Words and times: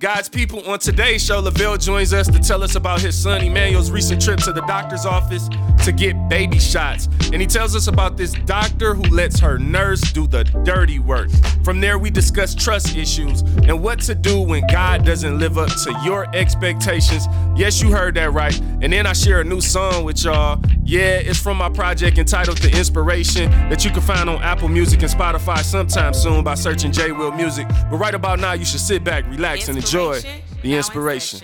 God's 0.00 0.30
people 0.30 0.66
on 0.66 0.78
today's 0.78 1.22
show, 1.22 1.40
Lavelle 1.40 1.76
joins 1.76 2.14
us 2.14 2.26
to 2.26 2.38
tell 2.38 2.62
us 2.62 2.74
about 2.74 3.02
his 3.02 3.14
son 3.14 3.44
Emmanuel's 3.44 3.90
recent 3.90 4.22
trip 4.22 4.40
to 4.40 4.50
the 4.54 4.62
doctor's 4.62 5.04
office 5.04 5.46
to 5.84 5.92
get 5.92 6.16
baby 6.30 6.58
shots. 6.58 7.06
And 7.34 7.34
he 7.34 7.46
tells 7.46 7.76
us 7.76 7.86
about 7.86 8.16
this 8.16 8.32
doctor 8.32 8.94
who 8.94 9.02
lets 9.14 9.38
her 9.40 9.58
nurse 9.58 10.00
do 10.00 10.26
the 10.26 10.44
dirty 10.64 10.98
work. 10.98 11.28
From 11.64 11.82
there, 11.82 11.98
we 11.98 12.08
discuss 12.08 12.54
trust 12.54 12.96
issues 12.96 13.42
and 13.42 13.82
what 13.82 14.00
to 14.00 14.14
do 14.14 14.40
when 14.40 14.66
God 14.68 15.04
doesn't 15.04 15.38
live 15.38 15.58
up 15.58 15.68
to 15.68 16.00
your 16.02 16.34
expectations. 16.34 17.26
Yes, 17.54 17.82
you 17.82 17.90
heard 17.90 18.14
that 18.14 18.32
right. 18.32 18.58
And 18.80 18.90
then 18.90 19.06
I 19.06 19.12
share 19.12 19.42
a 19.42 19.44
new 19.44 19.60
song 19.60 20.04
with 20.04 20.24
y'all. 20.24 20.62
Yeah, 20.82 21.18
it's 21.18 21.38
from 21.38 21.58
my 21.58 21.68
project 21.68 22.16
entitled 22.16 22.56
The 22.58 22.74
Inspiration 22.76 23.50
that 23.68 23.84
you 23.84 23.90
can 23.90 24.00
find 24.00 24.30
on 24.30 24.42
Apple 24.42 24.68
Music 24.68 25.02
and 25.02 25.10
Spotify 25.10 25.62
sometime 25.62 26.14
soon 26.14 26.42
by 26.42 26.54
searching 26.54 26.90
J 26.90 27.12
Will 27.12 27.32
Music. 27.32 27.68
But 27.68 27.98
right 27.98 28.14
about 28.14 28.40
now, 28.40 28.54
you 28.54 28.64
should 28.64 28.80
sit 28.80 29.04
back, 29.04 29.26
relax, 29.28 29.68
and 29.68 29.76
enjoy 29.76 29.89
the 29.92 30.74
inspiration. 30.74 31.40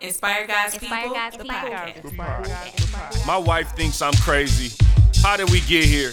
Inspire 0.00 0.46
God's 0.46 0.74
Inspire 0.74 1.02
people. 1.02 1.14
God's 1.14 1.36
the 1.36 1.42
people. 1.42 1.58
podcast. 2.18 3.26
My 3.26 3.36
wife 3.36 3.74
thinks 3.76 4.02
I'm 4.02 4.14
crazy. 4.14 4.76
How 5.22 5.36
did 5.36 5.50
we 5.50 5.60
get 5.60 5.84
here? 5.84 6.12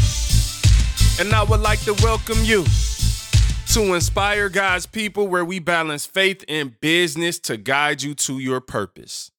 and 1.19 1.33
I 1.33 1.43
would 1.43 1.59
like 1.59 1.79
to 1.81 1.93
welcome 2.01 2.37
you 2.43 2.65
to 3.73 3.93
Inspire 3.93 4.49
God's 4.49 4.85
People, 4.85 5.27
where 5.27 5.45
we 5.45 5.59
balance 5.59 6.05
faith 6.05 6.43
and 6.47 6.79
business 6.79 7.39
to 7.39 7.57
guide 7.57 8.01
you 8.01 8.13
to 8.15 8.39
your 8.39 8.59
purpose. 8.59 9.31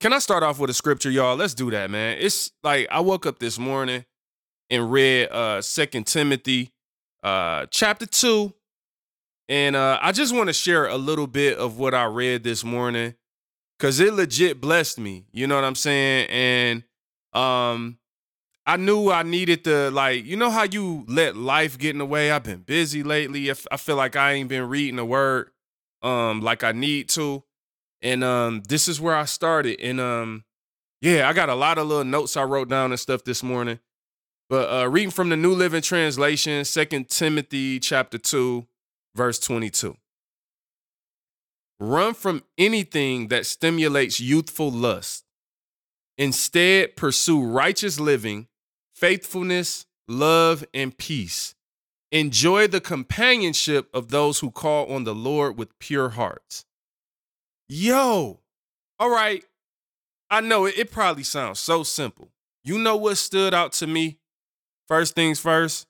Can 0.00 0.12
I 0.12 0.18
start 0.18 0.42
off 0.42 0.58
with 0.58 0.68
a 0.70 0.74
scripture, 0.74 1.10
y'all? 1.10 1.36
Let's 1.36 1.54
do 1.54 1.70
that, 1.70 1.90
man. 1.90 2.18
It's 2.20 2.52
like 2.62 2.86
I 2.90 3.00
woke 3.00 3.24
up 3.24 3.38
this 3.38 3.58
morning 3.58 4.04
and 4.68 4.90
read 4.90 5.28
uh 5.30 5.62
Second 5.62 6.06
Timothy 6.06 6.72
uh 7.22 7.66
chapter 7.70 8.04
2 8.04 8.52
and 9.48 9.76
uh 9.76 9.98
I 10.02 10.12
just 10.12 10.34
want 10.34 10.48
to 10.48 10.52
share 10.52 10.86
a 10.86 10.96
little 10.96 11.26
bit 11.26 11.56
of 11.56 11.78
what 11.78 11.94
I 11.94 12.04
read 12.04 12.42
this 12.42 12.64
morning 12.64 13.14
cuz 13.78 14.00
it 14.00 14.12
legit 14.12 14.60
blessed 14.60 14.98
me. 14.98 15.24
You 15.32 15.46
know 15.46 15.54
what 15.54 15.64
I'm 15.64 15.76
saying? 15.76 16.28
And 16.28 16.82
um 17.32 17.98
I 18.66 18.76
knew 18.76 19.10
I 19.10 19.22
needed 19.22 19.62
to 19.64 19.90
like, 19.90 20.24
you 20.24 20.36
know 20.36 20.50
how 20.50 20.64
you 20.64 21.04
let 21.06 21.36
life 21.36 21.78
get 21.78 21.90
in 21.90 21.98
the 21.98 22.06
way? 22.06 22.32
I've 22.32 22.42
been 22.42 22.62
busy 22.62 23.04
lately. 23.04 23.48
I 23.50 23.76
feel 23.76 23.94
like 23.94 24.16
I 24.16 24.32
ain't 24.32 24.48
been 24.48 24.68
reading 24.68 24.96
the 24.96 25.04
word 25.04 25.50
um 26.02 26.40
like 26.40 26.64
I 26.64 26.72
need 26.72 27.08
to. 27.10 27.44
And 28.02 28.24
um 28.24 28.62
this 28.68 28.88
is 28.88 29.00
where 29.00 29.14
I 29.14 29.24
started. 29.24 29.80
And 29.80 30.00
um 30.00 30.44
yeah, 31.00 31.28
I 31.28 31.32
got 31.32 31.48
a 31.48 31.54
lot 31.54 31.78
of 31.78 31.86
little 31.86 32.04
notes 32.04 32.36
I 32.36 32.42
wrote 32.42 32.68
down 32.68 32.90
and 32.90 32.98
stuff 32.98 33.22
this 33.22 33.42
morning. 33.42 33.78
But 34.48 34.70
uh 34.70 34.88
reading 34.88 35.10
from 35.12 35.28
the 35.28 35.36
New 35.36 35.54
Living 35.54 35.82
Translation, 35.82 36.64
Second 36.64 37.08
Timothy 37.08 37.78
chapter 37.78 38.18
2, 38.18 38.66
verse 39.14 39.38
22. 39.38 39.96
Run 41.78 42.14
from 42.14 42.42
anything 42.58 43.28
that 43.28 43.46
stimulates 43.46 44.18
youthful 44.18 44.72
lust. 44.72 45.24
Instead, 46.18 46.96
pursue 46.96 47.44
righteous 47.44 48.00
living, 48.00 48.48
faithfulness, 48.96 49.86
love, 50.08 50.64
and 50.72 50.96
peace. 50.96 51.54
Enjoy 52.10 52.66
the 52.66 52.80
companionship 52.80 53.88
of 53.92 54.08
those 54.08 54.40
who 54.40 54.50
call 54.50 54.86
on 54.86 55.04
the 55.04 55.14
Lord 55.14 55.58
with 55.58 55.78
pure 55.78 56.10
hearts. 56.10 56.64
Yo, 57.68 58.40
all 58.98 59.10
right. 59.10 59.44
I 60.30 60.40
know 60.40 60.64
it, 60.64 60.78
it 60.78 60.90
probably 60.90 61.24
sounds 61.24 61.60
so 61.60 61.82
simple. 61.82 62.30
You 62.64 62.78
know 62.78 62.96
what 62.96 63.18
stood 63.18 63.54
out 63.54 63.72
to 63.74 63.86
me? 63.86 64.18
First 64.88 65.14
things 65.14 65.38
first, 65.38 65.86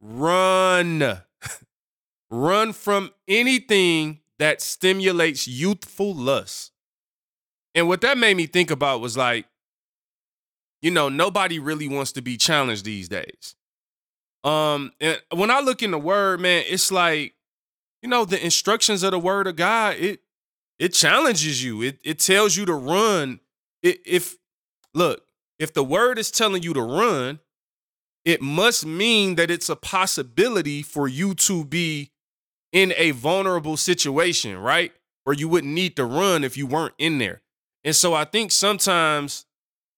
run. 0.00 1.22
run 2.30 2.72
from 2.72 3.10
anything 3.28 4.20
that 4.38 4.60
stimulates 4.60 5.46
youthful 5.46 6.14
lust. 6.14 6.72
And 7.74 7.88
what 7.88 8.00
that 8.00 8.18
made 8.18 8.36
me 8.36 8.46
think 8.46 8.70
about 8.70 9.00
was 9.00 9.16
like, 9.16 9.46
you 10.82 10.90
know, 10.90 11.08
nobody 11.08 11.58
really 11.58 11.88
wants 11.88 12.12
to 12.12 12.22
be 12.22 12.36
challenged 12.36 12.84
these 12.84 13.08
days. 13.08 13.54
Um, 14.44 14.92
and 15.00 15.20
when 15.32 15.50
I 15.50 15.60
look 15.60 15.82
in 15.82 15.92
the 15.92 15.98
word, 15.98 16.40
man, 16.40 16.64
it's 16.66 16.90
like, 16.90 17.34
you 18.02 18.08
know, 18.08 18.24
the 18.24 18.44
instructions 18.44 19.04
of 19.04 19.12
the 19.12 19.18
word 19.18 19.46
of 19.46 19.56
God, 19.56 19.96
it 19.96 20.20
it 20.78 20.92
challenges 20.92 21.62
you. 21.62 21.80
It 21.82 22.00
it 22.04 22.18
tells 22.18 22.56
you 22.56 22.66
to 22.66 22.74
run. 22.74 23.38
It, 23.82 24.00
if 24.04 24.36
look, 24.92 25.22
if 25.60 25.72
the 25.72 25.84
word 25.84 26.18
is 26.18 26.32
telling 26.32 26.64
you 26.64 26.74
to 26.74 26.82
run, 26.82 27.38
it 28.24 28.42
must 28.42 28.84
mean 28.84 29.36
that 29.36 29.50
it's 29.50 29.68
a 29.68 29.76
possibility 29.76 30.82
for 30.82 31.06
you 31.06 31.34
to 31.34 31.64
be 31.64 32.10
in 32.72 32.92
a 32.96 33.12
vulnerable 33.12 33.76
situation, 33.76 34.58
right? 34.58 34.92
Where 35.22 35.36
you 35.36 35.48
wouldn't 35.48 35.72
need 35.72 35.94
to 35.96 36.04
run 36.04 36.42
if 36.42 36.56
you 36.56 36.66
weren't 36.66 36.94
in 36.98 37.18
there. 37.18 37.42
And 37.84 37.94
so 37.94 38.14
I 38.14 38.24
think 38.24 38.50
sometimes 38.50 39.46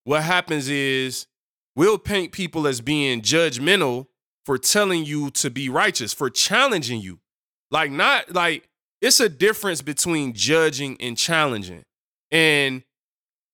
what 0.05 0.23
happens 0.23 0.69
is 0.69 1.27
we'll 1.75 1.97
paint 1.97 2.31
people 2.31 2.65
as 2.67 2.79
being 2.79 3.21
judgmental 3.21 4.07
for 4.45 4.57
telling 4.57 5.03
you 5.03 5.31
to 5.31 5.49
be 5.49 5.67
righteous, 5.67 6.13
for 6.13 6.29
challenging 6.29 7.01
you. 7.01 7.19
Like, 7.71 7.91
not 7.91 8.33
like 8.33 8.69
it's 9.01 9.19
a 9.19 9.27
difference 9.27 9.81
between 9.81 10.33
judging 10.33 10.95
and 11.01 11.17
challenging. 11.17 11.83
And 12.31 12.83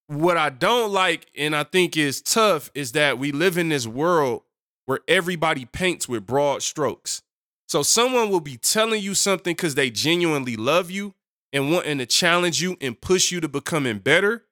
what 0.07 0.37
I 0.37 0.49
don't 0.49 0.91
like 0.91 1.27
and 1.37 1.55
I 1.55 1.63
think 1.63 1.95
is 1.95 2.21
tough 2.21 2.69
is 2.75 2.91
that 2.91 3.17
we 3.17 3.31
live 3.31 3.57
in 3.57 3.69
this 3.69 3.87
world 3.87 4.43
where 4.85 4.99
everybody 5.07 5.65
paints 5.65 6.09
with 6.09 6.25
broad 6.25 6.61
strokes. 6.61 7.21
So 7.69 7.81
someone 7.83 8.29
will 8.29 8.41
be 8.41 8.57
telling 8.57 9.01
you 9.01 9.15
something 9.15 9.55
because 9.55 9.75
they 9.75 9.89
genuinely 9.89 10.57
love 10.57 10.91
you 10.91 11.13
and 11.53 11.71
wanting 11.71 11.99
to 11.99 12.05
challenge 12.05 12.61
you 12.61 12.75
and 12.81 12.99
push 12.99 13.31
you 13.31 13.39
to 13.39 13.47
becoming 13.47 13.99
better. 13.99 14.45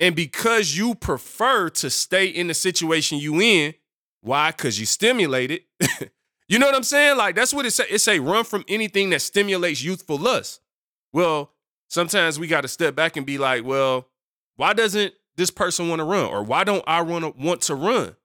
And 0.00 0.14
because 0.14 0.76
you 0.76 0.94
prefer 0.94 1.70
to 1.70 1.90
stay 1.90 2.26
in 2.26 2.46
the 2.46 2.54
situation 2.54 3.18
you 3.18 3.40
in, 3.40 3.74
why? 4.20 4.50
Because 4.50 4.78
you 4.78 4.86
stimulated. 4.86 5.62
you 6.48 6.58
know 6.58 6.66
what 6.66 6.74
I'm 6.74 6.84
saying? 6.84 7.16
Like 7.16 7.34
that's 7.34 7.52
what 7.52 7.66
it 7.66 7.72
say. 7.72 7.84
It 7.90 8.00
say 8.00 8.18
run 8.20 8.44
from 8.44 8.64
anything 8.68 9.10
that 9.10 9.22
stimulates 9.22 9.82
youthful 9.82 10.18
lust. 10.18 10.60
Well, 11.12 11.52
sometimes 11.88 12.38
we 12.38 12.46
got 12.46 12.60
to 12.62 12.68
step 12.68 12.94
back 12.94 13.16
and 13.16 13.26
be 13.26 13.38
like, 13.38 13.64
well, 13.64 14.08
why 14.56 14.72
doesn't 14.72 15.14
this 15.36 15.50
person 15.50 15.88
want 15.88 16.00
to 16.00 16.04
run? 16.04 16.26
Or 16.26 16.42
why 16.42 16.64
don't 16.64 16.84
I 16.86 17.02
to 17.02 17.32
want 17.36 17.62
to 17.62 17.74
run? 17.74 18.16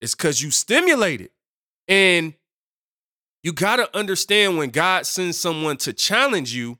It's 0.00 0.14
because 0.14 0.42
you 0.42 0.50
stimulated. 0.50 1.30
And 1.86 2.34
you 3.42 3.52
got 3.52 3.76
to 3.76 3.96
understand 3.96 4.58
when 4.58 4.70
God 4.70 5.06
sends 5.06 5.38
someone 5.38 5.76
to 5.78 5.92
challenge 5.92 6.54
you, 6.54 6.78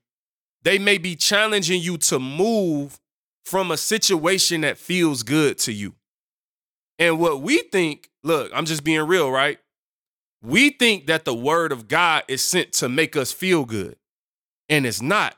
they 0.62 0.78
may 0.78 0.98
be 0.98 1.16
challenging 1.16 1.80
you 1.80 1.96
to 1.98 2.18
move 2.18 3.00
from 3.48 3.70
a 3.70 3.78
situation 3.78 4.60
that 4.60 4.76
feels 4.76 5.22
good 5.22 5.56
to 5.56 5.72
you. 5.72 5.94
And 6.98 7.18
what 7.18 7.40
we 7.40 7.62
think, 7.72 8.10
look, 8.22 8.52
I'm 8.54 8.66
just 8.66 8.84
being 8.84 9.06
real, 9.06 9.30
right? 9.30 9.58
We 10.42 10.70
think 10.70 11.06
that 11.06 11.24
the 11.24 11.34
word 11.34 11.72
of 11.72 11.88
God 11.88 12.24
is 12.28 12.42
sent 12.42 12.72
to 12.74 12.90
make 12.90 13.16
us 13.16 13.32
feel 13.32 13.64
good. 13.64 13.96
And 14.68 14.84
it's 14.84 15.00
not. 15.00 15.34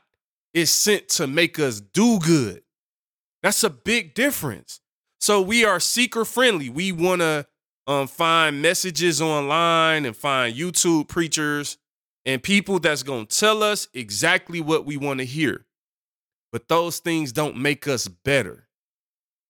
It's 0.53 0.71
sent 0.71 1.07
to 1.09 1.25
make 1.25 1.57
us 1.57 1.79
do 1.79 2.19
good. 2.19 2.63
That's 3.41 3.63
a 3.63 3.69
big 3.69 4.13
difference. 4.13 4.81
So 5.21 5.41
we 5.41 5.63
are 5.63 5.79
seeker 5.79 6.25
friendly. 6.25 6.69
We 6.69 6.91
want 6.91 7.21
to 7.21 7.47
um, 7.87 8.07
find 8.07 8.61
messages 8.61 9.21
online 9.21 10.05
and 10.05 10.17
find 10.17 10.53
YouTube 10.53 11.07
preachers 11.07 11.77
and 12.25 12.43
people 12.43 12.79
that's 12.79 13.03
going 13.03 13.27
to 13.27 13.39
tell 13.39 13.63
us 13.63 13.87
exactly 13.93 14.59
what 14.59 14.85
we 14.85 14.97
want 14.97 15.19
to 15.19 15.25
hear. 15.25 15.65
But 16.51 16.67
those 16.67 16.99
things 16.99 17.31
don't 17.31 17.57
make 17.57 17.87
us 17.87 18.07
better. 18.07 18.67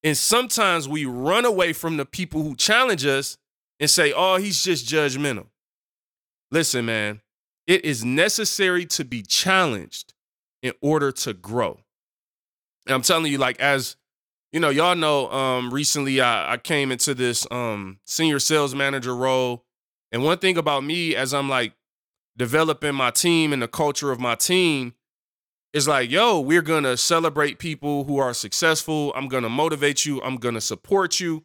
And 0.04 0.18
sometimes 0.18 0.88
we 0.88 1.06
run 1.06 1.46
away 1.46 1.74
from 1.74 1.98
the 1.98 2.06
people 2.06 2.44
who 2.44 2.56
challenge 2.56 3.06
us 3.06 3.38
and 3.80 3.90
say, 3.90 4.14
oh, 4.16 4.38
he's 4.38 4.64
just 4.64 4.88
judgmental. 4.88 5.48
Listen, 6.52 6.86
man, 6.86 7.22
it 7.68 7.86
is 7.86 8.04
necessary 8.04 8.86
to 8.86 9.06
be 9.06 9.22
challenged 9.22 10.14
in 10.62 10.74
order 10.82 11.12
to 11.12 11.34
grow. 11.34 11.80
And 12.86 12.96
I'm 12.96 13.02
telling 13.02 13.32
you, 13.32 13.38
like, 13.38 13.60
as 13.60 13.96
you 14.52 14.60
know, 14.60 14.70
y'all 14.70 14.96
know, 14.96 15.32
um, 15.32 15.74
recently 15.74 16.20
I, 16.20 16.54
I 16.54 16.58
came 16.58 16.92
into 16.92 17.14
this 17.14 17.48
um 17.52 18.00
senior 18.06 18.40
sales 18.40 18.76
manager 18.76 19.16
role. 19.16 19.66
And 20.12 20.24
one 20.24 20.40
thing 20.40 20.58
about 20.58 20.84
me, 20.84 21.16
as 21.16 21.34
I'm 21.34 21.48
like 21.48 21.74
developing 22.38 22.96
my 22.96 23.12
team 23.12 23.54
and 23.54 23.62
the 23.62 23.68
culture 23.68 24.12
of 24.12 24.20
my 24.20 24.36
team, 24.36 24.94
is 25.74 25.88
like, 25.88 26.12
yo, 26.12 26.40
we're 26.40 26.62
gonna 26.62 26.98
celebrate 26.98 27.60
people 27.60 28.04
who 28.04 28.18
are 28.18 28.34
successful. 28.34 29.14
I'm 29.16 29.28
gonna 29.28 29.50
motivate 29.50 30.06
you. 30.06 30.22
I'm 30.22 30.38
gonna 30.38 30.62
support 30.62 31.20
you. 31.20 31.44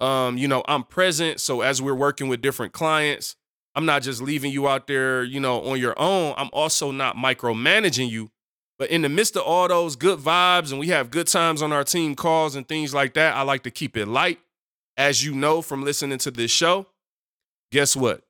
Um, 0.00 0.38
you 0.38 0.48
know, 0.48 0.62
I'm 0.66 0.84
present. 0.84 1.40
So 1.40 1.60
as 1.60 1.82
we're 1.82 1.94
working 1.94 2.28
with 2.28 2.40
different 2.40 2.72
clients, 2.72 3.36
I'm 3.74 3.86
not 3.86 4.02
just 4.02 4.20
leaving 4.20 4.52
you 4.52 4.68
out 4.68 4.86
there, 4.86 5.22
you 5.22 5.40
know, 5.40 5.62
on 5.62 5.78
your 5.78 5.98
own. 5.98 6.34
I'm 6.36 6.50
also 6.52 6.90
not 6.90 7.16
micromanaging 7.16 8.10
you. 8.10 8.30
But 8.78 8.90
in 8.90 9.02
the 9.02 9.08
midst 9.08 9.36
of 9.36 9.42
all 9.42 9.66
those 9.66 9.96
good 9.96 10.20
vibes 10.20 10.70
and 10.70 10.78
we 10.78 10.88
have 10.88 11.10
good 11.10 11.26
times 11.26 11.62
on 11.62 11.72
our 11.72 11.84
team 11.84 12.14
calls 12.14 12.54
and 12.54 12.66
things 12.66 12.94
like 12.94 13.14
that, 13.14 13.34
I 13.36 13.42
like 13.42 13.64
to 13.64 13.70
keep 13.70 13.96
it 13.96 14.06
light. 14.06 14.38
As 14.96 15.24
you 15.24 15.34
know 15.34 15.62
from 15.62 15.84
listening 15.84 16.18
to 16.18 16.30
this 16.30 16.50
show, 16.50 16.86
guess 17.70 17.94
what? 17.94 18.22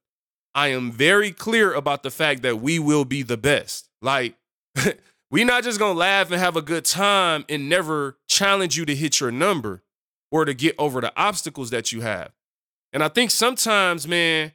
I 0.54 0.68
am 0.68 0.90
very 0.90 1.30
clear 1.30 1.72
about 1.72 2.02
the 2.02 2.10
fact 2.10 2.42
that 2.42 2.60
we 2.60 2.78
will 2.78 3.04
be 3.04 3.22
the 3.22 3.36
best. 3.36 3.88
Like, 4.02 4.34
we're 5.30 5.44
not 5.44 5.64
just 5.64 5.78
gonna 5.78 5.98
laugh 5.98 6.30
and 6.30 6.40
have 6.40 6.56
a 6.56 6.62
good 6.62 6.84
time 6.84 7.44
and 7.48 7.68
never 7.68 8.18
challenge 8.28 8.76
you 8.76 8.84
to 8.86 8.94
hit 8.94 9.20
your 9.20 9.30
number 9.30 9.82
or 10.30 10.44
to 10.44 10.54
get 10.54 10.74
over 10.78 11.00
the 11.00 11.12
obstacles 11.16 11.70
that 11.70 11.92
you 11.92 12.00
have. 12.00 12.32
And 12.92 13.02
I 13.02 13.08
think 13.08 13.30
sometimes, 13.30 14.08
man, 14.08 14.52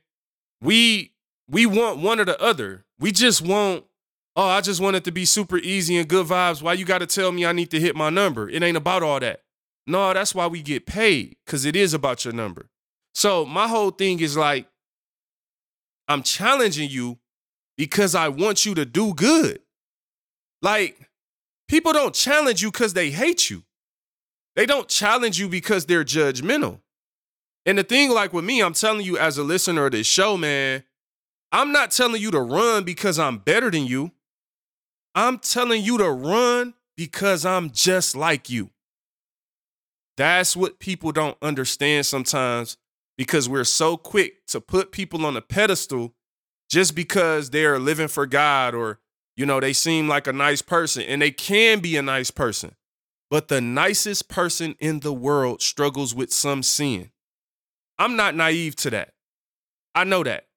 we 0.62 1.14
we 1.50 1.66
want 1.66 2.00
one 2.00 2.20
or 2.20 2.26
the 2.26 2.42
other. 2.42 2.86
We 3.00 3.12
just 3.12 3.42
want, 3.42 3.84
oh, 4.36 4.48
I 4.48 4.62
just 4.62 4.80
want 4.82 4.96
it 4.96 5.04
to 5.04 5.12
be 5.12 5.26
super 5.26 5.58
easy 5.58 5.98
and 5.98 6.08
good 6.08 6.28
vibes. 6.28 6.62
Why 6.62 6.74
you 6.74 6.86
gotta 6.86 7.06
tell 7.06 7.32
me 7.32 7.46
I 7.46 7.52
need 7.52 7.70
to 7.72 7.80
hit 7.80 7.96
my 7.96 8.10
number? 8.10 8.50
It 8.50 8.64
ain't 8.64 8.78
about 8.78 9.04
all 9.04 9.20
that. 9.20 9.42
No, 9.86 10.14
that's 10.14 10.34
why 10.34 10.48
we 10.48 10.62
get 10.62 10.86
paid, 10.86 11.36
because 11.46 11.66
it 11.66 11.76
is 11.76 11.94
about 11.94 12.24
your 12.24 12.34
number. 12.34 12.70
So 13.14 13.46
my 13.46 13.68
whole 13.68 13.92
thing 13.92 14.22
is 14.22 14.38
like, 14.38 14.68
I'm 16.08 16.24
challenging 16.24 16.90
you 16.90 17.20
because 17.78 18.16
I 18.16 18.30
want 18.30 18.66
you 18.66 18.74
to 18.76 18.86
do 18.86 19.14
good. 19.14 19.60
Like, 20.64 21.10
people 21.68 21.92
don't 21.92 22.16
challenge 22.16 22.64
you 22.64 22.72
because 22.72 22.94
they 22.94 23.12
hate 23.12 23.50
you. 23.50 23.64
They 24.56 24.66
don't 24.66 24.88
challenge 24.88 25.38
you 25.38 25.50
because 25.50 25.86
they're 25.86 26.06
judgmental. 26.06 26.80
And 27.66 27.78
the 27.78 27.84
thing, 27.84 28.12
like 28.12 28.34
with 28.34 28.46
me, 28.46 28.62
I'm 28.62 28.74
telling 28.74 29.06
you 29.06 29.18
as 29.18 29.38
a 29.38 29.44
listener 29.44 29.86
of 29.86 29.92
this 29.92 30.08
show, 30.08 30.38
man, 30.38 30.84
I'm 31.52 31.72
not 31.72 31.92
telling 31.92 32.22
you 32.22 32.32
to 32.32 32.40
run 32.40 32.84
because 32.84 33.20
I'm 33.20 33.38
better 33.38 33.70
than 33.70 33.86
you. 33.86 34.12
I'm 35.14 35.38
telling 35.38 35.84
you 35.84 35.98
to 35.98 36.10
run 36.10 36.74
because 36.96 37.46
I'm 37.46 37.70
just 37.70 38.16
like 38.16 38.50
you. 38.50 38.72
That's 40.16 40.56
what 40.56 40.80
people 40.80 41.12
don't 41.12 41.38
understand 41.42 42.06
sometimes 42.06 42.78
because 43.18 43.50
we're 43.50 43.64
so 43.64 43.98
quick 43.98 44.46
to 44.48 44.62
put 44.62 44.92
people 44.92 45.26
on 45.26 45.36
a 45.36 45.42
pedestal 45.42 46.14
just 46.70 46.96
because 46.96 47.50
they're 47.50 47.80
living 47.80 48.08
for 48.08 48.26
God 48.26 48.74
or, 48.74 49.00
you 49.36 49.46
know, 49.46 49.60
they 49.60 49.74
seem 49.74 50.08
like 50.08 50.28
a 50.28 50.34
nice 50.34 50.62
person 50.62 51.04
and 51.04 51.22
they 51.22 51.32
can 51.32 51.80
be 51.80 51.98
a 51.98 52.02
nice 52.02 52.32
person. 52.32 52.76
But 53.30 53.48
the 53.48 53.62
nicest 53.62 54.30
person 54.30 54.76
in 54.80 55.00
the 55.00 55.14
world 55.14 55.62
struggles 55.62 56.14
with 56.14 56.32
some 56.32 56.62
sin. 56.62 57.12
I'm 57.98 58.16
not 58.16 58.36
naive 58.36 58.76
to 58.78 58.90
that. 58.92 59.14
I 59.96 60.04
know 60.04 60.24
that. 60.24 60.48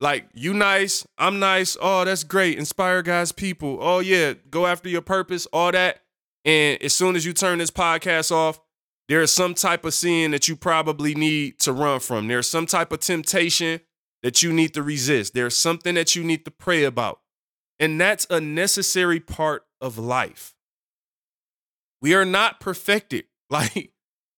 Like, 0.00 0.26
you 0.34 0.54
nice, 0.54 1.06
I'm 1.18 1.38
nice. 1.38 1.76
Oh, 1.80 2.04
that's 2.04 2.24
great. 2.24 2.58
Inspire 2.58 3.02
God's 3.02 3.32
people. 3.32 3.78
Oh, 3.80 4.00
yeah, 4.00 4.34
go 4.50 4.66
after 4.66 4.88
your 4.88 5.02
purpose, 5.02 5.46
all 5.52 5.72
that. 5.72 6.00
And 6.44 6.82
as 6.82 6.94
soon 6.94 7.16
as 7.16 7.24
you 7.24 7.32
turn 7.32 7.58
this 7.58 7.70
podcast 7.70 8.30
off, 8.30 8.60
there 9.08 9.22
is 9.22 9.32
some 9.32 9.54
type 9.54 9.84
of 9.84 9.94
sin 9.94 10.30
that 10.30 10.48
you 10.48 10.56
probably 10.56 11.14
need 11.14 11.58
to 11.60 11.72
run 11.72 12.00
from. 12.00 12.26
There's 12.26 12.48
some 12.48 12.66
type 12.66 12.90
of 12.92 13.00
temptation 13.00 13.80
that 14.22 14.42
you 14.42 14.52
need 14.52 14.74
to 14.74 14.82
resist. 14.82 15.34
There's 15.34 15.56
something 15.56 15.94
that 15.94 16.16
you 16.16 16.24
need 16.24 16.44
to 16.46 16.50
pray 16.50 16.84
about. 16.84 17.20
And 17.78 18.00
that's 18.00 18.26
a 18.30 18.40
necessary 18.40 19.20
part 19.20 19.64
of 19.80 19.98
life. 19.98 20.54
We 22.00 22.14
are 22.14 22.24
not 22.24 22.60
perfected. 22.60 23.24
Like, 23.50 23.92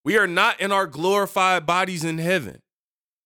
we 0.04 0.18
are 0.18 0.26
not 0.26 0.60
in 0.60 0.72
our 0.72 0.86
glorified 0.86 1.64
bodies 1.64 2.04
in 2.04 2.18
heaven. 2.18 2.60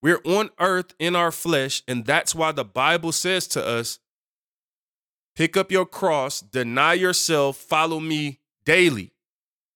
We're 0.02 0.20
on 0.24 0.50
earth 0.60 0.94
in 0.98 1.16
our 1.16 1.32
flesh. 1.32 1.82
And 1.88 2.04
that's 2.04 2.34
why 2.34 2.52
the 2.52 2.64
Bible 2.64 3.12
says 3.12 3.48
to 3.48 3.66
us 3.66 3.98
pick 5.34 5.56
up 5.56 5.72
your 5.72 5.86
cross, 5.86 6.40
deny 6.40 6.92
yourself, 6.92 7.56
follow 7.56 7.98
me 7.98 8.40
daily. 8.64 9.14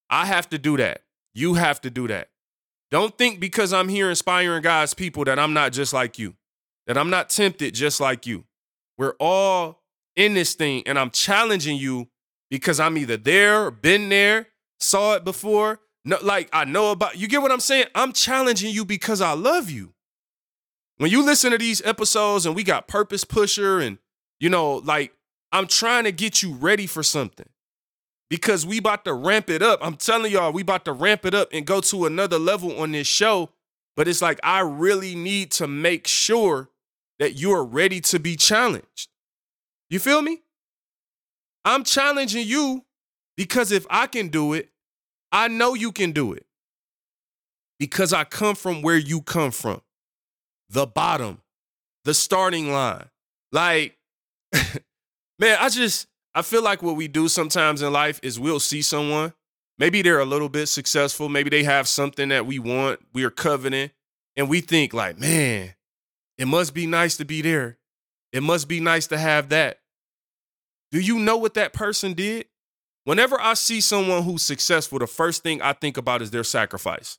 I 0.09 0.25
have 0.25 0.47
to 0.49 0.57
do 0.57 0.77
that. 0.77 1.01
You 1.33 1.55
have 1.55 1.81
to 1.81 1.89
do 1.89 2.07
that. 2.07 2.29
Don't 2.91 3.17
think 3.17 3.39
because 3.39 3.73
I'm 3.73 3.89
here 3.89 4.09
inspiring 4.09 4.61
God's 4.61 4.93
people 4.93 5.25
that 5.25 5.39
I'm 5.39 5.53
not 5.53 5.73
just 5.73 5.91
like 5.91 6.17
you, 6.17 6.35
that 6.87 6.97
I'm 6.97 7.09
not 7.09 7.29
tempted 7.29 7.73
just 7.73 7.99
like 7.99 8.25
you. 8.25 8.45
We're 8.97 9.15
all 9.19 9.81
in 10.15 10.33
this 10.33 10.53
thing, 10.53 10.83
and 10.85 10.97
I'm 10.97 11.11
challenging 11.11 11.77
you 11.77 12.07
because 12.49 12.79
I'm 12.79 12.97
either 12.97 13.17
there, 13.17 13.71
been 13.71 14.09
there, 14.09 14.47
saw 14.79 15.15
it 15.15 15.23
before. 15.23 15.79
No, 16.03 16.17
like 16.21 16.49
I 16.53 16.65
know 16.65 16.91
about 16.91 17.17
you 17.17 17.27
get 17.27 17.41
what 17.41 17.51
I'm 17.51 17.59
saying? 17.59 17.87
I'm 17.95 18.13
challenging 18.13 18.73
you 18.73 18.85
because 18.85 19.21
I 19.21 19.33
love 19.33 19.69
you. 19.69 19.93
When 20.97 21.11
you 21.11 21.23
listen 21.25 21.51
to 21.51 21.57
these 21.57 21.81
episodes 21.83 22.45
and 22.45 22.55
we 22.55 22.63
got 22.63 22.87
purpose 22.87 23.23
pusher 23.23 23.79
and 23.79 23.97
you 24.39 24.49
know, 24.49 24.75
like 24.75 25.13
I'm 25.51 25.67
trying 25.67 26.03
to 26.03 26.11
get 26.11 26.43
you 26.43 26.53
ready 26.53 26.85
for 26.85 27.01
something 27.01 27.49
because 28.29 28.65
we 28.65 28.77
about 28.77 29.05
to 29.05 29.13
ramp 29.13 29.49
it 29.49 29.61
up. 29.61 29.79
I'm 29.81 29.95
telling 29.95 30.31
y'all, 30.31 30.51
we 30.51 30.61
about 30.61 30.85
to 30.85 30.91
ramp 30.91 31.25
it 31.25 31.33
up 31.33 31.49
and 31.51 31.65
go 31.65 31.81
to 31.81 32.05
another 32.05 32.37
level 32.39 32.79
on 32.79 32.91
this 32.91 33.07
show. 33.07 33.49
But 33.95 34.07
it's 34.07 34.21
like 34.21 34.39
I 34.43 34.59
really 34.59 35.15
need 35.15 35.51
to 35.53 35.67
make 35.67 36.07
sure 36.07 36.69
that 37.19 37.39
you're 37.39 37.63
ready 37.63 38.01
to 38.01 38.19
be 38.19 38.35
challenged. 38.35 39.09
You 39.89 39.99
feel 39.99 40.21
me? 40.21 40.41
I'm 41.63 41.83
challenging 41.83 42.45
you 42.47 42.85
because 43.37 43.71
if 43.71 43.85
I 43.89 44.07
can 44.07 44.29
do 44.29 44.53
it, 44.53 44.69
I 45.31 45.47
know 45.47 45.73
you 45.73 45.91
can 45.91 46.11
do 46.11 46.33
it. 46.33 46.45
Because 47.79 48.13
I 48.13 48.23
come 48.23 48.55
from 48.55 48.81
where 48.81 48.97
you 48.97 49.21
come 49.21 49.51
from. 49.51 49.81
The 50.69 50.87
bottom, 50.87 51.41
the 52.05 52.13
starting 52.13 52.71
line. 52.71 53.09
Like, 53.51 53.97
man, 55.39 55.57
I 55.59 55.69
just 55.69 56.07
I 56.33 56.41
feel 56.41 56.61
like 56.63 56.81
what 56.81 56.95
we 56.95 57.07
do 57.07 57.27
sometimes 57.27 57.81
in 57.81 57.93
life 57.93 58.19
is 58.21 58.39
we'll 58.39 58.59
see 58.59 58.81
someone, 58.81 59.33
maybe 59.77 60.01
they're 60.01 60.19
a 60.19 60.25
little 60.25 60.49
bit 60.49 60.67
successful, 60.67 61.29
maybe 61.29 61.49
they 61.49 61.63
have 61.63 61.87
something 61.87 62.29
that 62.29 62.45
we 62.45 62.59
want, 62.59 62.99
we 63.13 63.23
are 63.23 63.29
coveting, 63.29 63.91
and 64.35 64.49
we 64.49 64.61
think 64.61 64.93
like, 64.93 65.17
man, 65.17 65.75
it 66.37 66.47
must 66.47 66.73
be 66.73 66.87
nice 66.87 67.15
to 67.17 67.25
be 67.25 67.41
there. 67.41 67.77
It 68.35 68.43
must 68.43 68.67
be 68.67 68.81
nice 68.81 69.07
to 69.07 69.17
have 69.17 69.47
that. 69.49 69.79
Do 70.91 70.99
you 70.99 71.19
know 71.19 71.37
what 71.37 71.53
that 71.53 71.71
person 71.71 72.11
did? 72.11 72.47
Whenever 73.05 73.39
I 73.39 73.53
see 73.53 73.79
someone 73.79 74.23
who's 74.23 74.41
successful, 74.41 74.99
the 74.99 75.07
first 75.07 75.41
thing 75.41 75.61
I 75.61 75.71
think 75.71 75.95
about 75.95 76.21
is 76.21 76.31
their 76.31 76.43
sacrifice. 76.43 77.17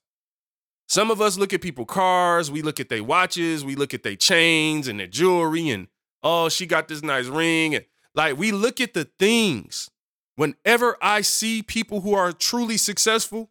Some 0.89 1.11
of 1.11 1.23
us 1.23 1.39
look 1.39 1.55
at 1.55 1.63
people 1.63 1.87
cars, 1.87 2.51
we 2.51 2.61
look 2.61 2.81
at 2.81 2.91
their 2.91 3.03
watches, 3.03 3.65
we 3.65 3.77
look 3.77 3.95
at 3.95 4.03
their 4.03 4.15
chains 4.15 4.89
and 4.89 5.01
their 5.01 5.07
jewelry, 5.07 5.71
and 5.71 5.89
oh, 6.23 6.51
she 6.51 6.67
got 6.67 6.87
this 6.87 7.03
nice 7.03 7.29
ring. 7.29 7.75
And 7.75 7.87
like 8.15 8.37
we 8.37 8.53
look 8.53 8.79
at 8.79 8.93
the 8.93 9.09
things. 9.19 9.91
Whenever 10.35 10.99
I 11.01 11.23
see 11.23 11.63
people 11.63 12.03
who 12.03 12.13
are 12.13 12.31
truly 12.31 12.77
successful, 12.77 13.51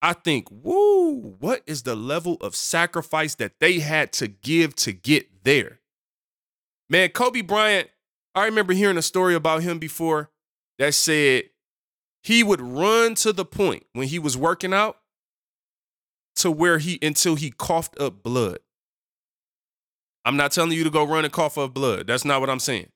I 0.00 0.12
think, 0.12 0.46
woo, 0.52 1.34
what 1.40 1.64
is 1.66 1.82
the 1.82 1.96
level 1.96 2.36
of 2.40 2.54
sacrifice 2.54 3.34
that 3.34 3.58
they 3.58 3.80
had 3.80 4.12
to 4.12 4.28
give 4.28 4.76
to 4.76 4.92
get 4.92 5.42
there? 5.42 5.80
Man, 6.88 7.08
Kobe 7.10 7.40
Bryant, 7.40 7.88
I 8.34 8.44
remember 8.44 8.72
hearing 8.72 8.96
a 8.96 9.02
story 9.02 9.34
about 9.34 9.62
him 9.62 9.78
before 9.78 10.30
that 10.78 10.94
said 10.94 11.44
he 12.22 12.42
would 12.42 12.60
run 12.60 13.14
to 13.16 13.32
the 13.32 13.44
point 13.44 13.84
when 13.92 14.08
he 14.08 14.18
was 14.18 14.36
working 14.36 14.72
out 14.72 14.98
to 16.36 16.50
where 16.50 16.78
he 16.78 16.98
until 17.02 17.34
he 17.34 17.50
coughed 17.50 17.98
up 17.98 18.22
blood. 18.22 18.58
I'm 20.24 20.36
not 20.36 20.52
telling 20.52 20.72
you 20.72 20.84
to 20.84 20.90
go 20.90 21.04
run 21.04 21.24
and 21.24 21.32
cough 21.32 21.56
up 21.56 21.72
blood. 21.72 22.06
That's 22.06 22.24
not 22.24 22.40
what 22.40 22.50
I'm 22.50 22.58
saying. 22.58 22.88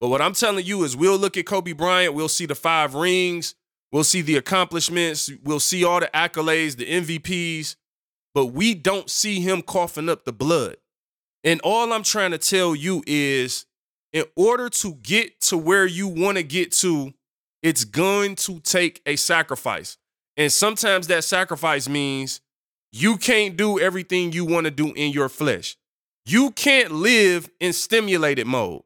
But 0.00 0.08
what 0.08 0.22
I'm 0.22 0.34
telling 0.34 0.64
you 0.64 0.84
is 0.84 0.96
we'll 0.96 1.18
look 1.18 1.36
at 1.36 1.46
Kobe 1.46 1.72
Bryant, 1.72 2.14
we'll 2.14 2.28
see 2.28 2.46
the 2.46 2.54
five 2.54 2.94
rings, 2.94 3.54
we'll 3.90 4.04
see 4.04 4.20
the 4.20 4.36
accomplishments, 4.36 5.30
we'll 5.42 5.60
see 5.60 5.84
all 5.84 6.00
the 6.00 6.10
accolades, 6.14 6.76
the 6.76 6.86
MVPs, 6.86 7.76
but 8.32 8.46
we 8.46 8.74
don't 8.74 9.10
see 9.10 9.40
him 9.40 9.62
coughing 9.62 10.08
up 10.08 10.24
the 10.24 10.32
blood. 10.32 10.76
And 11.48 11.62
all 11.62 11.94
I'm 11.94 12.02
trying 12.02 12.32
to 12.32 12.38
tell 12.38 12.74
you 12.74 13.02
is 13.06 13.64
in 14.12 14.24
order 14.36 14.68
to 14.68 14.92
get 14.96 15.40
to 15.40 15.56
where 15.56 15.86
you 15.86 16.06
want 16.06 16.36
to 16.36 16.42
get 16.42 16.72
to, 16.72 17.14
it's 17.62 17.84
going 17.84 18.36
to 18.36 18.60
take 18.60 19.00
a 19.06 19.16
sacrifice. 19.16 19.96
And 20.36 20.52
sometimes 20.52 21.06
that 21.06 21.24
sacrifice 21.24 21.88
means 21.88 22.42
you 22.92 23.16
can't 23.16 23.56
do 23.56 23.80
everything 23.80 24.32
you 24.32 24.44
want 24.44 24.66
to 24.66 24.70
do 24.70 24.92
in 24.92 25.10
your 25.10 25.30
flesh. 25.30 25.78
You 26.26 26.50
can't 26.50 26.92
live 26.92 27.48
in 27.60 27.72
stimulated 27.72 28.46
mode. 28.46 28.82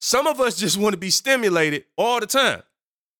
Some 0.00 0.26
of 0.26 0.40
us 0.40 0.56
just 0.56 0.78
want 0.78 0.94
to 0.94 0.98
be 0.98 1.10
stimulated 1.10 1.84
all 1.96 2.18
the 2.18 2.26
time. 2.26 2.64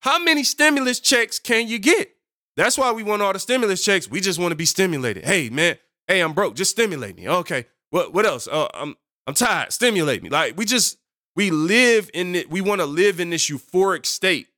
How 0.00 0.18
many 0.18 0.42
stimulus 0.42 0.99
checks 0.99 1.38
can 1.38 1.68
you 1.68 1.78
get? 1.78 2.11
That's 2.56 2.76
why 2.76 2.90
we 2.90 3.04
want 3.04 3.23
all 3.23 3.32
the 3.32 3.38
stimulus 3.38 3.85
checks. 3.85 4.11
We 4.11 4.20
just 4.20 4.40
want 4.40 4.50
to 4.50 4.56
be 4.56 4.66
stimulated. 4.66 5.25
Hey, 5.25 5.49
man, 5.49 5.78
hey, 6.09 6.23
I'm 6.23 6.32
broke. 6.32 6.56
Just 6.56 6.73
stimulate 6.73 7.14
me. 7.14 7.28
Okay. 7.28 7.66
What 7.90 8.14
what 8.14 8.26
else? 8.26 8.49
Uh, 8.49 8.68
I'm 8.75 8.97
I'm 9.26 9.35
tired. 9.35 9.73
Stimulate 9.73 10.23
me. 10.23 10.30
Like 10.30 10.56
we 10.56 10.64
just 10.64 10.99
we 11.37 11.50
live 11.50 12.11
in 12.14 12.35
it. 12.37 12.50
We 12.50 12.61
want 12.62 12.80
to 12.80 12.87
live 12.87 13.20
in 13.20 13.30
this 13.30 13.50
euphoric 13.50 14.06
state 14.06 14.49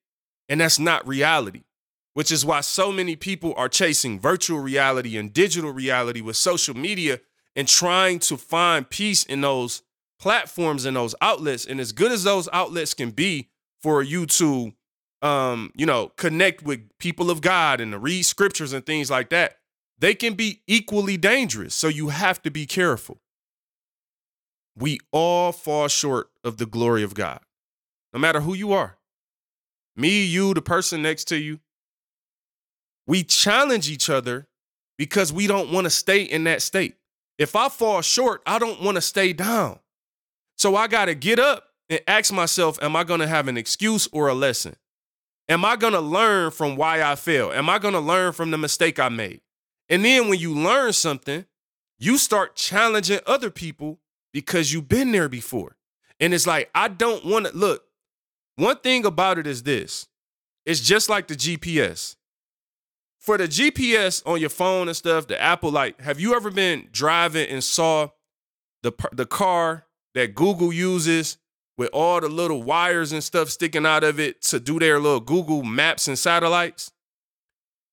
And 0.48 0.62
that's 0.62 0.78
not 0.80 1.08
reality, 1.08 1.64
which 2.14 2.32
is 2.32 2.46
why 2.46 2.62
so 2.62 2.92
many 2.92 3.16
people 3.16 3.54
are 3.56 3.68
chasing 3.70 4.20
virtual 4.20 4.60
reality 4.60 5.18
and 5.18 5.34
digital 5.34 5.72
reality 5.72 6.22
with 6.22 6.36
social 6.36 6.76
media 6.76 7.20
and 7.56 7.68
trying 7.68 8.20
to 8.20 8.38
find 8.38 8.90
peace 8.90 9.24
in 9.24 9.42
those 9.42 9.82
platforms 10.20 10.86
and 10.86 10.96
those 10.96 11.16
outlets. 11.22 11.66
And 11.66 11.80
as 11.80 11.92
good 11.92 12.12
as 12.12 12.24
those 12.24 12.48
outlets 12.52 12.94
can 12.94 13.12
be 13.12 13.50
for 13.82 14.02
you 14.02 14.26
to, 14.26 14.74
um, 15.22 15.72
you 15.76 15.86
know, 15.86 16.08
connect 16.18 16.62
with 16.64 16.82
people 17.00 17.30
of 17.30 17.42
God 17.42 17.80
and 17.80 17.92
to 17.92 17.98
read 17.98 18.24
scriptures 18.24 18.74
and 18.74 18.86
things 18.86 19.10
like 19.10 19.30
that, 19.30 19.58
they 20.02 20.16
can 20.16 20.34
be 20.34 20.62
equally 20.66 21.16
dangerous. 21.16 21.76
So 21.76 21.86
you 21.86 22.08
have 22.08 22.42
to 22.42 22.50
be 22.50 22.66
careful. 22.66 23.20
We 24.76 24.98
all 25.12 25.52
fall 25.52 25.86
short 25.86 26.28
of 26.42 26.56
the 26.56 26.66
glory 26.66 27.04
of 27.04 27.14
God, 27.14 27.38
no 28.12 28.18
matter 28.18 28.40
who 28.40 28.52
you 28.52 28.72
are. 28.72 28.98
Me, 29.94 30.24
you, 30.24 30.54
the 30.54 30.60
person 30.60 31.02
next 31.02 31.26
to 31.26 31.36
you. 31.36 31.60
We 33.06 33.22
challenge 33.22 33.88
each 33.88 34.10
other 34.10 34.48
because 34.98 35.32
we 35.32 35.46
don't 35.46 35.70
want 35.70 35.84
to 35.84 35.90
stay 35.90 36.22
in 36.22 36.44
that 36.44 36.62
state. 36.62 36.96
If 37.38 37.54
I 37.54 37.68
fall 37.68 38.02
short, 38.02 38.42
I 38.44 38.58
don't 38.58 38.82
want 38.82 38.96
to 38.96 39.02
stay 39.02 39.32
down. 39.32 39.78
So 40.58 40.74
I 40.74 40.88
got 40.88 41.04
to 41.04 41.14
get 41.14 41.38
up 41.38 41.66
and 41.88 42.00
ask 42.08 42.32
myself, 42.32 42.76
am 42.82 42.96
I 42.96 43.04
going 43.04 43.20
to 43.20 43.28
have 43.28 43.46
an 43.46 43.56
excuse 43.56 44.08
or 44.10 44.26
a 44.26 44.34
lesson? 44.34 44.74
Am 45.48 45.64
I 45.64 45.76
going 45.76 45.92
to 45.92 46.00
learn 46.00 46.50
from 46.50 46.74
why 46.74 47.04
I 47.04 47.14
failed? 47.14 47.54
Am 47.54 47.68
I 47.70 47.78
going 47.78 47.94
to 47.94 48.00
learn 48.00 48.32
from 48.32 48.50
the 48.50 48.58
mistake 48.58 48.98
I 48.98 49.08
made? 49.08 49.42
And 49.92 50.02
then 50.02 50.28
when 50.28 50.38
you 50.38 50.54
learn 50.54 50.94
something, 50.94 51.44
you 51.98 52.16
start 52.16 52.56
challenging 52.56 53.20
other 53.26 53.50
people 53.50 54.00
because 54.32 54.72
you've 54.72 54.88
been 54.88 55.12
there 55.12 55.28
before. 55.28 55.76
And 56.18 56.32
it's 56.32 56.46
like, 56.46 56.70
I 56.74 56.88
don't 56.88 57.26
want 57.26 57.46
to 57.46 57.54
look. 57.54 57.84
One 58.56 58.78
thing 58.78 59.04
about 59.04 59.38
it 59.38 59.46
is 59.46 59.64
this 59.64 60.08
it's 60.64 60.80
just 60.80 61.10
like 61.10 61.28
the 61.28 61.34
GPS. 61.34 62.16
For 63.18 63.36
the 63.36 63.44
GPS 63.44 64.22
on 64.26 64.40
your 64.40 64.48
phone 64.48 64.88
and 64.88 64.96
stuff, 64.96 65.26
the 65.26 65.40
Apple, 65.40 65.70
like, 65.70 66.00
have 66.00 66.18
you 66.18 66.34
ever 66.34 66.50
been 66.50 66.88
driving 66.90 67.48
and 67.50 67.62
saw 67.62 68.08
the, 68.82 68.92
the 69.12 69.26
car 69.26 69.84
that 70.14 70.34
Google 70.34 70.72
uses 70.72 71.36
with 71.76 71.90
all 71.92 72.18
the 72.20 72.28
little 72.28 72.62
wires 72.62 73.12
and 73.12 73.22
stuff 73.22 73.50
sticking 73.50 73.84
out 73.84 74.04
of 74.04 74.18
it 74.18 74.40
to 74.42 74.58
do 74.58 74.78
their 74.78 74.98
little 74.98 75.20
Google 75.20 75.62
maps 75.62 76.08
and 76.08 76.18
satellites? 76.18 76.92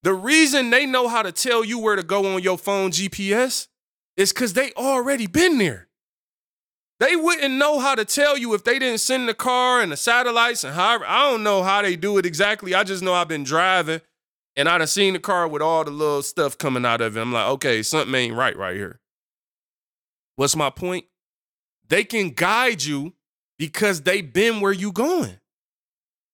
The 0.03 0.13
reason 0.13 0.69
they 0.69 0.85
know 0.85 1.07
how 1.07 1.21
to 1.21 1.31
tell 1.31 1.63
you 1.63 1.79
where 1.79 1.95
to 1.95 2.03
go 2.03 2.33
on 2.33 2.41
your 2.41 2.57
phone 2.57 2.91
GPS 2.91 3.67
is 4.15 4.31
because 4.31 4.53
they 4.53 4.71
already 4.73 5.27
been 5.27 5.57
there. 5.57 5.87
They 6.99 7.15
wouldn't 7.15 7.53
know 7.53 7.79
how 7.79 7.95
to 7.95 8.03
tell 8.03 8.37
you 8.37 8.53
if 8.53 8.63
they 8.63 8.77
didn't 8.77 8.99
send 8.99 9.29
the 9.29 9.33
car 9.33 9.81
and 9.81 9.91
the 9.91 9.97
satellites 9.97 10.63
and 10.63 10.73
however. 10.73 11.05
I 11.07 11.29
don't 11.29 11.43
know 11.43 11.63
how 11.63 11.81
they 11.81 11.95
do 11.95 12.17
it 12.17 12.25
exactly. 12.25 12.75
I 12.75 12.83
just 12.83 13.01
know 13.01 13.13
I've 13.13 13.29
been 13.29 13.45
driving 13.45 14.01
and 14.55 14.67
I'd 14.67 14.81
have 14.81 14.89
seen 14.89 15.13
the 15.13 15.19
car 15.19 15.47
with 15.47 15.61
all 15.61 15.85
the 15.85 15.91
little 15.91 16.21
stuff 16.21 16.57
coming 16.57 16.85
out 16.85 16.99
of 16.99 17.15
it. 17.15 17.21
I'm 17.21 17.31
like, 17.31 17.47
okay, 17.47 17.81
something 17.81 18.13
ain't 18.13 18.35
right 18.35 18.57
right 18.57 18.75
here. 18.75 18.99
What's 20.35 20.55
my 20.55 20.69
point? 20.69 21.05
They 21.87 22.03
can 22.03 22.29
guide 22.31 22.83
you 22.83 23.13
because 23.57 24.01
they've 24.01 24.33
been 24.33 24.59
where 24.59 24.73
you 24.73 24.91
going. 24.91 25.39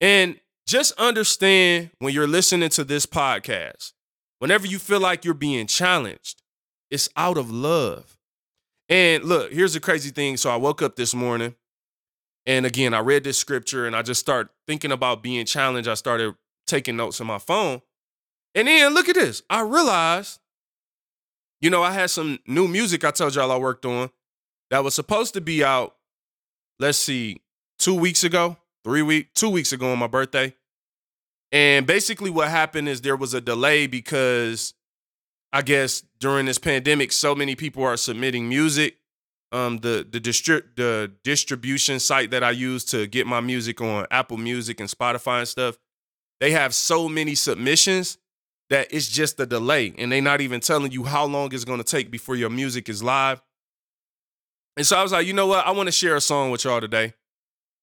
And 0.01 0.39
just 0.67 0.93
understand 0.93 1.91
when 1.99 2.13
you're 2.13 2.27
listening 2.27 2.69
to 2.69 2.83
this 2.83 3.05
podcast, 3.05 3.93
whenever 4.39 4.65
you 4.65 4.79
feel 4.79 4.99
like 4.99 5.23
you're 5.23 5.33
being 5.33 5.67
challenged, 5.67 6.41
it's 6.89 7.09
out 7.15 7.37
of 7.37 7.51
love. 7.51 8.17
And 8.89 9.23
look, 9.23 9.51
here's 9.51 9.73
the 9.73 9.79
crazy 9.79 10.09
thing. 10.09 10.37
So 10.37 10.49
I 10.49 10.55
woke 10.55 10.81
up 10.81 10.95
this 10.95 11.13
morning 11.13 11.55
and 12.45 12.65
again, 12.65 12.93
I 12.93 12.99
read 12.99 13.23
this 13.23 13.37
scripture 13.37 13.87
and 13.87 13.95
I 13.95 14.01
just 14.01 14.19
started 14.19 14.49
thinking 14.67 14.91
about 14.91 15.23
being 15.23 15.45
challenged. 15.45 15.89
I 15.89 15.95
started 15.95 16.35
taking 16.67 16.95
notes 16.95 17.19
on 17.19 17.27
my 17.27 17.39
phone. 17.39 17.81
And 18.53 18.67
then 18.67 18.93
look 18.93 19.09
at 19.09 19.15
this. 19.15 19.41
I 19.49 19.61
realized, 19.61 20.39
you 21.61 21.69
know, 21.69 21.83
I 21.83 21.91
had 21.91 22.09
some 22.09 22.39
new 22.47 22.67
music 22.67 23.03
I 23.03 23.11
told 23.11 23.35
y'all 23.35 23.51
I 23.51 23.57
worked 23.57 23.85
on 23.85 24.09
that 24.69 24.83
was 24.83 24.93
supposed 24.93 25.33
to 25.33 25.41
be 25.41 25.63
out, 25.63 25.95
let's 26.79 26.97
see, 26.97 27.41
two 27.79 27.95
weeks 27.95 28.23
ago, 28.23 28.57
three 28.85 29.01
week, 29.01 29.33
two 29.33 29.49
weeks 29.49 29.73
ago 29.73 29.91
on 29.91 29.99
my 29.99 30.07
birthday. 30.07 30.55
And 31.51 31.85
basically 31.85 32.29
what 32.29 32.47
happened 32.47 32.87
is 32.87 33.01
there 33.01 33.17
was 33.17 33.33
a 33.33 33.41
delay 33.41 33.87
because 33.87 34.73
I 35.51 35.61
guess 35.61 36.03
during 36.19 36.45
this 36.45 36.57
pandemic, 36.57 37.11
so 37.11 37.35
many 37.35 37.55
people 37.55 37.83
are 37.83 37.97
submitting 37.97 38.47
music. 38.47 38.97
Um, 39.51 39.77
the 39.77 40.05
the 40.09 40.19
distri- 40.19 40.65
the 40.75 41.11
distribution 41.23 41.99
site 41.99 42.31
that 42.31 42.43
I 42.43 42.51
use 42.51 42.83
to 42.85 43.07
get 43.07 43.25
my 43.25 43.39
music 43.39 43.79
on 43.79 44.05
Apple 44.11 44.37
Music 44.37 44.79
and 44.81 44.89
Spotify 44.89 45.39
and 45.39 45.47
stuff, 45.47 45.77
they 46.41 46.51
have 46.51 46.73
so 46.73 47.07
many 47.07 47.35
submissions 47.35 48.17
that 48.69 48.87
it's 48.91 49.07
just 49.07 49.39
a 49.39 49.45
delay, 49.45 49.93
and 49.97 50.11
they're 50.11 50.21
not 50.21 50.41
even 50.41 50.59
telling 50.59 50.91
you 50.91 51.05
how 51.05 51.25
long 51.25 51.53
it's 51.53 51.63
going 51.63 51.77
to 51.77 51.85
take 51.85 52.11
before 52.11 52.35
your 52.35 52.49
music 52.49 52.89
is 52.89 53.01
live. 53.01 53.41
And 54.75 54.85
so 54.85 54.97
I 54.97 55.03
was 55.03 55.13
like, 55.13 55.25
you 55.25 55.33
know 55.33 55.47
what? 55.47 55.65
I 55.65 55.71
want 55.71 55.87
to 55.87 55.91
share 55.91 56.17
a 56.17 56.21
song 56.21 56.51
with 56.51 56.65
y'all 56.65 56.81
today, 56.81 57.13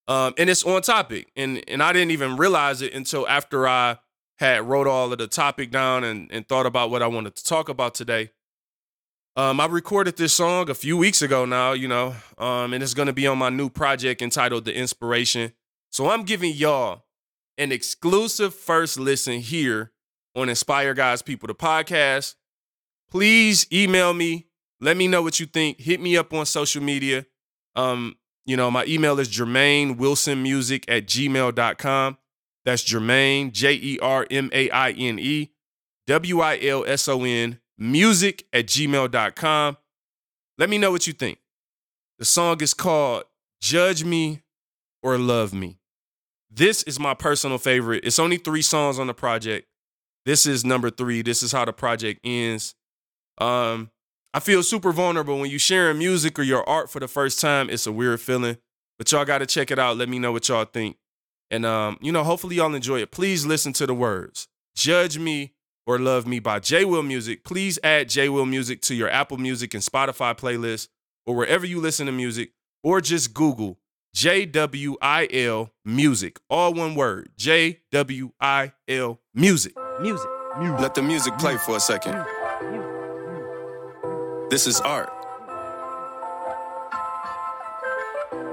um, 0.07 0.33
and 0.37 0.49
it's 0.49 0.63
on 0.63 0.81
topic, 0.81 1.31
and 1.35 1.63
and 1.67 1.81
I 1.81 1.93
didn't 1.93 2.11
even 2.11 2.37
realize 2.37 2.81
it 2.81 2.93
until 2.93 3.27
after 3.27 3.67
I 3.67 3.97
had 4.37 4.67
wrote 4.67 4.87
all 4.87 5.11
of 5.11 5.17
the 5.17 5.27
topic 5.27 5.71
down 5.71 6.03
and, 6.03 6.29
and 6.31 6.47
thought 6.47 6.65
about 6.65 6.89
what 6.89 7.01
I 7.01 7.07
wanted 7.07 7.35
to 7.35 7.43
talk 7.43 7.69
about 7.69 7.95
today. 7.95 8.31
Um, 9.35 9.59
I 9.59 9.65
recorded 9.65 10.17
this 10.17 10.33
song 10.33 10.69
a 10.69 10.75
few 10.75 10.97
weeks 10.97 11.21
ago 11.21 11.45
now, 11.45 11.71
you 11.71 11.87
know, 11.87 12.15
um, 12.37 12.73
and 12.73 12.83
it's 12.83 12.93
going 12.93 13.07
to 13.07 13.13
be 13.13 13.25
on 13.25 13.37
my 13.37 13.49
new 13.49 13.69
project 13.69 14.21
entitled 14.21 14.65
The 14.65 14.75
Inspiration. 14.75 15.53
So 15.91 16.09
I'm 16.09 16.23
giving 16.23 16.53
y'all 16.53 17.05
an 17.57 17.71
exclusive 17.71 18.53
first 18.53 18.99
listen 18.99 19.39
here 19.39 19.91
on 20.35 20.49
Inspire 20.49 20.93
God's 20.93 21.21
People, 21.21 21.47
the 21.47 21.55
podcast. 21.55 22.35
Please 23.09 23.65
email 23.71 24.13
me. 24.13 24.47
Let 24.81 24.97
me 24.97 25.07
know 25.07 25.21
what 25.21 25.39
you 25.39 25.45
think. 25.45 25.79
Hit 25.79 26.01
me 26.01 26.17
up 26.17 26.33
on 26.33 26.45
social 26.45 26.83
media. 26.83 27.25
Um, 27.75 28.15
you 28.45 28.57
know, 28.57 28.69
my 28.69 28.85
email 28.85 29.19
is 29.19 29.29
Jermaine 29.29 29.97
Wilson 29.97 30.43
Music 30.43 30.85
at 30.87 31.05
gmail.com. 31.07 32.17
That's 32.65 32.83
Jermaine, 32.83 33.51
J 33.51 33.73
E 33.73 33.99
R 34.01 34.25
M 34.29 34.49
A 34.53 34.69
I 34.69 34.91
N 34.91 35.19
E, 35.19 35.51
W 36.07 36.39
I 36.41 36.59
L 36.61 36.85
S 36.85 37.07
O 37.07 37.23
N, 37.23 37.59
music 37.77 38.45
at 38.53 38.67
gmail.com. 38.67 39.77
Let 40.57 40.69
me 40.69 40.77
know 40.77 40.91
what 40.91 41.07
you 41.07 41.13
think. 41.13 41.39
The 42.19 42.25
song 42.25 42.61
is 42.61 42.73
called 42.73 43.23
Judge 43.61 44.03
Me 44.03 44.41
or 45.01 45.17
Love 45.17 45.53
Me. 45.53 45.79
This 46.51 46.83
is 46.83 46.99
my 46.99 47.13
personal 47.13 47.57
favorite. 47.57 48.05
It's 48.05 48.19
only 48.19 48.37
three 48.37 48.61
songs 48.61 48.99
on 48.99 49.07
the 49.07 49.13
project. 49.13 49.67
This 50.25 50.45
is 50.45 50.63
number 50.63 50.89
three. 50.89 51.21
This 51.21 51.43
is 51.43 51.51
how 51.51 51.65
the 51.65 51.73
project 51.73 52.21
ends. 52.23 52.75
Um, 53.39 53.89
I 54.33 54.39
feel 54.39 54.63
super 54.63 54.91
vulnerable 54.91 55.39
when 55.39 55.51
you 55.51 55.59
sharing 55.59 55.99
music 55.99 56.39
or 56.39 56.43
your 56.43 56.67
art 56.67 56.89
for 56.89 56.99
the 56.99 57.07
first 57.07 57.39
time. 57.39 57.69
It's 57.69 57.85
a 57.85 57.91
weird 57.91 58.19
feeling, 58.19 58.57
but 58.97 59.11
y'all 59.11 59.25
got 59.25 59.39
to 59.39 59.45
check 59.45 59.69
it 59.69 59.77
out. 59.77 59.97
Let 59.97 60.09
me 60.09 60.17
know 60.17 60.31
what 60.31 60.49
y'all 60.49 60.65
think. 60.65 60.97
And 61.51 61.65
um, 61.65 61.97
you 62.01 62.11
know, 62.11 62.23
hopefully 62.23 62.55
y'all 62.55 62.73
enjoy 62.73 62.99
it. 63.01 63.11
Please 63.11 63.45
listen 63.45 63.73
to 63.73 63.85
the 63.85 63.93
words. 63.93 64.47
Judge 64.75 65.19
Me 65.19 65.53
or 65.85 65.99
Love 65.99 66.25
Me 66.25 66.39
by 66.39 66.59
J 66.59 66.83
Will 66.83 67.03
Music. 67.03 67.43
Please 67.43 67.77
add 67.83 68.09
J 68.09 68.27
Will 68.27 68.47
Music 68.47 68.81
to 68.83 68.95
your 68.95 69.09
Apple 69.09 69.37
Music 69.37 69.75
and 69.75 69.83
Spotify 69.83 70.35
playlist 70.35 70.87
or 71.27 71.35
wherever 71.35 71.65
you 71.65 71.79
listen 71.79 72.07
to 72.07 72.11
music, 72.11 72.51
or 72.83 73.01
just 73.01 73.33
Google 73.33 73.79
J 74.15 74.45
W 74.47 74.97
I 74.99 75.27
L 75.31 75.71
Music. 75.85 76.39
All 76.49 76.73
one 76.73 76.95
word. 76.95 77.29
J 77.37 77.81
W 77.91 78.31
I 78.41 78.73
L 78.87 79.19
Music. 79.35 79.73
Music. 80.01 80.27
Music. 80.59 80.79
Let 80.79 80.95
the 80.95 81.03
music 81.03 81.37
play 81.37 81.57
for 81.57 81.77
a 81.77 81.79
second. 81.79 82.25
This 84.53 84.67
is 84.67 84.79
art. 84.81 85.09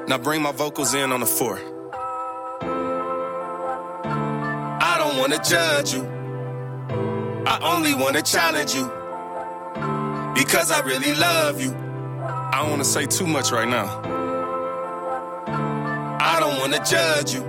Now 0.08 0.16
bring 0.16 0.40
my 0.40 0.50
vocals 0.50 0.94
in 0.94 1.12
on 1.12 1.20
the 1.20 1.26
four. 1.26 1.58
I 4.80 4.96
don't 4.96 5.18
wanna 5.18 5.38
judge 5.44 5.92
you. 5.92 6.02
I 7.46 7.58
only 7.74 7.92
wanna 7.92 8.22
challenge 8.22 8.74
you. 8.74 8.90
Because 10.34 10.70
I 10.70 10.80
really 10.86 11.14
love 11.16 11.60
you. 11.60 11.74
I 11.74 12.60
don't 12.62 12.70
wanna 12.70 12.82
say 12.82 13.04
too 13.04 13.26
much 13.26 13.52
right 13.52 13.68
now. 13.68 14.00
I 16.18 16.40
don't 16.40 16.58
wanna 16.60 16.82
judge 16.82 17.34
you. 17.34 17.44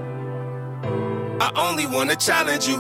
I 1.40 1.54
only 1.56 1.86
wanna 1.86 2.18
challenge 2.18 2.68
you. 2.68 2.80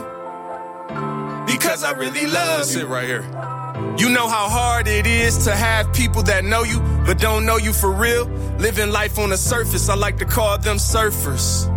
Because 1.48 1.86
I 1.86 1.94
really 1.96 2.25
love 2.28 2.60
you. 2.60 2.66
Sit 2.66 2.88
right 2.90 3.08
here. 3.08 3.50
You 3.98 4.10
know 4.10 4.27
how 4.27 4.50
hard 4.50 4.88
it 4.88 5.05
is 5.05 5.45
to 5.45 5.55
have 5.55 5.93
people 5.93 6.24
that 6.24 6.43
know 6.43 6.63
you, 6.63 6.79
but 7.05 7.19
don't 7.19 7.45
know 7.45 7.57
you 7.57 7.74
for 7.74 7.91
real. 7.91 8.25
Living 8.57 8.91
life 8.91 9.19
on 9.19 9.29
the 9.29 9.38
surface, 9.38 9.89
I 9.89 9.95
like 9.95 10.17
to 10.17 10.25
call 10.25 10.57
them 10.57 10.77
surfers. 10.77 11.67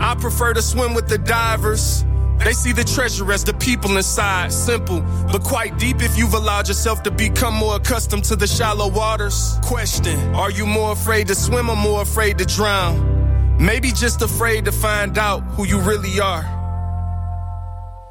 I 0.00 0.14
prefer 0.16 0.54
to 0.54 0.62
swim 0.62 0.94
with 0.94 1.08
the 1.08 1.18
divers. 1.18 2.04
They 2.38 2.52
see 2.52 2.72
the 2.72 2.82
treasure 2.82 3.30
as 3.30 3.44
the 3.44 3.54
people 3.54 3.96
inside. 3.96 4.52
Simple, 4.52 5.00
but 5.30 5.44
quite 5.44 5.78
deep 5.78 6.02
if 6.02 6.18
you've 6.18 6.34
allowed 6.34 6.66
yourself 6.66 7.02
to 7.04 7.10
become 7.10 7.54
more 7.54 7.76
accustomed 7.76 8.24
to 8.24 8.36
the 8.36 8.48
shallow 8.48 8.88
waters. 8.88 9.58
Question 9.62 10.18
Are 10.34 10.50
you 10.50 10.66
more 10.66 10.92
afraid 10.92 11.28
to 11.28 11.34
swim 11.36 11.70
or 11.70 11.76
more 11.76 12.02
afraid 12.02 12.38
to 12.38 12.44
drown? 12.44 13.56
Maybe 13.60 13.92
just 13.92 14.22
afraid 14.22 14.64
to 14.64 14.72
find 14.72 15.16
out 15.18 15.42
who 15.54 15.64
you 15.66 15.78
really 15.78 16.18
are. 16.18 16.42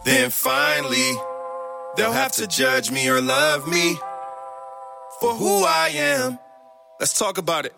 then 0.06 0.30
finally 0.30 1.18
they'll 1.96 2.12
have 2.12 2.34
to 2.34 2.48
judge 2.48 2.92
me 2.92 3.10
or 3.10 3.22
love 3.22 3.68
me 3.68 3.96
for 5.20 5.34
who 5.36 5.64
I 5.64 5.92
am. 5.94 6.40
Let's 7.00 7.18
talk 7.18 7.38
about 7.38 7.66
it. 7.66 7.74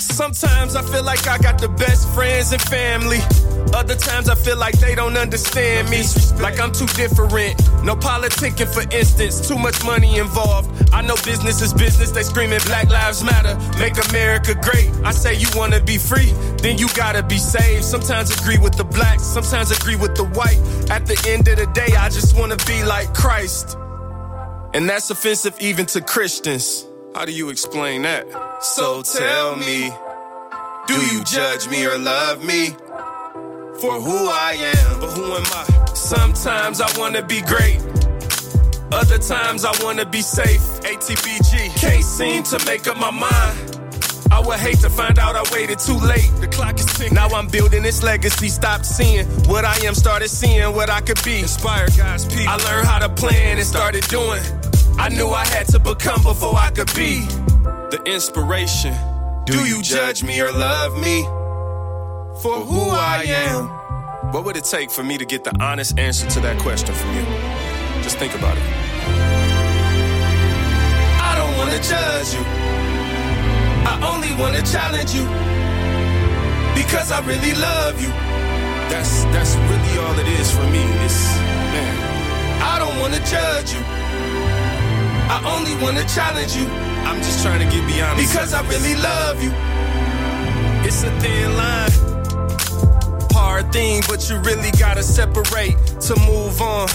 Sometimes 0.00 0.76
I 0.76 0.82
feel 0.82 1.04
like 1.04 1.26
I 1.28 1.38
got 1.38 1.60
the 1.60 1.68
best 1.68 2.08
friends 2.14 2.52
and 2.52 2.62
family. 2.62 3.20
Other 3.74 3.94
times 3.94 4.28
I 4.28 4.34
feel 4.34 4.56
like 4.56 4.78
they 4.80 4.94
don't 4.94 5.16
understand 5.16 5.88
me. 5.90 6.02
Like 6.40 6.58
I'm 6.58 6.72
too 6.72 6.86
different. 6.96 7.30
No 7.84 7.94
politicking, 7.94 8.72
for 8.72 8.82
instance. 8.94 9.46
Too 9.46 9.58
much 9.58 9.84
money 9.84 10.18
involved. 10.18 10.68
I 10.92 11.02
know 11.02 11.14
business 11.24 11.60
is 11.60 11.72
business. 11.72 12.10
They 12.10 12.22
screaming 12.22 12.60
Black 12.66 12.88
Lives 12.88 13.22
Matter. 13.22 13.56
Make 13.78 13.94
America 14.10 14.54
great. 14.54 14.90
I 15.04 15.12
say 15.12 15.34
you 15.34 15.48
wanna 15.54 15.80
be 15.80 15.98
free, 15.98 16.32
then 16.62 16.78
you 16.78 16.88
gotta 16.94 17.22
be 17.22 17.38
saved. 17.38 17.84
Sometimes 17.84 18.30
agree 18.40 18.58
with 18.58 18.76
the 18.76 18.84
blacks, 18.84 19.22
sometimes 19.22 19.70
agree 19.70 19.96
with 19.96 20.16
the 20.16 20.24
white. 20.24 20.58
At 20.90 21.06
the 21.06 21.16
end 21.28 21.46
of 21.48 21.58
the 21.58 21.66
day, 21.66 21.94
I 21.96 22.08
just 22.08 22.36
wanna 22.36 22.56
be 22.66 22.82
like 22.84 23.12
Christ. 23.14 23.76
And 24.74 24.88
that's 24.88 25.10
offensive 25.10 25.56
even 25.60 25.86
to 25.86 26.00
Christians. 26.00 26.86
How 27.14 27.24
do 27.24 27.32
you 27.32 27.50
explain 27.50 28.02
that? 28.02 28.26
So 28.62 29.02
tell 29.02 29.56
me. 29.56 29.90
Do 30.86 30.94
you 31.12 31.24
judge 31.24 31.68
me 31.68 31.84
or 31.84 31.98
love 31.98 32.44
me 32.44 32.70
for 33.80 34.00
who 34.00 34.28
I 34.28 34.56
am? 34.76 35.00
But 35.00 35.10
who 35.10 35.34
am 35.34 35.44
I? 35.46 35.94
Sometimes 35.94 36.80
I 36.80 36.88
wanna 36.98 37.22
be 37.22 37.42
great. 37.42 37.80
Other 38.92 39.18
times 39.18 39.64
I 39.64 39.72
wanna 39.82 40.06
be 40.06 40.22
safe. 40.22 40.62
ATBG. 40.82 41.74
Can't 41.80 42.04
seem 42.04 42.42
to 42.44 42.64
make 42.64 42.86
up 42.86 42.96
my 42.96 43.10
mind. 43.10 43.76
I 44.30 44.40
would 44.40 44.60
hate 44.60 44.78
to 44.80 44.90
find 44.90 45.18
out 45.18 45.34
I 45.34 45.42
waited 45.52 45.80
too 45.80 45.98
late. 45.98 46.30
The 46.40 46.46
clock 46.46 46.78
is 46.78 46.86
ticking. 46.86 47.14
Now 47.14 47.28
I'm 47.28 47.48
building 47.48 47.82
this 47.82 48.02
legacy. 48.02 48.48
Stopped 48.48 48.86
seeing 48.86 49.26
what 49.48 49.64
I 49.64 49.76
am, 49.84 49.94
started 49.94 50.28
seeing 50.28 50.72
what 50.74 50.88
I 50.88 51.00
could 51.00 51.22
be. 51.24 51.40
Inspired 51.40 51.96
guys, 51.96 52.24
people. 52.24 52.48
I 52.48 52.56
learned 52.56 52.86
how 52.86 53.00
to 53.00 53.08
plan 53.08 53.58
and 53.58 53.66
started 53.66 54.04
doing. 54.08 54.42
I 55.00 55.08
knew 55.08 55.30
I 55.30 55.46
had 55.46 55.66
to 55.68 55.78
become 55.78 56.22
before 56.22 56.54
I 56.56 56.70
could 56.70 56.92
be 56.94 57.20
the 57.90 58.02
inspiration. 58.04 58.94
Do 59.46 59.64
you 59.66 59.80
judge 59.80 60.22
me 60.22 60.38
or 60.42 60.52
love 60.52 60.92
me 61.00 61.22
for 62.42 62.60
who 62.60 62.90
I 62.90 63.24
am? 63.26 63.68
What 64.30 64.44
would 64.44 64.58
it 64.58 64.64
take 64.64 64.90
for 64.90 65.02
me 65.02 65.16
to 65.16 65.24
get 65.24 65.42
the 65.42 65.56
honest 65.58 65.98
answer 65.98 66.28
to 66.28 66.40
that 66.40 66.58
question 66.58 66.94
from 66.94 67.14
you? 67.16 67.24
Just 68.02 68.18
think 68.18 68.34
about 68.34 68.58
it. 68.58 68.62
I 71.28 71.32
don't 71.34 71.56
wanna 71.56 71.80
judge 71.80 72.34
you. 72.34 72.44
I 73.88 73.94
only 74.12 74.32
wanna 74.36 74.60
challenge 74.60 75.14
you 75.14 75.24
because 76.76 77.10
I 77.10 77.20
really 77.24 77.54
love 77.54 78.02
you. 78.02 78.10
That's 78.92 79.24
that's 79.32 79.56
really 79.56 79.98
all 80.04 80.18
it 80.18 80.28
is 80.28 80.52
for 80.52 80.66
me. 80.68 80.84
It's 81.06 81.24
man. 81.72 81.96
I 82.60 82.78
don't 82.78 83.00
wanna 83.00 83.24
judge 83.24 83.72
you. 83.72 83.80
I 85.30 85.38
only 85.54 85.74
wanna 85.80 86.04
challenge 86.08 86.56
you. 86.56 86.66
I'm 87.06 87.18
just 87.22 87.44
trying 87.44 87.60
to 87.60 87.68
get 87.74 87.86
beyond 87.86 88.18
you. 88.18 88.26
because 88.26 88.52
I 88.52 88.66
really 88.66 88.96
love 88.96 89.40
you. 89.40 89.52
It's 90.82 91.04
a 91.04 91.10
thin 91.20 91.56
line, 91.56 91.90
hard 93.30 93.72
thing, 93.72 94.02
but 94.08 94.28
you 94.28 94.38
really 94.38 94.72
gotta 94.72 95.04
separate 95.04 95.76
to 96.08 96.16
move 96.26 96.60
on. 96.60 96.88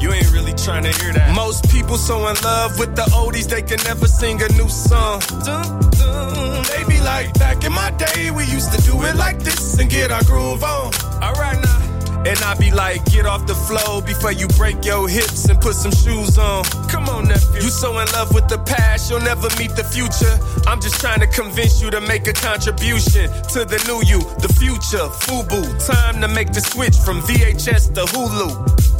You 0.00 0.10
ain't 0.10 0.32
really 0.32 0.54
trying 0.54 0.84
to 0.84 0.92
hear 1.02 1.12
that. 1.12 1.34
Most 1.36 1.70
people 1.70 1.98
so 1.98 2.16
in 2.28 2.36
love 2.42 2.78
with 2.78 2.96
the 2.96 3.02
oldies 3.12 3.46
they 3.46 3.60
can 3.60 3.78
never 3.84 4.06
sing 4.06 4.40
a 4.40 4.48
new 4.54 4.70
song. 4.70 5.20
Dun, 5.44 5.90
dun. 5.90 6.64
They 6.72 6.84
be 6.88 6.98
like, 7.02 7.34
back 7.34 7.62
in 7.62 7.72
my 7.72 7.90
day, 7.90 8.30
we 8.30 8.44
used 8.46 8.72
to 8.72 8.80
do 8.90 9.02
it 9.02 9.16
like 9.16 9.38
this 9.40 9.78
and 9.78 9.90
get 9.90 10.10
our 10.10 10.24
groove 10.24 10.64
on. 10.64 10.94
Alright 11.22 11.60
now. 11.62 11.91
And 12.24 12.38
I 12.44 12.54
be 12.54 12.70
like, 12.70 13.04
get 13.06 13.26
off 13.26 13.46
the 13.46 13.54
flow 13.54 14.00
before 14.00 14.30
you 14.30 14.46
break 14.56 14.84
your 14.84 15.08
hips 15.08 15.48
and 15.48 15.60
put 15.60 15.74
some 15.74 15.90
shoes 15.90 16.38
on. 16.38 16.62
Come 16.88 17.08
on, 17.08 17.26
nephew. 17.26 17.62
You 17.62 17.70
so 17.70 17.98
in 17.98 18.06
love 18.12 18.32
with 18.32 18.48
the 18.48 18.58
past, 18.58 19.10
you'll 19.10 19.20
never 19.20 19.48
meet 19.58 19.74
the 19.74 19.82
future. 19.82 20.38
I'm 20.68 20.80
just 20.80 21.00
trying 21.00 21.20
to 21.20 21.26
convince 21.26 21.82
you 21.82 21.90
to 21.90 22.00
make 22.00 22.28
a 22.28 22.32
contribution 22.32 23.26
to 23.54 23.64
the 23.64 23.82
new 23.90 24.06
you, 24.06 24.20
the 24.38 24.52
future. 24.54 25.10
Fubu, 25.26 25.62
time 25.84 26.20
to 26.20 26.28
make 26.28 26.52
the 26.52 26.60
switch 26.60 26.96
from 26.96 27.20
VHS 27.22 27.94
to 27.94 28.02
Hulu. 28.14 28.50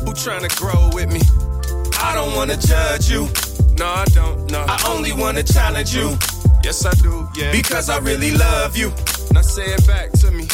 Who 0.03 0.13
trying 0.15 0.49
to 0.49 0.57
grow 0.57 0.91
with 0.93 1.13
me? 1.13 1.21
I 2.03 2.15
don't 2.15 2.35
wanna 2.35 2.57
judge 2.57 3.09
you. 3.09 3.29
No, 3.79 3.87
I 3.87 4.05
don't. 4.07 4.51
No, 4.51 4.65
I 4.67 4.83
only 4.89 5.13
wanna 5.13 5.45
challenge 5.45 5.95
you. 5.95 6.19
Yes, 6.65 6.85
I 6.85 6.93
do. 6.95 7.29
Yeah, 7.37 7.53
because 7.53 7.89
I 7.89 7.99
really 7.99 8.33
love 8.33 8.77
you. 8.77 8.91
Now 9.33 9.43
say 9.43 9.65
it 9.65 9.87
back 9.87 10.11
to 10.23 10.31
me. 10.33 10.49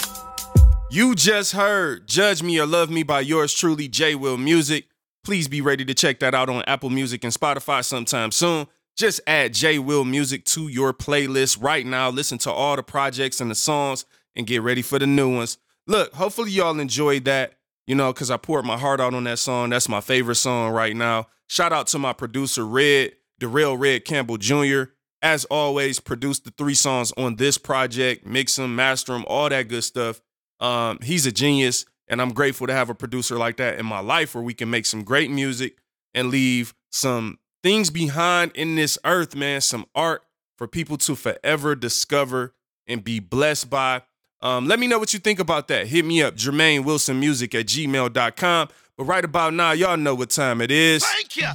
You 0.90 1.14
just 1.14 1.52
heard 1.52 2.06
Judge 2.06 2.42
Me 2.42 2.58
or 2.58 2.64
Love 2.64 2.88
Me 2.88 3.02
by 3.02 3.20
yours 3.20 3.52
truly, 3.52 3.88
J 3.88 4.14
Will 4.14 4.38
Music. 4.38 4.86
Please 5.22 5.46
be 5.46 5.60
ready 5.60 5.84
to 5.84 5.92
check 5.92 6.18
that 6.20 6.34
out 6.34 6.48
on 6.48 6.62
Apple 6.66 6.88
Music 6.88 7.22
and 7.24 7.32
Spotify 7.32 7.84
sometime 7.84 8.30
soon. 8.30 8.66
Just 8.96 9.20
add 9.26 9.52
J 9.52 9.78
Will 9.78 10.06
Music 10.06 10.46
to 10.46 10.68
your 10.68 10.94
playlist 10.94 11.62
right 11.62 11.84
now. 11.84 12.08
Listen 12.08 12.38
to 12.38 12.50
all 12.50 12.74
the 12.74 12.82
projects 12.82 13.38
and 13.38 13.50
the 13.50 13.54
songs 13.54 14.06
and 14.34 14.46
get 14.46 14.62
ready 14.62 14.80
for 14.80 14.98
the 14.98 15.06
new 15.06 15.36
ones. 15.36 15.58
Look, 15.86 16.14
hopefully 16.14 16.52
y'all 16.52 16.80
enjoyed 16.80 17.26
that, 17.26 17.58
you 17.86 17.94
know, 17.94 18.10
because 18.14 18.30
I 18.30 18.38
poured 18.38 18.64
my 18.64 18.78
heart 18.78 18.98
out 18.98 19.12
on 19.12 19.24
that 19.24 19.40
song. 19.40 19.68
That's 19.68 19.90
my 19.90 20.00
favorite 20.00 20.36
song 20.36 20.72
right 20.72 20.96
now. 20.96 21.26
Shout 21.48 21.72
out 21.72 21.88
to 21.88 21.98
my 21.98 22.14
producer, 22.14 22.64
Red, 22.64 23.12
Darrell 23.38 23.76
Red 23.76 24.06
Campbell 24.06 24.38
Jr. 24.38 24.84
As 25.20 25.44
always, 25.46 26.00
produced 26.00 26.44
the 26.44 26.50
three 26.52 26.74
songs 26.74 27.12
on 27.18 27.36
this 27.36 27.58
project, 27.58 28.24
mix 28.24 28.56
them, 28.56 28.74
master 28.74 29.12
them, 29.12 29.26
all 29.28 29.50
that 29.50 29.68
good 29.68 29.84
stuff. 29.84 30.22
Um, 30.60 30.98
he's 31.02 31.26
a 31.26 31.32
genius, 31.32 31.84
and 32.08 32.20
I'm 32.20 32.32
grateful 32.32 32.66
to 32.66 32.72
have 32.72 32.90
a 32.90 32.94
producer 32.94 33.36
like 33.36 33.56
that 33.58 33.78
in 33.78 33.86
my 33.86 34.00
life 34.00 34.34
where 34.34 34.44
we 34.44 34.54
can 34.54 34.70
make 34.70 34.86
some 34.86 35.04
great 35.04 35.30
music 35.30 35.78
and 36.14 36.30
leave 36.30 36.74
some 36.90 37.38
things 37.62 37.90
behind 37.90 38.52
in 38.54 38.76
this 38.76 38.98
earth, 39.04 39.34
man, 39.34 39.60
some 39.60 39.86
art 39.94 40.22
for 40.56 40.66
people 40.66 40.96
to 40.98 41.14
forever 41.14 41.74
discover 41.74 42.54
and 42.86 43.04
be 43.04 43.20
blessed 43.20 43.70
by. 43.70 44.02
Um, 44.40 44.66
let 44.66 44.78
me 44.78 44.86
know 44.86 44.98
what 44.98 45.12
you 45.12 45.18
think 45.18 45.38
about 45.38 45.68
that. 45.68 45.88
Hit 45.88 46.04
me 46.04 46.22
up, 46.22 46.36
Jermaine 46.36 46.84
Wilson 46.84 47.18
Music 47.20 47.54
at 47.54 47.66
gmail.com. 47.66 48.68
But 48.96 49.04
right 49.04 49.24
about 49.24 49.54
now, 49.54 49.72
y'all 49.72 49.96
know 49.96 50.14
what 50.14 50.30
time 50.30 50.60
it 50.60 50.70
is. 50.70 51.04
Thank 51.04 51.36
you. 51.36 51.48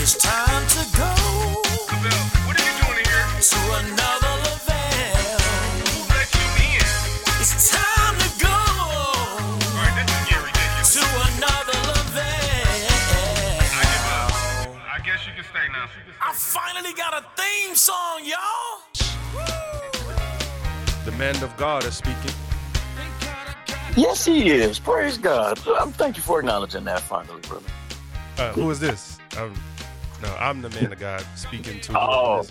It's 0.00 0.16
time 0.16 0.66
to 0.68 0.96
go 0.96 1.17
finally 16.38 16.92
got 16.94 17.14
a 17.14 17.26
theme 17.40 17.74
song, 17.74 18.22
y'all. 18.24 18.82
The 21.04 21.12
man 21.12 21.42
of 21.42 21.56
God 21.56 21.84
is 21.84 21.96
speaking. 21.96 22.30
Yes, 23.96 24.24
he 24.24 24.50
is. 24.50 24.78
Praise 24.78 25.18
God. 25.18 25.58
Um, 25.66 25.92
thank 25.92 26.16
you 26.16 26.22
for 26.22 26.38
acknowledging 26.38 26.84
that 26.84 27.00
finally, 27.00 27.40
brother. 27.40 27.66
Uh, 28.38 28.52
who 28.52 28.70
is 28.70 28.78
this? 28.78 29.18
Um, 29.36 29.52
no, 30.22 30.32
I'm 30.38 30.62
the 30.62 30.70
man 30.70 30.92
of 30.92 31.00
God 31.00 31.26
speaking 31.34 31.80
to 31.80 31.92
you. 31.92 31.98
Oh. 31.98 32.46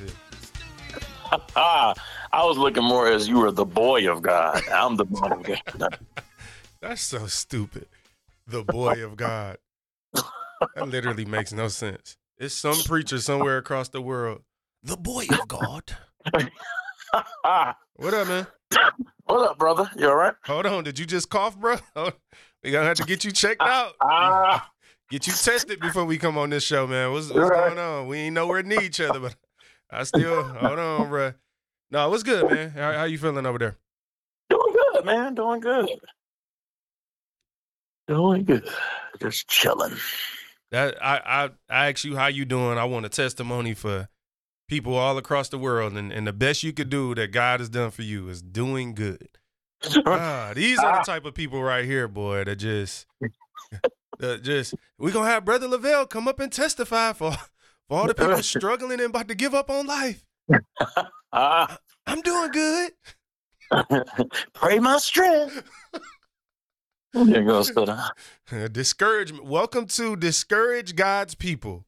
Ah, 1.56 1.94
I 2.34 2.44
was 2.44 2.58
looking 2.58 2.84
more 2.84 3.08
as 3.08 3.30
you 3.30 3.40
were 3.40 3.52
the 3.52 3.66
boy 3.66 4.12
of 4.12 4.22
God. 4.22 4.62
I'm 4.70 4.98
the 4.98 5.06
man 5.06 5.32
of 5.32 5.44
God. 5.44 6.00
That's 6.82 7.02
so 7.02 7.28
stupid. 7.28 7.88
The 8.46 8.64
boy 8.64 9.04
of 9.06 9.16
God. 9.16 9.58
That 10.76 10.90
literally 10.90 11.26
makes 11.26 11.54
no 11.54 11.70
sense. 11.70 12.18
It's 12.40 12.54
some 12.54 12.78
preacher 12.86 13.20
somewhere 13.20 13.58
across 13.58 13.90
the 13.90 14.02
world. 14.02 14.42
The 14.84 14.96
boy 14.98 15.28
of 15.32 15.48
God. 15.48 15.84
What 17.96 18.14
up, 18.14 18.28
man? 18.28 18.48
what 19.26 19.50
up, 19.50 19.58
brother? 19.58 19.90
You 19.98 20.10
all 20.10 20.16
right? 20.16 20.36
Hold 20.46 20.66
on. 20.68 20.84
Did 20.84 21.00
you 21.00 21.06
just 21.06 21.30
cough, 21.30 21.58
bro? 21.58 21.78
We 22.64 22.72
gonna 22.72 22.86
have 22.88 22.98
to 22.98 23.04
get 23.04 23.24
you 23.24 23.32
checked 23.32 23.62
out. 23.66 23.94
Ah, 24.02 24.70
Get 25.10 25.26
you 25.28 25.34
tested 25.34 25.80
before 25.80 26.04
we 26.06 26.18
come 26.18 26.38
on 26.38 26.50
this 26.50 26.64
show, 26.64 26.86
man. 26.86 27.12
What's, 27.14 27.30
what's 27.32 27.50
Right. 27.50 27.68
going 27.68 27.80
on? 27.80 28.08
We 28.08 28.18
ain't 28.18 28.34
nowhere 28.34 28.62
near 28.64 28.82
each 28.82 29.00
other, 29.00 29.20
but 29.20 29.36
I 29.92 30.04
still 30.04 30.44
hold 30.44 30.80
on, 30.80 31.10
bro. 31.10 31.34
No, 31.92 32.10
what's 32.10 32.24
good, 32.24 32.46
man? 32.48 32.72
How, 32.72 32.94
how 32.94 33.04
you 33.06 33.18
feeling 33.18 33.46
over 33.46 33.58
there? 33.60 33.78
doing 34.50 34.74
good, 34.94 35.06
man. 35.06 35.36
Doing 35.36 35.60
good. 35.62 35.88
Doing 38.08 38.44
good. 38.44 38.68
Just 39.22 39.48
chilling. 39.48 39.96
That 40.72 41.02
I 41.04 41.18
I 41.18 41.50
I 41.70 41.90
asked 41.90 42.04
you 42.04 42.16
how 42.16 42.28
you 42.28 42.46
doing. 42.46 42.78
I 42.78 42.84
want 42.86 43.06
a 43.06 43.10
testimony 43.10 43.74
for 43.74 44.10
people 44.68 44.96
all 44.96 45.18
across 45.18 45.50
the 45.50 45.58
world, 45.58 45.94
and, 45.94 46.12
and 46.12 46.28
the 46.28 46.34
best 46.34 46.64
you 46.64 46.74
could 46.74 46.90
do 46.90 47.16
that 47.16 47.32
God 47.32 47.60
has 47.60 47.70
done 47.70 47.92
for 47.92 48.02
you 48.02 48.28
is 48.30 48.42
doing 48.42 48.94
good. 48.94 49.30
Ah, 50.08 50.54
these 50.56 50.80
are 50.80 50.98
the 50.98 51.04
type 51.04 51.24
of 51.26 51.36
people 51.36 51.62
right 51.62 51.86
here, 51.86 52.08
boy, 52.08 52.44
that 52.44 52.56
just 52.56 53.06
that 54.20 54.42
just 54.42 54.74
we 54.98 55.12
gonna 55.12 55.30
have 55.30 55.46
Brother 55.46 55.68
Lavelle 55.68 56.08
come 56.08 56.28
up 56.28 56.40
and 56.40 56.52
testify 56.52 57.14
for 57.14 57.32
for 57.88 58.00
all 58.00 58.08
the 58.08 58.16
people 58.16 58.38
struggling 58.44 59.00
and 59.00 59.10
about 59.10 59.28
to 59.28 59.36
give 59.36 59.54
up 59.54 59.70
on 59.70 59.86
life. 59.86 60.26
I'm 61.32 62.22
doing 62.24 62.52
good. 62.52 62.92
pray 64.54 64.80
my 64.80 64.98
strength. 64.98 65.64
There 67.26 67.44
goes 67.44 67.70
the. 68.50 68.70
Discouragement. 68.72 69.46
Welcome 69.46 69.88
to 69.88 70.16
Discourage 70.16 70.96
God's 70.96 71.34
People, 71.34 71.88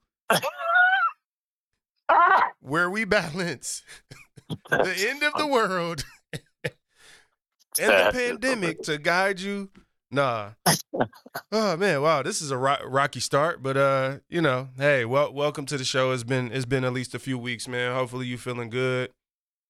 where 2.61 2.89
we 2.89 3.05
balance 3.05 3.83
the 4.69 5.05
end 5.07 5.21
of 5.21 5.33
the 5.33 5.45
world 5.45 6.03
and 6.33 6.73
the 7.79 8.09
pandemic 8.11 8.81
to 8.83 8.97
guide 8.97 9.39
you. 9.39 9.69
Nah. 10.09 10.51
Oh 11.51 11.77
man, 11.77 12.01
wow, 12.01 12.23
this 12.23 12.41
is 12.41 12.49
a 12.49 12.57
ro- 12.57 12.83
rocky 12.87 13.19
start, 13.19 13.61
but 13.61 13.77
uh, 13.77 14.17
you 14.29 14.41
know, 14.41 14.69
hey, 14.77 15.05
well, 15.05 15.31
welcome 15.31 15.67
to 15.67 15.77
the 15.77 15.83
show. 15.83 16.11
It's 16.11 16.23
been 16.23 16.51
it's 16.51 16.65
been 16.65 16.83
at 16.83 16.93
least 16.93 17.13
a 17.13 17.19
few 17.19 17.37
weeks, 17.37 17.67
man. 17.67 17.93
Hopefully 17.93 18.25
you 18.25 18.39
feeling 18.39 18.71
good, 18.71 19.11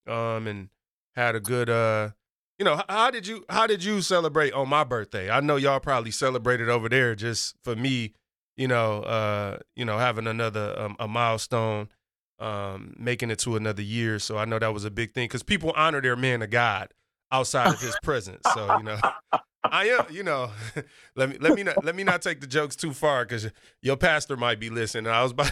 um, 0.06 0.46
and 0.46 0.70
had 1.16 1.34
a 1.34 1.40
good 1.40 1.68
uh, 1.68 2.10
you 2.60 2.64
know, 2.64 2.82
how 2.90 3.10
did 3.10 3.26
you 3.26 3.42
how 3.48 3.66
did 3.66 3.82
you 3.82 4.02
celebrate 4.02 4.52
on 4.52 4.68
my 4.68 4.84
birthday? 4.84 5.30
I 5.30 5.40
know 5.40 5.56
y'all 5.56 5.80
probably 5.80 6.10
celebrated 6.10 6.68
over 6.68 6.90
there 6.90 7.14
just 7.14 7.56
for 7.64 7.74
me, 7.74 8.12
you 8.54 8.68
know, 8.68 9.00
uh, 9.00 9.60
you 9.74 9.86
know, 9.86 9.96
having 9.96 10.26
another 10.26 10.78
um, 10.78 10.94
a 11.00 11.08
milestone, 11.08 11.88
um, 12.38 12.94
making 12.98 13.30
it 13.30 13.38
to 13.40 13.56
another 13.56 13.80
year. 13.80 14.18
So 14.18 14.36
I 14.36 14.44
know 14.44 14.58
that 14.58 14.74
was 14.74 14.84
a 14.84 14.90
big 14.90 15.14
thing 15.14 15.24
because 15.24 15.42
people 15.42 15.72
honor 15.74 16.02
their 16.02 16.16
man 16.16 16.42
of 16.42 16.50
God 16.50 16.92
outside 17.32 17.72
of 17.72 17.80
his 17.80 17.96
presence. 18.02 18.42
So 18.52 18.76
you 18.76 18.84
know. 18.84 19.00
I 19.62 19.88
am, 19.88 20.06
you 20.10 20.22
know. 20.22 20.50
let 21.16 21.30
me 21.30 21.38
let 21.38 21.54
me 21.54 21.62
not 21.62 21.82
let 21.82 21.94
me 21.94 22.04
not 22.04 22.20
take 22.20 22.42
the 22.42 22.46
jokes 22.46 22.76
too 22.76 22.92
far 22.92 23.24
because 23.24 23.50
your 23.80 23.96
pastor 23.96 24.36
might 24.36 24.60
be 24.60 24.68
listening. 24.68 25.10
I 25.10 25.22
was 25.22 25.32
about 25.32 25.50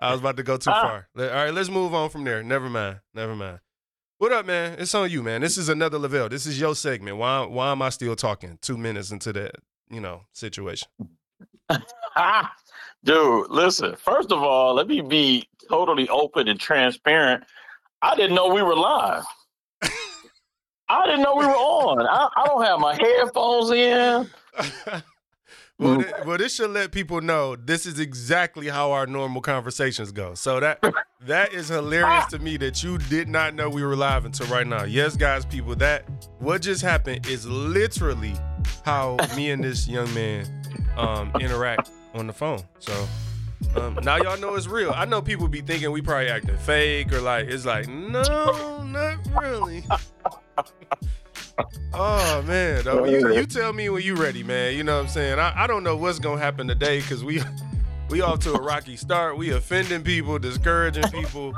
I 0.00 0.10
was 0.10 0.18
about 0.18 0.36
to 0.38 0.42
go 0.42 0.56
too 0.56 0.70
far. 0.70 1.08
All 1.16 1.24
right, 1.24 1.54
let's 1.54 1.68
move 1.68 1.94
on 1.94 2.10
from 2.10 2.24
there. 2.24 2.42
Never 2.42 2.68
mind. 2.68 2.98
Never 3.14 3.36
mind. 3.36 3.60
What 4.22 4.30
up, 4.30 4.46
man? 4.46 4.76
It's 4.78 4.94
on 4.94 5.10
you, 5.10 5.20
man. 5.20 5.40
This 5.40 5.58
is 5.58 5.68
another 5.68 5.98
Lavelle. 5.98 6.28
This 6.28 6.46
is 6.46 6.60
your 6.60 6.76
segment. 6.76 7.16
Why 7.16 7.44
why 7.44 7.72
am 7.72 7.82
I 7.82 7.88
still 7.88 8.14
talking 8.14 8.56
two 8.62 8.78
minutes 8.78 9.10
into 9.10 9.32
that, 9.32 9.56
you 9.90 9.98
know, 9.98 10.20
situation? 10.32 10.86
Dude, 13.04 13.50
listen. 13.50 13.96
First 13.96 14.30
of 14.30 14.40
all, 14.40 14.74
let 14.74 14.86
me 14.86 15.00
be 15.00 15.48
totally 15.68 16.08
open 16.08 16.46
and 16.46 16.60
transparent. 16.60 17.42
I 18.00 18.14
didn't 18.14 18.36
know 18.36 18.46
we 18.46 18.62
were 18.62 18.76
live. 18.76 19.24
I 20.88 21.04
didn't 21.04 21.22
know 21.22 21.34
we 21.34 21.44
were 21.44 21.50
on. 21.50 22.06
I, 22.06 22.28
I 22.36 22.46
don't 22.46 22.62
have 22.62 22.78
my 22.78 22.94
headphones 22.94 23.72
in. 23.72 24.30
well, 25.80 26.00
th- 26.00 26.14
well, 26.24 26.38
this 26.38 26.54
should 26.54 26.70
let 26.70 26.92
people 26.92 27.20
know 27.20 27.56
this 27.56 27.86
is 27.86 27.98
exactly 27.98 28.68
how 28.68 28.92
our 28.92 29.04
normal 29.04 29.42
conversations 29.42 30.12
go. 30.12 30.34
So 30.34 30.60
that 30.60 30.78
that 31.26 31.52
is 31.52 31.68
hilarious 31.68 32.26
to 32.26 32.38
me 32.38 32.56
that 32.58 32.82
you 32.82 32.98
did 32.98 33.28
not 33.28 33.54
know 33.54 33.68
we 33.68 33.84
were 33.84 33.96
live 33.96 34.24
until 34.24 34.46
right 34.46 34.66
now. 34.66 34.84
Yes, 34.84 35.16
guys, 35.16 35.44
people, 35.44 35.74
that 35.76 36.04
what 36.38 36.62
just 36.62 36.82
happened 36.82 37.26
is 37.26 37.46
literally 37.46 38.34
how 38.84 39.16
me 39.36 39.50
and 39.50 39.62
this 39.62 39.86
young 39.86 40.12
man 40.14 40.46
um, 40.96 41.32
interact 41.40 41.90
on 42.14 42.26
the 42.26 42.32
phone. 42.32 42.62
So 42.80 43.08
um, 43.76 43.98
now 44.02 44.16
y'all 44.16 44.38
know 44.38 44.54
it's 44.54 44.66
real. 44.66 44.92
I 44.94 45.04
know 45.04 45.22
people 45.22 45.48
be 45.48 45.60
thinking 45.60 45.90
we 45.92 46.02
probably 46.02 46.28
acting 46.28 46.56
fake 46.58 47.12
or 47.12 47.20
like 47.20 47.46
it's 47.48 47.64
like 47.64 47.88
no, 47.88 48.82
not 48.84 49.18
really. 49.40 49.84
Oh 51.94 52.42
man, 52.42 52.84
you, 52.84 53.34
you 53.34 53.46
tell 53.46 53.72
me 53.72 53.88
when 53.90 54.02
you 54.02 54.16
ready, 54.16 54.42
man. 54.42 54.74
You 54.74 54.82
know 54.82 54.96
what 54.96 55.04
I'm 55.04 55.08
saying? 55.08 55.38
I, 55.38 55.52
I 55.54 55.66
don't 55.66 55.84
know 55.84 55.96
what's 55.96 56.18
gonna 56.18 56.40
happen 56.40 56.66
today 56.66 57.00
because 57.00 57.22
we 57.22 57.40
we 58.12 58.20
off 58.20 58.40
to 58.40 58.52
a 58.52 58.60
rocky 58.60 58.94
start. 58.94 59.38
We 59.38 59.50
offending 59.52 60.02
people, 60.02 60.38
discouraging 60.38 61.04
people. 61.04 61.54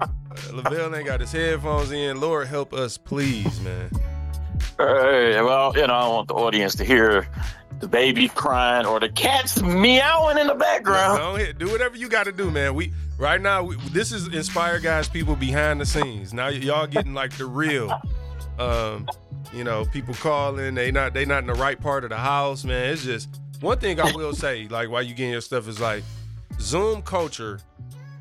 Uh, 0.00 0.06
Lavelle 0.50 0.94
ain't 0.96 1.04
got 1.04 1.20
his 1.20 1.30
headphones 1.30 1.92
in. 1.92 2.20
Lord 2.20 2.48
help 2.48 2.72
us, 2.72 2.96
please, 2.96 3.60
man. 3.60 3.90
Hey, 4.78 5.40
well, 5.42 5.76
you 5.76 5.86
know, 5.86 5.92
I 5.92 6.08
want 6.08 6.28
the 6.28 6.34
audience 6.34 6.74
to 6.76 6.84
hear 6.84 7.28
the 7.80 7.86
baby 7.86 8.28
crying 8.28 8.86
or 8.86 8.98
the 8.98 9.10
cats 9.10 9.60
meowing 9.60 10.38
in 10.38 10.46
the 10.46 10.54
background. 10.54 11.38
Hit, 11.38 11.58
do 11.58 11.70
whatever 11.70 11.98
you 11.98 12.08
got 12.08 12.24
to 12.24 12.32
do, 12.32 12.50
man. 12.50 12.74
We 12.74 12.94
right 13.18 13.40
now. 13.40 13.62
We, 13.64 13.76
this 13.90 14.10
is 14.10 14.28
inspire 14.28 14.80
guys, 14.80 15.06
people 15.06 15.36
behind 15.36 15.82
the 15.82 15.86
scenes. 15.86 16.32
Now 16.32 16.46
y- 16.46 16.52
y'all 16.52 16.86
getting 16.86 17.12
like 17.12 17.36
the 17.36 17.44
real. 17.44 17.92
Um, 18.58 19.06
you 19.52 19.64
know, 19.64 19.84
people 19.84 20.14
calling. 20.14 20.74
They 20.76 20.90
not 20.90 21.12
they 21.12 21.26
not 21.26 21.42
in 21.42 21.46
the 21.46 21.54
right 21.54 21.78
part 21.78 22.04
of 22.04 22.10
the 22.10 22.16
house, 22.16 22.64
man. 22.64 22.90
It's 22.90 23.04
just 23.04 23.38
one 23.60 23.78
thing 23.78 24.00
I 24.00 24.12
will 24.12 24.34
say. 24.34 24.68
Like 24.68 24.90
while 24.90 25.02
you 25.02 25.14
getting 25.14 25.32
your 25.32 25.40
stuff 25.40 25.68
is 25.68 25.80
like 25.80 26.02
Zoom 26.60 27.02
culture. 27.02 27.60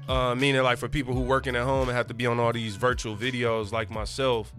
Uh, 0.07 0.35
meaning 0.35 0.61
like 0.63 0.77
for 0.77 0.89
people 0.89 1.13
who 1.13 1.21
working 1.21 1.55
at 1.55 1.63
home 1.63 1.87
and 1.87 1.95
have 1.95 2.07
to 2.07 2.13
be 2.13 2.25
on 2.25 2.37
all 2.37 2.51
these 2.51 2.75
virtual 2.75 3.15
videos, 3.15 3.71
like 3.71 3.89
myself. 3.89 4.51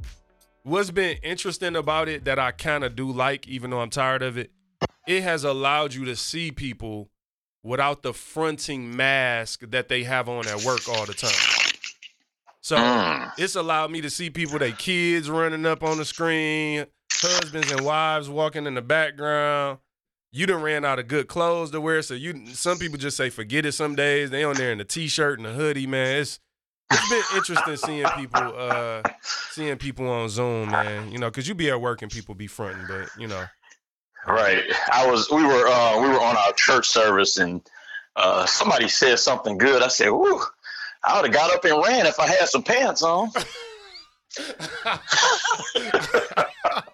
What's 0.62 0.90
been 0.90 1.18
interesting 1.22 1.76
about 1.76 2.08
it 2.08 2.24
that 2.24 2.38
I 2.38 2.50
kind 2.50 2.82
of 2.82 2.96
do 2.96 3.10
like, 3.12 3.46
even 3.46 3.68
though 3.70 3.80
I'm 3.80 3.90
tired 3.90 4.22
of 4.22 4.38
it, 4.38 4.50
it 5.06 5.22
has 5.22 5.44
allowed 5.44 5.92
you 5.92 6.06
to 6.06 6.16
see 6.16 6.50
people 6.50 7.10
without 7.62 8.02
the 8.02 8.14
fronting 8.14 8.96
mask 8.96 9.60
that 9.70 9.88
they 9.90 10.04
have 10.04 10.30
on 10.30 10.46
at 10.48 10.64
work 10.64 10.88
all 10.88 11.04
the 11.04 11.12
time. 11.12 11.76
So 12.62 12.76
Mm. 12.78 13.30
it's 13.37 13.54
allowed 13.56 13.90
me 13.90 14.00
to 14.00 14.08
see 14.08 14.30
people, 14.30 14.58
they 14.58 14.72
kids 14.72 15.28
running 15.28 15.66
up 15.66 15.82
on 15.82 15.98
the 15.98 16.06
screen, 16.06 16.87
husbands 17.12 17.70
and 17.70 17.82
wives 17.82 18.30
walking 18.30 18.66
in 18.66 18.72
the 18.74 18.80
background. 18.82 19.78
You 20.37 20.47
done 20.47 20.62
ran 20.62 20.85
out 20.85 20.99
of 20.99 21.07
good 21.07 21.29
clothes 21.29 21.70
to 21.70 21.81
wear, 21.81 22.03
so 22.03 22.14
you 22.14 22.49
some 22.55 22.77
people 22.77 22.99
just 22.99 23.16
say 23.16 23.31
forget 23.31 23.64
it. 23.64 23.70
Some 23.70 23.94
days 23.94 24.31
they 24.31 24.42
on 24.42 24.57
there 24.57 24.73
in 24.73 24.79
the 24.79 24.85
t-shirt 24.85 25.38
and 25.38 25.47
the 25.47 25.53
hoodie, 25.53 25.87
man. 25.87 26.23
It's 26.23 26.40
it's 26.90 27.09
been 27.09 27.23
interesting 27.37 27.77
seeing 27.77 28.07
people 28.16 28.53
uh 28.59 29.03
seeing 29.23 29.79
people 29.79 30.09
on 30.09 30.29
Zoom, 30.29 30.73
man. 30.73 31.12
You 31.12 31.18
know, 31.18 31.31
because 31.31 31.47
you 31.47 31.55
be 31.55 31.70
at 31.70 31.81
work 31.81 32.03
and 32.03 32.11
people 32.11 32.35
be 32.35 32.49
fronting, 32.49 32.85
but 32.88 33.11
you 33.16 33.29
know. 33.29 33.44
Right. 34.27 34.64
I 34.92 35.09
was. 35.09 35.31
We 35.31 35.44
were. 35.44 35.68
Uh, 35.68 36.03
we 36.03 36.09
were 36.09 36.20
on 36.20 36.37
our 36.37 36.53
church 36.55 36.88
service, 36.88 37.37
and 37.37 37.61
uh, 38.16 38.44
somebody 38.44 38.88
said 38.88 39.20
something 39.20 39.57
good. 39.57 39.85
I 39.85 39.88
said, 39.88 40.09
"Woo." 40.09 40.40
I 41.05 41.14
would 41.14 41.27
have 41.27 41.35
got 41.35 41.55
up 41.55 41.64
and 41.64 41.81
ran 41.81 42.07
if 42.07 42.18
I 42.18 42.27
had 42.27 42.49
some 42.49 42.64
pants 42.64 43.05
on. 43.05 43.31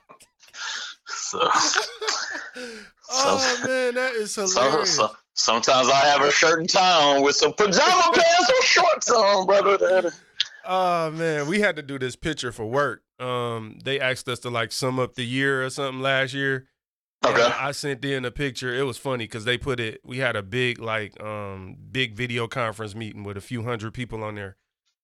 so, 1.41 2.65
oh 3.11 3.61
man, 3.67 3.95
that 3.95 4.13
is 4.15 4.35
hilarious. 4.35 4.97
so 4.97 5.11
sometimes 5.35 5.89
I 5.89 5.97
have 6.07 6.23
a 6.23 6.31
shirt 6.31 6.61
and 6.61 6.69
tie 6.69 7.03
on 7.17 7.23
with 7.23 7.37
some 7.37 7.53
pajama 7.53 8.11
pants 8.13 8.51
or 8.51 8.63
shorts 8.63 9.11
on, 9.11 9.47
brother. 9.47 10.13
Oh 10.67 11.11
man, 11.11 11.47
we 11.47 11.61
had 11.61 11.77
to 11.77 11.83
do 11.83 11.99
this 11.99 12.17
picture 12.17 12.53
for 12.53 12.67
work. 12.67 13.03
Um, 13.19 13.79
they 13.85 14.01
asked 14.01 14.29
us 14.29 14.39
to 14.41 14.51
like 14.51 14.73
sum 14.73 14.99
up 14.99 15.15
the 15.15 15.25
year 15.25 15.65
or 15.65 15.71
something 15.71 16.01
last 16.03 16.35
year. 16.35 16.67
And 17.23 17.35
Okay. 17.37 17.43
I 17.59 17.73
sent 17.73 18.03
in 18.05 18.25
a 18.25 18.31
picture. 18.31 18.75
It 18.75 18.85
was 18.85 18.97
funny 18.97 19.25
because 19.25 19.45
they 19.45 19.59
put 19.59 19.79
it. 19.79 20.01
We 20.05 20.19
had 20.19 20.37
a 20.37 20.43
big 20.43 20.79
like 20.81 21.21
um 21.23 21.77
big 21.93 22.15
video 22.15 22.49
conference 22.49 22.95
meeting 22.95 23.25
with 23.25 23.37
a 23.37 23.43
few 23.43 23.63
hundred 23.63 23.93
people 23.93 24.23
on 24.25 24.37
there, 24.37 24.57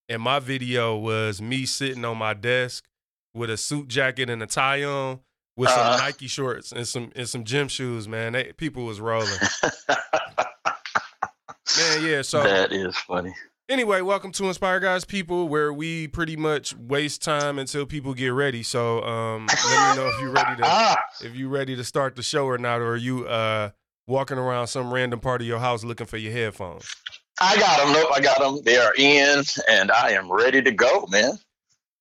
and 0.09 0.23
my 0.23 0.39
video 0.39 0.97
was 0.97 1.43
me 1.43 1.67
sitting 1.67 2.05
on 2.07 2.17
my 2.17 2.33
desk 2.33 2.85
with 3.35 3.51
a 3.51 3.59
suit 3.59 3.89
jacket 3.89 4.31
and 4.31 4.43
a 4.43 4.47
tie 4.47 4.83
on, 4.83 5.21
with 5.57 5.69
some 5.71 5.79
Uh-huh. 5.81 5.97
Nike 5.99 6.27
shorts 6.29 6.73
and 6.73 6.87
some 6.87 7.11
and 7.17 7.29
some 7.29 7.45
gym 7.45 7.69
shoes. 7.69 8.07
Man, 8.09 8.33
they, 8.35 8.53
people 8.53 8.85
was 8.85 9.01
rolling. 9.01 9.29
Man, 11.79 12.05
yeah. 12.05 12.23
So 12.23 12.43
that 12.43 12.73
is 12.73 12.97
funny. 12.97 13.35
Anyway, 13.69 14.01
welcome 14.01 14.31
to 14.33 14.45
Inspire 14.47 14.79
God's 14.79 15.05
People, 15.05 15.49
where 15.49 15.73
we 15.73 16.07
pretty 16.07 16.37
much 16.37 16.77
waste 16.77 17.21
time 17.23 17.59
until 17.59 17.85
people 17.85 18.15
get 18.15 18.29
ready. 18.29 18.63
So 18.63 19.03
um, 19.03 19.47
let 19.47 19.97
me 19.97 20.03
know 20.03 20.09
if 20.09 20.21
you're 20.21 20.31
ready 20.31 20.57
to 20.57 20.63
Ah, 20.65 20.97
if 21.21 21.35
you 21.35 21.49
ready 21.49 21.75
to 21.75 21.83
start 21.83 22.15
the 22.15 22.23
show 22.23 22.47
or 22.47 22.59
not, 22.59 22.81
or 22.81 22.91
are 22.93 22.97
you 22.97 23.27
uh, 23.27 23.71
walking 24.07 24.39
around 24.39 24.69
some 24.69 24.95
random 24.95 25.19
part 25.19 25.41
of 25.41 25.49
your 25.49 25.59
house 25.59 25.83
looking 25.83 26.07
for 26.07 26.17
your 26.17 26.33
headphones? 26.33 26.89
I 27.41 27.57
got 27.59 27.79
them. 27.85 27.93
Nope, 27.93 28.09
I 28.15 28.21
got 28.21 28.39
them. 28.39 28.61
They 28.65 28.77
are 28.79 28.93
in, 28.97 29.43
and 29.69 29.91
I 29.91 30.13
am 30.13 30.31
ready 30.31 30.63
to 30.63 30.71
go, 30.71 31.07
man. 31.11 31.33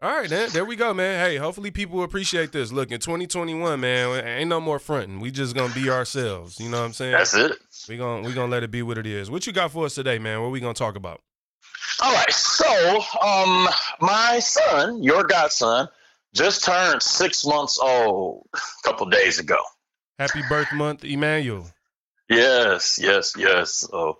All 0.05 0.11
right, 0.11 0.29
then 0.29 0.51
there 0.51 0.65
we 0.65 0.75
go, 0.75 0.93
man. 0.93 1.19
Hey, 1.19 1.37
hopefully 1.37 1.71
people 1.71 2.03
appreciate 2.03 2.51
this. 2.51 2.71
Look, 2.71 2.91
in 2.91 2.99
2021, 2.99 3.79
man, 3.79 4.23
ain't 4.23 4.49
no 4.49 4.61
more 4.61 4.77
fronting. 4.77 5.19
We 5.19 5.31
just 5.31 5.55
gonna 5.55 5.73
be 5.73 5.89
ourselves. 5.89 6.59
You 6.59 6.69
know 6.69 6.79
what 6.79 6.85
I'm 6.85 6.93
saying? 6.93 7.13
That's 7.13 7.33
it. 7.33 7.53
We 7.89 7.97
gonna 7.97 8.21
we 8.21 8.31
gonna 8.31 8.51
let 8.51 8.61
it 8.61 8.69
be 8.69 8.83
what 8.83 8.99
it 8.99 9.07
is. 9.07 9.31
What 9.31 9.47
you 9.47 9.51
got 9.51 9.71
for 9.71 9.83
us 9.83 9.95
today, 9.95 10.19
man? 10.19 10.43
What 10.43 10.51
we 10.51 10.59
gonna 10.59 10.75
talk 10.75 10.95
about? 10.95 11.23
All 12.03 12.13
right. 12.13 12.31
So, 12.31 12.97
um, 13.19 13.67
my 13.99 14.37
son, 14.37 15.01
your 15.01 15.23
godson, 15.23 15.87
just 16.35 16.63
turned 16.63 17.01
six 17.01 17.43
months 17.43 17.79
old 17.79 18.45
a 18.53 18.59
couple 18.83 19.07
days 19.07 19.39
ago. 19.39 19.57
Happy 20.19 20.43
birth 20.47 20.71
month, 20.71 21.03
Emmanuel. 21.03 21.65
Yes, 22.29 22.99
yes, 23.01 23.33
yes. 23.37 23.71
So 23.71 24.17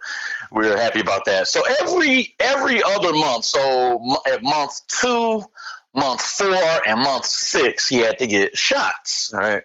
we're 0.51 0.77
happy 0.77 0.99
about 0.99 1.25
that. 1.25 1.47
So 1.47 1.63
every 1.81 2.35
every 2.39 2.83
other 2.83 3.13
month, 3.13 3.45
so 3.45 4.17
at 4.27 4.43
month 4.43 4.79
two, 4.87 5.43
month 5.95 6.21
four, 6.21 6.81
and 6.87 6.99
month 6.99 7.25
six, 7.25 7.87
he 7.87 7.97
had 7.97 8.19
to 8.19 8.27
get 8.27 8.57
shots, 8.57 9.31
right? 9.33 9.63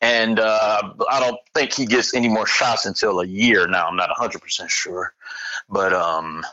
And 0.00 0.38
uh, 0.38 0.92
I 1.10 1.20
don't 1.20 1.38
think 1.54 1.72
he 1.72 1.86
gets 1.86 2.14
any 2.14 2.28
more 2.28 2.46
shots 2.46 2.86
until 2.86 3.20
a 3.20 3.26
year 3.26 3.66
now. 3.66 3.86
I'm 3.86 3.96
not 3.96 4.10
100 4.10 4.40
percent 4.40 4.70
sure, 4.70 5.14
but 5.68 5.92
um, 5.92 6.44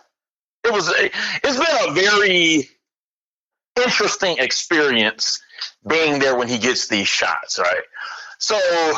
it 0.63 0.71
was 0.71 0.89
a, 0.89 1.05
it's 1.43 1.58
been 1.58 1.89
a 1.89 1.93
very 1.93 2.69
interesting 3.84 4.38
experience 4.39 5.41
being 5.88 6.19
there 6.19 6.36
when 6.36 6.47
he 6.47 6.58
gets 6.58 6.88
these 6.88 7.08
shots, 7.08 7.60
right? 7.60 7.84
So 8.38 8.58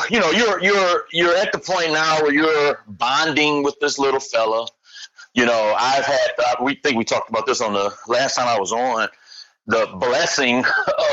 you 0.10 0.20
know 0.20 0.30
you're 0.30 0.62
you're 0.62 1.06
you're 1.12 1.36
at 1.36 1.52
the 1.52 1.60
point 1.60 1.94
now 1.94 2.22
where 2.22 2.34
you're 2.34 2.84
bonding 2.88 3.64
with 3.64 3.80
this 3.80 3.98
little 3.98 4.20
fella. 4.20 4.68
You 5.34 5.46
know 5.46 5.76
I've 5.78 6.06
had 6.06 6.32
we 6.62 6.76
think 6.76 6.96
we 6.96 7.04
talked 7.04 7.30
about 7.30 7.48
this 7.48 7.60
on 7.60 7.74
the 7.74 7.92
last 8.08 8.36
time 8.36 8.48
I 8.48 8.60
was 8.60 8.72
on 8.72 9.10
the 9.68 9.88
blessing 10.00 10.64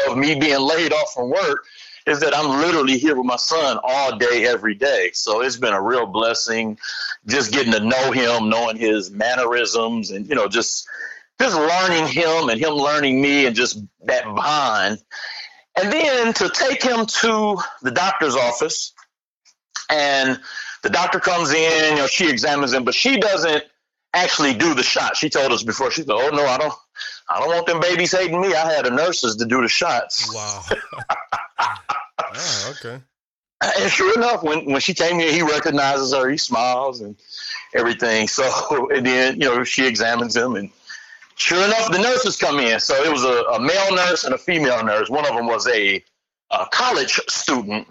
of 0.08 0.16
me 0.16 0.34
being 0.34 0.60
laid 0.60 0.92
off 0.92 1.12
from 1.14 1.30
work 1.30 1.64
is 2.06 2.20
that 2.20 2.34
I'm 2.34 2.60
literally 2.60 2.98
here 2.98 3.14
with 3.14 3.26
my 3.26 3.36
son 3.36 3.78
all 3.82 4.16
day, 4.16 4.46
every 4.46 4.74
day. 4.74 5.10
So 5.12 5.42
it's 5.42 5.56
been 5.56 5.74
a 5.74 5.82
real 5.82 6.06
blessing 6.06 6.78
just 7.26 7.52
getting 7.52 7.72
to 7.72 7.80
know 7.80 8.10
him, 8.12 8.48
knowing 8.48 8.76
his 8.76 9.10
mannerisms 9.10 10.10
and, 10.10 10.26
you 10.26 10.34
know, 10.34 10.48
just 10.48 10.88
just 11.40 11.56
learning 11.56 12.08
him 12.08 12.48
and 12.48 12.60
him 12.60 12.74
learning 12.74 13.20
me 13.20 13.46
and 13.46 13.54
just 13.54 13.80
that 14.04 14.24
bond. 14.24 14.98
And 15.76 15.92
then 15.92 16.32
to 16.34 16.48
take 16.48 16.82
him 16.82 17.06
to 17.06 17.58
the 17.82 17.92
doctor's 17.92 18.34
office 18.34 18.92
and 19.88 20.40
the 20.82 20.90
doctor 20.90 21.20
comes 21.20 21.52
in, 21.52 21.90
you 21.90 21.96
know, 21.96 22.06
she 22.08 22.28
examines 22.28 22.72
him, 22.72 22.84
but 22.84 22.94
she 22.94 23.18
doesn't 23.18 23.62
actually 24.12 24.54
do 24.54 24.74
the 24.74 24.82
shot. 24.82 25.16
She 25.16 25.30
told 25.30 25.52
us 25.52 25.62
before, 25.62 25.90
she 25.90 26.02
said, 26.02 26.10
Oh 26.10 26.30
no, 26.30 26.44
I 26.44 26.58
don't 26.58 26.74
I 27.28 27.40
don't 27.40 27.48
want 27.48 27.66
them 27.66 27.80
babies 27.80 28.12
hating 28.12 28.40
me. 28.40 28.54
I 28.54 28.72
had 28.72 28.86
the 28.86 28.90
nurses 28.90 29.36
to 29.36 29.44
do 29.44 29.60
the 29.60 29.68
shots. 29.68 30.32
Wow. 30.34 30.64
oh, 31.58 32.74
okay. 32.80 33.02
And 33.60 33.90
sure 33.90 34.16
enough, 34.16 34.42
when, 34.42 34.66
when 34.66 34.80
she 34.80 34.94
came 34.94 35.20
in, 35.20 35.34
he 35.34 35.42
recognizes 35.42 36.14
her. 36.14 36.28
He 36.28 36.36
smiles 36.36 37.00
and 37.00 37.16
everything. 37.74 38.28
So, 38.28 38.88
and 38.94 39.04
then, 39.04 39.40
you 39.40 39.48
know, 39.48 39.64
she 39.64 39.86
examines 39.86 40.36
him. 40.36 40.54
And 40.54 40.70
sure 41.34 41.64
enough, 41.64 41.90
the 41.90 41.98
nurses 41.98 42.36
come 42.36 42.58
in. 42.60 42.80
So 42.80 42.94
it 43.02 43.10
was 43.10 43.24
a, 43.24 43.42
a 43.54 43.60
male 43.60 43.94
nurse 43.94 44.24
and 44.24 44.34
a 44.34 44.38
female 44.38 44.84
nurse. 44.84 45.10
One 45.10 45.26
of 45.26 45.34
them 45.34 45.46
was 45.46 45.66
a, 45.68 46.02
a 46.50 46.66
college 46.70 47.20
student, 47.28 47.88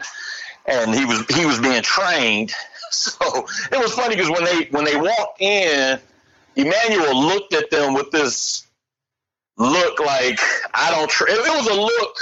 and 0.66 0.96
he 0.96 1.06
was 1.06 1.26
he 1.28 1.46
was 1.46 1.60
being 1.60 1.82
trained. 1.82 2.54
So 2.90 3.46
it 3.70 3.78
was 3.78 3.92
funny 3.92 4.16
because 4.16 4.30
when 4.30 4.46
they 4.46 4.70
when 4.72 4.86
they 4.86 4.96
walked 4.96 5.42
in, 5.42 6.00
Emmanuel 6.56 7.28
looked 7.28 7.54
at 7.54 7.70
them 7.70 7.94
with 7.94 8.12
this 8.12 8.67
look 9.58 10.00
like 10.00 10.40
I 10.74 10.92
don't. 10.92 11.10
Tr- 11.10 11.28
it 11.28 11.40
was 11.40 11.68
a 11.68 11.80
look 11.80 12.16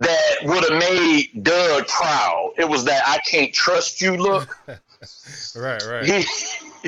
that 0.00 0.36
would 0.44 0.64
have 0.68 0.78
made 0.78 1.42
Doug 1.42 1.86
proud. 1.86 2.52
It 2.56 2.68
was 2.68 2.84
that 2.84 3.02
I 3.06 3.18
can't 3.28 3.52
trust 3.52 4.00
you 4.00 4.16
look. 4.16 4.56
right, 5.56 5.82
right. 5.86 6.04
He 6.04 6.24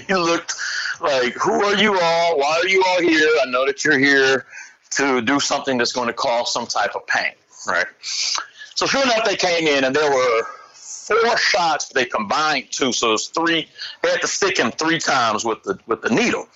he 0.00 0.14
looked 0.14 0.54
like, 1.00 1.34
who 1.34 1.64
are 1.64 1.76
you 1.76 1.98
all? 1.98 2.38
Why 2.38 2.60
are 2.62 2.68
you 2.68 2.84
all 2.86 3.00
here? 3.00 3.28
I 3.42 3.50
know 3.50 3.66
that 3.66 3.84
you're 3.84 3.98
here 3.98 4.46
to 4.92 5.20
do 5.20 5.40
something 5.40 5.78
that's 5.78 5.92
going 5.92 6.08
to 6.08 6.14
cause 6.14 6.52
some 6.52 6.66
type 6.66 6.94
of 6.94 7.06
pain, 7.06 7.32
right? 7.66 7.86
So 8.02 8.86
sure 8.86 9.02
enough, 9.02 9.24
they 9.24 9.36
came 9.36 9.66
in 9.66 9.84
and 9.84 9.94
there 9.94 10.10
were 10.10 10.42
four 10.72 11.36
shots. 11.36 11.88
They 11.88 12.04
combined 12.04 12.68
two, 12.70 12.92
so 12.92 13.08
it 13.08 13.12
was 13.12 13.28
three. 13.28 13.68
They 14.02 14.10
had 14.10 14.20
to 14.20 14.28
stick 14.28 14.58
him 14.58 14.70
three 14.72 14.98
times 14.98 15.44
with 15.44 15.62
the 15.62 15.78
with 15.86 16.02
the 16.02 16.10
needle. 16.10 16.48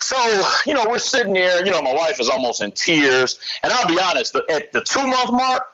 So, 0.00 0.16
you 0.64 0.74
know, 0.74 0.86
we're 0.88 0.98
sitting 0.98 1.32
there, 1.32 1.64
you 1.64 1.72
know, 1.72 1.82
my 1.82 1.92
wife 1.92 2.20
is 2.20 2.28
almost 2.28 2.62
in 2.62 2.72
tears. 2.72 3.38
And 3.62 3.72
I'll 3.72 3.88
be 3.88 3.98
honest, 4.00 4.36
at 4.48 4.72
the 4.72 4.80
two 4.80 5.06
month 5.06 5.32
mark, 5.32 5.66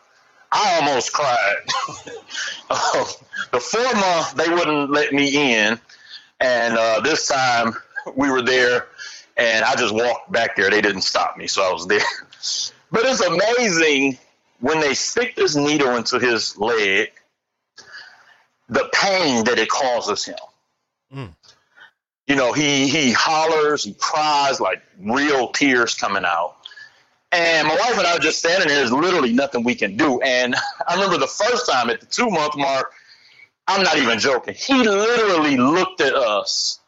I 0.50 0.80
almost 0.80 1.12
cried. 1.12 1.56
the 3.52 3.60
four 3.60 3.94
month, 3.94 4.34
they 4.34 4.48
wouldn't 4.48 4.90
let 4.90 5.12
me 5.12 5.54
in. 5.54 5.78
And 6.40 6.76
uh, 6.76 7.00
this 7.00 7.28
time 7.28 7.74
we 8.16 8.30
were 8.30 8.42
there 8.42 8.88
and 9.36 9.64
I 9.64 9.74
just 9.74 9.94
walked 9.94 10.30
back 10.32 10.56
there. 10.56 10.70
They 10.70 10.80
didn't 10.80 11.02
stop 11.02 11.36
me, 11.36 11.46
so 11.46 11.62
I 11.62 11.72
was 11.72 11.86
there. 11.86 12.00
But 12.92 13.06
it's 13.06 13.22
amazing 13.22 14.18
when 14.60 14.78
they 14.78 14.94
stick 14.94 15.34
this 15.34 15.56
needle 15.56 15.96
into 15.96 16.20
his 16.20 16.56
leg, 16.56 17.10
the 18.68 18.88
pain 18.92 19.42
that 19.46 19.58
it 19.58 19.68
causes 19.68 20.24
him. 20.24 20.36
Mm 21.12 21.34
you 22.26 22.36
know, 22.36 22.52
he 22.52 22.88
he 22.88 23.12
hollers, 23.12 23.84
he 23.84 23.94
cries 23.94 24.60
like 24.60 24.82
real 24.98 25.48
tears 25.48 25.94
coming 25.94 26.24
out. 26.24 26.56
And 27.32 27.66
my 27.66 27.74
wife 27.74 27.98
and 27.98 28.06
I 28.06 28.16
are 28.16 28.20
just 28.20 28.38
standing 28.38 28.68
there. 28.68 28.78
There's 28.78 28.92
literally 28.92 29.32
nothing 29.32 29.64
we 29.64 29.74
can 29.74 29.96
do. 29.96 30.20
And 30.20 30.54
I 30.88 30.94
remember 30.94 31.18
the 31.18 31.26
first 31.26 31.68
time 31.68 31.90
at 31.90 32.00
the 32.00 32.06
two 32.06 32.30
month 32.30 32.56
mark, 32.56 32.92
I'm 33.66 33.82
not 33.82 33.98
even 33.98 34.18
joking. 34.18 34.54
He 34.54 34.74
literally 34.74 35.56
looked 35.56 36.00
at 36.00 36.14
us 36.14 36.80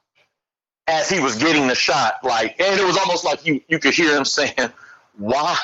as 0.87 1.09
he 1.09 1.21
was 1.21 1.37
getting 1.37 1.67
the 1.67 1.75
shot, 1.75 2.19
like, 2.23 2.61
and 2.61 2.79
it 2.79 2.85
was 2.85 2.97
almost 2.97 3.25
like 3.25 3.45
you 3.45 3.61
you 3.69 3.79
could 3.79 3.95
hear 3.95 4.17
him 4.17 4.25
saying, 4.39 4.55
"Why 5.19 5.57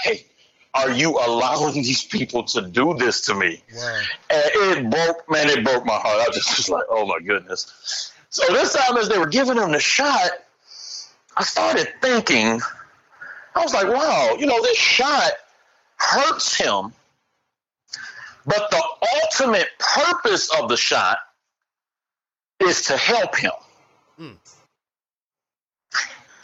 are 0.75 0.91
you 0.91 1.19
allowing 1.19 1.75
these 1.75 2.05
people 2.05 2.43
to 2.45 2.63
do 2.63 2.95
this 2.95 3.23
to 3.27 3.35
me?" 3.35 3.63
Wow. 3.75 4.01
And 4.31 4.51
it 4.55 4.91
broke, 4.91 5.31
man, 5.31 5.49
it 5.49 5.65
broke 5.65 5.87
my 5.87 5.95
heart. 5.95 6.21
I 6.21 6.29
was 6.29 6.37
just 6.37 6.57
was 6.59 6.69
like, 6.69 6.85
"Oh 6.91 7.07
my 7.07 7.21
goodness." 7.21 8.12
So 8.33 8.51
this 8.51 8.73
time, 8.73 8.97
as 8.97 9.11
they 9.11 9.18
were 9.18 9.27
giving 9.27 9.59
him 9.59 9.73
the 9.73 9.79
shot, 9.79 10.31
I 11.37 11.45
started 11.45 11.87
thinking, 12.01 12.62
I 13.55 13.62
was 13.62 13.75
like, 13.75 13.87
wow, 13.87 14.37
you 14.38 14.47
know, 14.47 14.61
this 14.62 14.79
shot 14.79 15.33
hurts 15.97 16.57
him, 16.57 16.95
but 18.47 18.71
the 18.71 18.83
ultimate 19.23 19.68
purpose 19.79 20.51
of 20.59 20.71
the 20.71 20.79
shot 20.79 21.18
is 22.59 22.87
to 22.87 22.97
help 22.97 23.37
him. 23.37 23.53
Mm. 24.18 24.37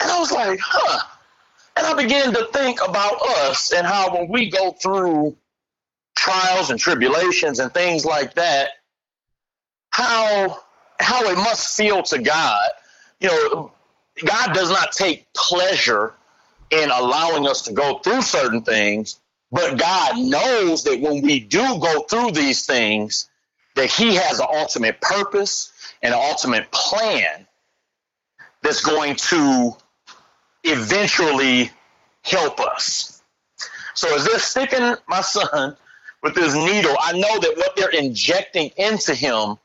And 0.01 0.11
I 0.11 0.19
was 0.19 0.31
like, 0.31 0.61
huh. 0.63 1.01
And 1.75 1.87
I 1.87 1.95
began 1.95 2.35
to 2.35 2.49
think 2.53 2.87
about 2.87 3.23
us 3.23 3.73
and 3.73 3.87
how 3.87 4.15
when 4.15 4.29
we 4.29 4.51
go 4.51 4.73
through 4.73 5.39
trials 6.15 6.69
and 6.69 6.79
tribulations 6.79 7.61
and 7.61 7.73
things 7.73 8.05
like 8.05 8.35
that, 8.35 8.73
how 9.91 10.61
how 10.99 11.25
it 11.25 11.37
must 11.37 11.77
feel 11.77 12.03
to 12.05 12.19
God. 12.19 12.69
You 13.21 13.29
know, 13.29 13.73
God 14.25 14.53
does 14.53 14.71
not 14.71 14.93
take 14.93 15.33
pleasure 15.33 16.15
in 16.71 16.91
allowing 16.91 17.47
us 17.47 17.63
to 17.63 17.73
go 17.73 17.99
through 17.99 18.23
certain 18.23 18.63
things, 18.63 19.19
but 19.51 19.79
God 19.79 20.19
knows 20.19 20.85
that 20.85 21.01
when 21.01 21.23
we 21.23 21.41
do 21.41 21.79
go 21.79 22.03
through 22.03 22.33
these 22.33 22.67
things, 22.67 23.29
that 23.75 23.91
He 23.91 24.17
has 24.17 24.41
an 24.41 24.47
ultimate 24.53 25.01
purpose 25.01 25.73
and 26.03 26.13
an 26.13 26.21
ultimate 26.21 26.71
plan 26.71 27.47
that's 28.63 28.85
going 28.85 29.17
to 29.17 29.77
eventually 30.65 31.71
help 32.23 32.61
us. 32.61 33.23
So 33.95 34.15
as 34.15 34.25
they're 34.25 34.39
sticking 34.39 34.95
my 35.09 35.21
son 35.23 35.77
with 36.23 36.35
this 36.35 36.55
needle, 36.55 36.97
I 37.01 37.13
know 37.13 37.39
that 37.39 37.55
what 37.57 37.77
they're 37.77 37.91
injecting 37.91 38.71
into 38.77 39.15
him 39.15 39.57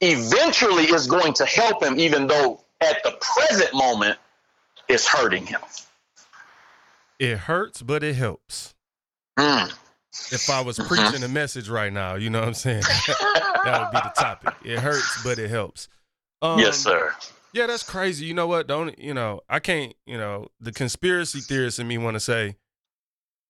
eventually 0.00 0.84
is 0.84 1.06
going 1.06 1.32
to 1.34 1.46
help 1.46 1.82
him, 1.82 1.98
even 1.98 2.26
though 2.26 2.60
at 2.80 3.02
the 3.02 3.18
present 3.20 3.74
moment 3.74 4.18
it's 4.88 5.06
hurting 5.06 5.46
him. 5.46 5.60
It 7.18 7.36
hurts, 7.38 7.82
but 7.82 8.02
it 8.02 8.14
helps. 8.14 8.74
Mm. 9.38 9.72
If 10.32 10.50
I 10.50 10.60
was 10.60 10.78
mm-hmm. 10.78 10.88
preaching 10.88 11.22
a 11.22 11.28
message 11.28 11.68
right 11.68 11.92
now, 11.92 12.14
you 12.14 12.30
know 12.30 12.40
what 12.40 12.48
I'm 12.48 12.54
saying? 12.54 12.82
that 13.06 13.80
would 13.80 13.90
be 13.92 14.00
the 14.02 14.12
topic. 14.20 14.54
It 14.64 14.78
hurts, 14.78 15.22
but 15.22 15.38
it 15.38 15.50
helps. 15.50 15.88
Um, 16.42 16.58
yes, 16.58 16.78
sir. 16.78 17.14
Yeah, 17.52 17.66
that's 17.66 17.82
crazy. 17.82 18.26
You 18.26 18.34
know 18.34 18.46
what? 18.46 18.66
Don't 18.66 18.98
you 18.98 19.14
know? 19.14 19.40
I 19.48 19.58
can't. 19.58 19.94
You 20.06 20.18
know, 20.18 20.48
the 20.60 20.72
conspiracy 20.72 21.40
theorists 21.40 21.78
in 21.78 21.88
me 21.88 21.98
want 21.98 22.14
to 22.14 22.20
say 22.20 22.56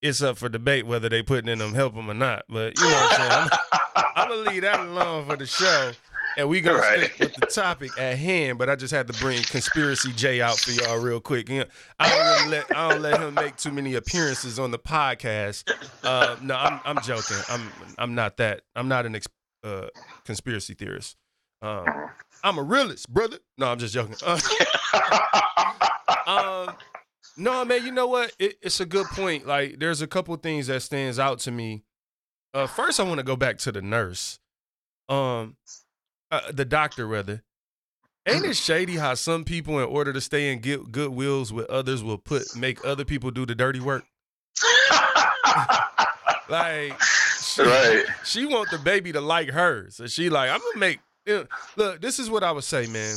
it's 0.00 0.22
up 0.22 0.38
for 0.38 0.48
debate 0.48 0.86
whether 0.86 1.08
they 1.08 1.22
putting 1.22 1.50
in 1.50 1.58
them 1.58 1.74
help 1.74 1.94
them 1.94 2.10
or 2.10 2.14
not. 2.14 2.44
But 2.48 2.78
you 2.78 2.84
know 2.84 2.92
what 2.92 3.20
I'm 3.20 3.30
saying? 3.30 3.60
I'm, 3.96 4.04
I'm 4.16 4.28
gonna 4.28 4.50
leave 4.50 4.62
that 4.62 4.80
alone 4.80 5.26
for 5.26 5.36
the 5.36 5.46
show 5.46 5.92
and 6.38 6.48
we 6.48 6.60
gonna 6.60 6.78
right. 6.78 7.00
stick 7.00 7.18
with 7.18 7.34
the 7.34 7.46
topic 7.46 7.90
at 7.98 8.16
hand. 8.16 8.58
But 8.58 8.70
I 8.70 8.76
just 8.76 8.94
had 8.94 9.08
to 9.08 9.12
bring 9.14 9.42
conspiracy 9.42 10.12
J 10.12 10.40
out 10.40 10.56
for 10.56 10.70
y'all 10.70 10.98
real 10.98 11.20
quick. 11.20 11.48
You 11.48 11.60
know, 11.60 11.64
I 11.98 12.08
don't 12.08 12.26
really 12.26 12.50
let 12.50 12.76
I 12.76 12.88
don't 12.88 13.02
let 13.02 13.20
him 13.20 13.34
make 13.34 13.56
too 13.56 13.72
many 13.72 13.94
appearances 13.94 14.58
on 14.58 14.70
the 14.70 14.78
podcast. 14.78 15.70
Uh, 16.02 16.36
no, 16.40 16.54
I'm 16.54 16.80
I'm 16.84 17.02
joking. 17.02 17.36
I'm 17.48 17.70
I'm 17.98 18.14
not 18.14 18.36
that. 18.38 18.62
I'm 18.76 18.88
not 18.88 19.04
an 19.04 19.20
uh, 19.64 19.88
conspiracy 20.24 20.74
theorist. 20.74 21.16
Um, 21.60 21.86
I'm 22.44 22.56
a 22.56 22.62
realist, 22.62 23.12
brother. 23.12 23.38
No, 23.58 23.66
I'm 23.66 23.78
just 23.78 23.92
joking. 23.92 24.14
Uh, 24.24 24.38
um, 26.68 26.76
no, 27.36 27.64
man. 27.64 27.84
You 27.84 27.90
know 27.90 28.06
what? 28.06 28.32
It, 28.38 28.58
it's 28.62 28.78
a 28.78 28.86
good 28.86 29.06
point. 29.06 29.44
Like, 29.44 29.80
there's 29.80 30.02
a 30.02 30.06
couple 30.06 30.36
things 30.36 30.68
that 30.68 30.82
stands 30.82 31.18
out 31.18 31.40
to 31.40 31.50
me. 31.50 31.82
Uh, 32.54 32.68
first, 32.68 33.00
I 33.00 33.02
want 33.02 33.18
to 33.18 33.24
go 33.24 33.34
back 33.34 33.58
to 33.58 33.72
the 33.72 33.82
nurse. 33.82 34.38
Um, 35.08 35.56
uh, 36.30 36.52
the 36.52 36.64
doctor 36.64 37.06
rather. 37.06 37.42
Ain't 38.26 38.44
it 38.44 38.56
shady 38.56 38.96
how 38.96 39.14
some 39.14 39.44
people, 39.44 39.78
in 39.78 39.86
order 39.86 40.12
to 40.12 40.20
stay 40.20 40.52
in 40.52 40.60
good 40.60 41.08
wills 41.08 41.52
with 41.52 41.68
others, 41.70 42.04
will 42.04 42.18
put 42.18 42.54
make 42.54 42.84
other 42.84 43.04
people 43.04 43.30
do 43.30 43.46
the 43.46 43.54
dirty 43.54 43.80
work? 43.80 44.04
like, 46.50 47.00
she, 47.40 47.62
right. 47.62 48.04
she 48.24 48.44
want 48.44 48.70
the 48.70 48.78
baby 48.78 49.12
to 49.12 49.20
like 49.20 49.48
her, 49.50 49.88
so 49.90 50.06
she 50.06 50.28
like, 50.28 50.50
I'm 50.50 50.60
gonna 50.60 50.78
make. 50.78 51.00
You 51.24 51.34
know, 51.34 51.46
look, 51.76 52.00
this 52.02 52.18
is 52.18 52.28
what 52.28 52.42
I 52.42 52.52
would 52.52 52.64
say, 52.64 52.86
man. 52.86 53.16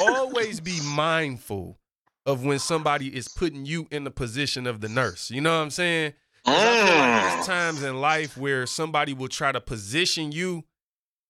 Always 0.00 0.60
be 0.60 0.78
mindful 0.94 1.78
of 2.24 2.44
when 2.44 2.58
somebody 2.58 3.14
is 3.14 3.28
putting 3.28 3.66
you 3.66 3.86
in 3.90 4.04
the 4.04 4.10
position 4.10 4.66
of 4.66 4.80
the 4.80 4.88
nurse. 4.88 5.30
You 5.30 5.40
know 5.40 5.56
what 5.56 5.62
I'm 5.62 5.70
saying? 5.70 6.14
Mm. 6.46 6.52
Like 6.52 7.32
there's 7.32 7.46
times 7.46 7.82
in 7.82 8.00
life 8.00 8.36
where 8.36 8.66
somebody 8.66 9.12
will 9.12 9.28
try 9.28 9.52
to 9.52 9.60
position 9.60 10.32
you 10.32 10.64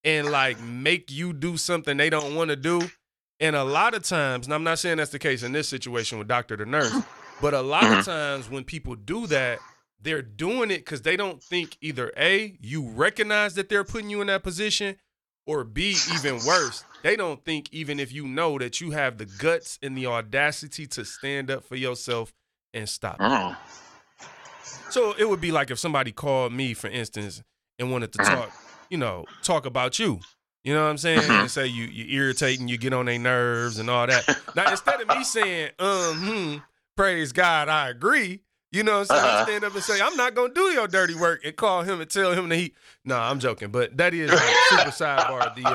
and 0.04 0.30
like 0.30 0.60
make 0.60 1.10
you 1.10 1.32
do 1.32 1.56
something 1.56 1.96
they 1.96 2.10
don't 2.10 2.34
want 2.34 2.50
to 2.50 2.56
do. 2.56 2.80
And 3.40 3.56
a 3.56 3.64
lot 3.64 3.94
of 3.94 4.04
times, 4.04 4.46
and 4.46 4.54
I'm 4.54 4.64
not 4.64 4.78
saying 4.78 4.98
that's 4.98 5.10
the 5.10 5.18
case 5.18 5.42
in 5.42 5.52
this 5.52 5.68
situation 5.68 6.18
with 6.18 6.28
doctor 6.28 6.56
to 6.56 6.64
nurse, 6.64 6.94
but 7.40 7.54
a 7.54 7.60
lot 7.60 7.84
of 7.84 8.04
times 8.04 8.48
when 8.48 8.62
people 8.64 8.94
do 8.94 9.26
that, 9.28 9.58
they're 10.00 10.22
doing 10.22 10.70
it 10.70 10.78
because 10.78 11.02
they 11.02 11.16
don't 11.16 11.42
think 11.42 11.76
either 11.80 12.12
A, 12.16 12.56
you 12.60 12.88
recognize 12.88 13.54
that 13.54 13.68
they're 13.68 13.84
putting 13.84 14.10
you 14.10 14.20
in 14.20 14.28
that 14.28 14.42
position, 14.42 14.96
or 15.46 15.64
B, 15.64 15.96
even 16.14 16.34
worse, 16.46 16.84
they 17.02 17.16
don't 17.16 17.44
think 17.44 17.68
even 17.72 17.98
if 17.98 18.12
you 18.12 18.26
know 18.26 18.58
that 18.58 18.80
you 18.80 18.92
have 18.92 19.18
the 19.18 19.26
guts 19.26 19.78
and 19.82 19.96
the 19.96 20.06
audacity 20.06 20.86
to 20.86 21.04
stand 21.04 21.50
up 21.50 21.64
for 21.64 21.76
yourself 21.76 22.32
and 22.72 22.88
stop. 22.88 23.16
it. 23.16 23.24
Mm. 23.24 23.56
So 24.90 25.14
it 25.18 25.28
would 25.28 25.40
be 25.40 25.50
like 25.50 25.70
if 25.70 25.78
somebody 25.78 26.12
called 26.12 26.52
me, 26.52 26.74
for 26.74 26.88
instance, 26.88 27.42
and 27.78 27.90
wanted 27.90 28.12
to 28.12 28.18
talk, 28.18 28.52
you 28.92 28.98
know, 28.98 29.24
talk 29.42 29.64
about 29.64 29.98
you. 29.98 30.20
You 30.64 30.74
know 30.74 30.82
what 30.84 30.90
I'm 30.90 30.98
saying? 30.98 31.22
And 31.28 31.50
say 31.50 31.66
you 31.66 31.84
you 31.84 32.20
irritating, 32.20 32.68
you 32.68 32.76
get 32.76 32.92
on 32.92 33.06
their 33.06 33.18
nerves 33.18 33.78
and 33.78 33.88
all 33.88 34.06
that. 34.06 34.28
Now 34.54 34.70
instead 34.70 35.00
of 35.00 35.08
me 35.08 35.24
saying, 35.24 35.70
um, 35.78 36.16
hmm, 36.18 36.56
praise 36.94 37.32
God, 37.32 37.70
I 37.70 37.88
agree. 37.88 38.42
You 38.70 38.82
know 38.82 39.00
what 39.00 39.10
I'm 39.10 39.16
saying? 39.16 39.20
Uh-huh. 39.22 39.44
stand 39.46 39.64
up 39.64 39.74
and 39.74 39.82
say, 39.82 40.00
I'm 40.00 40.14
not 40.16 40.34
gonna 40.34 40.52
do 40.52 40.60
your 40.72 40.86
dirty 40.86 41.14
work 41.14 41.40
and 41.44 41.56
call 41.56 41.82
him 41.82 42.02
and 42.02 42.08
tell 42.10 42.32
him 42.32 42.50
that 42.50 42.56
he 42.56 42.74
No, 43.02 43.18
I'm 43.18 43.40
joking, 43.40 43.70
but 43.70 43.96
that 43.96 44.12
is 44.12 44.30
like 44.30 44.54
super 44.68 44.90
sidebar. 44.90 45.54
The 45.56 45.66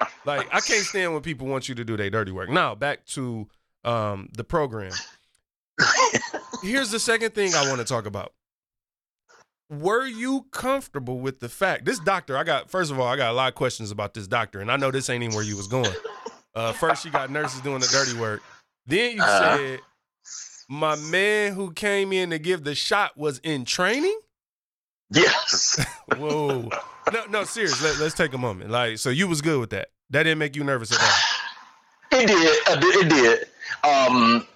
uh 0.00 0.06
like 0.24 0.48
I 0.52 0.60
can't 0.60 0.84
stand 0.86 1.12
when 1.12 1.20
people 1.20 1.46
want 1.46 1.68
you 1.68 1.74
to 1.74 1.84
do 1.84 1.98
their 1.98 2.08
dirty 2.08 2.32
work. 2.32 2.48
Now 2.48 2.74
back 2.74 3.04
to 3.08 3.46
um 3.84 4.30
the 4.34 4.42
program. 4.42 4.92
Here's 6.62 6.90
the 6.90 6.98
second 6.98 7.34
thing 7.34 7.54
I 7.54 7.68
want 7.68 7.80
to 7.80 7.84
talk 7.84 8.06
about. 8.06 8.32
Were 9.80 10.06
you 10.06 10.46
comfortable 10.50 11.18
with 11.20 11.40
the 11.40 11.48
fact 11.48 11.84
this 11.84 11.98
doctor? 11.98 12.36
I 12.36 12.44
got 12.44 12.70
first 12.70 12.90
of 12.90 12.98
all, 13.00 13.06
I 13.06 13.16
got 13.16 13.30
a 13.30 13.34
lot 13.34 13.48
of 13.48 13.54
questions 13.54 13.90
about 13.90 14.14
this 14.14 14.26
doctor, 14.26 14.60
and 14.60 14.70
I 14.70 14.76
know 14.76 14.90
this 14.90 15.08
ain't 15.10 15.22
even 15.22 15.34
where 15.34 15.44
you 15.44 15.56
was 15.56 15.66
going. 15.68 15.92
Uh, 16.54 16.72
first, 16.72 17.04
you 17.04 17.10
got 17.10 17.30
nurses 17.30 17.60
doing 17.60 17.80
the 17.80 17.86
dirty 17.88 18.18
work. 18.18 18.42
Then 18.86 19.16
you 19.16 19.22
Uh-huh. 19.22 19.56
said 19.56 19.80
my 20.68 20.96
man 20.96 21.52
who 21.54 21.72
came 21.72 22.12
in 22.12 22.30
to 22.30 22.38
give 22.38 22.64
the 22.64 22.74
shot 22.74 23.16
was 23.16 23.38
in 23.40 23.64
training. 23.64 24.18
Yes. 25.10 25.84
Whoa, 26.16 26.68
no, 27.12 27.24
no, 27.30 27.44
serious. 27.44 27.82
Let, 27.82 27.98
let's 27.98 28.14
take 28.14 28.32
a 28.34 28.38
moment. 28.38 28.70
Like, 28.70 28.98
so 28.98 29.10
you 29.10 29.28
was 29.28 29.40
good 29.42 29.60
with 29.60 29.70
that? 29.70 29.88
That 30.10 30.22
didn't 30.24 30.38
make 30.38 30.56
you 30.56 30.64
nervous 30.64 30.92
at 30.92 31.00
all? 31.00 32.20
It 32.20 32.26
did. 32.26 32.68
uh, 32.68 32.80
It 32.82 33.08
did. 33.08 33.48
Um, 33.82 34.46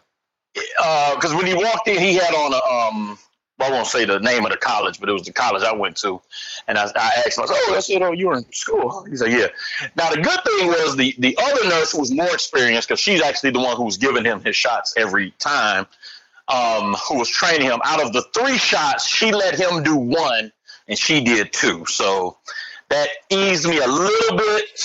uh 0.82 1.14
because 1.14 1.34
when 1.34 1.46
he 1.46 1.54
walked 1.54 1.86
in, 1.88 1.98
he 2.00 2.14
had 2.14 2.34
on 2.34 2.52
a 2.52 2.56
um. 2.96 3.18
I 3.60 3.70
won't 3.70 3.86
say 3.86 4.04
the 4.04 4.20
name 4.20 4.44
of 4.44 4.52
the 4.52 4.56
college, 4.56 5.00
but 5.00 5.08
it 5.08 5.12
was 5.12 5.22
the 5.22 5.32
college 5.32 5.62
I 5.62 5.72
went 5.72 5.96
to, 5.98 6.20
and 6.68 6.78
I, 6.78 6.84
I 6.94 7.22
asked 7.26 7.38
him, 7.38 7.44
I 7.44 7.46
said, 7.46 7.56
"Oh, 7.56 7.70
that's 7.72 7.90
it. 7.90 8.02
Oh, 8.02 8.12
you 8.12 8.28
were 8.28 8.38
in 8.38 8.52
school?" 8.52 9.04
He 9.10 9.16
said, 9.16 9.32
"Yeah." 9.32 9.48
Now 9.96 10.10
the 10.10 10.20
good 10.20 10.40
thing 10.44 10.68
was 10.68 10.96
the 10.96 11.14
the 11.18 11.36
other 11.40 11.68
nurse 11.68 11.94
was 11.94 12.12
more 12.12 12.32
experienced 12.32 12.88
because 12.88 13.00
she's 13.00 13.20
actually 13.20 13.50
the 13.50 13.60
one 13.60 13.76
who 13.76 13.84
was 13.84 13.96
giving 13.96 14.24
him 14.24 14.40
his 14.42 14.56
shots 14.56 14.94
every 14.96 15.32
time. 15.38 15.86
Um, 16.48 16.94
who 17.08 17.18
was 17.18 17.28
training 17.28 17.68
him? 17.68 17.80
Out 17.84 18.02
of 18.02 18.12
the 18.14 18.22
three 18.34 18.56
shots, 18.56 19.06
she 19.06 19.32
let 19.32 19.58
him 19.58 19.82
do 19.82 19.96
one, 19.96 20.50
and 20.86 20.98
she 20.98 21.20
did 21.20 21.52
two. 21.52 21.84
So 21.86 22.38
that 22.88 23.08
eased 23.28 23.68
me 23.68 23.78
a 23.78 23.86
little 23.86 24.38
bit. 24.38 24.82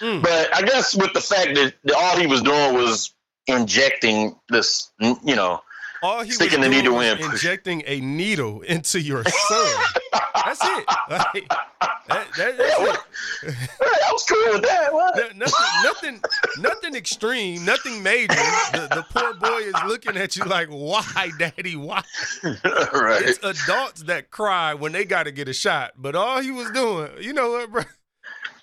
Mm. 0.00 0.22
But 0.22 0.54
I 0.54 0.62
guess 0.62 0.94
with 0.94 1.12
the 1.12 1.20
fact 1.20 1.54
that, 1.54 1.74
that 1.84 1.94
all 1.96 2.16
he 2.18 2.26
was 2.26 2.42
doing 2.42 2.74
was 2.74 3.12
injecting 3.46 4.36
this, 4.48 4.90
you 5.00 5.36
know, 5.36 5.62
All 6.02 6.22
he 6.22 6.32
Sticking 6.32 6.60
was 6.60 6.68
the 6.68 6.72
doing 6.72 6.82
needle 6.84 6.96
was 6.96 7.06
in. 7.26 7.32
injecting 7.32 7.82
a 7.86 8.00
needle 8.00 8.60
into 8.62 9.00
your 9.00 9.24
son. 9.24 9.82
That's 10.34 10.60
it. 10.64 10.84
Like, 11.08 11.48
that, 12.08 12.26
that, 12.36 12.58
that's 12.58 12.78
Yeah, 12.80 12.94
it. 13.44 13.54
I 13.80 14.12
was 14.12 14.24
cool 14.28 14.52
with 14.54 14.62
that. 14.62 14.92
What? 14.92 15.36
Nothing, 15.36 15.54
nothing, 15.84 16.20
nothing 16.58 16.94
extreme, 16.96 17.64
nothing 17.64 18.02
major. 18.02 18.34
The, 18.72 18.88
the 18.90 19.06
poor 19.10 19.34
boy 19.34 19.58
is 19.58 19.74
looking 19.86 20.16
at 20.16 20.36
you 20.36 20.44
like, 20.44 20.68
"Why, 20.68 21.30
daddy? 21.38 21.76
Why?" 21.76 22.02
right. 22.42 23.22
It's 23.22 23.38
adults 23.44 24.02
that 24.04 24.30
cry 24.30 24.74
when 24.74 24.92
they 24.92 25.04
got 25.04 25.24
to 25.24 25.32
get 25.32 25.48
a 25.48 25.52
shot, 25.52 25.92
but 25.96 26.16
all 26.16 26.40
he 26.40 26.50
was 26.50 26.70
doing, 26.72 27.10
you 27.20 27.32
know 27.32 27.50
what, 27.52 27.70
bro? 27.70 27.82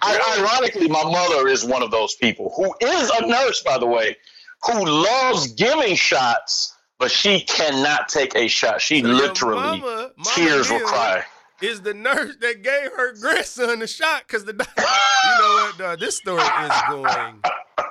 I, 0.01 0.37
ironically, 0.39 0.87
my 0.87 1.03
mother 1.03 1.47
is 1.47 1.63
one 1.65 1.81
of 1.83 1.91
those 1.91 2.15
people 2.15 2.53
who 2.55 2.73
is 2.85 3.09
a 3.09 3.25
nurse, 3.25 3.61
by 3.63 3.77
the 3.77 3.87
way, 3.87 4.15
who 4.63 4.85
loves 4.85 5.47
giving 5.53 5.95
shots, 5.95 6.73
but 6.99 7.09
she 7.09 7.39
cannot 7.41 8.09
take 8.09 8.35
a 8.35 8.47
shot. 8.47 8.81
She 8.81 9.01
So 9.01 9.07
literally 9.07 9.55
mama- 9.79 10.11
Mama 10.17 10.29
tears 10.35 10.69
will 10.69 10.81
cry. 10.81 11.23
Is 11.61 11.81
the 11.81 11.93
nurse 11.93 12.35
that 12.39 12.61
gave 12.63 12.91
her 12.95 13.13
grandson 13.19 13.79
the 13.79 13.87
shot 13.87 14.23
because 14.27 14.45
the 14.45 14.53
you 14.53 14.57
know 14.57 15.65
what? 15.65 15.77
dog, 15.77 15.99
this 15.99 16.15
story 16.17 16.41
is 16.41 16.71
going 16.89 17.41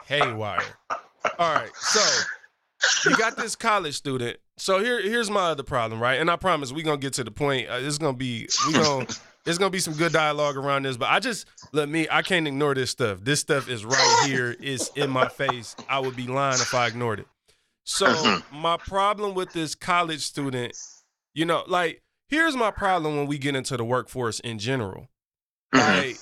haywire. 0.06 0.62
All 1.38 1.54
right, 1.54 1.70
so 1.76 3.10
you 3.10 3.16
got 3.16 3.36
this 3.36 3.56
college 3.56 3.94
student. 3.94 4.38
So 4.56 4.78
here, 4.80 5.00
here's 5.02 5.30
my 5.30 5.50
other 5.50 5.62
problem, 5.62 6.00
right? 6.00 6.18
And 6.20 6.30
I 6.30 6.36
promise 6.36 6.72
we're 6.72 6.84
gonna 6.84 6.96
get 6.96 7.12
to 7.14 7.24
the 7.24 7.30
point. 7.30 7.68
Uh, 7.68 7.74
it's 7.80 7.98
gonna 7.98 8.16
be 8.16 8.48
we 8.66 8.72
gonna 8.72 9.06
there's 9.44 9.58
gonna 9.58 9.70
be 9.70 9.80
some 9.80 9.94
good 9.94 10.12
dialogue 10.12 10.56
around 10.56 10.84
this, 10.84 10.96
but 10.96 11.10
I 11.10 11.20
just 11.20 11.46
let 11.72 11.88
me. 11.90 12.06
I 12.10 12.22
can't 12.22 12.46
ignore 12.48 12.74
this 12.74 12.90
stuff. 12.90 13.18
This 13.22 13.40
stuff 13.40 13.68
is 13.68 13.84
right 13.84 14.24
here. 14.26 14.56
It's 14.60 14.88
in 14.96 15.10
my 15.10 15.28
face. 15.28 15.76
I 15.90 15.98
would 15.98 16.16
be 16.16 16.26
lying 16.26 16.54
if 16.60 16.74
I 16.74 16.86
ignored 16.86 17.20
it. 17.20 17.26
So 17.88 18.42
my 18.52 18.76
problem 18.76 19.34
with 19.34 19.52
this 19.52 19.74
college 19.74 20.20
student, 20.20 20.74
you 21.34 21.46
know, 21.46 21.64
like 21.66 22.02
here's 22.28 22.54
my 22.54 22.70
problem 22.70 23.16
when 23.16 23.26
we 23.26 23.38
get 23.38 23.56
into 23.56 23.76
the 23.78 23.84
workforce 23.84 24.40
in 24.40 24.58
general. 24.58 25.08
Mhm. 25.74 25.86
Like 25.86 26.20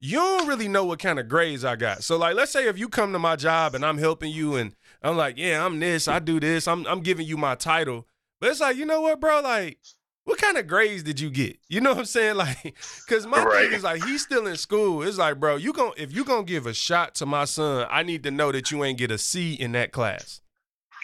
you 0.00 0.18
don't 0.18 0.48
really 0.48 0.68
know 0.68 0.84
what 0.84 0.98
kind 0.98 1.18
of 1.20 1.28
grades 1.28 1.64
I 1.64 1.76
got. 1.76 2.02
So 2.02 2.16
like 2.16 2.34
let's 2.34 2.50
say 2.52 2.66
if 2.66 2.76
you 2.78 2.88
come 2.88 3.12
to 3.12 3.18
my 3.20 3.36
job 3.36 3.74
and 3.76 3.84
I'm 3.84 3.98
helping 3.98 4.32
you 4.32 4.56
and 4.56 4.74
I'm 5.02 5.16
like, 5.16 5.38
yeah, 5.38 5.64
I'm 5.64 5.78
this, 5.78 6.08
I 6.08 6.18
do 6.18 6.40
this, 6.40 6.66
I'm 6.66 6.84
I'm 6.86 7.00
giving 7.00 7.26
you 7.26 7.36
my 7.36 7.54
title. 7.54 8.06
But 8.40 8.50
it's 8.50 8.60
like, 8.60 8.76
you 8.76 8.84
know 8.84 9.00
what, 9.00 9.20
bro? 9.20 9.40
Like, 9.40 9.78
what 10.24 10.38
kind 10.38 10.58
of 10.58 10.66
grades 10.66 11.04
did 11.04 11.20
you 11.20 11.30
get? 11.30 11.58
You 11.68 11.80
know 11.80 11.90
what 11.90 12.00
I'm 12.00 12.04
saying? 12.06 12.36
Like, 12.36 12.76
cause 13.06 13.26
my 13.26 13.44
Right. 13.44 13.62
thing 13.68 13.72
is 13.72 13.84
like 13.84 14.02
he's 14.02 14.22
still 14.22 14.46
in 14.48 14.56
school. 14.56 15.02
It's 15.04 15.18
like, 15.18 15.38
bro, 15.38 15.54
you 15.56 15.72
gon' 15.72 15.92
if 15.96 16.12
you 16.12 16.24
gonna 16.24 16.42
give 16.42 16.66
a 16.66 16.74
shot 16.74 17.14
to 17.16 17.26
my 17.26 17.44
son, 17.44 17.86
I 17.90 18.02
need 18.02 18.24
to 18.24 18.32
know 18.32 18.50
that 18.50 18.72
you 18.72 18.82
ain't 18.82 18.98
get 18.98 19.12
a 19.12 19.18
C 19.18 19.54
in 19.54 19.70
that 19.72 19.92
class. 19.92 20.40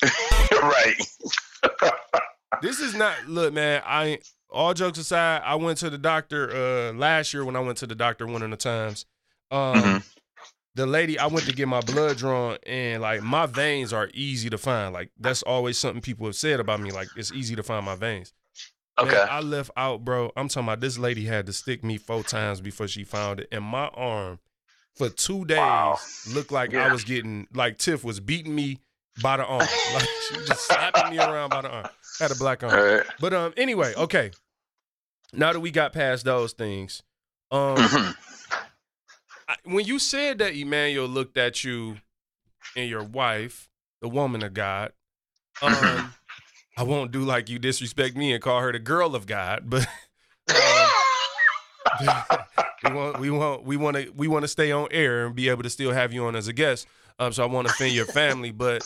right. 0.62 0.94
This 2.60 2.80
is 2.80 2.94
not 2.94 3.26
look, 3.28 3.52
man. 3.54 3.82
I 3.84 4.18
all 4.50 4.74
jokes 4.74 4.98
aside, 4.98 5.42
I 5.44 5.54
went 5.56 5.78
to 5.78 5.90
the 5.90 5.98
doctor 5.98 6.50
uh 6.54 6.92
last 6.92 7.32
year 7.34 7.44
when 7.44 7.56
I 7.56 7.60
went 7.60 7.78
to 7.78 7.86
the 7.86 7.94
doctor 7.94 8.26
one 8.26 8.42
of 8.42 8.50
the 8.50 8.56
times. 8.56 9.06
Um 9.50 9.82
Mhm. 9.82 10.02
the 10.74 10.86
lady 10.86 11.18
I 11.18 11.26
went 11.26 11.46
to 11.46 11.52
get 11.52 11.68
my 11.68 11.80
blood 11.80 12.16
drawn 12.18 12.58
and 12.66 13.02
like 13.02 13.22
my 13.22 13.46
veins 13.46 13.92
are 13.92 14.10
easy 14.14 14.48
to 14.50 14.58
find. 14.58 14.92
Like 14.92 15.10
that's 15.18 15.42
always 15.42 15.78
something 15.78 16.00
people 16.02 16.26
have 16.26 16.36
said 16.36 16.60
about 16.60 16.80
me. 16.80 16.90
Like 16.92 17.08
it's 17.16 17.32
easy 17.32 17.56
to 17.56 17.62
find 17.62 17.84
my 17.84 17.94
veins. 17.96 18.32
Man, 18.98 19.08
Okay. 19.08 19.16
I 19.22 19.40
left 19.40 19.70
out, 19.76 20.04
bro. 20.04 20.30
I'm 20.36 20.48
talking 20.48 20.68
about 20.68 20.80
this 20.80 20.98
lady 20.98 21.24
had 21.24 21.46
to 21.46 21.52
stick 21.52 21.82
me 21.82 21.96
four 21.96 22.22
times 22.22 22.60
before 22.60 22.86
she 22.86 23.04
found 23.04 23.40
it. 23.40 23.48
And 23.50 23.64
my 23.64 23.88
arm 23.88 24.38
for 24.96 25.08
two 25.08 25.46
days 25.46 25.56
Wow. 25.58 25.98
looked 26.34 26.52
like 26.52 26.72
Yeah. 26.72 26.86
I 26.88 26.92
was 26.92 27.02
getting 27.02 27.48
like 27.54 27.78
Tiff 27.78 28.04
was 28.04 28.20
beating 28.20 28.54
me 28.54 28.80
by 29.20 29.36
the 29.36 29.44
arm. 29.44 29.58
like 29.94 30.08
she 30.28 30.36
was 30.38 30.46
just 30.48 30.66
slapping 30.66 31.10
me 31.10 31.18
around 31.18 31.50
by 31.50 31.62
the 31.62 31.70
arm. 31.70 31.88
Had 32.20 32.30
a 32.30 32.34
black 32.36 32.62
arm. 32.62 32.72
Right. 32.72 33.02
But 33.20 33.34
um, 33.34 33.52
anyway, 33.56 33.92
okay. 33.96 34.30
Now 35.32 35.52
that 35.52 35.60
we 35.60 35.70
got 35.70 35.92
past 35.92 36.24
those 36.24 36.52
things, 36.52 37.02
um, 37.50 37.76
Mhm. 37.76 38.14
I, 39.48 39.56
when 39.64 39.84
you 39.84 39.98
said 39.98 40.38
that 40.38 40.54
Emmanuel 40.54 41.06
looked 41.08 41.36
at 41.36 41.64
you 41.64 41.96
and 42.76 42.88
your 42.88 43.02
wife, 43.02 43.68
the 44.00 44.08
woman 44.08 44.42
of 44.42 44.54
God, 44.54 44.92
um, 45.60 46.14
I 46.76 46.82
won't 46.84 47.10
do 47.12 47.20
like 47.24 47.48
you 47.50 47.58
disrespect 47.58 48.16
me 48.16 48.32
and 48.32 48.42
call 48.42 48.60
her 48.60 48.72
the 48.72 48.78
girl 48.78 49.14
of 49.14 49.26
God, 49.26 49.64
but 49.68 49.86
um, 50.48 50.88
we 52.84 52.90
want 52.90 53.18
we 53.20 53.30
want 53.30 53.64
we 53.64 53.76
want 53.76 53.96
to 53.96 54.10
we 54.16 54.28
want 54.28 54.42
to 54.44 54.48
stay 54.48 54.72
on 54.72 54.88
air 54.90 55.26
and 55.26 55.34
be 55.34 55.48
able 55.48 55.62
to 55.62 55.70
still 55.70 55.92
have 55.92 56.12
you 56.12 56.24
on 56.26 56.36
as 56.36 56.48
a 56.48 56.52
guest. 56.52 56.86
Um, 57.18 57.32
so 57.32 57.42
I 57.42 57.46
want 57.46 57.68
to 57.68 57.74
offend 57.74 57.92
your 57.94 58.06
family, 58.06 58.50
but 58.50 58.82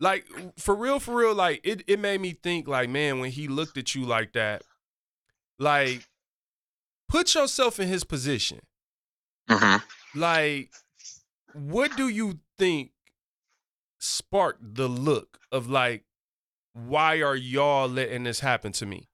like 0.00 0.26
for 0.58 0.74
real, 0.74 0.98
for 0.98 1.14
real, 1.16 1.34
like 1.34 1.60
it 1.64 1.82
it 1.86 1.98
made 1.98 2.20
me 2.20 2.32
think 2.32 2.66
like, 2.68 2.88
man, 2.88 3.20
when 3.20 3.30
he 3.30 3.48
looked 3.48 3.76
at 3.78 3.94
you 3.94 4.04
like 4.04 4.32
that, 4.32 4.62
like 5.58 6.06
put 7.08 7.34
yourself 7.34 7.78
in 7.78 7.88
his 7.88 8.04
position. 8.04 8.60
Mhm. 9.48 9.82
Like, 10.14 10.72
what 11.52 11.96
do 11.96 12.08
you 12.08 12.40
think 12.58 12.90
sparked 13.98 14.74
the 14.74 14.88
look 14.88 15.38
of 15.52 15.68
like, 15.70 16.04
why 16.72 17.22
are 17.22 17.36
y'all 17.36 17.88
letting 17.88 18.24
this 18.24 18.40
happen 18.40 18.72
to 18.72 18.86
me? 18.86 19.08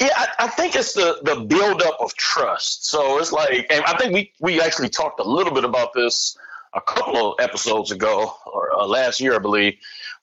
Yeah, 0.00 0.10
I, 0.16 0.28
I 0.44 0.48
think 0.48 0.76
it's 0.76 0.92
the 0.92 1.18
the 1.22 1.40
buildup 1.40 1.96
of 2.00 2.14
trust. 2.14 2.86
So 2.86 3.18
it's 3.18 3.32
like, 3.32 3.66
and 3.70 3.84
I 3.84 3.96
think 3.96 4.14
we 4.14 4.32
we 4.40 4.60
actually 4.60 4.88
talked 4.88 5.18
a 5.18 5.24
little 5.24 5.52
bit 5.52 5.64
about 5.64 5.92
this 5.92 6.36
a 6.74 6.80
couple 6.80 7.32
of 7.32 7.40
episodes 7.40 7.90
ago 7.90 8.34
or 8.46 8.72
uh, 8.78 8.86
last 8.86 9.20
year, 9.20 9.34
I 9.34 9.38
believe. 9.38 9.74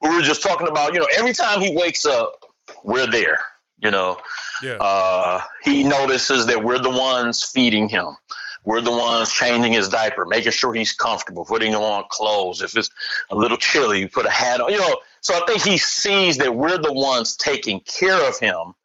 We 0.02 0.10
were 0.10 0.22
just 0.22 0.42
talking 0.42 0.68
about, 0.68 0.94
you 0.94 1.00
know, 1.00 1.08
every 1.16 1.34
time 1.34 1.62
he 1.62 1.76
wakes 1.76 2.06
up, 2.06 2.44
we're 2.84 3.08
there. 3.08 3.40
You 3.82 3.92
know, 3.92 4.18
Yeah. 4.62 4.74
uh, 4.74 5.42
he 5.64 5.84
notices 5.84 6.46
that 6.48 6.64
we're 6.64 6.80
the 6.80 6.90
ones 6.90 7.44
feeding 7.44 7.88
him. 7.88 8.18
We're 8.66 8.82
the 8.82 8.92
ones 8.92 9.32
changing 9.32 9.72
his 9.72 9.88
diaper, 9.88 10.26
making 10.26 10.52
sure 10.52 10.74
he's 10.74 10.92
comfortable, 10.92 11.46
putting 11.46 11.72
him 11.72 11.80
on 11.80 12.04
clothes. 12.10 12.62
If 12.62 12.76
it's 12.76 12.90
a 13.30 13.36
little 13.36 13.56
chilly, 13.56 14.02
you 14.02 14.10
put 14.10 14.26
a 14.26 14.30
hat 14.30 14.60
on. 14.60 14.72
You 14.72 14.80
know, 14.80 14.98
so 15.22 15.34
I 15.34 15.46
think 15.48 15.64
he 15.64 15.78
sees 15.78 16.38
that 16.38 16.54
we're 16.56 16.78
the 16.78 16.92
ones 16.92 17.38
taking 17.38 17.80
care 17.80 18.28
of 18.28 18.38
him. 18.38 18.76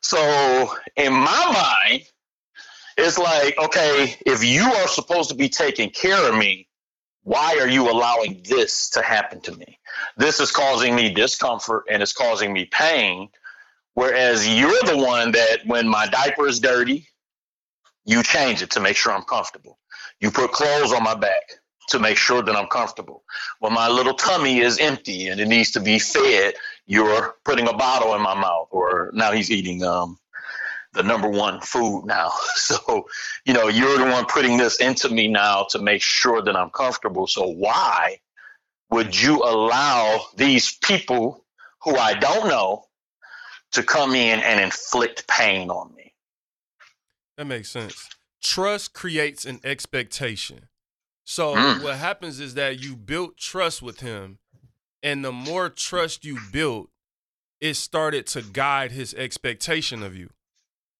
So 0.00 0.74
in 0.96 1.12
my 1.12 1.76
mind, 1.88 2.04
it's 2.96 3.18
like, 3.18 3.58
okay, 3.58 4.16
if 4.24 4.42
you 4.42 4.62
are 4.62 4.88
supposed 4.88 5.28
to 5.30 5.36
be 5.36 5.50
taking 5.50 5.90
care 5.90 6.28
of 6.30 6.34
me, 6.34 6.66
why 7.22 7.58
are 7.60 7.68
you 7.68 7.90
allowing 7.90 8.42
this 8.48 8.90
to 8.90 9.02
happen 9.02 9.40
to 9.42 9.54
me? 9.56 9.78
This 10.16 10.40
is 10.40 10.50
causing 10.50 10.94
me 10.94 11.12
discomfort 11.12 11.84
and 11.90 12.02
it's 12.02 12.12
causing 12.12 12.52
me 12.52 12.64
pain. 12.66 13.28
Whereas 13.94 14.48
you're 14.48 14.82
the 14.84 14.96
one 14.96 15.32
that 15.32 15.66
when 15.66 15.86
my 15.86 16.06
diaper 16.06 16.46
is 16.46 16.60
dirty, 16.60 17.06
you 18.04 18.22
change 18.22 18.62
it 18.62 18.70
to 18.70 18.80
make 18.80 18.96
sure 18.96 19.12
I'm 19.12 19.22
comfortable. 19.22 19.78
You 20.20 20.30
put 20.30 20.52
clothes 20.52 20.92
on 20.92 21.02
my 21.02 21.14
back 21.14 21.60
to 21.88 21.98
make 21.98 22.16
sure 22.16 22.42
that 22.42 22.56
I'm 22.56 22.68
comfortable. 22.68 23.24
When 23.58 23.74
my 23.74 23.88
little 23.88 24.14
tummy 24.14 24.60
is 24.60 24.78
empty 24.78 25.28
and 25.28 25.40
it 25.40 25.48
needs 25.48 25.72
to 25.72 25.80
be 25.80 25.98
fed, 25.98 26.54
you're 26.86 27.34
putting 27.44 27.68
a 27.68 27.72
bottle 27.72 28.14
in 28.14 28.22
my 28.22 28.34
mouth. 28.34 28.68
Or 28.70 29.10
now 29.12 29.32
he's 29.32 29.50
eating 29.50 29.82
um, 29.82 30.18
the 30.92 31.02
number 31.02 31.28
one 31.28 31.60
food 31.60 32.04
now. 32.06 32.30
So, 32.56 33.06
you 33.44 33.54
know, 33.54 33.68
you're 33.68 33.98
the 33.98 34.04
one 34.04 34.26
putting 34.26 34.56
this 34.56 34.80
into 34.80 35.08
me 35.08 35.28
now 35.28 35.66
to 35.70 35.78
make 35.78 36.02
sure 36.02 36.42
that 36.42 36.56
I'm 36.56 36.70
comfortable. 36.70 37.26
So 37.26 37.46
why 37.48 38.20
would 38.90 39.20
you 39.20 39.42
allow 39.42 40.20
these 40.36 40.76
people 40.78 41.44
who 41.82 41.96
I 41.96 42.14
don't 42.14 42.48
know 42.48 42.84
to 43.72 43.82
come 43.82 44.14
in 44.14 44.40
and 44.40 44.60
inflict 44.60 45.26
pain 45.28 45.70
on 45.70 45.94
me? 45.94 46.12
That 47.36 47.46
makes 47.46 47.70
sense. 47.70 48.08
Trust 48.42 48.92
creates 48.92 49.44
an 49.44 49.60
expectation. 49.64 50.68
So 51.24 51.54
Mm. 51.54 51.82
what 51.82 51.96
happens 51.96 52.40
is 52.40 52.54
that 52.54 52.80
you 52.80 52.96
built 52.96 53.36
trust 53.36 53.82
with 53.82 54.00
him, 54.00 54.38
and 55.02 55.24
the 55.24 55.32
more 55.32 55.70
trust 55.70 56.24
you 56.24 56.38
built, 56.52 56.90
it 57.60 57.74
started 57.74 58.26
to 58.28 58.42
guide 58.42 58.92
his 58.92 59.14
expectation 59.14 60.02
of 60.02 60.16
you. 60.16 60.30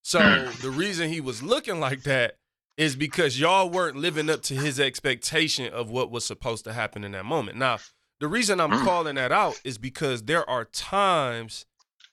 So 0.02 0.20
the 0.60 0.70
reason 0.70 1.08
he 1.08 1.20
was 1.20 1.42
looking 1.42 1.80
like 1.80 2.02
that 2.04 2.36
is 2.76 2.96
because 2.96 3.38
y'all 3.38 3.68
weren't 3.68 3.96
living 3.96 4.30
up 4.30 4.42
to 4.42 4.54
his 4.54 4.80
expectation 4.80 5.72
of 5.72 5.90
what 5.90 6.10
was 6.10 6.24
supposed 6.24 6.64
to 6.64 6.72
happen 6.72 7.04
in 7.04 7.12
that 7.12 7.24
moment. 7.26 7.58
Now, 7.58 7.82
the 8.20 8.28
reason 8.28 8.60
I'm 8.60 8.72
Mm. 8.72 8.84
calling 8.84 9.14
that 9.16 9.32
out 9.32 9.60
is 9.64 9.78
because 9.78 10.22
there 10.24 10.48
are 10.48 10.64
times 10.64 11.66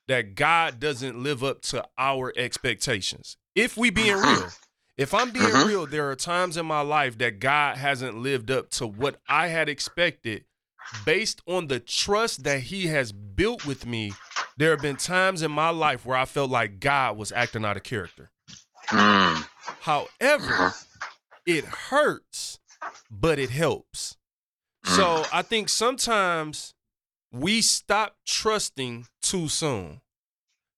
that 0.08 0.36
God 0.36 0.80
doesn't 0.80 1.22
live 1.22 1.44
up 1.44 1.62
to 1.64 1.86
our 1.98 2.34
expectations. 2.38 3.38
If 3.56 3.78
we 3.78 3.90
being 3.90 4.18
real, 4.18 4.58
if 4.98 5.14
I'm 5.14 5.32
being 5.32 5.54
Mhm. 5.54 5.64
real, 5.64 5.86
there 5.88 6.10
are 6.10 6.16
times 6.16 6.58
in 6.58 6.66
my 6.66 6.82
life 6.82 7.18
that 7.20 7.40
God 7.40 7.78
hasn't 7.78 8.18
lived 8.18 8.50
up 8.50 8.70
to 8.72 8.88
what 8.88 9.22
I 9.28 9.48
had 9.48 9.70
expected 9.70 10.46
based 11.06 11.42
on 11.48 11.68
the 11.68 11.80
trust 11.80 12.44
that 12.44 12.62
he 12.62 12.88
has 12.88 13.12
built 13.12 13.66
with 13.66 13.86
me. 13.86 14.14
There 14.58 14.72
have 14.72 14.82
been 14.82 14.96
times 14.96 15.42
in 15.42 15.52
my 15.52 15.70
life 15.70 16.06
where 16.06 16.18
I 16.18 16.26
felt 16.26 16.50
like 16.50 16.80
God 16.80 17.18
was 17.18 17.32
acting 17.32 17.66
out 17.66 17.78
of 17.78 17.84
character. 17.84 18.32
Mm. 18.88 19.48
However, 19.82 20.74
it 21.46 21.66
hurts, 21.66 22.60
but 23.12 23.40
it 23.40 23.50
helps. 23.50 24.18
So 24.84 25.26
I 25.34 25.42
think 25.42 25.68
sometimes 25.70 26.74
we 27.32 27.62
stop 27.62 28.16
trusting 28.26 29.08
too 29.22 29.50
soon. 29.50 30.02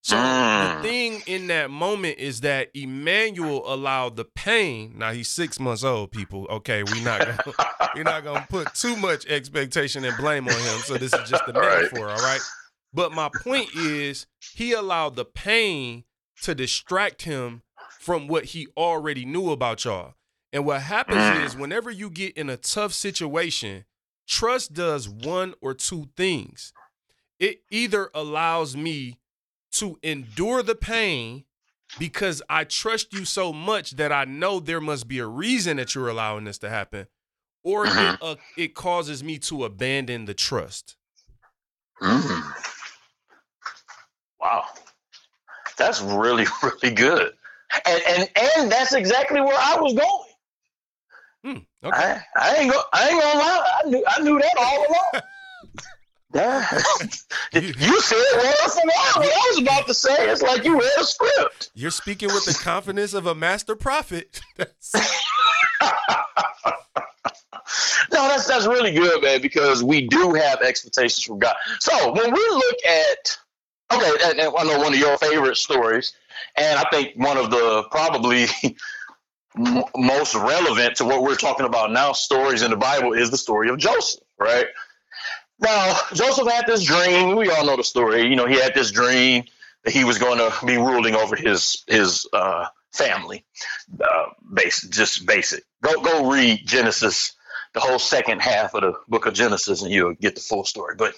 So 0.09 0.17
the 0.55 0.69
Mm. 0.69 0.81
thing 0.81 1.21
in 1.27 1.47
that 1.47 1.69
moment 1.69 2.17
is 2.17 2.41
that 2.41 2.69
Emmanuel 2.73 3.63
allowed 3.71 4.15
the 4.15 4.25
pain. 4.25 4.97
Now 4.97 5.11
he's 5.11 5.29
six 5.29 5.59
months 5.59 5.83
old, 5.83 6.11
people. 6.11 6.47
Okay, 6.49 6.83
we 6.83 6.99
not 6.99 7.25
gonna, 7.25 7.43
we're 7.93 8.03
not 8.03 8.23
gonna 8.23 8.45
put 8.45 8.73
too 8.73 8.95
much 8.95 9.25
expectation 9.27 10.03
and 10.03 10.17
blame 10.17 10.47
on 10.47 10.61
him. 10.61 10.81
So 10.83 10.97
this 10.97 11.15
is 11.15 11.23
just 11.29 11.47
a 11.47 11.53
All 11.55 11.61
right. 11.61 11.75
metaphor, 11.77 12.09
all 12.09 12.21
right? 12.21 12.43
But 12.91 13.11
my 13.11 13.29
point 13.29 13.69
is 13.71 14.25
he 14.51 14.73
allowed 14.73 15.15
the 15.15 15.25
pain 15.25 16.05
to 16.41 16.55
distract 16.55 17.23
him 17.23 17.61
from 17.99 18.27
what 18.27 18.45
he 18.45 18.67
already 18.75 19.25
knew 19.25 19.51
about 19.51 19.85
y'all. 19.85 20.15
And 20.51 20.65
what 20.65 20.81
happens 20.81 21.29
Mm. 21.29 21.35
is 21.35 21.55
whenever 21.55 21.91
you 21.91 22.09
get 22.09 22.35
in 22.35 22.49
a 22.49 22.57
tough 22.57 22.93
situation, 22.93 23.85
trust 24.27 24.73
does 24.73 25.07
one 25.07 25.53
or 25.61 25.75
two 25.75 26.09
things. 26.17 26.73
It 27.39 27.61
either 27.69 28.09
allows 28.15 28.75
me 28.75 29.18
to 29.73 29.99
endure 30.03 30.63
the 30.63 30.75
pain 30.75 31.45
because 31.97 32.41
I 32.49 32.63
trust 32.63 33.13
you 33.13 33.25
so 33.25 33.51
much 33.51 33.91
that 33.91 34.11
I 34.11 34.25
know 34.25 34.59
there 34.59 34.81
must 34.81 35.07
be 35.07 35.19
a 35.19 35.25
reason 35.25 35.77
that 35.77 35.95
you're 35.95 36.07
allowing 36.09 36.43
this 36.45 36.57
to 36.59 36.69
happen, 36.69 37.07
or 37.63 37.85
it, 37.85 37.91
Mhm. 37.91 38.17
uh, 38.21 38.35
it 38.57 38.75
causes 38.75 39.23
me 39.23 39.37
to 39.39 39.65
abandon 39.65 40.25
the 40.25 40.33
trust. 40.33 40.95
Mm. 42.01 42.53
Wow, 44.39 44.65
that's 45.77 46.01
really 46.01 46.45
really 46.63 46.93
good, 46.95 47.33
and 47.85 48.01
and 48.07 48.29
and 48.57 48.71
that's 48.71 48.93
exactly 48.93 49.41
where 49.41 49.57
I 49.57 49.75
was 49.79 49.93
going. 49.93 50.25
Hmm, 51.43 51.87
okay. 51.87 52.17
I, 52.35 52.49
I 52.51 52.55
ain't 52.55 52.71
go, 52.71 52.81
I 52.93 53.09
ain't 53.09 53.21
gonna 53.21 53.39
lie. 53.39 53.79
I 53.83 53.89
knew 53.89 54.03
I 54.07 54.21
knew 54.21 54.39
that 54.39 54.55
all 54.57 54.77
along. 54.77 55.23
You 57.53 58.01
said 58.01 58.17
word 58.35 58.71
for 58.71 58.81
what 58.85 59.17
I 59.17 59.47
was 59.49 59.59
about 59.61 59.87
to 59.87 59.93
say. 59.93 60.29
It's 60.29 60.43
like 60.43 60.63
you 60.63 60.79
read 60.79 60.91
a 60.99 61.03
script. 61.03 61.71
You're 61.73 61.89
speaking 61.91 62.29
with 62.29 62.45
the 62.45 62.53
confidence 62.53 63.13
of 63.13 63.25
a 63.25 63.33
master 63.33 63.75
prophet. 63.75 64.39
No, 68.11 68.27
that's 68.27 68.47
that's 68.47 68.65
really 68.65 68.91
good, 68.91 69.21
man, 69.21 69.41
because 69.41 69.83
we 69.83 70.07
do 70.07 70.33
have 70.33 70.61
expectations 70.61 71.23
from 71.23 71.39
God. 71.39 71.55
So 71.79 72.11
when 72.11 72.33
we 72.33 72.39
look 72.39 72.75
at 72.87 73.37
okay, 73.93 74.11
and, 74.25 74.39
and 74.39 74.53
I 74.57 74.63
know 74.63 74.79
one 74.79 74.93
of 74.93 74.99
your 74.99 75.17
favorite 75.17 75.57
stories, 75.57 76.13
and 76.57 76.79
I 76.79 76.83
think 76.91 77.13
one 77.15 77.37
of 77.37 77.51
the 77.51 77.83
probably 77.91 78.47
most 79.95 80.35
relevant 80.35 80.95
to 80.97 81.05
what 81.05 81.21
we're 81.21 81.35
talking 81.35 81.65
about 81.65 81.91
now, 81.91 82.13
stories 82.13 82.61
in 82.61 82.71
the 82.71 82.77
Bible, 82.77 83.13
is 83.13 83.29
the 83.29 83.37
story 83.37 83.69
of 83.69 83.77
Joseph, 83.77 84.23
right? 84.39 84.65
Now, 85.59 85.95
Joseph 86.13 86.47
had 86.47 86.65
this 86.67 86.83
dream. 86.83 87.35
We 87.35 87.49
all 87.49 87.65
know 87.65 87.75
the 87.75 87.83
story. 87.83 88.23
You 88.27 88.35
know, 88.35 88.47
he 88.47 88.59
had 88.59 88.73
this 88.73 88.91
dream 88.91 89.43
that 89.83 89.91
he 89.91 90.03
was 90.03 90.17
going 90.17 90.37
to 90.37 90.65
be 90.65 90.77
ruling 90.77 91.15
over 91.15 91.35
his 91.35 91.83
his 91.87 92.27
uh, 92.31 92.67
family. 92.93 93.45
Uh, 93.99 94.25
basic, 94.53 94.89
just 94.91 95.25
basic. 95.25 95.63
Go 95.81 96.01
go 96.01 96.31
read 96.31 96.65
Genesis, 96.65 97.33
the 97.73 97.79
whole 97.81 97.99
second 97.99 98.41
half 98.41 98.73
of 98.73 98.81
the 98.81 98.93
book 99.09 99.25
of 99.25 99.33
Genesis, 99.33 99.81
and 99.81 99.91
you'll 99.91 100.15
get 100.15 100.35
the 100.35 100.41
full 100.41 100.63
story. 100.63 100.95
But 100.97 101.15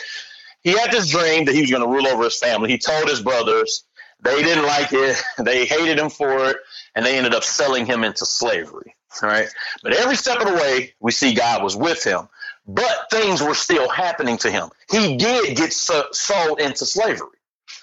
he 0.64 0.72
had 0.72 0.92
this 0.92 1.10
dream 1.10 1.46
that 1.46 1.56
he 1.56 1.62
was 1.62 1.72
going 1.72 1.84
to 1.84 1.89
rule 1.89 2.08
over 2.08 2.24
his 2.24 2.38
family. 2.38 2.70
He 2.72 2.78
told 2.78 3.10
his 3.10 3.22
brothers. 3.22 3.84
They 4.24 4.44
didn't 4.44 4.66
like 4.66 4.94
it. 4.94 5.20
They 5.44 5.66
hated 5.66 5.98
him 5.98 6.12
for 6.12 6.50
it, 6.50 6.58
and 6.94 7.04
they 7.04 7.18
ended 7.18 7.34
up 7.34 7.44
selling 7.44 7.88
him 7.88 8.04
into 8.04 8.24
slavery. 8.24 8.96
Right. 9.22 9.48
But 9.82 9.94
every 9.94 10.16
step 10.16 10.39
of 10.39 10.48
the 10.48 10.54
way, 10.54 10.94
we 11.00 11.12
see 11.12 11.34
God 11.34 11.64
was 11.64 11.76
with 11.76 12.04
him 12.04 12.30
but 12.74 13.07
things 13.11 13.41
were 13.41 13.53
still 13.53 13.89
happening 13.89 14.38
to 14.38 14.51
him. 14.51 14.69
He 14.89 15.17
did 15.17 15.57
get 15.57 15.74
so- 15.74 16.07
sold 16.11 16.59
into 16.59 16.86
slavery, 16.86 17.38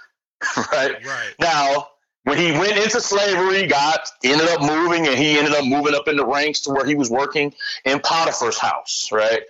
right? 0.73 1.05
right. 1.05 1.35
Now, 1.41 1.89
when 2.25 2.37
he 2.39 2.53
went 2.53 2.77
into 2.77 3.01
slavery, 3.01 3.67
got 3.67 4.01
ended 4.23 4.49
up 4.49 4.61
moving, 4.61 5.07
and 5.07 5.17
he 5.17 5.39
ended 5.39 5.55
up 5.55 5.65
moving 5.65 5.95
up 5.95 6.09
in 6.09 6.17
the 6.17 6.27
ranks 6.27 6.61
to 6.61 6.71
where 6.71 6.85
he 6.85 6.95
was 6.95 7.11
working 7.11 7.55
in 7.85 8.01
Potiphar's 8.01 8.59
house, 8.59 9.09
right? 9.13 9.43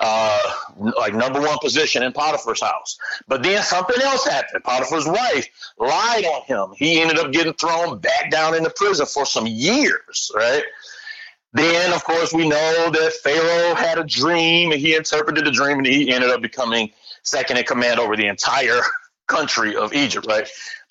Uh, 0.00 0.40
like 0.76 1.14
number 1.14 1.40
one 1.40 1.56
position 1.62 2.02
in 2.02 2.12
Potiphar's 2.12 2.60
house. 2.60 2.98
But 3.28 3.44
then 3.44 3.62
something 3.62 4.00
else 4.02 4.26
happened. 4.26 4.64
Potiphar's 4.64 5.06
wife 5.06 5.48
lied 5.78 6.24
on 6.24 6.42
him. 6.42 6.74
He 6.76 7.00
ended 7.00 7.18
up 7.18 7.30
getting 7.32 7.52
thrown 7.52 8.00
back 8.00 8.30
down 8.30 8.56
into 8.56 8.70
prison 8.70 9.06
for 9.06 9.24
some 9.24 9.46
years, 9.46 10.32
right? 10.34 10.64
Then, 11.54 11.92
of 11.92 12.02
course, 12.02 12.32
we 12.32 12.48
know 12.48 12.90
that 12.90 13.12
Pharaoh 13.22 13.76
had 13.76 13.96
a 13.96 14.04
dream 14.04 14.72
and 14.72 14.80
he 14.80 14.96
interpreted 14.96 15.46
the 15.46 15.52
dream 15.52 15.78
and 15.78 15.86
he 15.86 16.12
ended 16.12 16.30
up 16.30 16.42
becoming 16.42 16.90
second 17.22 17.58
in 17.58 17.64
command 17.64 18.00
over 18.00 18.16
the 18.16 18.26
entire 18.26 18.80
country 19.28 19.76
of 19.76 19.94
Egypt, 19.94 20.26
right? 20.28 20.48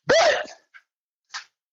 But 0.08 0.50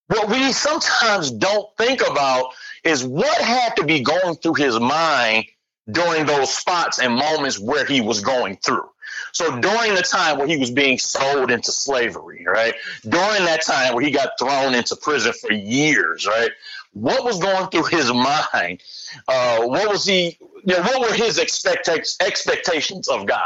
what 0.09 0.29
we 0.29 0.53
sometimes 0.53 1.31
don't 1.31 1.69
think 1.79 2.03
about 2.03 2.53
is 2.83 3.05
what 3.05 3.41
had 3.41 3.77
to 3.77 3.85
be 3.85 4.01
going 4.01 4.35
through 4.37 4.55
his 4.55 4.79
mind 4.79 5.47
during 5.91 6.27
those 6.27 6.53
spots 6.53 6.99
and 6.99 7.15
moments 7.15 7.61
where 7.61 7.85
he 7.85 8.01
was 8.01 8.21
going 8.21 8.57
through. 8.57 8.89
So 9.33 9.61
during 9.61 9.95
the 9.95 10.03
time 10.03 10.39
where 10.39 10.49
he 10.49 10.57
was 10.57 10.71
being 10.71 10.99
sold 10.99 11.51
into 11.53 11.71
slavery, 11.71 12.45
right? 12.47 12.75
During 13.03 13.45
that 13.45 13.65
time 13.65 13.95
where 13.95 14.05
he 14.05 14.11
got 14.11 14.31
thrown 14.39 14.75
into 14.75 14.97
prison 14.97 15.33
for 15.33 15.53
years, 15.53 16.27
right? 16.27 16.51
What 16.93 17.25
was 17.25 17.39
going 17.39 17.69
through 17.71 17.85
his 17.85 18.13
mind? 18.13 18.83
Uh, 19.29 19.63
what 19.63 19.89
was 19.89 20.05
he? 20.05 20.39
You 20.65 20.77
know, 20.77 20.83
what 20.83 21.01
were 21.01 21.15
his 21.15 21.39
expect- 21.39 21.89
expectations 21.89 23.09
of 23.09 23.27
God? 23.27 23.41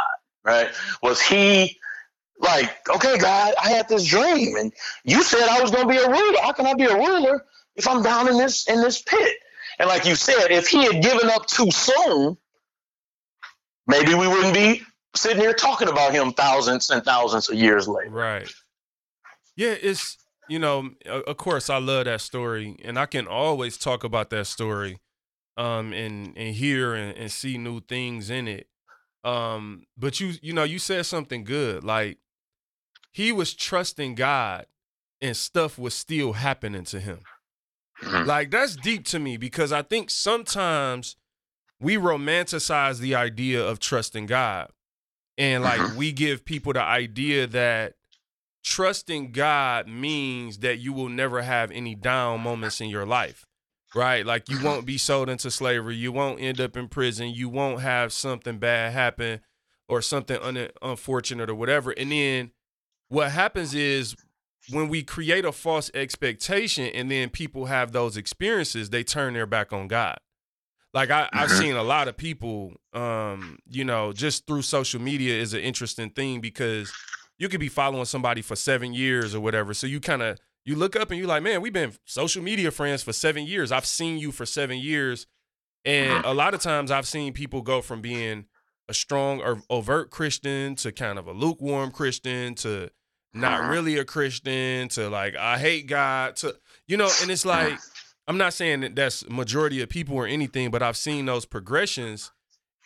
Right? 0.45 0.68
Was 1.03 1.20
he 1.20 1.78
like, 2.38 2.88
okay, 2.88 3.18
God, 3.18 3.55
I 3.62 3.70
had 3.70 3.88
this 3.88 4.07
dream, 4.07 4.57
and 4.57 4.72
you 5.05 5.22
said 5.22 5.49
I 5.49 5.61
was 5.61 5.70
going 5.70 5.86
to 5.86 5.88
be 5.88 5.99
a 5.99 6.09
ruler. 6.09 6.38
How 6.42 6.53
can 6.53 6.66
I 6.66 6.74
be 6.74 6.84
a 6.84 6.95
ruler 6.95 7.45
if 7.76 7.86
I'm 7.88 8.03
down 8.03 8.28
in 8.28 8.38
this 8.38 8.68
in 8.68 8.80
this 8.80 9.03
pit? 9.03 9.36
And 9.78 9.88
like 9.88 10.07
you 10.07 10.14
said, 10.14 10.51
if 10.51 10.68
he 10.68 10.84
had 10.84 11.03
given 11.03 11.28
up 11.30 11.47
too 11.47 11.70
soon, 11.70 12.36
maybe 13.86 14.14
we 14.14 14.28
wouldn't 14.28 14.55
be 14.55 14.82
sitting 15.14 15.40
here 15.40 15.53
talking 15.53 15.88
about 15.88 16.12
him 16.12 16.32
thousands 16.32 16.90
and 16.90 17.05
thousands 17.05 17.49
of 17.49 17.57
years 17.57 17.88
later. 17.88 18.11
Right. 18.11 18.53
Yeah, 19.57 19.74
it's 19.80 20.16
you 20.49 20.59
know, 20.59 20.90
of 21.07 21.36
course, 21.36 21.70
I 21.70 21.78
love 21.78 22.05
that 22.07 22.20
story, 22.20 22.76
and 22.84 22.99
I 22.99 23.07
can 23.07 23.26
always 23.26 23.76
talk 23.78 24.05
about 24.05 24.30
that 24.30 24.47
story, 24.47 25.01
um, 25.57 25.92
and 25.92 26.36
and 26.36 26.55
hear 26.55 26.95
and, 26.95 27.16
and 27.16 27.32
see 27.32 27.59
new 27.59 27.80
things 27.80 28.30
in 28.30 28.49
it. 28.49 28.68
Um, 29.24 29.84
but 29.97 30.20
you 30.20 30.34
you 30.42 30.53
know, 30.53 30.64
you 30.64 30.78
said 30.78 31.07
something 31.07 31.45
good, 31.45 31.82
like 31.84 32.18
he 33.12 33.32
was 33.32 33.55
trusting 33.55 34.14
God, 34.16 34.66
and 35.20 35.36
stuff 35.36 35.78
was 35.78 35.95
still 35.95 36.34
happening 36.34 36.84
to 36.84 37.01
him. 37.01 37.20
Mhm. 38.03 38.26
Like 38.26 38.51
that's 38.51 38.76
deep 38.76 39.05
to 39.07 39.18
me 39.18 39.36
because 39.36 39.72
I 39.72 39.82
think 39.82 40.11
sometimes 40.11 41.16
we 41.80 41.97
romanticize 41.97 42.99
the 43.01 43.14
idea 43.14 43.64
of 43.64 43.78
trusting 43.78 44.26
God. 44.26 44.70
And 45.36 45.62
like 45.64 45.80
Mhm. 45.80 45.97
we 45.97 46.12
give 46.12 46.45
people 46.45 46.72
the 46.72 46.82
idea 46.82 47.47
that 47.49 47.95
trusting 48.65 49.33
God 49.33 49.87
means 49.87 50.59
that 50.59 50.79
you 50.79 50.93
will 50.93 51.09
never 51.09 51.43
have 51.43 51.71
any 51.71 51.95
down 51.95 52.41
moments 52.41 52.81
in 52.81 52.89
your 52.89 53.07
life. 53.07 53.47
Right? 53.95 54.27
Like 54.27 54.49
you 54.49 54.59
won't 54.59 54.87
be 54.87 54.99
sold 54.99 55.29
into 55.29 55.53
slavery, 55.53 55.95
you 55.95 56.11
won't 56.11 56.41
end 56.41 56.61
up 56.61 56.77
in 56.77 56.89
prison, 56.89 57.29
you 57.31 57.49
won't 57.49 57.81
have 57.81 58.12
something 58.12 58.59
bad 58.59 58.93
happen 58.93 59.41
or 59.89 60.03
something 60.03 60.37
un- 60.43 60.71
unfortunate 60.83 61.49
or 61.49 61.55
whatever. 61.55 61.93
And 61.93 62.11
then 62.11 62.51
what 63.09 63.31
happens 63.31 63.73
is 63.73 64.17
when 64.71 64.89
we 64.89 65.05
create 65.05 65.45
a 65.45 65.53
false 65.53 65.93
expectation 65.95 66.87
and 66.87 67.09
then 67.09 67.29
people 67.31 67.67
have 67.67 67.93
those 67.93 68.17
experiences, 68.17 68.91
they 68.91 69.05
turn 69.05 69.35
their 69.35 69.47
back 69.47 69.73
on 69.73 69.87
God. 69.87 70.19
Like 70.93 71.11
I, 71.11 71.29
I've 71.33 71.51
Mhm. 71.51 71.59
seen 71.59 71.77
a 71.77 71.83
lot 71.85 72.09
of 72.09 72.17
people, 72.17 72.75
um, 72.95 73.59
you 73.69 73.85
know, 73.85 74.12
just 74.12 74.45
through 74.49 74.62
social 74.62 75.01
media 75.01 75.41
is 75.41 75.55
an 75.55 75.61
interesting 75.61 76.11
thing 76.11 76.41
because 76.41 76.93
you 77.39 77.49
could 77.49 77.61
be 77.61 77.68
following 77.68 78.05
somebody 78.05 78.43
for 78.43 78.57
seven 78.57 78.93
years 78.93 79.35
or 79.35 79.41
whatever. 79.41 79.74
So 79.74 79.87
you 79.87 80.01
kind 80.01 80.22
of 80.22 80.39
you 80.64 80.76
look 80.76 80.97
up 80.97 81.11
and 81.11 81.18
you're 81.18 81.28
like, 81.28 81.43
man, 81.43 81.61
we've 81.61 81.72
been 81.72 81.93
social 82.05 82.43
media 82.43 82.70
friends 82.70 83.03
for 83.03 83.12
seven 83.12 83.45
years. 83.45 83.70
I've 83.70 83.87
seen 83.87 84.18
you 84.18 84.32
for 84.32 84.47
seven 84.47 84.78
years, 84.78 85.26
and 85.85 86.12
uh-huh. 86.12 86.32
a 86.32 86.35
lot 86.35 86.55
of 86.55 86.61
times 86.61 86.91
I've 86.91 87.07
seen 87.07 87.32
people 87.32 87.62
go 87.62 87.82
from 87.82 88.01
being 88.01 88.47
a 88.89 88.95
strong 88.95 89.41
or 89.41 89.62
overt 89.70 90.11
Christian 90.11 90.74
to 90.76 90.93
kind 90.93 91.18
of 91.18 91.26
a 91.26 91.32
lukewarm 91.32 91.91
Christian 91.91 92.55
to 92.57 92.91
not 93.32 93.61
uh-huh. 93.61 93.70
really 93.70 93.99
a 93.99 94.05
Christian 94.05 94.89
to 94.91 95.09
like 95.11 95.37
I 95.37 95.59
hate 95.59 95.87
God 95.87 96.37
to 96.37 96.57
you 96.87 96.97
know, 96.97 97.11
and 97.22 97.30
it's 97.30 97.45
like 97.45 97.78
I'm 98.26 98.39
not 98.39 98.55
saying 98.55 98.80
that 98.80 98.97
that's 98.97 99.28
majority 99.28 99.82
of 99.82 99.89
people 99.89 100.16
or 100.16 100.26
anything, 100.26 100.70
but 100.70 100.82
I've 100.82 100.97
seen 100.97 101.26
those 101.26 101.45
progressions, 101.45 102.30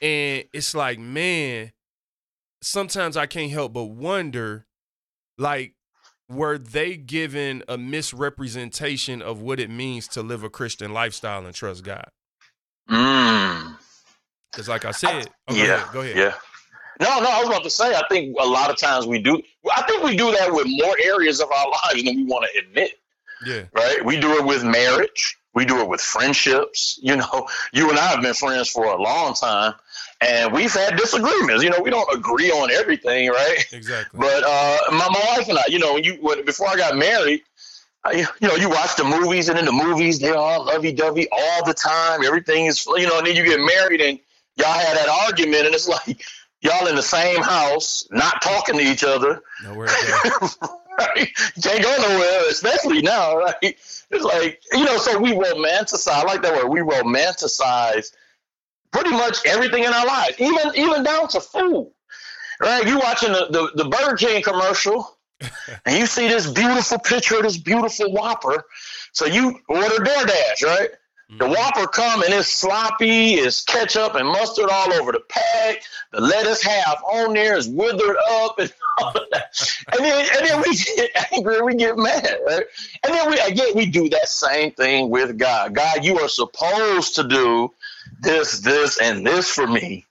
and 0.03 0.45
it's 0.53 0.75
like, 0.75 0.99
man, 0.99 1.73
sometimes 2.63 3.17
I 3.17 3.27
can't 3.27 3.51
help 3.53 3.73
but 3.73 3.85
wonder, 3.85 4.67
like, 5.37 5.75
were 6.29 6.59
they 6.59 6.97
given 6.97 7.63
a 7.69 7.79
misrepresentation 7.79 9.23
of 9.23 9.41
what 9.41 9.59
it 9.61 9.71
means 9.71 10.07
to 10.09 10.23
live 10.23 10.43
a 10.45 10.51
Christian 10.51 10.93
lifestyle 10.93 11.45
and 11.47 11.55
trust 11.55 11.85
God? 11.85 12.11
Mm. 12.91 13.77
Because, 14.53 14.69
like 14.69 14.85
I 14.85 14.91
said, 14.91 15.29
oh, 15.49 15.55
go 15.55 15.57
yeah, 15.57 15.75
ahead, 15.75 15.93
go 15.93 16.01
ahead. 16.01 16.17
yeah. 16.17 16.35
No, 17.01 17.21
no, 17.21 17.31
I 17.31 17.39
was 17.41 17.49
about 17.49 17.63
to 17.63 17.71
say. 17.71 17.95
I 17.95 18.03
think 18.09 18.37
a 18.41 18.47
lot 18.47 18.71
of 18.71 18.77
times 18.77 19.07
we 19.07 19.23
do. 19.23 19.41
I 19.73 19.83
think 19.83 20.03
we 20.03 20.17
do 20.17 20.33
that 20.33 20.53
with 20.53 20.67
more 20.69 20.97
areas 21.05 21.41
of 21.41 21.51
our 21.53 21.67
lives 21.93 22.03
than 22.05 22.17
we 22.17 22.25
want 22.25 22.47
to 22.53 22.59
admit. 22.61 22.93
yeah, 23.47 23.63
Right? 23.73 24.05
We 24.05 24.19
do 24.19 24.33
it 24.39 24.45
with 24.45 24.65
marriage. 24.65 25.37
We 25.55 25.65
do 25.65 25.81
it 25.81 25.89
with 25.89 26.01
friendships. 26.01 26.99
You 27.01 27.17
know, 27.17 27.49
you 27.73 27.89
and 27.89 27.99
I 27.99 28.09
have 28.09 28.21
been 28.23 28.35
friends 28.35 28.69
for 28.69 28.85
a 28.85 29.01
long 29.01 29.35
time, 29.35 29.75
and 30.21 30.53
we've 30.53 30.73
had 30.73 30.97
disagreements. 30.97 31.63
You 31.63 31.71
know, 31.71 31.81
we 31.81 31.91
don't 31.91 32.13
agree 32.13 32.51
on 32.51 32.71
everything, 32.71 33.29
right? 33.29 33.65
exactly. 33.73 34.19
But 34.21 34.43
uh, 34.45 34.79
my, 34.91 35.09
my 35.11 35.37
wife 35.37 35.49
and 35.49 35.59
I, 35.59 35.65
you 35.69 35.79
know, 35.79 35.95
when 35.95 36.05
you 36.05 36.15
when, 36.21 36.45
before 36.45 36.69
I 36.69 36.77
got 36.77 36.97
married, 36.97 37.43
I, 38.05 38.27
you 38.41 38.49
know, 38.49 38.57
you 38.57 38.69
watch 38.69 38.97
the 38.97 39.05
movies, 39.05 39.49
and 39.49 39.59
in 39.59 39.65
the 39.65 39.73
movies 39.73 40.19
they're 40.19 40.37
all 40.37 40.65
lovey 40.65 40.93
dovey 40.93 41.29
all 41.31 41.65
the 41.65 41.75
time. 41.75 42.25
Everything 42.25 42.67
is, 42.67 42.85
you 42.87 43.07
know, 43.07 43.19
and 43.19 43.27
then 43.27 43.37
you 43.37 43.45
get 43.45 43.61
married, 43.61 44.01
and 44.01 44.19
y'all 44.57 44.73
had 44.73 44.97
that 44.97 45.09
argument, 45.09 45.67
and 45.67 45.75
it's 45.75 45.89
like 46.07 46.23
y'all 46.61 46.87
in 46.87 46.97
the 46.97 47.03
same 47.03 47.43
house, 47.43 48.09
not 48.11 48.43
talking 48.43 48.77
to 48.79 48.83
each 48.83 49.05
other. 49.05 49.43
Nowhere 49.63 49.89
to 49.89 50.31
go. 50.41 50.69
right? 50.99 51.29
You 51.57 51.63
can't 51.63 51.83
go 51.83 51.97
nowhere, 51.97 52.43
especially 52.51 53.03
now, 53.03 53.37
right? 53.37 53.55
It's 53.63 54.05
like 54.11 54.63
you 54.73 54.85
know, 54.85 54.97
so 54.99 55.19
we 55.19 55.33
romanticize. 55.33 56.09
I 56.09 56.23
like 56.25 56.43
that 56.43 56.55
word. 56.55 56.69
We 56.69 56.81
romanticize 56.81 58.13
pretty 58.93 59.11
much 59.11 59.45
everything 59.47 59.85
in 59.85 59.93
our 59.93 60.07
lives, 60.07 60.35
even 60.39 60.73
even 60.75 61.03
down 61.03 61.29
to 61.29 61.41
food. 61.41 61.93
Right? 62.61 62.87
You 62.87 62.99
watching 62.99 63.33
the, 63.33 63.47
the, 63.51 63.85
the 63.85 63.89
Burger 63.89 64.17
King 64.17 64.43
commercial, 64.43 65.17
and 65.87 65.97
you 65.97 66.07
see 66.07 66.27
this 66.27 66.51
beautiful 66.51 66.99
picture 66.99 67.37
of 67.37 67.43
this 67.45 67.57
beautiful 67.57 68.11
Whopper. 68.13 68.65
So 69.13 69.27
you 69.27 69.61
order 69.69 69.97
DoorDash, 70.05 70.63
right? 70.65 70.91
The 71.39 71.45
Mhm. 71.45 71.57
Whopper 71.57 71.87
come 71.89 72.23
and 72.23 72.33
it's 72.33 72.49
sloppy, 72.49 73.35
it's 73.35 73.63
ketchup 73.63 74.15
and 74.15 74.27
mustard 74.27 74.71
all 74.71 74.93
over 74.95 75.13
the 75.13 75.21
pack. 75.29 75.83
The 76.11 76.23
lettuce 76.23 76.63
half 76.63 77.03
on 77.05 77.35
there 77.35 77.55
is 77.57 77.69
withered 77.69 78.17
up 78.31 78.59
and 78.59 78.73
all 78.99 79.09
of 79.11 79.23
that. 79.33 79.77
And 79.93 80.05
then 80.07 80.27
and 80.37 80.49
then 80.49 80.63
we 80.67 80.75
get 80.75 81.11
angry, 81.33 81.61
we 81.61 81.75
get 81.75 81.99
mad, 81.99 82.39
right? 82.47 82.65
And 83.05 83.13
then 83.15 83.31
we 83.31 83.39
again 83.41 83.73
we 83.75 83.85
do 83.87 84.09
that 84.09 84.27
same 84.29 84.71
thing 84.73 85.11
with 85.11 85.37
God. 85.37 85.75
God, 85.75 86.03
you 86.03 86.19
are 86.19 86.29
supposed 86.29 87.17
to 87.17 87.25
do 87.29 87.75
this, 88.21 88.61
this, 88.61 88.99
and 89.01 89.27
this 89.27 89.49
for 89.49 89.67
me. 89.67 90.05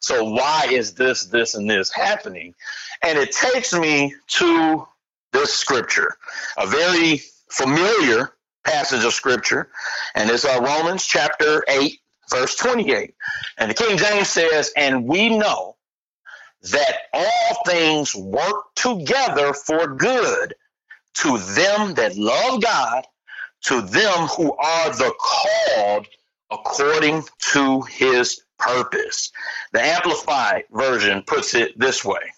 So 0.00 0.24
why 0.24 0.68
is 0.70 0.94
this, 0.94 1.24
this, 1.24 1.54
and 1.54 1.68
this 1.68 1.90
happening? 1.90 2.54
And 3.02 3.18
it 3.18 3.32
takes 3.32 3.72
me 3.72 4.14
to 4.28 4.86
this 5.32 5.52
scripture, 5.52 6.16
a 6.56 6.66
very 6.66 7.22
familiar 7.50 8.34
passage 8.64 9.04
of 9.04 9.12
scripture, 9.12 9.70
and 10.14 10.30
it's 10.30 10.44
uh, 10.44 10.60
Romans 10.62 11.04
chapter 11.04 11.64
8, 11.68 11.98
verse 12.30 12.56
28. 12.56 13.14
And 13.58 13.70
the 13.70 13.74
King 13.74 13.98
James 13.98 14.28
says, 14.28 14.72
And 14.76 15.06
we 15.06 15.36
know 15.36 15.76
that 16.62 16.96
all 17.12 17.62
things 17.66 18.14
work 18.14 18.74
together 18.74 19.52
for 19.52 19.94
good 19.94 20.54
to 21.14 21.38
them 21.38 21.94
that 21.94 22.16
love 22.16 22.62
God, 22.62 23.06
to 23.62 23.80
them 23.82 24.26
who 24.28 24.54
are 24.56 24.90
the 24.90 25.12
called 25.18 26.06
according 26.50 27.24
to 27.52 27.82
his 27.82 28.42
purpose. 28.58 29.32
The 29.72 29.82
Amplified 29.82 30.64
version 30.70 31.22
puts 31.26 31.54
it 31.54 31.78
this 31.78 32.04
way 32.04 32.32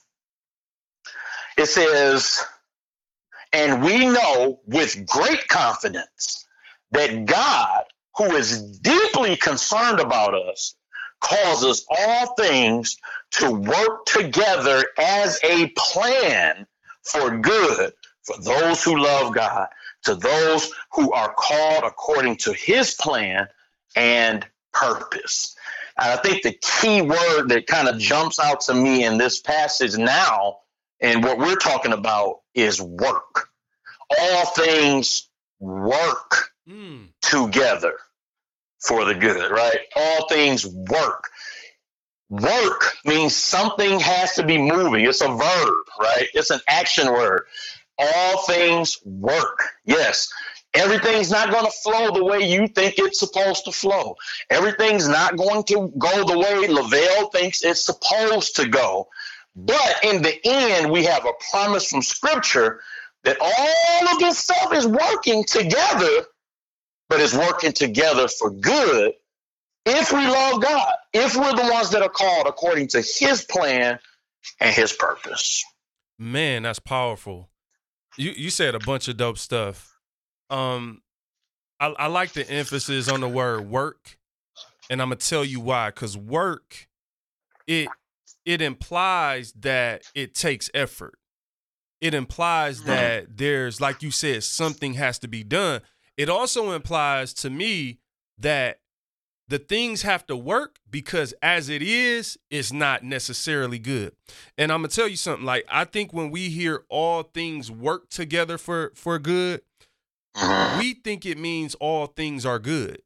it 1.56 1.66
says, 1.66 2.44
And 3.52 3.82
we 3.82 4.06
know 4.06 4.60
with 4.66 5.06
great 5.06 5.48
confidence 5.48 6.46
that 6.90 7.24
God, 7.24 7.84
who 8.16 8.36
is 8.36 8.78
deeply 8.78 9.36
concerned 9.36 10.00
about 10.00 10.34
us, 10.34 10.74
causes 11.20 11.86
all 11.88 12.34
things 12.34 12.96
to 13.32 13.50
work 13.50 14.04
together 14.04 14.84
as 14.98 15.40
a 15.42 15.68
plan 15.76 16.66
for 17.02 17.38
good 17.38 17.92
for 18.22 18.36
those 18.42 18.82
who 18.82 19.02
love 19.02 19.34
God, 19.34 19.68
to 20.04 20.14
those 20.14 20.70
who 20.92 21.12
are 21.12 21.32
called 21.32 21.84
according 21.84 22.36
to 22.36 22.52
his 22.52 22.94
plan 22.94 23.48
and 23.96 24.46
purpose. 24.72 25.56
And 25.98 26.12
I 26.12 26.22
think 26.22 26.42
the 26.42 26.52
key 26.52 27.02
word 27.02 27.48
that 27.48 27.66
kind 27.66 27.88
of 27.88 27.98
jumps 27.98 28.38
out 28.38 28.60
to 28.62 28.74
me 28.74 29.04
in 29.04 29.18
this 29.18 29.40
passage 29.40 29.96
now 29.96 30.58
and 31.00 31.24
what 31.24 31.38
we're 31.38 31.56
talking 31.56 31.92
about 31.92 32.40
is 32.54 32.80
work. 32.80 33.48
All 34.20 34.46
things 34.46 35.28
work 35.60 36.50
Mm, 36.68 37.10
together 37.22 37.94
for 38.80 39.04
the 39.04 39.14
good, 39.14 39.52
right? 39.52 39.78
All 39.94 40.28
things 40.28 40.66
work. 40.66 41.30
Work 42.28 42.96
means 43.04 43.36
something 43.36 44.00
has 44.00 44.34
to 44.34 44.42
be 44.42 44.58
moving. 44.58 45.04
It's 45.04 45.20
a 45.20 45.28
verb, 45.28 45.74
right? 46.00 46.26
It's 46.34 46.50
an 46.50 46.60
action 46.68 47.06
word. 47.12 47.44
All 47.98 48.42
things 48.42 48.98
work. 49.04 49.60
Yes. 49.84 50.28
Everything's 50.76 51.30
not 51.30 51.50
going 51.50 51.64
to 51.64 51.70
flow 51.70 52.10
the 52.12 52.24
way 52.24 52.40
you 52.40 52.68
think 52.68 52.94
it's 52.98 53.18
supposed 53.18 53.64
to 53.64 53.72
flow. 53.72 54.16
Everything's 54.50 55.08
not 55.08 55.36
going 55.36 55.64
to 55.64 55.92
go 55.98 56.24
the 56.24 56.38
way 56.38 56.68
Lavelle 56.68 57.30
thinks 57.30 57.64
it's 57.64 57.84
supposed 57.84 58.56
to 58.56 58.68
go. 58.68 59.08
But 59.54 60.00
in 60.02 60.22
the 60.22 60.38
end, 60.44 60.90
we 60.90 61.04
have 61.04 61.24
a 61.24 61.32
promise 61.50 61.88
from 61.88 62.02
Scripture 62.02 62.80
that 63.24 63.38
all 63.40 64.08
of 64.08 64.18
this 64.18 64.38
stuff 64.38 64.72
is 64.74 64.86
working 64.86 65.44
together 65.44 66.26
but 67.08 67.20
is 67.20 67.34
working 67.34 67.72
together 67.72 68.28
for 68.28 68.50
good 68.50 69.12
if 69.84 70.12
we 70.12 70.26
love 70.26 70.60
God, 70.60 70.92
if 71.12 71.36
we're 71.36 71.54
the 71.54 71.70
ones 71.72 71.90
that 71.90 72.02
are 72.02 72.08
called 72.08 72.46
according 72.46 72.88
to 72.88 72.98
his 72.98 73.44
plan 73.48 73.98
and 74.60 74.74
his 74.74 74.92
purpose. 74.92 75.64
Man, 76.18 76.62
that's 76.62 76.80
powerful. 76.80 77.50
You 78.16 78.32
you 78.32 78.50
said 78.50 78.74
a 78.74 78.80
bunch 78.80 79.08
of 79.08 79.16
dope 79.16 79.38
stuff. 79.38 79.95
Um, 80.50 81.02
I, 81.80 81.86
I 81.98 82.06
like 82.06 82.32
the 82.32 82.48
emphasis 82.48 83.08
on 83.08 83.20
the 83.20 83.28
word 83.28 83.68
work, 83.68 84.18
and 84.88 85.00
I'm 85.02 85.08
gonna 85.08 85.16
tell 85.16 85.44
you 85.44 85.60
why. 85.60 85.90
Cause 85.90 86.16
work, 86.16 86.88
it 87.66 87.88
it 88.44 88.60
implies 88.62 89.52
that 89.52 90.02
it 90.14 90.34
takes 90.34 90.70
effort. 90.72 91.18
It 92.00 92.14
implies 92.14 92.82
Mhm. 92.82 92.86
that 92.86 93.36
there's, 93.38 93.80
like 93.80 94.02
you 94.02 94.10
said, 94.10 94.44
something 94.44 94.94
has 94.94 95.18
to 95.20 95.28
be 95.28 95.42
done. 95.42 95.80
It 96.16 96.28
also 96.28 96.72
implies 96.72 97.34
to 97.34 97.50
me 97.50 97.98
that 98.38 98.80
the 99.48 99.58
things 99.58 100.02
have 100.02 100.26
to 100.26 100.36
work 100.36 100.78
because 100.90 101.32
as 101.42 101.68
it 101.68 101.80
is, 101.82 102.36
it's 102.50 102.72
not 102.72 103.02
necessarily 103.04 103.78
good. 103.78 104.14
And 104.58 104.72
I'm 104.72 104.80
gonna 104.82 104.88
tell 104.88 105.08
you 105.08 105.16
something. 105.16 105.44
Like 105.44 105.64
I 105.68 105.84
think 105.84 106.12
when 106.12 106.30
we 106.30 106.48
hear 106.50 106.84
all 106.88 107.22
things 107.22 107.70
work 107.70 108.08
together 108.08 108.56
for 108.58 108.92
for 108.94 109.18
good. 109.18 109.62
Uh-huh. 110.36 110.78
we 110.78 110.94
think 110.94 111.24
it 111.24 111.38
means 111.38 111.74
all 111.76 112.06
things 112.06 112.44
are 112.44 112.58
good. 112.58 113.02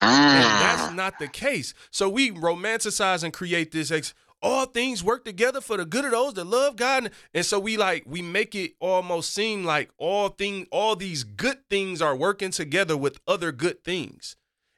And 0.00 0.44
that's 0.44 0.92
Mm. 0.92 0.94
not 0.94 1.18
the 1.18 1.28
case. 1.28 1.74
So 1.90 2.08
we 2.08 2.30
romanticize 2.30 3.22
and 3.22 3.32
create 3.32 3.72
this 3.72 3.90
ex 3.90 4.14
all 4.40 4.66
things 4.66 5.02
work 5.02 5.24
together 5.24 5.60
for 5.60 5.76
the 5.76 5.84
good 5.84 6.04
of 6.04 6.12
those 6.12 6.34
that 6.34 6.44
love 6.44 6.76
God. 6.76 7.04
And, 7.04 7.14
and 7.34 7.44
so 7.44 7.58
we 7.58 7.76
like 7.76 8.04
we 8.06 8.22
make 8.22 8.54
it 8.54 8.74
almost 8.80 9.34
seem 9.34 9.64
like 9.64 9.90
all 9.98 10.28
thing 10.28 10.66
all 10.70 10.94
these 10.94 11.24
good 11.24 11.68
things 11.68 12.00
are 12.00 12.14
working 12.14 12.52
together 12.52 12.96
with 12.96 13.20
other 13.26 13.50
good 13.52 13.82
things. 13.84 14.36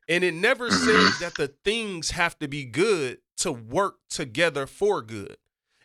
And 0.09 0.25
it 0.25 0.35
never 0.35 0.71
says 0.71 0.81
mm-hmm. 0.87 1.25
that 1.25 1.35
the 1.35 1.49
things 1.62 2.12
have 2.12 2.39
to 2.41 2.49
be 2.49 2.64
good 2.64 3.18
to 3.39 3.53
work 3.53 3.97
together 4.09 4.66
for 4.66 5.03
good. 5.03 5.37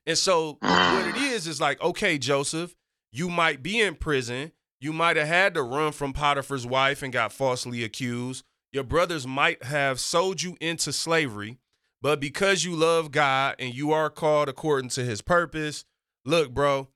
And 0.08 0.18
so 0.18 0.58
what 0.62 1.08
it 1.08 1.16
mm. 1.16 1.32
is 1.32 1.48
is 1.48 1.60
like, 1.60 1.82
okay, 1.82 2.18
Joseph, 2.18 2.76
you 3.12 3.30
might 3.30 3.62
be 3.62 3.82
in 3.82 3.96
prison. 3.96 4.52
You 4.86 4.94
might 4.94 5.18
have 5.18 5.28
had 5.28 5.56
to 5.56 5.64
run 5.64 5.94
from 5.94 6.14
Potiphar's 6.14 6.68
wife 6.68 7.02
and 7.02 7.12
got 7.12 7.34
falsely 7.34 7.84
accused. 7.84 8.44
Your 8.72 8.84
brothers 8.84 9.26
might 9.26 9.64
have 9.64 10.00
sold 10.00 10.44
you 10.44 10.58
into 10.62 10.94
slavery, 10.94 11.58
but 12.04 12.20
because 12.20 12.64
you 12.64 12.76
love 12.76 13.10
God 13.10 13.56
and 13.58 13.74
you 13.74 13.92
are 13.94 14.12
called 14.12 14.48
according 14.48 14.90
to 14.90 15.04
his 15.04 15.24
purpose, 15.24 15.86
look, 16.24 16.54
bro, 16.54 16.90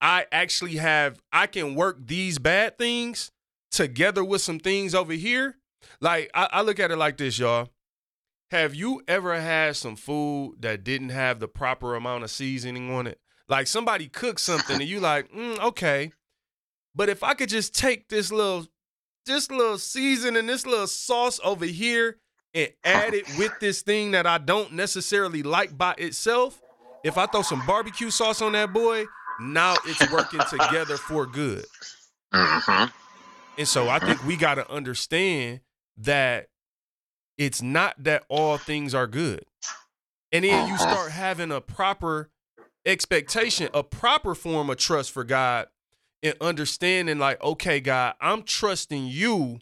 I 0.00 0.24
actually 0.32 0.76
have, 0.76 1.20
I 1.30 1.46
can 1.48 1.74
work 1.74 1.98
these 2.06 2.38
bad 2.38 2.78
things 2.78 3.30
together 3.70 4.24
with 4.24 4.40
some 4.40 4.58
things 4.58 4.94
over 4.94 5.12
here. 5.12 5.58
Like, 6.00 6.30
I, 6.32 6.48
I 6.50 6.62
look 6.62 6.80
at 6.80 6.90
it 6.90 6.96
like 6.96 7.18
this, 7.18 7.38
y'all. 7.38 7.68
Have 8.50 8.74
you 8.74 9.02
ever 9.06 9.38
had 9.38 9.76
some 9.76 9.96
food 9.96 10.54
that 10.60 10.82
didn't 10.82 11.10
have 11.10 11.40
the 11.40 11.48
proper 11.48 11.94
amount 11.94 12.24
of 12.24 12.30
seasoning 12.30 12.90
on 12.90 13.06
it? 13.06 13.20
Like 13.50 13.66
somebody 13.66 14.08
cooked 14.08 14.40
something 14.40 14.80
and 14.80 14.88
you 14.88 15.00
like, 15.00 15.30
mm, 15.30 15.58
okay. 15.58 16.12
But 16.98 17.08
if 17.08 17.22
I 17.22 17.34
could 17.34 17.48
just 17.48 17.76
take 17.76 18.08
this 18.08 18.32
little, 18.32 18.66
this 19.24 19.52
little 19.52 19.78
seasoning, 19.78 20.48
this 20.48 20.66
little 20.66 20.88
sauce 20.88 21.38
over 21.44 21.64
here 21.64 22.18
and 22.52 22.72
add 22.82 23.14
it 23.14 23.24
with 23.38 23.52
this 23.60 23.82
thing 23.82 24.10
that 24.10 24.26
I 24.26 24.38
don't 24.38 24.72
necessarily 24.72 25.44
like 25.44 25.78
by 25.78 25.94
itself, 25.96 26.60
if 27.04 27.16
I 27.16 27.26
throw 27.26 27.42
some 27.42 27.64
barbecue 27.64 28.10
sauce 28.10 28.42
on 28.42 28.50
that 28.52 28.72
boy, 28.72 29.04
now 29.40 29.76
it's 29.86 30.10
working 30.10 30.40
together 30.50 30.96
for 30.96 31.24
good. 31.24 31.64
Mhm. 32.34 32.92
And 33.56 33.68
so 33.68 33.88
I 33.88 34.00
think 34.00 34.24
we 34.24 34.36
got 34.36 34.56
to 34.56 34.68
understand 34.68 35.60
that 35.98 36.48
it's 37.36 37.62
not 37.62 37.94
that 38.02 38.24
all 38.28 38.58
things 38.58 38.92
are 38.92 39.06
good. 39.06 39.44
And 40.32 40.44
then 40.44 40.68
you 40.68 40.76
start 40.76 41.12
having 41.12 41.52
a 41.52 41.60
proper 41.60 42.30
expectation, 42.84 43.68
a 43.72 43.84
proper 43.84 44.34
form 44.34 44.68
of 44.68 44.78
trust 44.78 45.12
for 45.12 45.22
God 45.22 45.68
and 46.22 46.34
understanding 46.40 47.18
like, 47.18 47.42
okay, 47.42 47.80
God, 47.80 48.14
I'm 48.20 48.42
trusting 48.42 49.06
you 49.06 49.60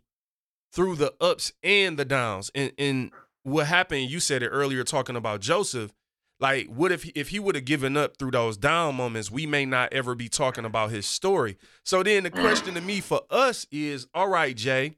through 0.72 0.96
the 0.96 1.14
ups 1.20 1.52
and 1.62 1.98
the 1.98 2.04
downs. 2.04 2.50
And 2.54 2.72
and 2.78 3.10
what 3.42 3.66
happened, 3.66 4.10
you 4.10 4.20
said 4.20 4.42
it 4.42 4.48
earlier 4.48 4.84
talking 4.84 5.16
about 5.16 5.40
Joseph, 5.40 5.92
like 6.40 6.66
what 6.66 6.92
if 6.92 7.08
if 7.14 7.28
he 7.30 7.38
would 7.38 7.54
have 7.54 7.64
given 7.64 7.96
up 7.96 8.16
through 8.16 8.32
those 8.32 8.56
down 8.56 8.94
moments, 8.96 9.30
we 9.30 9.46
may 9.46 9.64
not 9.64 9.92
ever 9.92 10.14
be 10.14 10.28
talking 10.28 10.64
about 10.64 10.90
his 10.90 11.06
story. 11.06 11.56
So 11.84 12.02
then 12.02 12.24
the 12.24 12.30
question 12.30 12.74
to 12.74 12.80
me 12.80 13.00
for 13.00 13.22
us 13.30 13.66
is, 13.70 14.06
all 14.14 14.28
right, 14.28 14.56
Jay, 14.56 14.96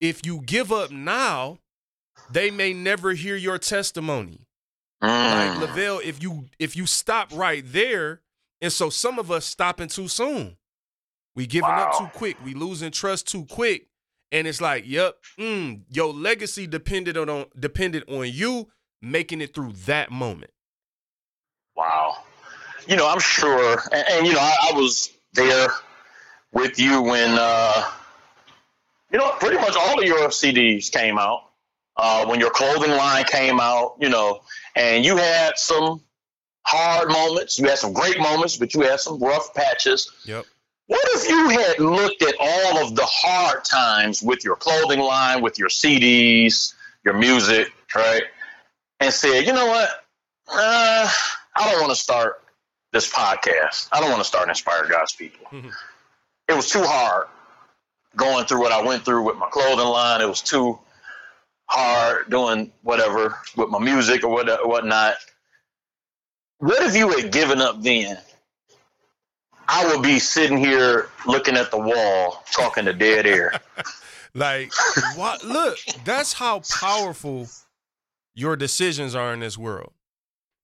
if 0.00 0.24
you 0.26 0.42
give 0.44 0.72
up 0.72 0.90
now, 0.90 1.58
they 2.30 2.50
may 2.50 2.72
never 2.72 3.12
hear 3.12 3.36
your 3.36 3.58
testimony. 3.58 4.46
Like 5.00 5.10
Mm. 5.10 5.60
Lavelle, 5.60 6.00
if 6.00 6.22
you 6.22 6.46
if 6.58 6.76
you 6.76 6.84
stop 6.86 7.30
right 7.32 7.62
there, 7.64 8.20
and 8.60 8.72
so 8.72 8.90
some 8.90 9.18
of 9.18 9.30
us 9.30 9.46
stopping 9.46 9.88
too 9.88 10.08
soon. 10.08 10.56
We 11.38 11.46
giving 11.46 11.70
up 11.70 11.96
too 11.96 12.08
quick. 12.14 12.36
We 12.44 12.52
losing 12.52 12.90
trust 12.90 13.28
too 13.28 13.44
quick. 13.44 13.86
And 14.32 14.48
it's 14.48 14.60
like, 14.60 14.82
yep, 14.88 15.18
mm, 15.38 15.82
your 15.88 16.12
legacy 16.12 16.66
depended 16.66 17.16
on, 17.16 17.28
on 17.28 17.46
depended 17.56 18.02
on 18.08 18.26
you 18.26 18.70
making 19.00 19.40
it 19.40 19.54
through 19.54 19.74
that 19.86 20.10
moment. 20.10 20.50
Wow. 21.76 22.16
You 22.88 22.96
know, 22.96 23.08
I'm 23.08 23.20
sure, 23.20 23.80
and, 23.92 24.04
and 24.10 24.26
you 24.26 24.32
know, 24.32 24.40
I, 24.40 24.72
I 24.72 24.76
was 24.76 25.16
there 25.34 25.68
with 26.50 26.76
you 26.80 27.02
when, 27.02 27.36
uh, 27.38 27.88
you 29.12 29.20
know, 29.20 29.30
pretty 29.38 29.58
much 29.58 29.76
all 29.78 29.96
of 29.96 30.04
your 30.04 30.30
CDs 30.30 30.90
came 30.90 31.20
out. 31.20 31.50
Uh, 31.96 32.26
when 32.26 32.40
your 32.40 32.50
clothing 32.50 32.90
line 32.90 33.24
came 33.26 33.60
out, 33.60 33.94
you 34.00 34.08
know, 34.08 34.40
and 34.74 35.04
you 35.04 35.16
had 35.16 35.56
some 35.56 36.00
hard 36.66 37.08
moments, 37.08 37.60
you 37.60 37.68
had 37.68 37.78
some 37.78 37.92
great 37.92 38.18
moments, 38.18 38.56
but 38.56 38.74
you 38.74 38.80
had 38.80 38.98
some 38.98 39.20
rough 39.20 39.54
patches. 39.54 40.10
Yep. 40.24 40.44
What 40.88 41.00
if 41.12 41.28
you 41.28 41.48
had 41.50 41.78
looked 41.78 42.22
at 42.22 42.34
all 42.40 42.84
of 42.84 42.96
the 42.96 43.04
hard 43.04 43.64
times 43.64 44.22
with 44.22 44.42
your 44.42 44.56
clothing 44.56 45.00
line, 45.00 45.42
with 45.42 45.58
your 45.58 45.68
CDs, 45.68 46.72
your 47.04 47.14
music, 47.14 47.70
right, 47.94 48.22
and 48.98 49.12
said, 49.12 49.46
you 49.46 49.52
know 49.52 49.66
what? 49.66 49.88
Uh, 50.50 51.08
I 51.54 51.70
don't 51.70 51.80
want 51.82 51.92
to 51.94 52.00
start 52.02 52.42
this 52.92 53.10
podcast. 53.12 53.88
I 53.92 54.00
don't 54.00 54.08
want 54.10 54.22
to 54.22 54.26
start 54.28 54.48
Inspire 54.48 54.88
God's 54.88 55.12
People. 55.12 55.46
Mhm. 55.52 55.72
It 56.48 56.54
was 56.54 56.70
too 56.70 56.82
hard 56.82 57.28
going 58.16 58.46
through 58.46 58.60
what 58.60 58.72
I 58.72 58.80
went 58.80 59.04
through 59.04 59.22
with 59.24 59.36
my 59.36 59.48
clothing 59.50 59.86
line. 59.86 60.22
It 60.22 60.28
was 60.28 60.40
too 60.40 60.78
hard 61.66 62.30
doing 62.30 62.72
whatever 62.82 63.38
with 63.56 63.68
my 63.68 63.78
music 63.78 64.24
or 64.24 64.28
what 64.30 64.66
whatnot. 64.66 65.16
What 66.58 66.82
if 66.82 66.96
you 66.96 67.10
had 67.10 67.30
given 67.30 67.60
up 67.60 67.82
then? 67.82 68.18
I 69.68 69.86
would 69.86 70.02
be 70.02 70.18
sitting 70.18 70.56
here 70.56 71.10
looking 71.26 71.56
at 71.56 71.70
the 71.70 71.78
wall, 71.78 72.42
talking 72.52 72.86
to 72.86 72.92
dead 72.94 73.26
air. 73.26 73.52
Like, 74.34 74.72
what? 75.16 75.42
Look, 75.42 75.78
that's 76.04 76.34
how 76.34 76.60
powerful 76.80 77.48
your 78.34 78.56
decisions 78.56 79.14
are 79.14 79.32
in 79.32 79.40
this 79.40 79.58
world. 79.58 79.92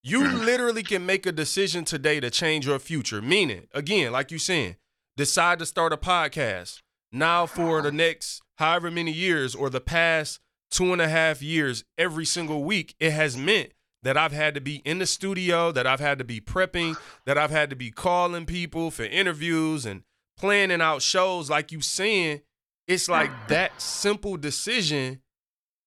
You 0.03 0.21
mm. 0.21 0.45
literally 0.45 0.83
can 0.83 1.07
make 1.07 1.27
a 1.27 1.33
decision 1.33 1.85
today 1.85 2.21
to 2.21 2.31
change 2.31 2.67
your 2.67 2.79
future. 2.79 3.23
Meaning, 3.23 3.67
again, 3.73 4.13
like 4.13 4.31
you 4.31 4.39
saying, 4.39 4.77
decide 5.17 5.59
to 5.59 5.67
start 5.67 5.93
a 5.93 5.97
podcast. 5.97 6.83
Now, 7.11 7.47
for 7.47 7.81
the 7.81 7.91
next 7.91 8.43
however 8.57 8.91
many 8.91 9.13
years 9.13 9.55
or 9.55 9.71
the 9.71 9.81
past 9.81 10.41
two 10.71 10.93
and 10.93 11.01
a 11.01 11.09
half 11.09 11.43
years, 11.43 11.85
every 11.97 12.27
single 12.27 12.65
week, 12.65 12.95
it 13.01 13.13
has 13.13 13.37
meant 13.37 13.73
that 14.05 14.17
I've 14.17 14.33
had 14.33 14.55
to 14.55 14.61
be 14.61 14.77
in 14.85 14.99
the 15.01 15.07
studio, 15.07 15.73
that 15.73 15.87
I've 15.87 16.01
had 16.01 16.19
to 16.19 16.25
be 16.25 16.41
prepping, 16.41 16.97
that 17.27 17.37
I've 17.37 17.51
had 17.51 17.71
to 17.71 17.77
be 17.77 17.91
calling 17.91 18.47
people 18.47 18.91
for 18.91 19.03
interviews 19.05 19.85
and 19.85 20.03
planning 20.39 20.81
out 20.81 21.03
shows. 21.03 21.51
Like 21.51 21.73
you 21.73 21.81
saying, 21.81 22.43
it's 22.87 23.09
like 23.09 23.31
that 23.49 23.81
simple 23.81 24.37
decision 24.37 25.21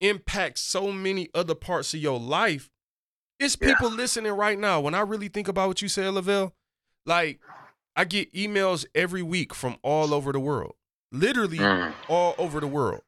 impacts 0.01 0.61
so 0.61 0.91
many 0.91 1.30
other 1.34 1.55
parts 1.55 1.93
of 1.93 1.99
your 2.01 2.20
life. 2.20 2.70
It's 3.39 3.57
Yeah. 3.59 3.70
people 3.74 3.91
listening 3.91 4.32
right 4.34 4.57
now. 4.57 4.80
When 4.82 4.93
I 4.95 5.01
really 5.01 5.28
think 5.28 5.47
about 5.47 5.68
what 5.68 5.82
you 5.82 5.88
said, 5.88 6.13
Lavelle, 6.13 6.53
like 7.05 7.39
I 7.95 8.03
get 8.05 8.34
emails 8.34 8.86
every 8.93 9.24
week 9.24 9.53
from 9.53 9.78
all 9.84 10.13
over 10.13 10.32
the 10.32 10.39
world, 10.39 10.76
literally 11.11 11.57
Mm. 11.59 11.93
all 12.07 12.36
over 12.38 12.59
the 12.59 12.68
world. 12.68 13.01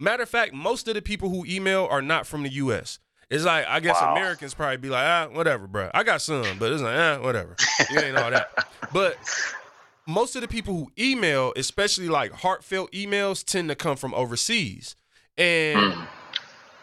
Matter 0.00 0.22
of 0.24 0.28
fact, 0.28 0.52
most 0.52 0.86
of 0.86 0.94
the 0.94 1.02
people 1.02 1.28
who 1.30 1.44
email 1.44 1.86
are 1.90 2.02
not 2.02 2.24
from 2.26 2.44
the 2.44 2.50
U.S. 2.50 3.00
It's 3.30 3.44
like 3.44 3.66
I 3.66 3.80
guess 3.80 4.00
Wow. 4.00 4.12
Americans 4.12 4.54
probably 4.54 4.78
be 4.78 4.88
like, 4.88 5.04
ah, 5.04 5.28
whatever, 5.32 5.66
bro. 5.66 5.90
I 5.92 6.02
got 6.02 6.22
some, 6.22 6.58
but 6.58 6.72
it's 6.72 6.82
like, 6.82 6.96
ah, 6.96 7.18
whatever. 7.20 7.56
You 7.90 7.98
ain't 8.00 8.16
all 8.16 8.30
that. 8.30 8.48
But 8.90 9.18
most 10.06 10.34
of 10.34 10.40
the 10.42 10.48
people 10.48 10.74
who 10.74 10.90
email, 10.98 11.52
especially 11.56 12.08
like 12.08 12.32
heartfelt 12.32 12.90
emails, 12.92 13.44
tend 13.44 13.68
to 13.68 13.74
come 13.74 13.96
from 13.96 14.14
overseas. 14.14 14.96
And 15.36 15.92
Mm. 15.92 16.08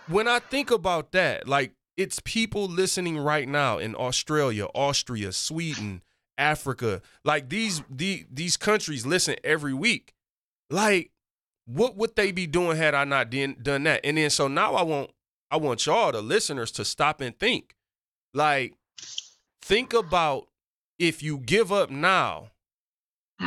when 0.07 0.27
I 0.27 0.37
think 0.39 0.69
about 0.69 1.11
that, 1.13 1.47
like 1.47 1.71
it's 1.97 2.19
people 2.23 2.67
listening 2.67 3.17
right 3.17 3.47
now 3.47 3.79
in 3.79 3.95
Australia, 3.95 4.65
Austria, 4.75 5.31
Sweden, 5.31 6.03
Africa. 6.37 7.01
Like 7.23 7.49
these 7.49 7.81
the, 7.89 8.25
these 8.31 8.55
countries 8.57 9.05
listen 9.05 9.35
every 9.43 9.73
week. 9.73 10.13
Like 10.69 11.09
what 11.65 11.95
would 11.95 12.15
they 12.15 12.31
be 12.31 12.45
doing 12.45 12.77
had 12.77 12.93
I 12.93 13.03
not 13.05 13.31
done 13.31 13.55
done 13.61 13.83
that? 13.83 14.01
And 14.03 14.17
then 14.17 14.29
so 14.29 14.47
now 14.47 14.75
I 14.75 14.83
want 14.83 15.09
I 15.55 15.57
want 15.57 15.85
y'all 15.85 16.11
the 16.11 16.21
listeners 16.21 16.69
to 16.73 16.83
stop 16.83 17.21
and 17.21 17.33
think. 17.39 17.75
Like 18.33 18.73
think 19.61 19.93
about 19.93 20.47
if 20.99 21.23
you 21.23 21.37
give 21.37 21.71
up 21.71 21.89
now, 21.89 22.51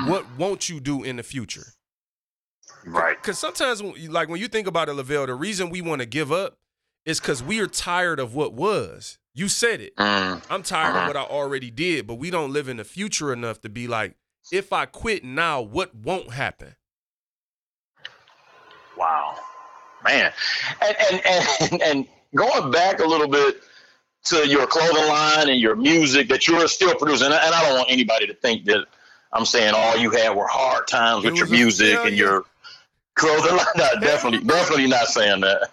what 0.07 0.25
won't 0.39 0.71
you 0.71 0.81
do 0.81 1.03
in 1.03 1.17
the 1.17 1.23
future? 1.23 1.67
Right. 2.87 3.21
Because 3.21 3.39
sometimes, 3.39 3.83
when 3.83 3.93
you- 3.97 4.11
like 4.11 4.31
when 4.31 4.41
you 4.41 4.49
think 4.49 4.67
about 4.67 4.89
it, 4.89 4.95
Lavelle, 4.95 5.27
the 5.27 5.35
reason 5.35 5.69
we 5.69 5.83
want 5.83 6.01
to 6.01 6.07
give 6.07 6.33
up 6.33 6.57
is 7.05 7.21
because 7.21 7.43
we 7.43 7.61
are 7.61 7.67
tired 7.67 8.19
of 8.19 8.35
what 8.35 8.55
was. 8.55 9.19
You 9.35 9.49
said 9.49 9.83
it. 9.83 9.95
Mm, 9.97 10.43
I'm 10.49 10.63
tired 10.63 10.93
Uh-huh. 10.97 11.01
of 11.01 11.07
what 11.09 11.17
I 11.19 11.25
already 11.25 11.71
did, 11.71 12.07
but 12.07 12.15
we 12.15 12.31
don't 12.31 12.55
live 12.55 12.69
in 12.71 12.79
the 12.79 12.85
future 12.85 13.35
enough 13.35 13.61
to 13.61 13.69
be 13.69 13.87
like, 13.87 14.17
if 14.51 14.73
I 14.73 14.87
quit 14.87 15.25
now, 15.25 15.61
what 15.61 15.95
won't 15.95 16.33
happen? 16.33 16.75
wow. 18.97 19.39
Man. 20.05 20.33
And, 20.83 20.97
and, 21.11 21.23
and, 21.27 21.83
and 21.83 22.07
going 22.35 22.71
back 22.71 23.01
a 23.01 23.07
little 23.07 23.29
bit 23.29 23.63
to 24.25 24.47
your 24.47 24.67
clothing 24.67 25.09
line 25.09 25.49
and 25.49 25.61
your 25.61 25.77
music 25.77 26.29
that 26.29 26.47
you're 26.47 26.69
still 26.69 26.95
producing, 26.95 27.27
and 27.27 27.35
I 27.35 27.63
don't 27.63 27.77
want 27.77 27.91
anybody 27.91 28.27
to 28.27 28.35
think 28.35 28.65
that 28.67 28.87
I'm 29.33 29.45
saying 29.45 29.75
all 29.75 29.97
you 29.97 30.11
had 30.11 30.31
were 30.31 30.47
hard 30.47 30.87
times 30.87 31.25
It 31.25 31.31
with 31.31 31.39
your 31.39 31.49
music 31.49 31.99
and 32.05 32.17
your 32.17 32.45
clothing 33.15 33.57
line. 33.57 33.67
No, 33.77 33.89
definitely, 34.01 34.47
definitely 34.47 34.87
not 34.87 35.09
saying 35.09 35.41
that. 35.43 35.71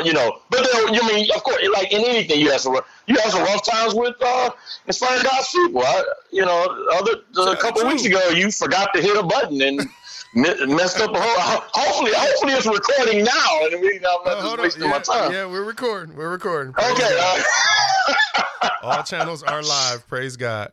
you 0.04 0.12
know, 0.12 0.38
but 0.50 0.68
then, 0.72 0.94
you 0.94 1.02
mean, 1.06 1.28
of 1.34 1.42
course, 1.42 1.58
like 1.72 1.92
in 1.92 2.04
anything, 2.04 2.40
you 2.40 2.50
have 2.50 2.60
some 2.60 2.78
you 3.06 3.16
have 3.16 3.30
some 3.30 3.42
rough 3.42 3.64
times 3.64 3.94
with 3.94 4.14
uh, 4.20 4.50
inspiring 4.86 5.22
God's 5.22 5.48
people. 5.50 5.82
I, 5.82 6.04
you 6.30 6.44
know, 6.44 6.86
other 6.92 7.50
a 7.50 7.56
couple 7.56 7.86
weeks 7.86 8.04
ago, 8.04 8.28
you 8.30 8.50
forgot 8.50 8.92
to 8.94 9.00
hit 9.00 9.16
a 9.16 9.22
button 9.22 9.60
and 9.62 9.80
messed 10.34 11.00
up 11.00 11.14
a 11.14 11.20
whole. 11.20 11.60
Hopefully, 11.72 12.12
hopefully 12.14 12.52
it's 12.54 12.66
recording 12.66 13.24
now, 13.24 13.66
and 13.70 13.80
we 13.80 13.96
I'm 13.96 14.02
not 14.02 14.26
Uh, 14.26 14.30
just 14.34 14.40
hold 14.46 14.58
on. 14.58 14.64
wasting 14.64 14.82
Yeah, 14.84 14.88
my 14.90 14.98
time. 15.00 15.32
yeah, 15.32 15.46
we're 15.46 15.64
recording. 15.64 16.16
We're 16.16 16.28
recording. 16.30 16.74
Okay. 16.78 17.18
Uh, 18.62 18.68
All 18.82 19.02
channels 19.02 19.42
are 19.42 19.62
live. 19.62 20.06
Praise 20.08 20.36
God. 20.36 20.72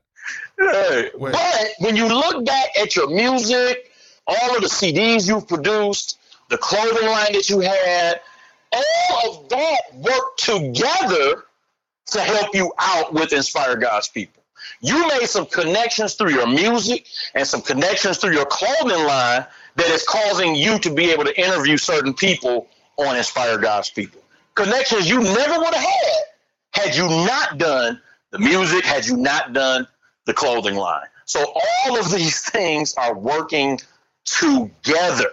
Hey, 0.57 1.11
Wait. 1.15 1.33
But 1.33 1.67
when 1.79 1.95
you 1.95 2.07
look 2.07 2.45
back 2.45 2.69
at 2.79 2.95
your 2.95 3.09
music, 3.09 3.91
all 4.27 4.55
of 4.55 4.61
the 4.61 4.67
CDs 4.67 5.27
you've 5.27 5.47
produced, 5.47 6.17
the 6.49 6.57
clothing 6.57 7.07
line 7.07 7.33
that 7.33 7.49
you 7.49 7.59
had, 7.59 8.21
all 8.73 9.43
of 9.43 9.49
that 9.49 9.81
worked 9.95 10.39
together 10.43 11.43
to 12.07 12.21
help 12.21 12.53
you 12.55 12.71
out 12.79 13.13
with 13.13 13.33
Inspire 13.33 13.75
God's 13.75 14.07
People. 14.09 14.34
You 14.81 15.07
made 15.07 15.27
some 15.27 15.45
connections 15.45 16.13
through 16.15 16.31
your 16.31 16.47
music 16.47 17.07
and 17.33 17.47
some 17.47 17.61
connections 17.61 18.17
through 18.17 18.33
your 18.33 18.45
clothing 18.45 19.05
line 19.05 19.45
that 19.75 19.87
is 19.87 20.03
causing 20.03 20.55
you 20.55 20.79
to 20.79 20.93
be 20.93 21.11
able 21.11 21.23
to 21.25 21.39
interview 21.39 21.77
certain 21.77 22.13
people 22.13 22.67
on 22.97 23.15
Inspire 23.17 23.57
God's 23.57 23.89
People. 23.89 24.21
Connections 24.55 25.09
you 25.09 25.21
never 25.21 25.57
would 25.59 25.73
have 25.73 25.83
had 25.83 26.21
had 26.71 26.95
you 26.95 27.07
not 27.07 27.57
done 27.57 28.01
the 28.31 28.39
music, 28.39 28.85
had 28.85 29.05
you 29.05 29.17
not 29.17 29.53
done 29.53 29.87
the 30.25 30.33
clothing 30.33 30.75
line. 30.75 31.05
So 31.25 31.43
all 31.85 31.99
of 31.99 32.11
these 32.11 32.41
things 32.41 32.93
are 32.95 33.17
working 33.17 33.79
together 34.25 35.29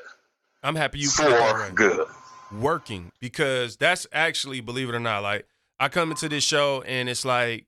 I'm 0.63 0.77
happy 0.77 0.99
you 1.01 1.09
put 1.15 1.27
it 1.27 1.31
that 1.31 1.51
for 1.57 1.63
way. 1.63 1.71
good. 1.75 2.07
working 2.53 3.11
because 3.21 3.77
that's 3.77 4.07
actually 4.13 4.61
believe 4.61 4.89
it 4.89 4.95
or 4.95 5.01
not 5.01 5.23
like 5.23 5.47
i 5.81 5.89
come 5.89 6.11
into 6.11 6.29
this 6.29 6.45
show 6.45 6.83
and 6.87 7.09
it's 7.09 7.25
like 7.25 7.67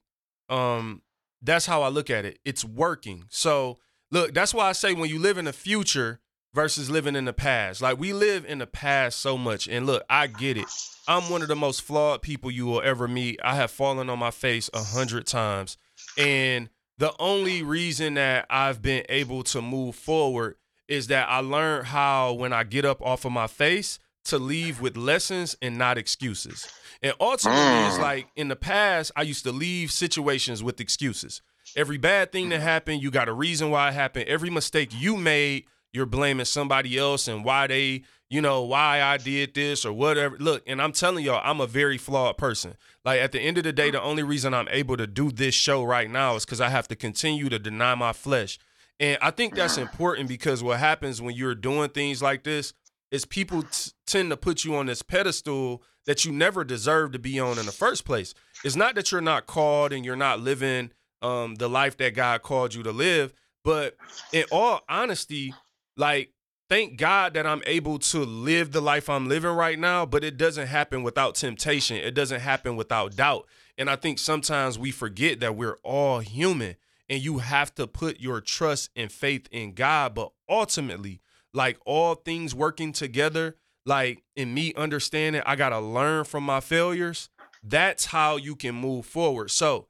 um 0.51 1.01
that's 1.45 1.67
how 1.67 1.83
i 1.83 1.89
look 1.89 2.11
at 2.11 2.25
it. 2.25 2.39
It's 2.45 2.65
working. 2.65 3.25
So 3.29 3.79
look 4.11 4.35
that's 4.35 4.55
why 4.55 4.69
i 4.69 4.73
say 4.73 4.95
when 4.95 5.11
you 5.11 5.19
live 5.19 5.39
in 5.39 5.45
the 5.45 5.53
future 5.53 6.21
versus 6.53 6.91
living 6.91 7.17
in 7.17 7.25
the 7.25 7.33
past. 7.33 7.83
Like 7.83 7.99
we 7.99 8.13
live 8.13 8.45
in 8.45 8.59
the 8.59 8.67
past 8.67 9.21
so 9.21 9.37
much 9.37 9.69
and 9.69 9.87
look 9.87 10.05
i 10.09 10.27
get 10.27 10.57
it. 10.57 10.67
I'm 11.07 11.31
one 11.31 11.43
of 11.43 11.49
the 11.49 11.57
most 11.57 11.83
flawed 11.83 12.23
people 12.23 12.51
you 12.51 12.67
will 12.67 12.83
ever 12.83 13.07
meet. 13.07 13.39
I 13.45 13.57
have 13.57 13.71
fallen 13.71 14.09
on 14.09 14.19
my 14.19 14.31
face 14.31 14.71
a 14.73 14.83
hundred 14.83 15.27
times. 15.27 15.77
And 16.17 16.71
the 16.99 17.13
only 17.19 17.63
reason 17.63 18.15
that 18.15 18.47
i've 18.51 18.83
been 18.83 19.05
able 19.09 19.43
to 19.45 19.61
move 19.61 19.95
forward 19.95 20.57
is 20.87 21.09
that 21.09 21.29
i 21.29 21.39
learned 21.39 21.87
how 21.87 22.33
when 22.33 22.53
i 22.53 22.63
get 22.63 22.85
up 22.85 23.03
off 23.03 23.25
of 23.25 23.33
my 23.33 23.47
face 23.47 23.99
to 24.25 24.39
leave 24.39 24.81
with 24.81 24.97
lessons 24.97 25.57
and 25.61 25.77
not 25.77 25.99
excuses. 25.99 26.69
And 27.05 27.15
ultimately, 27.21 27.87
it's 27.87 27.97
Mm. 27.99 28.03
like 28.03 28.29
in 28.35 28.49
the 28.49 28.57
past, 28.57 29.13
I 29.15 29.23
used 29.23 29.45
to 29.45 29.53
leave 29.53 29.93
situations 29.93 30.63
with 30.63 30.81
excuses. 30.81 31.43
Every 31.77 31.99
bad 31.99 32.33
thing 32.33 32.49
that 32.49 32.61
happened, 32.61 33.03
you 33.03 33.11
got 33.11 33.29
a 33.29 33.33
reason 33.33 33.71
why 33.71 33.89
it 33.91 33.95
happened. 33.95 34.27
Every 34.29 34.51
mistake 34.51 34.91
you 34.93 35.17
made, 35.17 35.67
you're 35.93 36.07
blaming 36.07 36.47
somebody 36.47 36.99
else 36.99 37.29
and 37.29 37.45
why 37.45 37.67
they, 37.67 38.05
you 38.31 38.41
know, 38.41 38.63
why 38.63 39.03
I 39.03 39.17
did 39.19 39.55
this 39.55 39.85
or 39.85 39.93
whatever. 39.93 40.37
Look, 40.39 40.63
and 40.67 40.81
I'm 40.83 40.93
telling 40.93 41.25
y'all, 41.25 41.41
I'm 41.45 41.61
a 41.61 41.67
very 41.67 41.99
flawed 41.99 42.37
person. 42.39 42.77
Like 43.05 43.21
at 43.21 43.33
the 43.33 43.41
end 43.41 43.59
of 43.59 43.65
the 43.65 43.73
day, 43.73 43.91
the 43.91 44.01
only 44.03 44.23
reason 44.23 44.55
I'm 44.55 44.69
able 44.71 44.97
to 44.97 45.07
do 45.07 45.31
this 45.31 45.55
show 45.55 45.85
right 45.85 46.11
now 46.11 46.37
is 46.37 46.45
because 46.45 46.61
I 46.61 46.71
have 46.71 46.89
to 46.89 46.97
continue 46.97 47.49
to 47.51 47.59
deny 47.59 47.95
my 47.95 48.13
flesh. 48.13 48.59
And 48.99 49.19
I 49.21 49.31
think 49.31 49.55
that's 49.55 49.77
important 49.77 50.29
because 50.29 50.63
what 50.63 50.79
happens 50.79 51.21
when 51.21 51.35
you're 51.37 51.55
doing 51.55 51.91
things 51.91 52.23
like 52.23 52.45
this 52.45 52.73
is 53.11 53.25
people 53.25 53.63
t- 53.63 53.91
tend 54.07 54.31
to 54.31 54.37
put 54.37 54.65
you 54.65 54.75
on 54.77 54.87
this 54.87 55.03
pedestal 55.03 55.83
that 56.07 56.25
you 56.25 56.33
never 56.33 56.65
deserve 56.65 57.13
to 57.13 57.19
be 57.19 57.39
on 57.41 57.59
in 57.59 57.67
the 57.67 57.73
first 57.73 58.05
place. 58.05 58.35
It's 58.65 58.77
not 58.77 58.95
that 58.95 59.13
you're 59.13 59.21
not 59.21 59.47
called 59.47 59.93
and 59.93 60.05
you're 60.05 60.17
not 60.17 60.41
living 60.41 60.91
um, 61.23 61.55
the 61.57 61.69
life 61.69 61.97
that 61.99 62.15
God 62.15 62.43
called 62.43 62.75
you 62.75 62.83
to 62.83 62.93
live, 62.93 63.33
but 63.63 63.97
in 64.33 64.45
all 64.53 64.83
honesty, 64.89 65.55
like 65.97 66.33
thank 66.69 66.99
God 66.99 67.35
that 67.35 67.47
I'm 67.47 67.63
able 67.67 67.99
to 68.01 68.25
live 68.25 68.73
the 68.73 68.83
life 68.83 69.09
I'm 69.09 69.29
living 69.29 69.51
right 69.51 69.79
now, 69.79 70.05
but 70.05 70.25
it 70.25 70.37
doesn't 70.37 70.67
happen 70.67 71.03
without 71.03 71.35
temptation. 71.35 71.97
It 71.97 72.15
doesn't 72.15 72.41
happen 72.41 72.77
without 72.77 73.17
doubt. 73.17 73.47
And 73.79 73.91
I 73.91 73.97
think 73.97 74.19
sometimes 74.19 74.79
we 74.79 74.91
forget 74.91 75.41
that 75.41 75.57
we're 75.57 75.79
all 75.83 76.21
human 76.21 76.77
and 77.09 77.23
you 77.23 77.39
have 77.39 77.75
to 77.75 77.87
put 77.87 78.21
your 78.21 78.41
trust 78.41 78.91
and 78.97 79.11
faith 79.11 79.49
in 79.51 79.75
God, 79.75 80.15
but 80.15 80.33
ultimately 80.49 81.21
like 81.53 81.79
all 81.85 82.15
things 82.15 82.55
working 82.55 82.93
together, 82.93 83.57
like 83.87 84.23
in 84.37 84.55
me 84.55 84.73
understanding, 84.75 85.43
I 85.45 85.57
got 85.57 85.71
to 85.71 85.81
learn 85.81 86.25
from 86.25 86.45
my 86.45 86.61
failures. 86.61 87.29
That's 87.63 88.07
how 88.07 88.37
you 88.37 88.57
can 88.57 88.75
move 88.75 89.07
forward. 89.07 89.51
So 89.51 89.89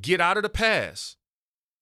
get 0.00 0.20
out 0.20 0.36
of 0.36 0.42
the 0.42 0.48
past 0.48 1.16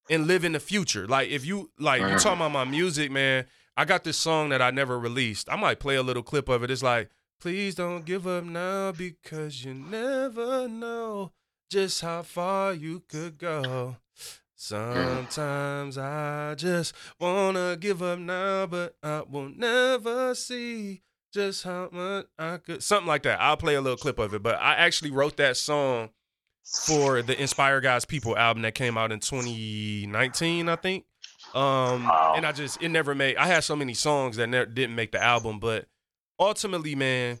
and 0.09 0.27
live 0.27 0.43
in 0.45 0.53
the 0.53 0.59
future. 0.59 1.07
Like 1.07 1.29
if 1.29 1.45
you 1.45 1.71
like 1.79 2.01
you 2.01 2.17
talking 2.19 2.33
about 2.33 2.51
my 2.51 2.65
music, 2.65 3.11
man, 3.11 3.45
I 3.75 3.85
got 3.85 4.03
this 4.03 4.17
song 4.17 4.49
that 4.49 4.61
I 4.61 4.71
never 4.71 4.97
released. 4.97 5.49
I 5.51 5.55
might 5.55 5.79
play 5.79 5.95
a 5.95 6.03
little 6.03 6.23
clip 6.23 6.49
of 6.49 6.63
it. 6.63 6.71
It's 6.71 6.83
like, 6.83 7.09
please 7.39 7.75
don't 7.75 8.05
give 8.05 8.25
up 8.25 8.43
now 8.43 8.91
because 8.91 9.63
you 9.63 9.73
never 9.73 10.67
know 10.67 11.31
just 11.69 12.01
how 12.01 12.21
far 12.23 12.73
you 12.73 13.03
could 13.07 13.37
go. 13.37 13.61
Mm. 13.61 13.97
Sometimes 14.55 15.97
I 15.97 16.55
just 16.55 16.93
wanna 17.19 17.77
give 17.79 18.01
up 18.01 18.17
now, 18.17 18.65
but 18.65 18.95
I 19.03 19.21
will 19.29 19.49
never 19.49 20.33
see 20.33 21.03
just 21.33 21.63
how 21.63 21.89
much 21.91 22.25
I 22.39 22.57
could. 22.57 22.83
Something 22.83 23.07
like 23.07 23.23
that. 23.23 23.39
I'll 23.41 23.57
play 23.57 23.75
a 23.75 23.81
little 23.81 23.97
clip 23.97 24.19
of 24.19 24.33
it, 24.33 24.41
but 24.43 24.55
I 24.59 24.75
actually 24.75 25.11
wrote 25.11 25.37
that 25.37 25.57
song 25.57 26.09
for 26.63 27.21
the 27.21 27.39
Inspire 27.39 27.79
God's 27.81 28.05
People 28.05 28.37
album 28.37 28.63
that 28.63 28.75
came 28.75 28.97
out 28.97 29.11
in 29.11 29.19
2019, 29.19 30.69
I 30.69 30.75
think. 30.75 31.05
Um, 31.53 32.03
Wow. 32.05 32.33
and 32.35 32.45
I 32.45 32.51
just 32.51 32.81
it 32.81 32.89
never 32.89 33.15
made. 33.15 33.37
I 33.37 33.47
had 33.47 33.63
so 33.63 33.75
many 33.75 33.93
songs 33.93 34.35
that 34.37 34.47
never 34.47 34.65
didn't 34.65 34.95
make 34.95 35.11
the 35.11 35.23
album, 35.23 35.59
but 35.59 35.87
ultimately, 36.39 36.93
man, 36.95 37.39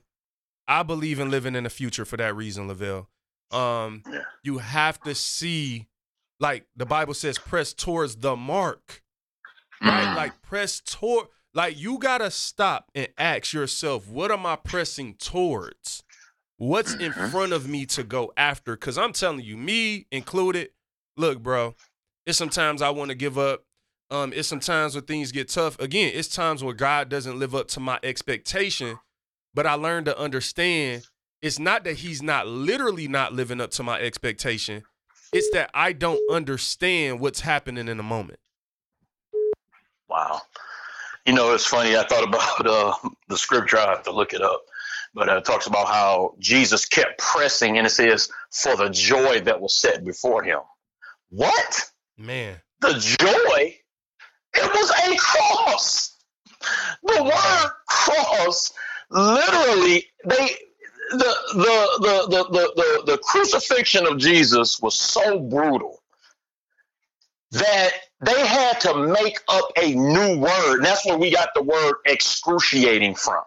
I 0.67 0.83
believe 0.83 1.19
in 1.19 1.29
living 1.29 1.55
in 1.55 1.63
the 1.65 1.69
future 1.69 2.05
for 2.05 2.17
that 2.17 2.35
reason, 2.35 2.67
Lavelle. 2.67 3.09
Um, 3.51 4.03
Yeah. 4.09 4.21
you 4.43 4.57
have 4.59 4.99
to 5.01 5.13
see, 5.15 5.87
like 6.39 6.65
the 6.75 6.85
Bible 6.85 7.13
says, 7.13 7.37
press 7.37 7.73
towards 7.73 8.17
the 8.17 8.35
mark, 8.35 9.03
right? 9.81 10.05
Mm. 10.07 10.15
Like 10.15 10.41
press 10.41 10.79
toward. 10.79 11.27
Like 11.57 11.79
you 11.79 11.97
gotta 11.97 12.29
stop 12.29 12.91
and 12.93 13.07
ask 13.17 13.51
yourself, 13.51 14.07
what 14.07 14.31
am 14.31 14.45
I 14.45 14.57
pressing 14.57 15.15
towards? 15.15 16.03
What's 16.57 16.93
in 16.93 17.13
Mhm. 17.13 17.31
front 17.31 17.51
of 17.51 17.67
me 17.67 17.87
to 17.87 18.03
go 18.03 18.31
after? 18.37 18.77
Cause 18.77 18.95
I'm 18.95 19.11
telling 19.11 19.39
you, 19.39 19.57
me 19.57 20.05
included. 20.11 20.69
Look, 21.15 21.41
bro, 21.41 21.73
it's 22.27 22.37
sometimes 22.37 22.83
I 22.83 22.91
want 22.91 23.09
to 23.09 23.15
give 23.15 23.39
up. 23.39 23.65
Um, 24.11 24.33
it's 24.33 24.47
sometimes 24.47 24.93
when 24.93 25.05
things 25.05 25.31
get 25.31 25.49
tough. 25.49 25.79
Again, 25.79 26.11
it's 26.13 26.27
times 26.27 26.63
where 26.63 26.75
God 26.75 27.09
doesn't 27.09 27.39
live 27.39 27.55
up 27.55 27.67
to 27.69 27.79
my 27.79 27.99
expectation, 28.03 28.99
but 29.55 29.65
I 29.65 29.73
learned 29.73 30.05
to 30.05 30.17
understand 30.17 31.07
it's 31.41 31.57
not 31.57 31.83
that 31.85 31.95
He's 31.97 32.21
not 32.21 32.45
literally 32.45 33.07
not 33.07 33.33
living 33.33 33.59
up 33.61 33.71
to 33.71 33.83
my 33.83 33.99
expectation. 33.99 34.83
It's 35.33 35.49
that 35.53 35.71
I 35.73 35.93
don't 35.93 36.21
understand 36.29 37.19
what's 37.19 37.39
happening 37.39 37.87
in 37.87 37.97
the 37.97 38.03
moment. 38.03 38.39
Wow. 40.07 40.43
You 41.27 41.33
know, 41.33 41.53
it's 41.53 41.65
funny. 41.65 41.97
I 41.97 42.05
thought 42.05 42.23
about 42.23 42.65
uh, 42.65 43.09
the 43.27 43.37
scripture. 43.37 43.77
I 43.77 43.89
have 43.89 44.03
to 44.03 44.11
look 44.11 44.33
it 44.33 44.41
up. 44.41 44.61
But 45.13 45.29
uh, 45.29 45.37
it 45.37 45.45
talks 45.45 45.67
about 45.67 45.87
how 45.87 46.35
Jesus 46.39 46.85
kept 46.85 47.19
pressing, 47.19 47.77
and 47.77 47.85
it 47.85 47.89
says, 47.89 48.29
for 48.51 48.75
the 48.77 48.89
joy 48.89 49.41
that 49.41 49.59
was 49.59 49.75
set 49.75 50.05
before 50.05 50.43
him. 50.43 50.59
What? 51.29 51.91
Man, 52.17 52.55
The 52.79 52.93
joy? 52.93 53.77
It 54.53 54.73
was 54.73 54.91
a 54.91 55.17
cross. 55.17 56.17
The 57.03 57.23
word 57.23 57.71
cross, 57.87 58.71
literally, 59.09 60.05
they. 60.25 60.55
The, 61.09 61.35
the, 61.53 61.97
the, 61.99 62.27
the, 62.29 62.43
the, 62.49 62.73
the, 62.75 63.11
the 63.13 63.17
crucifixion 63.19 64.05
of 64.05 64.17
Jesus 64.17 64.81
was 64.81 64.93
so 64.93 65.39
brutal 65.39 66.03
that 67.51 67.91
they 68.21 68.45
had 68.45 68.81
to 68.81 69.07
make 69.07 69.39
up 69.47 69.71
a 69.77 69.93
new 69.93 70.39
word. 70.39 70.81
That's 70.81 71.05
where 71.05 71.17
we 71.17 71.31
got 71.31 71.49
the 71.55 71.63
word 71.63 71.95
excruciating 72.05 73.15
from. 73.15 73.43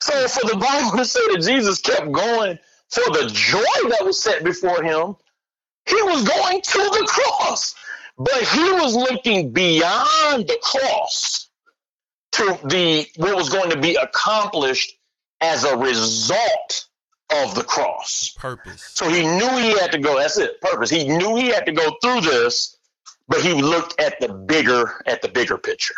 So 0.00 0.28
for 0.28 0.46
the 0.46 0.56
Bible 0.56 0.96
to 0.98 1.04
say 1.04 1.20
that 1.32 1.42
Jesus 1.42 1.80
kept 1.80 2.12
going 2.12 2.58
for 2.88 3.04
the 3.12 3.30
joy 3.32 3.88
that 3.90 4.04
was 4.04 4.22
set 4.22 4.44
before 4.44 4.82
him, 4.82 5.16
he 5.86 6.02
was 6.02 6.28
going 6.28 6.60
to 6.60 6.78
the 6.78 7.06
cross. 7.08 7.74
But 8.18 8.42
he 8.42 8.72
was 8.72 8.94
looking 8.94 9.52
beyond 9.52 10.48
the 10.48 10.58
cross 10.60 11.48
to 12.32 12.58
the 12.64 13.06
what 13.16 13.36
was 13.36 13.48
going 13.48 13.70
to 13.70 13.80
be 13.80 13.94
accomplished 13.94 14.92
as 15.40 15.64
a 15.64 15.76
result 15.76 16.86
of 17.30 17.54
the 17.54 17.62
cross. 17.62 18.34
Purpose. 18.36 18.82
So 18.94 19.08
he 19.08 19.22
knew 19.22 19.48
he 19.58 19.78
had 19.78 19.92
to 19.92 19.98
go. 19.98 20.18
That's 20.18 20.38
it. 20.38 20.60
Purpose. 20.60 20.90
He 20.90 21.06
knew 21.08 21.36
he 21.36 21.48
had 21.48 21.66
to 21.66 21.72
go 21.72 21.96
through 22.02 22.22
this, 22.22 22.76
but 23.28 23.40
he 23.42 23.54
looked 23.54 24.00
at 24.00 24.20
the 24.20 24.28
bigger 24.28 25.02
at 25.06 25.22
the 25.22 25.28
bigger 25.28 25.58
picture. 25.58 25.94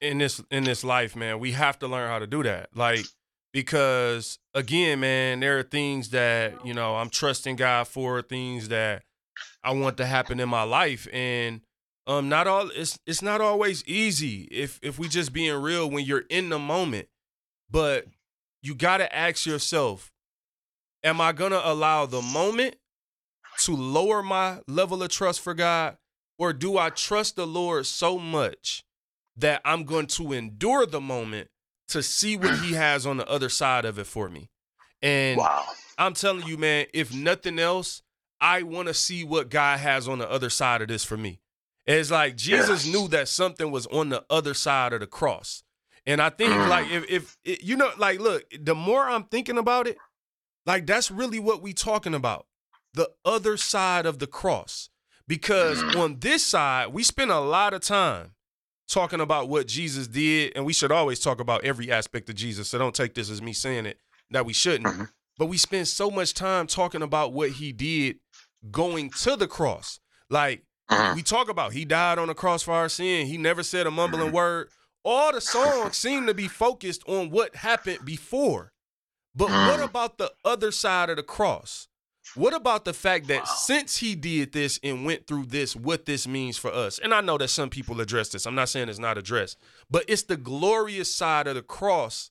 in 0.00 0.18
this 0.18 0.42
in 0.50 0.64
this 0.64 0.84
life, 0.84 1.16
man, 1.16 1.40
we 1.40 1.52
have 1.52 1.78
to 1.80 1.88
learn 1.88 2.08
how 2.08 2.20
to 2.20 2.28
do 2.28 2.42
that. 2.44 2.70
Like 2.76 3.06
because 3.52 4.38
again, 4.54 5.00
man, 5.00 5.40
there 5.40 5.58
are 5.58 5.64
things 5.64 6.10
that, 6.10 6.64
you 6.66 6.74
know, 6.74 6.96
I'm 6.96 7.10
trusting 7.10 7.56
God 7.56 7.88
for, 7.88 8.22
things 8.22 8.68
that 8.68 9.04
I 9.64 9.72
want 9.72 9.98
to 9.98 10.06
happen 10.06 10.40
in 10.40 10.48
my 10.48 10.64
life 10.64 11.08
and 11.12 11.62
um 12.06 12.28
not 12.28 12.46
all 12.48 12.70
it's 12.74 12.98
it's 13.06 13.22
not 13.22 13.40
always 13.40 13.84
easy 13.86 14.42
if 14.50 14.80
if 14.82 14.98
we 14.98 15.08
just 15.08 15.32
being 15.32 15.54
real 15.62 15.90
when 15.90 16.04
you're 16.06 16.24
in 16.30 16.50
the 16.50 16.58
moment. 16.58 17.08
But 17.70 18.06
you 18.62 18.74
got 18.74 18.98
to 18.98 19.14
ask 19.16 19.46
yourself, 19.46 20.12
am 21.04 21.20
I 21.20 21.32
going 21.32 21.52
to 21.52 21.70
allow 21.70 22.06
the 22.06 22.22
moment 22.22 22.76
to 23.60 23.76
lower 23.76 24.22
my 24.22 24.60
level 24.68 25.02
of 25.02 25.10
trust 25.10 25.40
for 25.40 25.54
God 25.54 25.96
or 26.42 26.52
do 26.52 26.76
I 26.76 26.90
trust 26.90 27.36
the 27.36 27.46
Lord 27.46 27.86
so 27.86 28.18
much 28.18 28.82
that 29.36 29.62
I'm 29.64 29.84
going 29.84 30.08
to 30.08 30.32
endure 30.32 30.86
the 30.86 31.00
moment 31.00 31.50
to 31.90 32.02
see 32.02 32.36
what 32.36 32.54
he 32.54 32.72
has 32.84 33.06
on 33.06 33.18
the 33.18 33.28
other 33.28 33.48
side 33.48 33.84
of 33.84 33.96
it 33.96 34.08
for 34.08 34.28
me. 34.28 34.50
And 35.00 35.38
Wow. 35.38 35.64
I'm 35.98 36.14
telling 36.14 36.44
you, 36.44 36.56
man, 36.56 36.86
if 36.92 37.14
nothing 37.14 37.60
else, 37.60 38.02
I 38.40 38.64
want 38.64 38.88
to 38.88 38.94
see 38.94 39.22
what 39.22 39.50
God 39.50 39.78
has 39.78 40.08
on 40.08 40.18
the 40.18 40.28
other 40.28 40.50
side 40.50 40.82
of 40.82 40.88
this 40.88 41.04
for 41.04 41.16
me. 41.16 41.38
It's 41.86 42.10
like 42.10 42.34
Jesus 42.36 42.86
Yes. 42.86 42.86
knew 42.86 43.06
that 43.10 43.28
something 43.28 43.70
was 43.70 43.86
on 43.86 44.08
the 44.08 44.24
other 44.28 44.52
side 44.52 44.92
of 44.92 44.98
the 44.98 45.06
cross. 45.06 45.62
And 46.06 46.20
I 46.20 46.30
think 46.30 46.52
Mm. 46.54 46.66
like 46.66 46.88
if 46.88 47.04
if 47.08 47.36
it, 47.44 47.62
you 47.62 47.76
know 47.76 47.92
like 47.98 48.18
look, 48.18 48.42
the 48.60 48.74
more 48.74 49.08
I'm 49.08 49.24
thinking 49.26 49.58
about 49.58 49.86
it, 49.86 50.00
like 50.66 50.86
that's 50.86 51.08
really 51.08 51.38
what 51.38 51.62
we 51.62 51.72
talking 51.72 52.14
about. 52.14 52.46
The 52.94 53.12
other 53.24 53.56
side 53.56 54.06
of 54.06 54.18
the 54.18 54.26
cross. 54.26 54.88
Because 55.32 55.82
on 55.96 56.18
this 56.20 56.44
side, 56.44 56.88
we 56.88 57.02
spend 57.02 57.30
a 57.30 57.40
lot 57.40 57.72
of 57.72 57.80
time 57.80 58.32
talking 58.86 59.18
about 59.18 59.48
what 59.48 59.66
Jesus 59.66 60.06
did, 60.06 60.52
and 60.54 60.66
we 60.66 60.74
should 60.74 60.92
always 60.92 61.20
talk 61.20 61.40
about 61.40 61.64
every 61.64 61.90
aspect 61.90 62.28
of 62.28 62.34
Jesus. 62.34 62.68
So 62.68 62.76
don't 62.76 62.94
take 62.94 63.14
this 63.14 63.30
as 63.30 63.40
me 63.40 63.54
saying 63.54 63.86
it 63.86 63.96
that 64.30 64.44
we 64.44 64.52
shouldn't. 64.52 64.84
Mhm. 64.94 65.08
But 65.38 65.46
we 65.46 65.56
spend 65.56 65.88
so 65.88 66.10
much 66.10 66.34
time 66.34 66.66
talking 66.66 67.00
about 67.00 67.32
what 67.32 67.52
he 67.52 67.72
did 67.72 68.18
going 68.70 69.08
to 69.22 69.34
the 69.36 69.48
cross. 69.48 70.00
Like 70.28 70.66
Mhm. 70.90 71.14
we 71.14 71.22
talk 71.22 71.48
about 71.48 71.72
he 71.72 71.86
died 71.86 72.18
on 72.18 72.28
the 72.28 72.34
cross 72.34 72.62
for 72.62 72.74
our 72.74 72.90
sin. 72.90 73.26
He 73.26 73.38
never 73.38 73.62
said 73.62 73.86
a 73.86 73.90
mumbling 73.90 74.32
word. 74.32 74.68
All 75.02 75.32
the 75.32 75.40
songs 75.40 75.96
seem 75.96 76.26
to 76.26 76.34
be 76.34 76.46
focused 76.46 77.04
on 77.08 77.30
what 77.30 77.56
happened 77.56 78.04
before. 78.04 78.74
But 79.34 79.48
what 79.48 79.80
about 79.80 80.18
the 80.18 80.34
other 80.44 80.70
side 80.72 81.08
of 81.08 81.16
the 81.16 81.22
cross? 81.22 81.88
What 82.34 82.54
about 82.54 82.84
the 82.84 82.92
fact 82.92 83.26
that 83.28 83.44
Wow. 83.44 83.54
since 83.66 83.98
he 83.98 84.14
did 84.14 84.52
this 84.52 84.78
and 84.82 85.04
went 85.04 85.26
through 85.26 85.46
this, 85.46 85.74
what 85.76 86.06
this 86.06 86.26
means 86.26 86.56
for 86.56 86.72
us? 86.72 86.98
And 86.98 87.12
I 87.12 87.20
know 87.20 87.36
that 87.38 87.48
some 87.48 87.68
people 87.68 88.00
address 88.00 88.28
this. 88.30 88.46
I'm 88.46 88.54
not 88.54 88.68
saying 88.68 88.88
it's 88.88 88.98
not 88.98 89.18
addressed, 89.18 89.58
but 89.90 90.04
it's 90.08 90.22
the 90.22 90.36
glorious 90.36 91.14
side 91.14 91.46
of 91.46 91.54
the 91.56 91.62
cross 91.62 92.30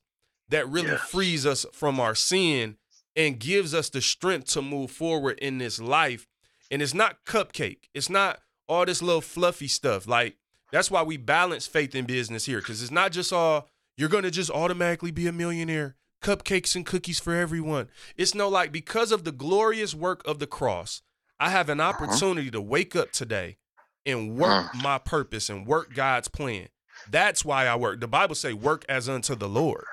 that 0.50 0.68
really 0.70 0.90
Yes. 0.90 1.02
frees 1.10 1.46
us 1.46 1.66
from 1.74 2.00
our 2.00 2.16
sin 2.16 2.78
and 3.16 3.40
gives 3.40 3.74
us 3.74 3.90
the 3.90 4.02
strength 4.02 4.48
to 4.52 4.62
move 4.62 4.92
forward 4.92 5.38
in 5.40 5.58
this 5.58 5.80
life. 5.80 6.28
And 6.72 6.82
it's 6.82 6.94
not 6.94 7.26
cupcake. 7.26 7.90
It's 7.94 8.10
not 8.10 8.40
all 8.68 8.86
this 8.86 9.02
little 9.02 9.22
fluffy 9.22 9.68
stuff. 9.68 10.08
Like 10.08 10.38
that's 10.72 10.90
why 10.90 11.04
we 11.04 11.18
balance 11.18 11.68
faith 11.68 11.94
and 11.96 12.08
business 12.08 12.46
here 12.46 12.60
because 12.60 12.82
it's 12.82 12.92
not 12.92 13.12
just 13.12 13.34
all 13.34 13.68
you're 13.98 14.08
going 14.10 14.24
to 14.24 14.32
just 14.32 14.50
automatically 14.50 15.12
be 15.12 15.28
a 15.28 15.34
millionaire. 15.34 15.96
Cupcakes 16.22 16.76
and 16.76 16.86
cookies 16.86 17.20
for 17.20 17.34
everyone. 17.34 17.90
It's 18.16 18.36
no 18.36 18.48
like 18.48 18.72
because 18.72 19.12
of 19.12 19.24
the 19.24 19.32
glorious 19.32 19.96
work 19.96 20.22
of 20.28 20.40
the 20.40 20.48
cross, 20.48 21.02
I 21.40 21.50
have 21.50 21.70
an 21.70 21.82
opportunity 21.82 22.52
to 22.52 22.62
wake 22.62 22.96
up 22.96 23.12
today 23.12 23.58
and 24.06 24.38
work 24.38 24.74
my 24.76 24.98
purpose 25.00 25.50
and 25.50 25.66
work 25.66 25.94
God's 25.96 26.28
plan. 26.28 26.68
That's 27.10 27.44
why 27.44 27.66
I 27.66 27.76
work. 27.76 28.00
The 28.00 28.08
Bible 28.08 28.36
say 28.36 28.54
work 28.54 28.86
as 28.88 29.10
unto 29.10 29.34
the 29.36 29.50
Lord. 29.50 29.84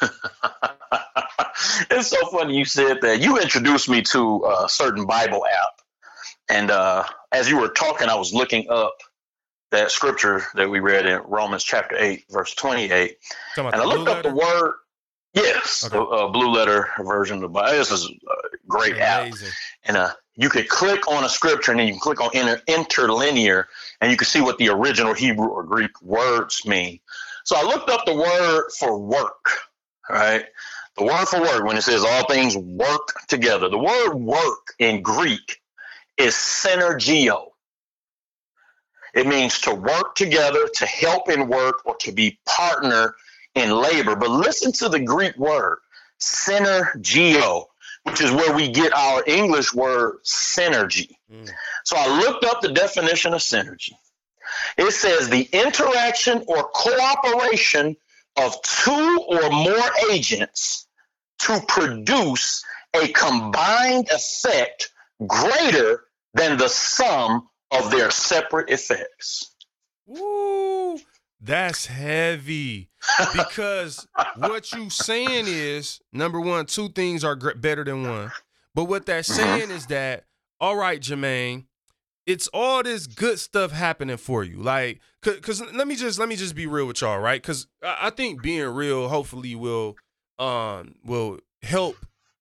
it's 1.90 2.08
so 2.08 2.26
funny 2.26 2.56
you 2.56 2.64
said 2.64 3.00
that. 3.02 3.20
You 3.20 3.38
introduced 3.38 3.88
me 3.88 4.02
to 4.02 4.44
a 4.64 4.68
certain 4.68 5.06
Bible 5.06 5.46
app, 5.46 5.80
and 6.48 6.72
uh, 6.72 7.04
as 7.30 7.48
you 7.48 7.58
were 7.60 7.68
talking, 7.68 8.08
I 8.08 8.16
was 8.16 8.34
looking 8.34 8.66
up 8.68 8.96
that 9.70 9.92
scripture 9.92 10.42
that 10.54 10.68
we 10.68 10.80
read 10.80 11.06
in 11.06 11.20
Romans 11.24 11.62
chapter 11.62 11.96
eight, 11.96 12.24
verse 12.30 12.52
twenty-eight, 12.56 13.18
and 13.74 13.80
I 13.82 13.84
looked 13.84 14.08
up 14.08 14.22
the 14.24 14.34
word. 14.34 14.74
Yes, 15.36 15.84
Okay. 15.86 15.98
a, 15.98 16.00
a 16.00 16.30
blue 16.30 16.50
letter 16.50 16.88
version 16.98 17.36
of 17.36 17.42
the 17.42 17.48
Bible. 17.48 17.76
This 17.76 17.92
is 17.92 18.06
a 18.06 18.56
great 18.66 18.96
app. 18.96 19.26
And 19.84 19.96
uh, 19.96 20.10
you 20.34 20.48
could 20.48 20.68
click 20.68 21.06
on 21.08 21.24
a 21.24 21.28
scripture 21.28 21.72
and 21.72 21.80
then 21.80 21.86
you 21.88 21.92
can 21.94 22.00
click 22.00 22.20
on 22.22 22.30
inter- 22.34 22.62
interlinear 22.66 23.68
and 24.00 24.10
you 24.10 24.16
can 24.16 24.26
see 24.26 24.40
what 24.40 24.58
the 24.58 24.70
original 24.70 25.14
Hebrew 25.14 25.48
or 25.48 25.62
Greek 25.62 26.00
words 26.02 26.64
mean. 26.66 27.00
So 27.44 27.56
I 27.56 27.62
looked 27.64 27.90
up 27.90 28.06
the 28.06 28.14
word 28.14 28.70
for 28.78 28.98
work, 28.98 29.50
right? 30.10 30.46
The 30.96 31.04
word 31.04 31.26
for 31.28 31.40
work, 31.40 31.64
when 31.64 31.76
it 31.76 31.82
says 31.82 32.02
all 32.02 32.26
things 32.26 32.56
work 32.56 33.14
together, 33.28 33.68
the 33.68 33.78
word 33.78 34.14
work 34.14 34.74
in 34.78 35.02
Greek 35.02 35.60
is 36.16 36.34
synergio. 36.34 37.48
It 39.14 39.26
means 39.26 39.60
to 39.62 39.74
work 39.74 40.14
together, 40.14 40.68
to 40.76 40.86
help 40.86 41.30
in 41.30 41.48
work, 41.48 41.86
or 41.86 41.96
to 41.96 42.12
be 42.12 42.38
partner 42.46 43.14
in 43.56 43.70
labor. 43.70 44.14
But 44.14 44.30
listen 44.30 44.70
to 44.72 44.88
the 44.88 45.00
Greek 45.00 45.36
word, 45.36 45.78
synergio 46.20 47.66
which 48.06 48.20
is 48.20 48.30
where 48.30 48.54
we 48.54 48.68
get 48.68 48.94
our 48.94 49.24
English 49.26 49.74
word 49.74 50.18
synergy. 50.24 51.16
Mm. 51.30 51.50
So 51.84 51.96
I 51.98 52.20
looked 52.20 52.44
up 52.44 52.60
the 52.60 52.72
definition 52.72 53.34
of 53.34 53.40
synergy. 53.40 53.94
It 54.78 54.92
says 54.92 55.28
the 55.28 55.48
interaction 55.52 56.44
or 56.46 56.62
cooperation 56.72 57.96
of 58.36 58.62
two 58.62 59.26
or 59.28 59.50
more 59.50 59.90
agents 60.08 60.86
to 61.40 61.60
produce 61.66 62.64
a 62.94 63.08
combined 63.08 64.08
effect 64.10 64.92
greater 65.26 66.04
than 66.32 66.58
the 66.58 66.68
sum 66.68 67.48
of 67.72 67.90
their 67.90 68.12
separate 68.12 68.70
effects. 68.70 69.50
Woo, 70.06 70.75
that's 71.40 71.86
heavy. 71.86 72.88
Because 73.34 74.06
what 74.36 74.72
you 74.72 74.90
saying 74.90 75.46
is 75.46 76.00
number 76.12 76.40
one, 76.40 76.66
two 76.66 76.88
things 76.88 77.24
are 77.24 77.36
gr- 77.36 77.54
better 77.54 77.84
than 77.84 78.08
one. 78.08 78.32
But 78.74 78.84
what 78.84 79.06
that's 79.06 79.28
saying 79.28 79.70
is 79.70 79.86
that, 79.86 80.24
all 80.60 80.76
right, 80.76 81.00
Jermaine, 81.00 81.64
it's 82.26 82.48
all 82.48 82.82
this 82.82 83.06
good 83.06 83.38
stuff 83.38 83.70
happening 83.70 84.16
for 84.16 84.42
you. 84.42 84.56
Like, 84.58 85.00
cause 85.22 85.62
let 85.72 85.86
me 85.86 85.94
just 85.94 86.18
let 86.18 86.28
me 86.28 86.36
just 86.36 86.54
be 86.54 86.66
real 86.66 86.86
with 86.86 87.00
y'all, 87.00 87.18
right? 87.18 87.40
Because 87.40 87.66
I, 87.82 87.98
I 88.02 88.10
think 88.10 88.42
being 88.42 88.66
real 88.68 89.08
hopefully 89.08 89.54
will 89.54 89.96
um 90.38 90.96
will 91.04 91.38
help 91.62 91.96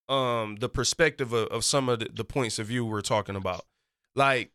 um 0.09 0.57
the 0.59 0.69
perspective 0.69 1.33
of, 1.33 1.47
of 1.49 1.63
some 1.63 1.87
of 1.87 1.99
the, 1.99 2.09
the 2.13 2.25
points 2.25 2.59
of 2.59 2.67
view 2.67 2.85
we're 2.85 3.01
talking 3.01 3.35
about. 3.35 3.65
Like, 4.15 4.51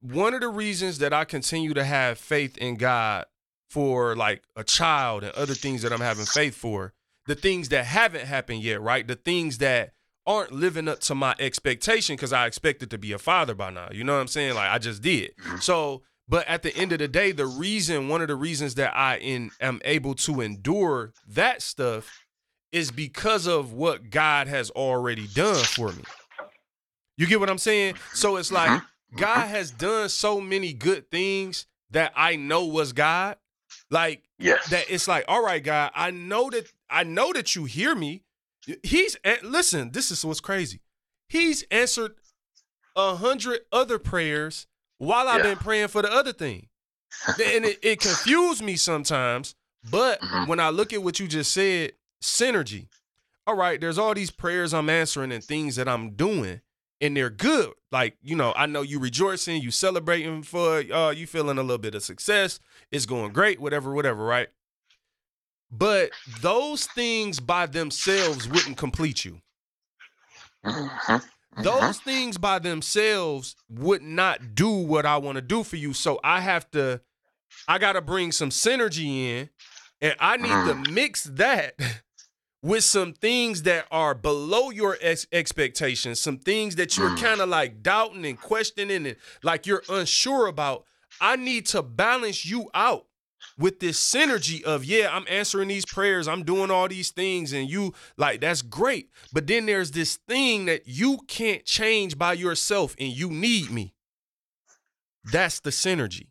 one 0.00 0.34
of 0.34 0.40
the 0.40 0.48
reasons 0.48 0.98
that 0.98 1.12
I 1.12 1.24
continue 1.24 1.74
to 1.74 1.84
have 1.84 2.18
faith 2.18 2.56
in 2.58 2.76
God 2.76 3.26
for 3.72 4.14
like 4.14 4.42
a 4.54 4.62
child 4.62 5.24
and 5.24 5.32
other 5.32 5.54
things 5.54 5.80
that 5.80 5.94
I'm 5.94 6.00
having 6.00 6.26
faith 6.26 6.54
for, 6.54 6.92
the 7.26 7.34
things 7.34 7.70
that 7.70 7.86
haven't 7.86 8.26
happened 8.26 8.62
yet, 8.62 8.82
right? 8.82 9.06
The 9.06 9.16
things 9.16 9.56
that 9.58 9.92
aren't 10.26 10.52
living 10.52 10.88
up 10.88 11.00
to 11.00 11.14
my 11.14 11.34
expectation 11.38 12.14
because 12.14 12.34
I 12.34 12.46
expected 12.46 12.90
to 12.90 12.98
be 12.98 13.12
a 13.12 13.18
father 13.18 13.54
by 13.54 13.70
now. 13.70 13.88
You 13.90 14.04
know 14.04 14.12
what 14.12 14.20
I'm 14.20 14.28
saying? 14.28 14.56
Like 14.56 14.68
I 14.68 14.76
just 14.76 15.00
did. 15.00 15.34
Mm-hmm. 15.38 15.56
So, 15.60 16.02
but 16.28 16.46
at 16.48 16.62
the 16.62 16.76
end 16.76 16.92
of 16.92 16.98
the 16.98 17.08
day, 17.08 17.32
the 17.32 17.46
reason, 17.46 18.08
one 18.08 18.20
of 18.20 18.28
the 18.28 18.36
reasons 18.36 18.74
that 18.74 18.94
I 18.94 19.16
in, 19.16 19.50
am 19.58 19.80
able 19.86 20.16
to 20.16 20.42
endure 20.42 21.14
that 21.28 21.62
stuff 21.62 22.26
is 22.72 22.90
because 22.90 23.46
of 23.46 23.72
what 23.72 24.10
God 24.10 24.48
has 24.48 24.68
already 24.68 25.28
done 25.28 25.64
for 25.64 25.92
me. 25.92 26.04
You 27.16 27.26
get 27.26 27.40
what 27.40 27.48
I'm 27.48 27.56
saying? 27.56 27.94
So 28.12 28.36
it's 28.36 28.52
like 28.52 28.68
mm-hmm. 28.68 29.16
God 29.16 29.44
mm-hmm. 29.44 29.50
has 29.50 29.70
done 29.70 30.10
so 30.10 30.42
many 30.42 30.74
good 30.74 31.10
things 31.10 31.64
that 31.90 32.12
I 32.14 32.36
know 32.36 32.66
was 32.66 32.92
God. 32.92 33.36
Like 33.92 34.22
Yes. 34.38 34.68
that 34.70 34.86
it's 34.88 35.06
like, 35.06 35.24
all 35.28 35.44
right, 35.44 35.62
God, 35.62 35.92
I 35.94 36.10
know 36.10 36.50
that 36.50 36.72
I 36.90 37.04
know 37.04 37.32
that 37.34 37.54
you 37.54 37.64
hear 37.66 37.94
me. 37.94 38.24
He's 38.82 39.16
and 39.22 39.38
listen, 39.42 39.92
this 39.92 40.10
is 40.10 40.24
what's 40.24 40.40
crazy. 40.40 40.80
He's 41.28 41.62
answered 41.70 42.14
a 42.96 43.14
hundred 43.16 43.60
other 43.70 43.98
prayers 43.98 44.66
while 44.98 45.28
I've 45.28 45.44
Yeah. 45.44 45.54
been 45.54 45.58
praying 45.58 45.88
for 45.88 46.02
the 46.02 46.10
other 46.12 46.32
thing. 46.32 46.68
and 47.26 47.64
it, 47.66 47.78
it 47.82 48.00
confused 48.00 48.62
me 48.62 48.74
sometimes. 48.76 49.54
But 49.84 50.20
Mhm. 50.22 50.46
when 50.46 50.58
I 50.60 50.70
look 50.70 50.92
at 50.92 51.02
what 51.02 51.20
you 51.20 51.28
just 51.28 51.52
said, 51.52 51.92
synergy. 52.22 52.88
All 53.46 53.54
right, 53.56 53.80
there's 53.80 53.98
all 53.98 54.14
these 54.14 54.30
prayers 54.30 54.72
I'm 54.72 54.88
answering 54.88 55.32
and 55.32 55.44
things 55.44 55.76
that 55.76 55.88
I'm 55.88 56.14
doing, 56.14 56.60
and 57.02 57.14
they're 57.16 57.28
good. 57.28 57.72
Like, 57.90 58.16
you 58.22 58.36
know, 58.36 58.54
I 58.56 58.64
know 58.64 58.80
you 58.80 58.98
rejoicing, 58.98 59.60
you 59.60 59.70
celebrating 59.70 60.42
for 60.42 60.78
uh 60.90 61.10
you 61.10 61.26
feeling 61.26 61.58
a 61.58 61.62
little 61.62 61.76
bit 61.78 61.94
of 61.94 62.02
success. 62.02 62.60
It's 62.90 63.04
going 63.04 63.32
great, 63.34 63.60
whatever, 63.60 63.92
whatever, 63.92 64.24
right? 64.24 64.48
But 65.70 66.12
those 66.40 66.86
things 66.86 67.40
by 67.40 67.66
themselves 67.66 68.48
wouldn't 68.48 68.78
complete 68.78 69.24
you. 69.24 69.42
Mhm. 70.64 71.22
Those 71.62 71.98
things 71.98 72.38
by 72.38 72.58
themselves 72.60 73.56
would 73.68 74.02
not 74.02 74.54
do 74.54 74.70
what 74.70 75.04
I 75.04 75.18
want 75.18 75.36
to 75.36 75.42
do 75.42 75.62
for 75.64 75.76
you. 75.76 75.92
So 75.92 76.18
I 76.24 76.40
have 76.40 76.70
to, 76.70 77.02
I 77.68 77.78
got 77.78 77.92
to 77.92 78.00
bring 78.00 78.32
some 78.32 78.48
synergy 78.50 79.26
in, 79.26 79.50
and 80.00 80.14
I 80.18 80.36
need 80.38 80.48
to 80.48 80.90
mix 80.90 81.24
that 81.24 81.74
with 82.62 82.84
some 82.84 83.12
things 83.12 83.62
that 83.64 83.86
are 83.90 84.14
below 84.14 84.70
your 84.70 84.96
ex- 85.00 85.26
expectations, 85.32 86.20
some 86.20 86.38
things 86.38 86.76
that 86.76 86.96
you're 86.96 87.10
Mm. 87.10 87.20
kind 87.20 87.40
of 87.40 87.48
like 87.48 87.82
doubting 87.82 88.24
and 88.24 88.40
questioning 88.40 89.04
and 89.06 89.16
like 89.42 89.66
you're 89.66 89.82
unsure 89.88 90.46
about. 90.46 90.84
I 91.20 91.36
need 91.36 91.66
to 91.66 91.82
balance 91.82 92.46
you 92.46 92.70
out 92.72 93.06
with 93.58 93.80
this 93.80 94.00
synergy 94.00 94.62
of 94.62 94.84
yeah 94.84 95.08
i'm 95.14 95.26
answering 95.28 95.66
these 95.66 95.84
prayers 95.84 96.28
i'm 96.28 96.44
doing 96.44 96.70
all 96.70 96.86
these 96.86 97.10
things 97.10 97.52
and 97.52 97.68
you 97.68 97.92
like 98.16 98.40
that's 98.40 98.62
great 98.62 99.10
but 99.32 99.48
then 99.48 99.66
there's 99.66 99.90
this 99.90 100.16
thing 100.28 100.64
that 100.66 100.82
you 100.86 101.18
can't 101.26 101.64
change 101.66 102.16
by 102.16 102.32
yourself 102.32 102.94
and 103.00 103.08
you 103.12 103.28
need 103.30 103.68
me 103.70 103.92
that's 105.32 105.58
the 105.60 105.70
synergy 105.70 106.28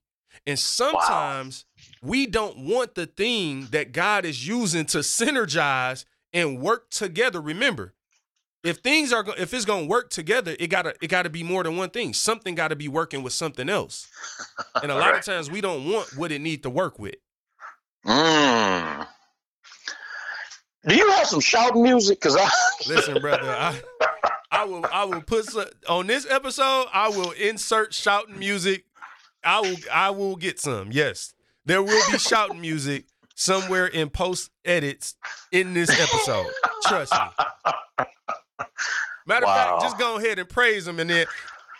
and 0.47 0.57
sometimes 0.57 1.65
we 2.01 2.25
don't 2.25 2.57
want 2.57 2.95
the 2.95 3.05
thing 3.05 3.67
that 3.71 3.91
god 3.91 4.25
is 4.25 4.47
using 4.47 4.85
to 4.85 4.99
synergize 4.99 6.05
and 6.33 6.59
work 6.59 6.89
together 6.89 7.41
remember 7.41 7.93
if 8.63 8.77
things 8.77 9.11
are 9.11 9.25
if 9.37 9.53
it's 9.53 9.65
going 9.65 9.85
to 9.85 9.89
work 9.89 10.09
together 10.09 10.55
it 10.59 10.67
got 10.67 10.83
to 10.83 10.93
it 11.01 11.07
got 11.07 11.23
to 11.23 11.29
be 11.29 11.43
more 11.43 11.63
than 11.63 11.77
one 11.77 11.89
thing 11.89 12.13
something 12.13 12.55
got 12.55 12.69
to 12.69 12.75
be 12.75 12.87
working 12.87 13.23
with 13.23 13.33
something 13.33 13.69
else 13.69 14.07
and 14.81 14.91
a 14.91 14.95
lot 14.99 15.15
of 15.15 15.23
times 15.23 15.49
we 15.49 15.61
don't 15.61 15.89
want 15.91 16.15
what 16.15 16.31
it 16.31 16.39
need 16.39 16.63
to 16.63 16.69
work 16.69 16.99
with 16.99 17.15
Mm. 18.05 19.07
Do 20.87 20.95
you 20.95 21.09
have 21.11 21.27
some 21.27 21.39
shouting 21.39 21.83
music? 21.83 22.19
Cause 22.19 22.35
I 22.35 22.49
Listen, 22.87 23.21
brother, 23.21 23.49
I, 23.49 23.79
I 24.51 24.65
will 24.65 24.85
I 24.91 25.03
will 25.05 25.21
put 25.21 25.45
some, 25.45 25.65
on 25.87 26.07
this 26.07 26.25
episode. 26.29 26.87
I 26.91 27.09
will 27.09 27.31
insert 27.31 27.93
shouting 27.93 28.39
music. 28.39 28.85
I 29.43 29.61
will 29.61 29.75
I 29.91 30.09
will 30.09 30.35
get 30.35 30.59
some. 30.59 30.91
Yes, 30.91 31.33
there 31.65 31.83
will 31.83 32.11
be 32.11 32.17
shouting 32.17 32.61
music 32.61 33.05
somewhere 33.35 33.87
in 33.87 34.09
post 34.09 34.49
edits 34.65 35.15
in 35.51 35.73
this 35.73 35.89
episode. 35.89 36.47
Trust 36.87 37.13
me. 37.13 38.05
Matter 39.27 39.45
of 39.45 39.49
Wow. 39.49 39.55
fact, 39.79 39.81
just 39.83 39.97
go 39.99 40.17
ahead 40.17 40.39
and 40.39 40.49
praise 40.49 40.85
them, 40.85 40.99
and 40.99 41.09
then 41.09 41.25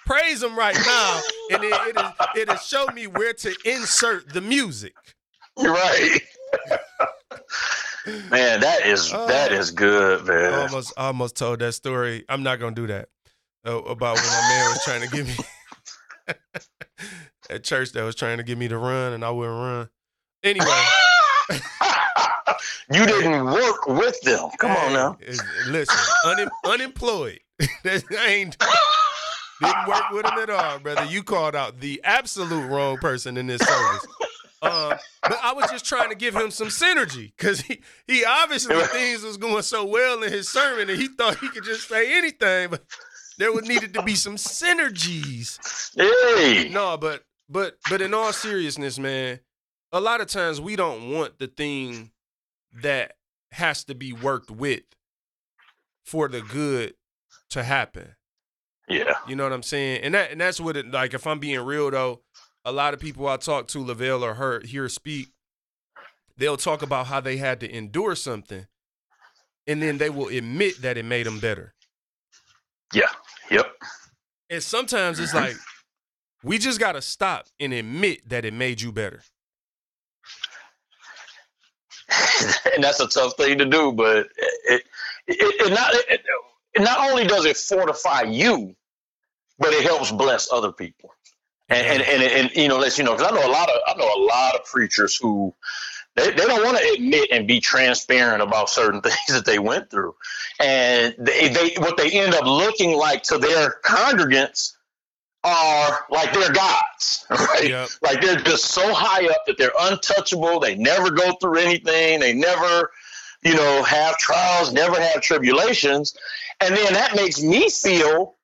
praise 0.06 0.40
them 0.42 0.56
right 0.58 0.76
now, 0.86 1.22
and 1.52 1.64
then 1.64 1.74
it'll 1.90 2.12
it'll 2.36 2.56
show 2.58 2.86
me 2.88 3.08
where 3.08 3.34
to 3.34 3.56
insert 3.66 4.30
the 4.34 4.42
music. 4.42 4.94
Right. 5.58 6.20
man, 8.30 8.62
that 8.62 8.86
is 8.86 9.10
that 9.12 9.52
Oh. 9.52 9.56
is 9.56 9.72
good, 9.72 10.22
I 10.22 10.34
man. 10.34 10.54
almost 10.54 10.94
I 10.98 11.08
almost 11.08 11.36
told 11.36 11.60
that 11.60 11.74
story. 11.74 12.26
I'm 12.30 12.44
not 12.44 12.60
gonna 12.60 12.76
do 12.76 12.88
that. 12.88 13.10
Uh, 13.68 13.78
about 13.84 14.16
when 14.16 14.26
my 14.26 14.42
man 14.50 14.70
was 14.70 14.84
trying 14.84 15.02
to 15.02 15.08
give 15.16 15.28
me 15.28 15.36
at 17.50 17.64
church 17.64 17.92
that 17.92 18.04
was 18.04 18.16
trying 18.16 18.38
to 18.38 18.44
get 18.44 18.58
me 18.58 18.68
to 18.68 18.78
run 18.78 19.14
and 19.14 19.24
I 19.26 19.30
wouldn't 19.30 19.56
run. 19.56 19.90
Anyway, 20.44 20.66
you 22.92 23.06
didn't 23.06 23.46
work 23.46 23.88
with 23.88 24.20
them. 24.22 24.50
Come 24.60 24.72
on 24.72 24.94
now. 24.94 25.18
Listen, 25.68 25.96
unem- 26.26 26.50
unemployed. 26.66 27.40
That- 27.84 28.04
ain't 28.28 28.58
didn't 29.62 29.88
work 29.88 30.10
with 30.12 30.26
him 30.26 30.40
at 30.40 30.50
all, 30.50 30.80
brother. 30.80 31.06
You 31.06 31.22
called 31.24 31.56
out 31.56 31.80
the 31.80 32.02
absolute 32.04 32.68
wrong 32.68 32.98
person 32.98 33.38
in 33.38 33.48
this 33.48 33.62
service. 33.62 34.08
Um, 34.64 34.94
but 35.24 35.40
I 35.42 35.54
was 35.54 35.72
just 35.72 35.86
trying 35.86 36.10
to 36.10 36.16
give 36.16 36.36
him 36.36 36.52
some 36.52 36.68
synergy 36.68 37.32
because 37.36 37.62
he, 37.62 37.82
he 38.06 38.24
obviously 38.24 38.76
things 38.76 39.24
was 39.24 39.38
going 39.38 39.64
so 39.64 39.84
well 39.86 40.22
in 40.22 40.32
his 40.32 40.50
sermon 40.50 40.88
and 40.88 41.02
he 41.02 41.08
thought 41.08 41.40
he 41.40 41.50
could 41.50 41.64
just 41.64 41.88
say 41.90 42.16
anything, 42.16 42.70
but 42.70 42.84
there 43.40 43.52
would 43.52 43.66
needed 43.68 43.96
to 43.96 44.04
be 44.04 44.14
some 44.14 44.36
synergies. 44.36 45.58
Hey. 45.96 46.70
No, 46.70 46.96
but 46.96 47.24
but 47.50 47.78
but 47.90 48.04
in 48.04 48.14
all 48.14 48.32
seriousness, 48.32 49.00
man, 49.00 49.40
a 49.92 50.00
lot 50.00 50.22
of 50.22 50.28
times 50.28 50.62
we 50.62 50.76
don't 50.76 51.12
want 51.12 51.40
the 51.40 51.48
thing 51.48 52.12
that 52.82 53.14
has 53.52 53.84
to 53.86 53.96
be 53.96 54.14
worked 54.14 54.50
with 54.50 54.84
for 56.06 56.28
the 56.28 56.42
good 56.42 56.94
to 57.50 57.64
happen. 57.64 58.16
Yeah. 58.88 59.14
You 59.28 59.36
know 59.36 59.44
what 59.44 59.54
I'm 59.54 59.64
saying? 59.64 60.02
And 60.04 60.14
that 60.14 60.32
and 60.32 60.42
that's 60.42 60.60
what 60.60 60.78
it 60.78 60.92
like 60.92 61.14
if 61.14 61.28
I'm 61.28 61.40
being 61.40 61.60
real 61.62 61.92
though, 61.92 62.22
a 62.66 62.72
lot 62.72 62.94
of 62.94 63.00
people 63.00 63.28
I 63.28 63.38
talk 63.38 63.68
to, 63.70 63.80
Lavelle 63.80 64.24
or 64.24 64.36
her 64.36 64.62
hear 64.62 64.88
speak, 64.90 65.30
they'll 66.38 66.58
talk 66.58 66.82
about 66.82 67.08
how 67.08 67.20
they 67.20 67.38
had 67.38 67.60
to 67.62 67.72
endure 67.72 68.16
something 68.16 68.68
and 69.68 69.82
then 69.82 69.98
they 69.98 70.10
will 70.10 70.28
admit 70.28 70.82
that 70.82 70.98
it 70.98 71.06
made 71.06 71.26
them 71.26 71.40
better. 71.40 71.74
Yeah. 72.94 73.12
Yep. 73.50 73.72
And 74.50 74.64
sometimes 74.64 75.20
it's 75.20 75.34
mm-hmm. 75.34 75.46
like 75.46 75.56
we 76.44 76.58
just 76.58 76.80
gotta 76.80 77.02
stop 77.02 77.48
and 77.60 77.74
admit 77.74 78.28
that 78.30 78.46
it 78.46 78.54
made 78.54 78.82
you 78.82 78.92
better. 78.92 79.22
and 82.76 82.84
that's 82.84 83.00
a 83.00 83.08
tough 83.08 83.36
thing 83.38 83.58
to 83.60 83.66
do, 83.66 83.92
but 83.92 84.30
it 84.38 84.84
it, 85.28 85.68
it 85.68 85.70
not 85.74 85.94
it, 85.94 86.22
not 86.78 87.10
only 87.10 87.26
does 87.26 87.46
it 87.46 87.58
fortify 87.58 88.24
you, 88.24 88.76
but 89.60 89.74
it 89.74 89.84
helps 89.84 90.12
bless 90.12 90.52
other 90.52 90.72
people. 90.72 91.12
And 91.70 91.88
and 91.88 92.02
and, 92.02 92.24
and 92.24 92.56
you 92.56 92.68
know, 92.68 92.78
let 92.78 92.98
you 92.98 93.04
know, 93.04 93.16
because 93.16 93.32
I 93.32 93.36
know 93.36 93.48
a 93.48 93.52
lot 93.52 93.70
of 93.70 93.76
I 93.88 93.94
know 93.98 94.06
a 94.06 94.22
lot 94.26 94.56
of 94.56 94.66
preachers 94.66 95.16
who 95.16 95.54
they, 96.16 96.32
they 96.32 96.46
don't 96.46 96.66
want 96.66 96.78
to 96.78 96.94
admit 96.94 97.30
and 97.32 97.48
be 97.48 97.62
transparent 97.62 98.42
about 98.42 98.70
certain 98.70 99.02
things 99.02 99.18
that 99.30 99.46
they 99.46 99.60
went 99.60 99.90
through, 99.90 100.16
and 100.60 101.16
they, 101.18 101.50
they 101.50 101.76
what 101.78 101.98
they 101.98 102.12
end 102.12 102.34
up 102.34 102.46
looking 102.46 102.98
like 102.98 103.24
to 103.24 103.38
their 103.38 103.76
congregants 103.84 104.74
are 105.44 106.06
like 106.10 106.34
they're 106.34 106.52
gods, 106.52 107.26
right? 107.30 107.70
Yep. 107.70 107.90
Like 108.02 108.22
they're 108.22 108.38
just 108.38 108.66
so 108.66 108.94
high 108.94 109.28
up 109.28 109.46
that 109.48 109.58
they're 109.58 109.72
untouchable. 109.80 110.60
They 110.60 110.76
never 110.76 111.10
go 111.10 111.34
through 111.34 111.58
anything. 111.58 112.20
They 112.20 112.34
never, 112.34 112.92
you 113.44 113.56
know, 113.56 113.84
have 113.84 114.18
trials, 114.18 114.72
never 114.72 115.00
have 115.00 115.22
tribulations. 115.22 116.16
And 116.60 116.76
then 116.76 116.94
that 116.94 117.16
makes 117.16 117.42
me 117.42 117.70
feel 117.70 118.36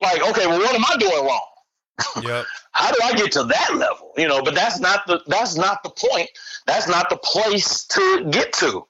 like, 0.00 0.22
okay, 0.22 0.46
well, 0.46 0.58
what 0.58 0.74
am 0.74 0.84
I 0.84 0.96
doing 0.98 1.24
wrong? 1.24 2.22
Yep. 2.22 2.46
How 2.72 2.92
do 2.92 2.98
I 3.02 3.14
get 3.14 3.32
to 3.32 3.44
that 3.44 3.74
level? 3.74 4.12
You 4.18 4.28
know, 4.28 4.42
but 4.42 4.54
that's 4.54 4.78
not 4.78 5.06
the 5.06 5.22
that's 5.26 5.56
not 5.56 5.82
the 5.82 5.88
point. 5.88 6.28
That's 6.66 6.86
not 6.86 7.08
the 7.08 7.16
place 7.16 7.84
to 7.84 8.28
get 8.30 8.52
to. 8.54 8.86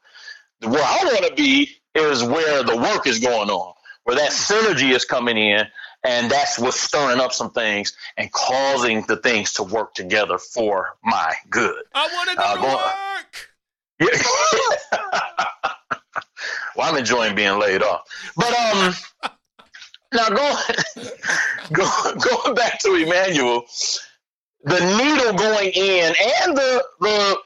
Where 0.63 0.83
I 0.83 1.01
want 1.05 1.25
to 1.27 1.35
be 1.35 1.71
is 1.95 2.25
where 2.25 2.65
the 2.65 2.77
work 2.77 3.07
is 3.07 3.21
going 3.21 3.49
on, 3.49 3.75
where 4.05 4.17
that 4.17 4.33
synergy 4.33 4.93
is 4.93 5.05
coming 5.05 5.37
in, 5.37 5.67
and 6.07 6.31
that's 6.31 6.59
what's 6.59 6.81
stirring 6.81 7.21
up 7.21 7.33
some 7.33 7.51
things 7.51 7.93
and 8.17 8.31
causing 8.33 9.03
the 9.03 9.17
things 9.17 9.53
to 9.55 9.63
work 9.63 9.95
together 9.95 10.39
for 10.39 10.97
my 11.03 11.35
good. 11.51 11.83
I 11.95 12.09
wanna 12.15 12.37
go 12.37 12.43
Uh, 12.43 12.55
to 12.55 12.63
work. 12.63 13.51
Yeah. 14.93 14.99
well, 16.77 16.91
I'm 16.93 16.97
enjoying 16.99 17.35
being 17.35 17.59
laid 17.59 17.83
off. 17.83 18.03
But 18.37 18.53
um, 18.59 18.95
now 20.13 20.29
going 20.29 20.57
go, 21.73 22.15
going 22.15 22.55
back 22.55 22.79
to 22.81 22.95
Emmanuel, 22.95 23.65
the 24.65 24.81
needle 24.99 25.33
going 25.35 25.71
in 25.75 26.15
and 26.43 26.57
the 26.57 26.85
the 27.01 27.39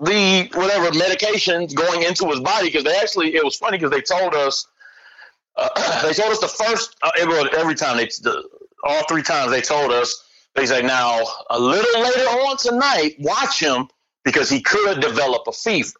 the 0.00 0.50
whatever 0.54 0.90
medications 0.90 1.72
going 1.74 2.02
into 2.02 2.26
his 2.26 2.40
body 2.40 2.66
because 2.66 2.82
they 2.84 2.96
actually 2.96 3.34
it 3.36 3.44
was 3.44 3.56
funny 3.56 3.78
because 3.78 3.92
they 3.92 4.00
told 4.00 4.34
us 4.34 4.66
uh, 5.56 6.02
they 6.02 6.12
told 6.12 6.32
us 6.32 6.40
the 6.40 6.48
first 6.48 6.96
uh, 7.02 7.10
every, 7.18 7.74
time 7.74 7.96
they 7.96 8.06
the, 8.06 8.48
all 8.82 9.04
three 9.08 9.22
times 9.22 9.50
they 9.50 9.60
told 9.60 9.92
us 9.92 10.24
they 10.54 10.66
say 10.66 10.82
now 10.82 11.22
a 11.50 11.58
little 11.58 12.02
later 12.02 12.20
on 12.20 12.56
tonight 12.56 13.16
watch 13.18 13.60
him 13.60 13.88
because 14.24 14.48
he 14.48 14.60
could 14.60 15.00
develop 15.00 15.46
a 15.46 15.52
fever. 15.52 15.92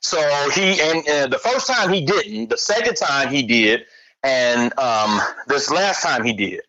So 0.00 0.18
he 0.54 0.80
and, 0.80 1.06
and 1.06 1.32
the 1.32 1.38
first 1.38 1.66
time 1.66 1.92
he 1.92 2.04
didn't, 2.04 2.48
the 2.48 2.56
second 2.56 2.94
time 2.94 3.28
he 3.28 3.42
did, 3.42 3.84
and 4.22 4.76
um, 4.78 5.20
this 5.46 5.70
last 5.70 6.02
time 6.02 6.24
he 6.24 6.32
did. 6.32 6.60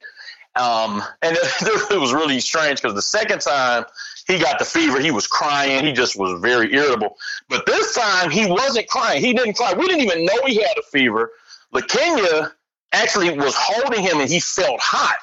Um, 0.56 1.02
and 1.22 1.38
it, 1.42 2.00
was 2.00 2.14
really 2.14 2.42
strange 2.42 2.82
because 2.82 2.96
the 2.96 3.02
second 3.02 3.40
time 3.40 3.86
he 4.28 4.40
got 4.40 4.60
the 4.60 4.66
fever, 4.66 5.00
he 5.00 5.12
was 5.12 5.28
crying. 5.28 5.86
He 5.86 5.92
just 5.94 6.18
was 6.18 6.40
very 6.42 6.74
irritable. 6.74 7.18
But 7.50 7.66
this 7.66 7.96
time 7.96 8.30
he 8.30 8.46
wasn't 8.46 8.88
crying. 8.88 9.22
He 9.22 9.34
didn't 9.34 9.56
cry. 9.56 9.74
We 9.74 9.88
didn't 9.88 10.02
even 10.02 10.26
know 10.26 10.46
he 10.46 10.56
had 10.56 10.78
a 10.78 10.84
fever. 10.84 11.32
LaKenya 11.74 12.52
actually 12.92 13.32
was 13.38 13.56
holding 13.56 14.02
him 14.02 14.20
and 14.20 14.30
he 14.30 14.40
felt 14.40 14.80
hot. 14.80 15.18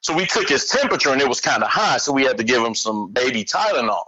So 0.00 0.14
we 0.14 0.26
took 0.26 0.48
his 0.48 0.66
temperature 0.68 1.10
and 1.10 1.20
it 1.22 1.28
was 1.28 1.40
kind 1.40 1.62
of 1.62 1.70
high, 1.70 1.96
so 1.96 2.12
we 2.12 2.24
had 2.24 2.36
to 2.36 2.44
give 2.44 2.62
him 2.62 2.74
some 2.74 3.10
baby 3.12 3.42
Tylenol, 3.42 4.04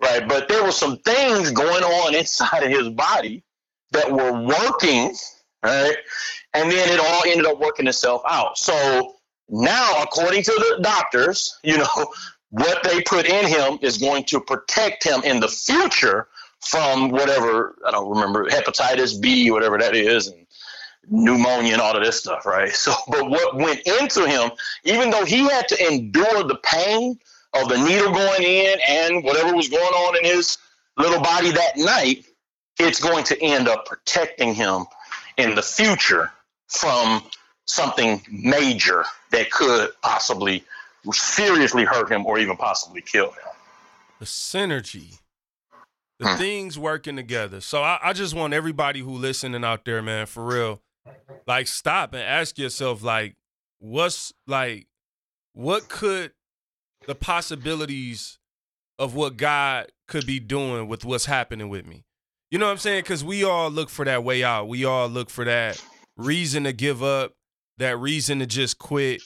right? 0.00 0.26
But 0.26 0.48
there 0.48 0.64
were 0.64 0.72
some 0.72 0.96
things 0.98 1.50
going 1.50 1.84
on 1.84 2.14
inside 2.14 2.62
of 2.62 2.70
his 2.70 2.88
body 2.88 3.44
that 3.90 4.10
were 4.10 4.32
working, 4.32 5.14
right? 5.62 5.96
And 6.54 6.70
then 6.70 6.88
it 6.88 6.98
all 6.98 7.22
ended 7.26 7.44
up 7.44 7.60
working 7.60 7.86
itself 7.86 8.22
out. 8.26 8.56
So 8.56 9.14
now, 9.50 10.02
according 10.02 10.42
to 10.44 10.52
the 10.52 10.82
doctors, 10.82 11.58
you 11.62 11.76
know, 11.76 12.12
what 12.56 12.82
they 12.82 13.02
put 13.02 13.26
in 13.26 13.46
him 13.46 13.78
is 13.82 13.98
going 13.98 14.24
to 14.24 14.40
protect 14.40 15.04
him 15.04 15.22
in 15.24 15.40
the 15.40 15.48
future 15.48 16.26
from 16.60 17.10
whatever 17.10 17.76
I 17.86 17.90
don't 17.90 18.08
remember 18.08 18.48
hepatitis 18.48 19.20
B, 19.20 19.50
whatever 19.50 19.76
that 19.76 19.94
is, 19.94 20.28
and 20.28 20.46
pneumonia 21.06 21.74
and 21.74 21.82
all 21.82 21.94
of 21.94 22.02
this 22.02 22.18
stuff, 22.18 22.46
right? 22.46 22.70
So, 22.74 22.94
but 23.08 23.28
what 23.28 23.56
went 23.56 23.80
into 23.80 24.26
him, 24.26 24.50
even 24.84 25.10
though 25.10 25.26
he 25.26 25.40
had 25.40 25.68
to 25.68 25.86
endure 25.86 26.44
the 26.44 26.58
pain 26.62 27.18
of 27.52 27.68
the 27.68 27.76
needle 27.76 28.12
going 28.12 28.42
in 28.42 28.78
and 28.88 29.22
whatever 29.22 29.54
was 29.54 29.68
going 29.68 29.82
on 29.82 30.16
in 30.16 30.24
his 30.24 30.56
little 30.96 31.20
body 31.20 31.50
that 31.50 31.76
night, 31.76 32.24
it's 32.78 33.02
going 33.02 33.24
to 33.24 33.42
end 33.42 33.68
up 33.68 33.84
protecting 33.84 34.54
him 34.54 34.86
in 35.36 35.54
the 35.54 35.62
future 35.62 36.32
from 36.68 37.22
something 37.66 38.22
major 38.30 39.04
that 39.30 39.50
could 39.50 39.90
possibly 40.00 40.64
seriously 41.12 41.84
hurt 41.84 42.10
him 42.10 42.26
or 42.26 42.38
even 42.38 42.56
possibly 42.56 43.00
kill 43.00 43.30
him. 43.30 43.38
The 44.20 44.26
synergy, 44.26 45.18
the 46.18 46.28
Hmm. 46.28 46.36
things 46.36 46.78
working 46.78 47.16
together. 47.16 47.60
So 47.60 47.82
I, 47.82 47.98
I 48.02 48.12
just 48.12 48.34
want 48.34 48.54
everybody 48.54 49.00
who 49.00 49.10
listening 49.10 49.64
out 49.64 49.84
there, 49.84 50.02
man, 50.02 50.26
for 50.26 50.44
real, 50.44 50.80
like 51.46 51.66
stop 51.66 52.12
and 52.14 52.22
ask 52.22 52.58
yourself, 52.58 53.02
like, 53.02 53.36
what's 53.78 54.32
like, 54.46 54.86
what 55.52 55.88
could 55.88 56.32
the 57.06 57.14
possibilities 57.14 58.38
of 58.98 59.14
what 59.14 59.36
God 59.36 59.92
could 60.08 60.26
be 60.26 60.40
doing 60.40 60.88
with 60.88 61.04
what's 61.04 61.26
happening 61.26 61.68
with 61.68 61.86
me? 61.86 62.04
You 62.50 62.58
know 62.58 62.66
what 62.66 62.72
I'm 62.72 62.78
saying? 62.78 63.02
Because 63.02 63.24
we 63.24 63.44
all 63.44 63.70
look 63.70 63.90
for 63.90 64.04
that 64.04 64.24
way 64.24 64.42
out. 64.44 64.68
We 64.68 64.84
all 64.84 65.08
look 65.08 65.30
for 65.30 65.44
that 65.44 65.82
reason 66.16 66.64
to 66.64 66.72
give 66.72 67.02
up, 67.02 67.32
that 67.78 67.98
reason 67.98 68.38
to 68.38 68.46
just 68.46 68.78
quit. 68.78 69.20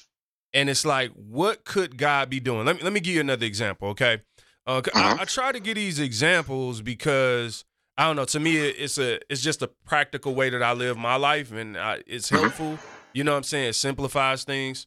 And 0.52 0.68
it's 0.68 0.84
like, 0.84 1.10
what 1.12 1.64
could 1.64 1.96
God 1.96 2.28
be 2.30 2.40
doing? 2.40 2.66
Let 2.66 2.76
me 2.76 2.82
let 2.82 2.92
me 2.92 3.00
give 3.00 3.14
you 3.14 3.20
another 3.20 3.46
example, 3.46 3.88
okay? 3.90 4.22
Uh, 4.66 4.80
'cause 4.82 4.92
I, 4.94 5.22
I 5.22 5.24
try 5.24 5.52
to 5.52 5.60
get 5.60 5.74
these 5.74 5.98
examples 6.00 6.82
because 6.82 7.64
I 7.96 8.06
don't 8.06 8.16
know. 8.16 8.24
To 8.26 8.40
me, 8.40 8.56
it- 8.56 8.76
it's 8.78 8.98
a 8.98 9.20
it's 9.30 9.40
just 9.42 9.62
a 9.62 9.68
practical 9.86 10.34
way 10.34 10.50
that 10.50 10.62
I 10.62 10.72
live 10.72 10.96
my 10.96 11.16
life, 11.16 11.52
and 11.52 11.76
I, 11.76 12.02
it's 12.06 12.28
helpful. 12.28 12.78
You 13.12 13.24
know 13.24 13.32
what 13.32 13.38
I'm 13.38 13.42
saying? 13.44 13.70
It 13.70 13.72
simplifies 13.74 14.44
things. 14.44 14.86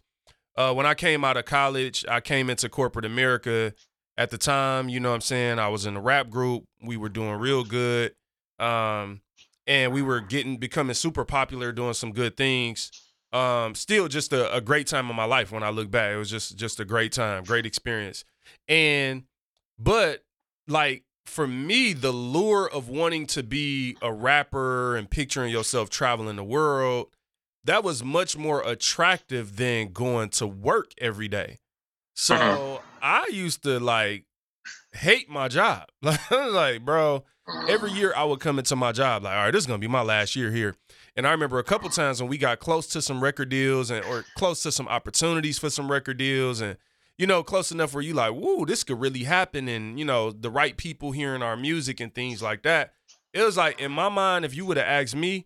Uh, 0.56 0.74
when 0.74 0.86
I 0.86 0.94
came 0.94 1.24
out 1.26 1.36
of 1.38 1.46
college, 1.46 2.06
I 2.08 2.20
came 2.22 2.50
into 2.50 2.70
corporate 2.70 3.06
America. 3.06 3.74
At 4.16 4.30
the 4.30 4.38
time, 4.38 4.90
you 4.90 5.00
know 5.00 5.10
what 5.10 5.16
I'm 5.16 5.22
saying? 5.22 5.58
I 5.58 5.70
was 5.70 5.88
in 5.88 5.96
a 5.98 6.02
rap 6.02 6.30
group. 6.30 6.66
We 6.84 6.98
were 6.98 7.10
doing 7.10 7.34
real 7.40 7.64
good. 7.64 8.14
Um, 8.60 9.22
and 9.66 9.92
we 9.92 10.04
were 10.04 10.20
getting 10.22 10.58
becoming 10.58 10.94
super 10.94 11.26
popular, 11.26 11.72
doing 11.72 11.94
some 11.96 12.12
good 12.12 12.38
things. 12.38 12.92
Um, 13.34 13.74
still 13.74 14.08
just 14.08 14.32
a, 14.32 14.54
a 14.56 14.62
great 14.62 14.86
time 14.88 15.10
of 15.10 15.16
my 15.16 15.26
life 15.26 15.52
when 15.52 15.64
I 15.64 15.70
look 15.72 15.90
back. 15.90 16.12
It 16.14 16.18
was 16.18 16.30
just 16.30 16.56
just 16.56 16.80
a 16.80 16.86
great 16.86 17.12
time, 17.12 17.44
great 17.44 17.66
experience. 17.66 18.24
And 18.68 19.24
but 19.80 20.24
like 20.68 21.04
for 21.26 21.48
me, 21.48 21.94
the 21.94 22.12
lure 22.12 22.70
of 22.70 22.90
wanting 22.90 23.26
to 23.28 23.42
be 23.44 23.98
a 24.02 24.14
rapper 24.14 24.96
and 24.96 25.10
picturing 25.10 25.52
yourself 25.52 25.90
traveling 25.90 26.36
the 26.36 26.44
world, 26.44 27.08
that 27.64 27.84
was 27.84 28.04
much 28.04 28.38
more 28.38 28.62
attractive 28.62 29.56
than 29.56 29.94
going 29.94 30.30
to 30.30 30.46
work 30.46 30.92
every 31.00 31.28
day. 31.28 31.60
So 32.16 32.36
Mhm. 32.36 32.82
I 33.02 33.28
used 33.32 33.64
to 33.64 33.80
like 33.80 34.26
hate 34.94 35.30
my 35.30 35.48
job. 35.48 35.90
like, 36.30 36.86
bro, 36.86 37.24
every 37.68 37.92
year 37.92 38.14
I 38.16 38.26
would 38.26 38.40
come 38.40 38.60
into 38.60 38.76
my 38.76 38.92
job 38.92 39.24
like, 39.24 39.34
all 39.36 39.46
right, 39.46 39.52
this 39.52 39.64
is 39.64 39.68
gonna 39.68 39.80
be 39.80 39.88
my 39.88 40.02
last 40.04 40.36
year 40.36 40.52
here. 40.52 40.76
And 41.16 41.28
I 41.28 41.32
remember 41.32 41.60
a 41.60 41.64
couple 41.64 41.90
times 41.90 42.22
when 42.22 42.30
we 42.30 42.38
got 42.38 42.60
close 42.60 42.88
to 42.88 43.02
some 43.02 43.24
record 43.24 43.50
deals 43.50 43.92
and 43.92 44.04
or 44.06 44.26
close 44.36 44.64
to 44.64 44.72
some 44.72 44.88
opportunities 44.88 45.60
for 45.60 45.70
some 45.70 45.92
record 45.92 46.18
deals 46.18 46.60
and 46.62 46.78
you 47.18 47.28
know, 47.28 47.44
close 47.44 47.72
enough 47.72 47.94
where 47.94 48.02
you 48.02 48.14
like, 48.14 48.34
woo, 48.34 48.66
this 48.66 48.84
could 48.84 49.00
really 49.00 49.24
happen 49.24 49.68
and 49.68 50.00
you 50.00 50.06
know, 50.06 50.32
the 50.32 50.50
right 50.50 50.76
people 50.76 51.12
hearing 51.12 51.44
our 51.44 51.56
music 51.56 52.00
and 52.00 52.14
things 52.14 52.42
like 52.42 52.64
that. 52.64 52.94
It 53.34 53.44
was 53.44 53.58
like 53.58 53.80
in 53.80 53.92
my 53.92 54.10
mind, 54.10 54.46
if 54.46 54.56
you 54.56 54.66
would 54.66 54.78
have 54.78 54.88
asked 54.88 55.16
me 55.16 55.46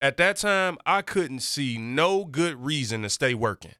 at 0.00 0.16
that 0.18 0.36
time, 0.36 0.78
I 0.86 1.02
couldn't 1.02 1.40
see 1.40 1.78
no 1.78 2.24
good 2.24 2.64
reason 2.64 3.02
to 3.02 3.10
stay 3.10 3.34
working. 3.34 3.74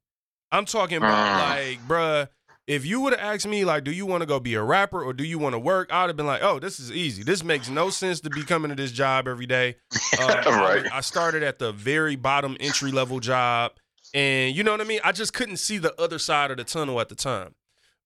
I'm 0.50 0.64
talking 0.64 0.98
about 0.98 1.38
like, 1.38 1.86
bruh, 1.86 2.28
if 2.66 2.86
you 2.86 3.00
would 3.00 3.12
have 3.12 3.20
asked 3.20 3.46
me, 3.46 3.64
like, 3.64 3.84
do 3.84 3.92
you 3.92 4.06
want 4.06 4.22
to 4.22 4.26
go 4.26 4.40
be 4.40 4.54
a 4.54 4.62
rapper 4.62 5.02
or 5.02 5.12
do 5.12 5.24
you 5.24 5.38
want 5.38 5.54
to 5.54 5.58
work? 5.58 5.92
I'd 5.92 6.08
have 6.08 6.16
been 6.16 6.26
like, 6.26 6.42
oh, 6.42 6.58
this 6.58 6.80
is 6.80 6.90
easy. 6.90 7.22
This 7.22 7.44
makes 7.44 7.68
no 7.68 7.90
sense 7.90 8.20
to 8.20 8.30
be 8.30 8.42
coming 8.42 8.70
to 8.70 8.74
this 8.74 8.92
job 8.92 9.28
every 9.28 9.46
day. 9.46 9.76
Uh, 10.18 10.42
I- 10.46 10.50
Right. 10.50 10.92
I, 10.92 11.00
started 11.00 11.42
at 11.42 11.58
the 11.58 11.72
very 11.72 12.14
bottom 12.14 12.56
entry 12.60 12.92
level 12.92 13.18
job. 13.18 13.72
And 14.14 14.54
you 14.54 14.62
know 14.62 14.70
what 14.70 14.80
I 14.80 14.84
mean? 14.84 15.00
I 15.02 15.10
just 15.10 15.32
couldn't 15.34 15.56
see 15.56 15.76
the 15.78 16.00
other 16.00 16.20
side 16.20 16.52
of 16.52 16.56
the 16.56 16.62
tunnel 16.64 17.00
at 17.00 17.08
the 17.08 17.16
time. 17.16 17.56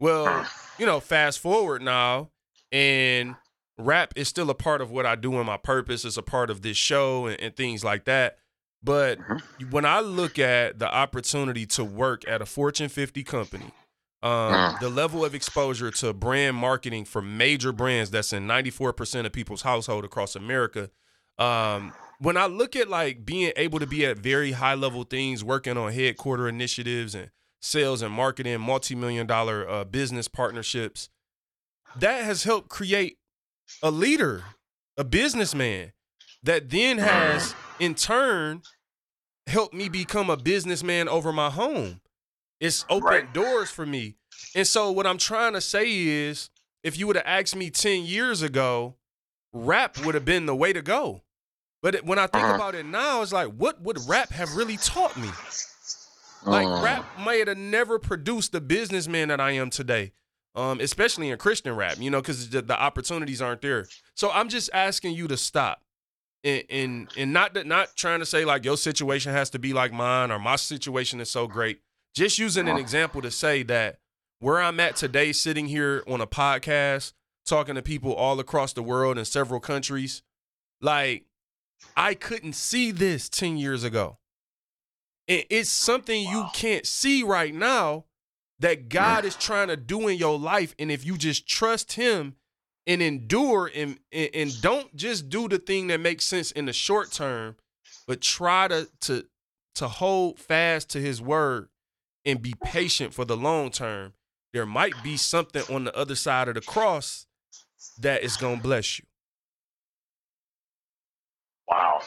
Well, 0.01 0.27
hmm. 0.27 0.81
you 0.81 0.87
know, 0.87 1.01
fast 1.01 1.39
forward 1.39 1.83
now, 1.83 2.31
and 2.73 3.37
rap 3.77 4.15
is 4.17 4.29
still 4.29 4.49
a 4.49 4.55
part 4.55 4.81
of 4.81 4.91
what 4.91 5.05
I 5.05 5.17
do 5.17 5.37
and 5.37 5.45
my 5.45 5.59
purpose. 5.59 6.07
It's 6.07 6.17
a 6.17 6.23
part 6.23 6.49
of 6.49 6.63
this 6.63 6.79
show 6.79 7.27
and, 7.27 7.39
and 7.41 7.55
things 7.55 7.85
like 7.85 8.07
that. 8.07 8.39
But 8.83 9.19
mm-hmm. 9.19 9.71
when 9.71 9.85
I 9.85 10.01
look 10.01 10.39
at 10.39 10.79
the 10.79 10.93
opportunity 10.93 11.67
to 11.67 11.85
work 11.85 12.27
at 12.27 12.41
a 12.41 12.47
Fortune 12.47 12.89
50 12.89 13.23
company, 13.25 13.73
um, 14.23 14.31
Mm. 14.53 14.81
the 14.81 14.89
level 14.89 15.25
of 15.25 15.35
exposure 15.35 15.91
to 15.91 16.13
brand 16.13 16.57
marketing 16.57 17.05
for 17.05 17.23
major 17.23 17.73
brands 17.73 18.11
that's 18.11 18.33
in 18.33 18.47
94% 18.47 19.27
of 19.27 19.33
people's 19.33 19.63
household 19.63 20.05
across 20.05 20.35
America. 20.35 20.91
Um, 21.39 21.93
when 22.19 22.37
I 22.37 22.47
look 22.47 22.75
at 22.75 22.89
like 22.89 23.25
being 23.25 23.53
able 23.57 23.79
to 23.79 23.87
be 23.87 24.05
at 24.05 24.19
very 24.19 24.53
high 24.53 24.75
level 24.75 25.05
things, 25.05 25.45
working 25.45 25.77
on 25.77 25.93
headquarter 25.93 26.49
initiatives 26.49 27.15
and 27.15 27.31
sales 27.63 28.03
and 28.03 28.13
marketing, 28.13 28.61
multi 28.61 28.95
million 28.97 29.27
dollar 29.27 29.69
uh, 29.69 29.85
business 29.85 30.27
partnerships, 30.27 31.11
that 31.97 32.25
has 32.25 32.43
helped 32.43 32.69
create 32.69 33.19
a 33.83 33.91
leader, 33.93 34.43
a 34.97 35.05
businessman 35.05 35.93
that 36.43 36.71
then 36.71 36.99
has 36.99 37.55
in 37.79 37.95
turn 37.95 38.63
helped 39.47 39.75
me 39.75 39.89
become 39.89 40.29
a 40.29 40.37
businessman 40.37 41.09
over 41.09 41.33
my 41.33 41.51
home. 41.51 42.01
It's 42.61 42.85
opened 42.89 43.05
Right. 43.05 43.33
doors 43.33 43.71
for 43.71 43.87
me. 43.87 44.17
And 44.55 44.67
so 44.67 44.91
what 44.91 45.07
I'm 45.07 45.19
trying 45.19 45.53
to 45.53 45.61
say 45.61 45.91
is 45.93 46.51
if 46.83 46.99
you 46.99 47.07
would 47.07 47.17
have 47.17 47.27
asked 47.27 47.55
me 47.57 47.71
10 47.71 48.05
years 48.05 48.43
ago, 48.43 48.97
rap 49.53 49.97
would 49.99 50.15
have 50.15 50.25
been 50.25 50.47
the 50.47 50.57
way 50.57 50.73
to 50.73 50.83
go. 50.83 51.23
But 51.83 51.95
it, 51.95 52.05
when 52.05 52.19
I 52.19 52.27
think 52.27 52.45
Uh-huh. 52.45 52.55
about 52.55 52.75
it 52.75 52.87
now, 52.87 53.23
it's 53.23 53.33
like, 53.33 53.49
what 53.53 53.81
would 53.83 54.09
rap 54.09 54.33
have 54.33 54.55
really 54.55 54.77
taught 54.79 55.17
me? 55.17 55.41
Like 56.43 56.69
Mm. 56.69 56.83
rap 56.83 57.07
might 57.17 57.47
have 57.49 57.59
never 57.59 57.99
produced 57.99 58.53
the 58.53 58.61
businessman 58.61 59.29
that 59.29 59.41
I 59.41 59.53
am 59.53 59.71
today. 59.71 60.13
Um, 60.55 60.81
especially 60.81 61.29
in 61.31 61.39
Christian 61.39 61.77
rap, 61.77 61.99
you 62.01 62.11
know, 62.11 62.21
because 62.21 62.51
the, 62.51 62.63
the 62.63 62.81
opportunities 62.81 63.41
aren't 63.41 63.61
there. 63.63 63.87
So 64.15 64.31
I'm 64.33 64.49
just 64.49 64.71
asking 64.73 65.15
you 65.15 65.29
to 65.29 65.37
stop, 65.37 65.83
and 66.43 66.65
and 66.69 67.09
and 67.15 67.33
not 67.33 67.55
that 67.55 67.65
not 67.67 67.95
trying 67.95 68.19
to 68.21 68.27
say 68.27 68.45
like 68.45 68.65
your 68.65 68.77
situation 68.77 69.31
has 69.33 69.51
to 69.51 69.61
be 69.61 69.73
like 69.73 69.93
mine 69.93 70.33
or 70.33 70.41
my 70.41 70.57
situation 70.57 71.21
is 71.21 71.31
so 71.31 71.47
great. 71.47 71.81
Just 72.15 72.39
using 72.39 72.69
an 72.69 72.77
example 72.77 73.23
to 73.23 73.31
say 73.31 73.63
that 73.65 73.99
where 74.41 74.61
I'm 74.61 74.81
at 74.81 74.97
today, 74.97 75.33
sitting 75.33 75.67
here 75.67 76.03
on 76.07 76.21
a 76.21 76.27
podcast, 76.27 77.13
talking 77.47 77.75
to 77.75 77.83
people 77.83 78.13
all 78.15 78.39
across 78.39 78.73
the 78.73 78.83
world 78.83 79.19
in 79.19 79.25
several 79.25 79.61
countries, 79.61 80.23
like 80.81 81.25
I 81.97 82.15
couldn't 82.15 82.55
see 82.55 82.91
this 82.91 83.29
10 83.29 83.57
years 83.57 83.85
ago. 83.85 84.19
And 85.27 85.45
it's 85.51 85.71
something 85.71 86.23
you 86.23 86.47
can't 86.55 86.87
see 86.87 87.23
right 87.23 87.55
now 87.55 88.05
that 88.61 88.89
God 88.89 89.25
is 89.25 89.37
trying 89.37 89.69
to 89.69 89.77
do 89.77 90.09
in 90.09 90.19
your 90.19 90.39
life. 90.39 90.75
And 90.79 90.91
if 90.91 91.05
you 91.05 91.17
just 91.17 91.47
trust 91.47 91.93
Him 91.93 92.37
and 92.87 93.03
endure 93.03 93.71
and, 93.75 93.99
and, 94.11 94.31
and 94.35 94.63
don't 94.63 94.95
just 94.97 95.29
do 95.29 95.49
the 95.49 95.59
thing 95.59 95.89
that 95.89 96.01
makes 96.01 96.25
sense 96.25 96.51
in 96.53 96.65
the 96.65 96.73
short 96.73 97.13
term, 97.13 97.57
but 98.07 98.21
try 98.21 98.69
to, 98.69 98.89
to, 99.03 99.27
to 99.75 99.89
hold 99.89 100.39
fast 100.39 100.91
to 100.91 101.01
His 101.01 101.21
word 101.21 101.69
and 102.29 102.43
be 102.43 102.55
patient 102.63 103.15
for 103.15 103.25
the 103.25 103.37
long 103.37 103.71
term, 103.71 104.13
there 104.53 104.67
might 104.67 105.03
be 105.03 105.17
something 105.17 105.63
on 105.75 105.85
the 105.85 105.97
other 105.97 106.15
side 106.15 106.47
of 106.47 106.55
the 106.55 106.61
cross 106.61 107.27
that 107.99 108.23
is 108.23 108.37
going 108.37 108.59
to 108.59 108.63
bless 108.63 108.99
you. 108.99 109.07
Wow. 111.69 112.03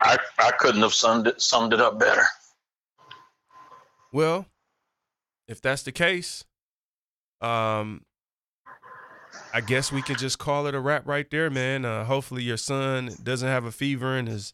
I 0.00 0.16
I 0.38 0.52
couldn't 0.52 0.82
have 0.82 0.94
summed 0.94 1.26
it 1.26 1.42
summed 1.42 1.72
it 1.72 1.80
up 1.80 1.98
better. 1.98 2.24
Well, 4.12 4.46
if 5.48 5.60
that's 5.60 5.82
the 5.82 5.92
case, 5.92 6.44
um, 7.40 8.04
I 9.52 9.60
guess 9.60 9.90
we 9.90 10.02
could 10.02 10.18
just 10.18 10.38
call 10.38 10.66
it 10.66 10.74
a 10.74 10.80
wrap 10.80 11.06
right 11.06 11.28
there, 11.30 11.50
man. 11.50 11.84
Uh, 11.84 12.04
hopefully, 12.04 12.42
your 12.42 12.56
son 12.56 13.10
doesn't 13.22 13.48
have 13.48 13.64
a 13.64 13.72
fever 13.72 14.16
and 14.16 14.28
his 14.28 14.52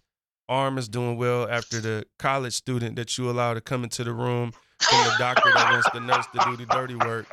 arm 0.51 0.77
is 0.77 0.89
doing 0.89 1.17
well 1.17 1.49
after 1.49 1.81
the 1.81 2.05
college 2.19 2.53
student 2.55 2.97
that 2.97 3.17
you 3.17 3.31
allowed 3.31 3.55
to 3.55 3.61
come 3.61 3.85
into 3.85 4.05
the 4.05 4.13
room 4.13 4.53
from 4.81 5.05
the 5.05 5.15
doctor 5.19 5.51
that 5.55 5.73
wants 5.73 5.89
the 5.91 6.01
nurse 6.01 6.27
to 6.35 6.41
do 6.45 6.57
the 6.57 6.67
dirty 6.67 6.97
work 6.97 7.27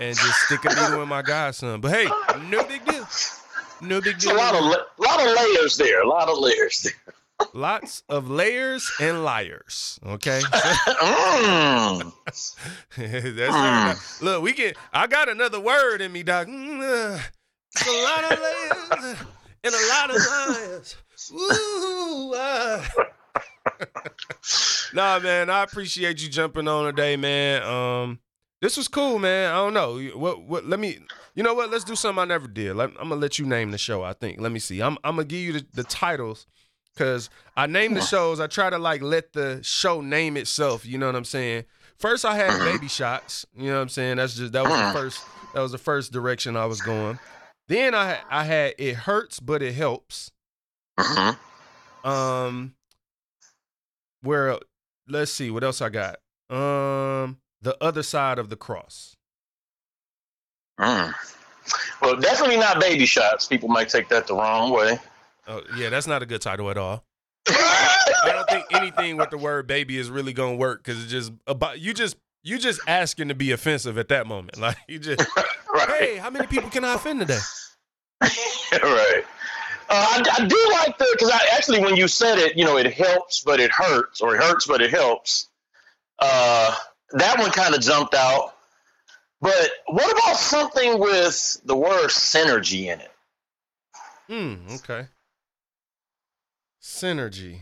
and 0.00 0.16
just 0.16 0.40
stick 0.42 0.64
a 0.64 0.68
needle 0.68 1.02
in 1.02 1.08
my 1.08 1.22
godson. 1.22 1.80
But 1.80 1.92
hey, 1.92 2.06
no 2.48 2.62
big 2.64 2.84
deal. 2.84 3.06
No 3.80 4.00
big 4.00 4.18
deal. 4.18 4.32
A 4.32 4.34
deal. 4.34 4.42
lot 4.44 4.54
of 4.54 4.64
la- 4.64 5.06
lot 5.08 5.20
of 5.26 5.36
layers 5.36 5.76
there. 5.76 6.02
A 6.02 6.08
lot 6.08 6.28
of 6.28 6.38
layers 6.38 6.82
there. 6.82 7.14
Lots 7.54 8.02
of 8.08 8.28
layers 8.28 8.90
and 9.00 9.24
liars. 9.24 9.98
Okay. 10.04 10.40
Mm. 11.38 12.12
That's 12.96 13.52
right. 13.52 13.96
Look, 14.20 14.42
we 14.42 14.52
can. 14.52 14.74
I 14.92 15.06
got 15.06 15.28
another 15.28 15.60
word 15.60 16.00
in 16.00 16.12
me, 16.12 16.22
doc. 16.22 16.46
Mm, 16.48 16.80
uh, 16.80 17.18
it's 17.72 17.86
a 17.86 18.02
lot 18.02 18.32
of 18.32 18.38
layers 18.40 19.18
and 19.68 19.76
a 19.76 19.88
lot 19.88 20.10
of 20.10 20.16
liars. 20.26 20.96
Woo! 21.32 22.34
Uh. 22.34 22.84
nah, 24.94 25.18
man. 25.18 25.50
I 25.50 25.62
appreciate 25.62 26.22
you 26.22 26.28
jumping 26.28 26.68
on 26.68 26.86
today, 26.86 27.16
man. 27.16 27.62
Um, 27.62 28.20
this 28.60 28.76
was 28.76 28.88
cool, 28.88 29.18
man. 29.18 29.52
I 29.52 29.56
don't 29.56 29.74
know 29.74 29.98
what. 30.18 30.42
What? 30.42 30.66
Let 30.66 30.80
me. 30.80 30.98
You 31.34 31.42
know 31.42 31.54
what? 31.54 31.70
Let's 31.70 31.84
do 31.84 31.94
something 31.94 32.20
I 32.20 32.24
never 32.24 32.48
did. 32.48 32.74
Let, 32.76 32.90
I'm 32.98 33.10
gonna 33.10 33.16
let 33.16 33.38
you 33.38 33.46
name 33.46 33.70
the 33.70 33.78
show. 33.78 34.02
I 34.02 34.14
think. 34.14 34.40
Let 34.40 34.52
me 34.52 34.58
see. 34.58 34.80
I'm. 34.80 34.96
I'm 35.04 35.16
gonna 35.16 35.24
give 35.24 35.40
you 35.40 35.52
the, 35.52 35.66
the 35.74 35.84
titles 35.84 36.46
because 36.94 37.30
I 37.56 37.66
name 37.66 37.94
the 37.94 38.00
shows. 38.00 38.40
I 38.40 38.46
try 38.46 38.70
to 38.70 38.78
like 38.78 39.02
let 39.02 39.32
the 39.32 39.60
show 39.62 40.00
name 40.00 40.36
itself. 40.36 40.86
You 40.86 40.98
know 40.98 41.06
what 41.06 41.16
I'm 41.16 41.24
saying? 41.24 41.64
First, 41.98 42.24
I 42.24 42.36
had 42.36 42.58
baby 42.60 42.88
shots. 42.88 43.44
You 43.56 43.66
know 43.66 43.76
what 43.76 43.82
I'm 43.82 43.88
saying? 43.88 44.16
That's 44.16 44.34
just 44.34 44.52
that 44.52 44.64
was 44.64 44.72
the 44.72 44.98
first. 44.98 45.24
That 45.54 45.60
was 45.60 45.72
the 45.72 45.78
first 45.78 46.12
direction 46.12 46.56
I 46.56 46.66
was 46.66 46.80
going. 46.80 47.18
Then 47.68 47.94
I 47.94 48.06
had- 48.08 48.24
I 48.30 48.44
had 48.44 48.74
it 48.78 48.94
hurts, 48.96 49.40
but 49.40 49.62
it 49.62 49.74
helps. 49.74 50.32
Mhm. 50.98 51.38
Um, 52.04 52.74
where 54.22 54.58
let's 55.06 55.32
see 55.32 55.50
what 55.50 55.62
else 55.62 55.80
I 55.80 55.88
got. 55.90 56.16
Um, 56.50 57.40
the 57.60 57.76
other 57.80 58.02
side 58.02 58.38
of 58.38 58.48
the 58.50 58.56
cross. 58.56 59.14
Mm. 60.80 61.14
Well, 62.00 62.16
definitely 62.16 62.56
not 62.56 62.80
baby 62.80 63.04
shots. 63.06 63.46
People 63.46 63.68
might 63.68 63.88
take 63.88 64.08
that 64.08 64.26
the 64.26 64.34
wrong 64.34 64.70
way. 64.70 64.98
Oh 65.46 65.62
yeah, 65.76 65.90
that's 65.90 66.06
not 66.06 66.22
a 66.22 66.26
good 66.26 66.40
title 66.40 66.70
at 66.70 66.78
all. 66.78 67.04
I 67.48 68.32
don't 68.32 68.48
think 68.48 68.66
anything 68.72 69.16
with 69.16 69.30
the 69.30 69.38
word 69.38 69.66
baby 69.66 69.98
is 69.98 70.10
really 70.10 70.32
gonna 70.32 70.54
work 70.56 70.82
because 70.84 71.02
it's 71.02 71.10
just 71.10 71.32
about 71.46 71.80
you 71.80 71.92
just 71.92 72.16
you 72.42 72.58
just 72.58 72.80
asking 72.86 73.28
to 73.28 73.34
be 73.34 73.50
offensive 73.52 73.98
at 73.98 74.08
that 74.08 74.26
moment. 74.26 74.56
Like 74.58 74.76
you 74.88 74.98
just 74.98 75.20
right. 75.74 75.88
hey, 76.00 76.16
how 76.16 76.30
many 76.30 76.46
people 76.46 76.70
can 76.70 76.84
I 76.84 76.94
offend 76.94 77.20
today? 77.20 77.38
right. 78.22 79.22
Uh, 79.90 80.06
I, 80.10 80.24
I 80.38 80.46
do 80.46 80.68
like 80.72 80.98
the 80.98 81.08
because 81.12 81.30
I 81.30 81.40
actually 81.56 81.80
when 81.80 81.96
you 81.96 82.08
said 82.08 82.38
it, 82.38 82.56
you 82.56 82.64
know, 82.64 82.76
it 82.76 82.92
helps 82.92 83.42
but 83.42 83.60
it 83.60 83.70
hurts, 83.70 84.20
or 84.20 84.34
it 84.34 84.42
hurts 84.42 84.66
but 84.66 84.80
it 84.80 84.90
helps. 84.90 85.48
Uh, 86.18 86.74
that 87.12 87.38
one 87.38 87.50
kind 87.50 87.74
of 87.74 87.80
jumped 87.80 88.14
out. 88.14 88.54
But 89.40 89.70
what 89.86 90.10
about 90.10 90.36
something 90.36 90.98
with 90.98 91.60
the 91.64 91.76
word 91.76 92.08
synergy 92.08 92.86
in 92.86 93.00
it? 93.00 93.10
Hmm. 94.28 94.74
Okay. 94.74 95.06
Synergy. 96.82 97.60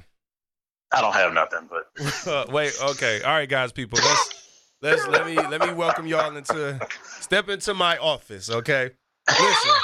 I 0.93 1.01
don't 1.01 1.13
have 1.13 1.33
nothing, 1.33 1.69
but 1.69 2.51
wait, 2.53 2.73
okay. 2.81 3.21
All 3.23 3.33
right, 3.33 3.49
guys, 3.49 3.73
people. 3.73 3.99
Let's 4.03 4.36
let's 4.83 5.07
let 5.09 5.27
me 5.27 5.35
let 5.35 5.61
me 5.61 5.73
welcome 5.73 6.07
y'all 6.07 6.37
into 6.37 6.79
step 7.21 7.49
into 7.49 7.75
my 7.75 7.99
office, 7.99 8.51
okay? 8.51 8.91
Listen, 9.29 9.75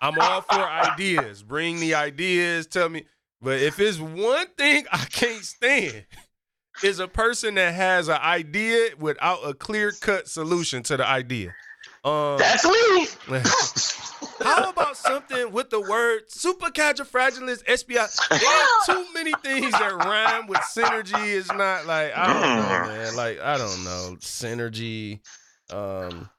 I'm 0.00 0.18
all 0.18 0.40
for 0.42 0.60
ideas. 0.60 1.42
Bring 1.42 1.80
the 1.80 1.94
ideas, 1.94 2.66
tell 2.66 2.88
me. 2.88 3.04
But 3.40 3.60
if 3.60 3.78
it's 3.78 3.98
one 3.98 4.46
thing 4.56 4.84
I 4.90 5.04
can't 5.10 5.44
stand, 5.44 6.06
is 6.82 7.00
a 7.00 7.08
person 7.08 7.54
that 7.54 7.74
has 7.74 8.08
an 8.08 8.18
idea 8.18 8.90
without 8.98 9.40
a 9.44 9.54
clear-cut 9.54 10.28
solution 10.28 10.82
to 10.84 10.96
the 10.96 11.06
idea. 11.06 11.54
Um 12.04 12.38
that's 12.38 12.64
me. 12.64 13.06
how 14.44 14.70
about 14.70 14.96
something 14.96 15.52
with 15.52 15.70
the 15.70 15.80
word 15.80 16.22
supercalifragilisticexpialidocious? 16.28 18.28
There 18.28 18.48
are 18.48 18.66
too 18.86 19.04
many 19.14 19.32
things 19.42 19.72
that 19.72 19.94
rhyme 19.94 20.46
with 20.46 20.60
synergy. 20.60 21.34
It's 21.36 21.48
not 21.52 21.86
like 21.86 22.16
I 22.16 22.26
don't 22.32 22.42
know, 22.42 22.94
man. 22.94 23.16
Like 23.16 23.40
I 23.40 23.58
don't 23.58 23.84
know 23.84 24.16
synergy. 24.20 25.20
Um, 25.70 26.30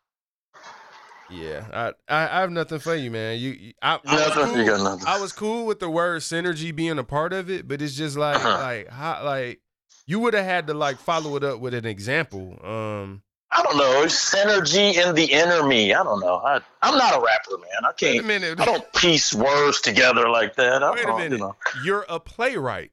yeah, 1.29 1.65
I 1.71 1.93
I, 2.13 2.37
I 2.37 2.41
have 2.41 2.51
nothing 2.51 2.79
for 2.79 2.95
you, 2.95 3.11
man. 3.11 3.37
You, 3.37 3.51
you 3.51 3.73
I, 3.81 3.99
I 4.05 4.15
was 4.15 4.33
cool. 4.65 4.75
I 5.07 5.19
was 5.19 5.31
cool 5.31 5.65
with 5.67 5.79
the 5.79 5.89
word 5.89 6.21
synergy 6.21 6.75
being 6.75 6.97
a 6.97 7.03
part 7.03 7.33
of 7.33 7.49
it, 7.51 7.67
but 7.67 7.81
it's 7.81 7.95
just 7.95 8.17
like 8.17 8.37
Uh-huh. 8.37 8.63
like 8.63 8.87
how 8.89 9.23
like 9.23 9.61
you 10.07 10.19
would 10.21 10.33
have 10.33 10.45
had 10.45 10.67
to 10.67 10.73
like 10.73 10.97
follow 10.97 11.35
it 11.35 11.43
up 11.43 11.59
with 11.59 11.75
an 11.75 11.85
example. 11.85 12.57
Um, 12.63 13.21
I 13.51 13.63
don't 13.63 13.77
know. 13.77 14.05
Synergy 14.05 14.93
in 14.95 15.15
the 15.15 15.25
inner 15.25 15.63
me. 15.65 15.93
I 15.93 16.03
don't 16.03 16.19
know. 16.19 16.35
I, 16.35 16.61
I'm 16.83 16.97
not 16.97 17.15
a 17.17 17.19
rapper, 17.21 17.57
man. 17.57 17.83
I 17.83 17.87
wait 17.87 17.93
a 18.09 18.13
can't. 18.13 18.25
minute. 18.25 18.59
I 18.59 18.65
don't 18.65 18.93
piece 18.93 19.33
words 19.33 19.81
together 19.81 20.29
like 20.29 20.55
that. 20.55 20.83
I 20.83 20.91
Wait 20.91 21.03
a 21.05 21.15
minute. 21.15 21.31
You 21.31 21.37
know. 21.39 21.55
You're 21.83 22.05
a 22.07 22.19
playwright. 22.19 22.91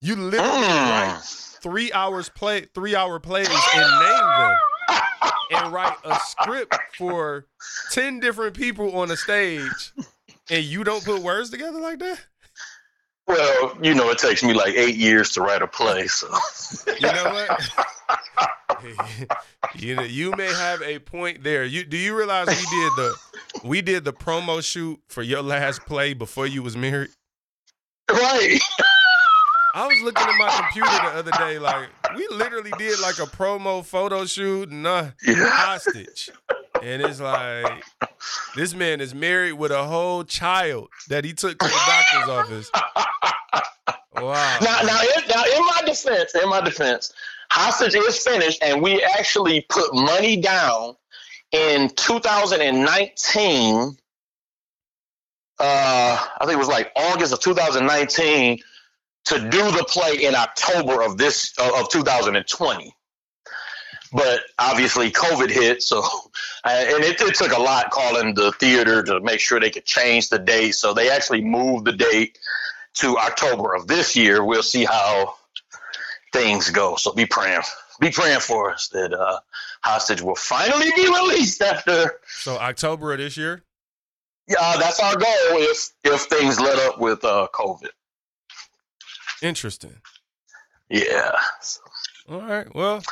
You 0.00 0.14
literally 0.16 0.50
write 0.60 1.14
Mm. 1.18 1.58
three 1.62 1.92
hours 1.92 2.28
play 2.28 2.66
three 2.74 2.94
hour 2.94 3.18
plays 3.18 3.48
and 3.48 4.00
name 4.00 4.28
them 4.38 4.56
and 5.50 5.72
write 5.72 5.96
a 6.04 6.16
script 6.20 6.76
for 6.96 7.46
10 7.92 8.20
different 8.20 8.54
people 8.56 8.96
on 8.96 9.10
a 9.10 9.16
stage 9.16 9.92
and 10.50 10.64
you 10.64 10.84
don't 10.84 11.04
put 11.04 11.22
words 11.22 11.50
together 11.50 11.80
like 11.80 11.98
that 11.98 12.20
Well, 13.26 13.76
you 13.82 13.94
know, 13.94 14.10
it 14.10 14.18
takes 14.18 14.42
me 14.44 14.52
like 14.54 14.74
eight 14.74 14.96
years 14.96 15.30
to 15.32 15.40
write 15.40 15.62
a 15.62 15.66
play, 15.66 16.06
so. 16.06 16.28
You 17.00 17.12
know 17.12 17.24
what? 17.24 17.60
You 19.74 19.96
know 19.96 20.02
you 20.02 20.30
may 20.36 20.46
have 20.52 20.80
a 20.82 20.98
point 21.00 21.42
there. 21.42 21.64
You 21.64 21.84
do 21.84 21.96
you 21.96 22.16
realize 22.16 22.46
we 22.46 22.54
did 22.54 22.92
the 22.96 23.14
we 23.64 23.82
did 23.82 24.04
the 24.04 24.12
promo 24.12 24.62
shoot 24.62 25.00
for 25.08 25.22
your 25.22 25.42
last 25.42 25.80
play 25.86 26.12
before 26.14 26.46
you 26.46 26.62
was 26.62 26.76
married? 26.76 27.10
Right. 28.10 28.58
I 29.74 29.86
was 29.86 30.00
looking 30.02 30.26
at 30.26 30.38
my 30.38 30.48
computer 30.60 30.90
the 30.90 31.18
other 31.18 31.30
day, 31.32 31.58
like 31.58 31.88
we 32.16 32.26
literally 32.30 32.72
did 32.78 33.00
like 33.00 33.18
a 33.18 33.22
promo 33.26 33.84
photo 33.84 34.24
shoot 34.24 34.68
and 34.70 34.86
uh, 34.86 35.10
Yeah. 35.26 35.48
hostage, 35.50 36.30
and 36.82 37.02
it's 37.02 37.20
like 37.20 37.84
this 38.54 38.74
man 38.74 39.00
is 39.00 39.14
married 39.14 39.54
with 39.54 39.70
a 39.70 39.84
whole 39.84 40.24
child 40.24 40.88
that 41.08 41.24
he 41.24 41.32
took 41.32 41.58
to 41.58 41.66
the 41.66 41.80
doctor's 41.86 42.28
office. 42.28 42.70
Wow. 44.14 44.58
Now, 44.62 44.80
now, 44.82 45.00
in, 45.02 45.08
now, 45.28 45.44
in 45.44 45.60
my 45.60 45.82
defense, 45.84 46.34
in 46.34 46.48
my 46.48 46.62
defense, 46.62 47.12
hostage 47.50 47.94
is 47.94 48.18
finished, 48.18 48.62
and 48.62 48.82
we 48.82 49.02
actually 49.02 49.66
put 49.68 49.94
money 49.94 50.40
down 50.40 50.94
in 51.52 51.90
2019. 51.90 53.96
Uh, 55.58 55.58
I 55.58 56.38
think 56.40 56.52
it 56.52 56.58
was 56.58 56.68
like 56.68 56.92
August 56.96 57.32
of 57.32 57.40
2019 57.40 58.58
to 59.26 59.38
do 59.50 59.70
the 59.70 59.84
play 59.88 60.24
in 60.24 60.34
October 60.34 61.02
of 61.02 61.18
this 61.18 61.52
of 61.58 61.88
2020. 61.90 62.95
But 64.12 64.40
obviously, 64.58 65.10
COVID 65.10 65.50
hit, 65.50 65.82
so 65.82 66.02
and 66.64 67.04
it, 67.04 67.20
it 67.20 67.34
took 67.34 67.52
a 67.52 67.60
lot 67.60 67.90
calling 67.90 68.34
the 68.34 68.52
theater 68.52 69.02
to 69.02 69.20
make 69.20 69.40
sure 69.40 69.58
they 69.58 69.70
could 69.70 69.84
change 69.84 70.28
the 70.28 70.38
date. 70.38 70.74
So 70.74 70.94
they 70.94 71.10
actually 71.10 71.42
moved 71.42 71.86
the 71.86 71.92
date 71.92 72.38
to 72.94 73.18
October 73.18 73.74
of 73.74 73.86
this 73.86 74.16
year. 74.16 74.44
We'll 74.44 74.62
see 74.62 74.84
how 74.84 75.34
things 76.32 76.70
go. 76.70 76.96
So 76.96 77.12
be 77.12 77.26
praying, 77.26 77.60
be 78.00 78.10
praying 78.10 78.40
for 78.40 78.72
us 78.72 78.88
that 78.88 79.12
uh, 79.12 79.40
hostage 79.82 80.22
will 80.22 80.36
finally 80.36 80.90
be 80.94 81.06
released 81.06 81.60
after. 81.62 82.20
So 82.28 82.56
October 82.56 83.12
of 83.12 83.18
this 83.18 83.36
year. 83.36 83.62
Yeah, 84.48 84.76
that's 84.78 85.00
our 85.00 85.16
goal. 85.16 85.26
If 85.28 85.90
if 86.04 86.20
things 86.22 86.60
let 86.60 86.78
up 86.78 87.00
with 87.00 87.24
uh, 87.24 87.48
COVID, 87.52 87.88
Interesting. 89.42 89.96
yeah. 90.88 91.32
All 92.28 92.40
right. 92.42 92.72
Well, 92.74 93.02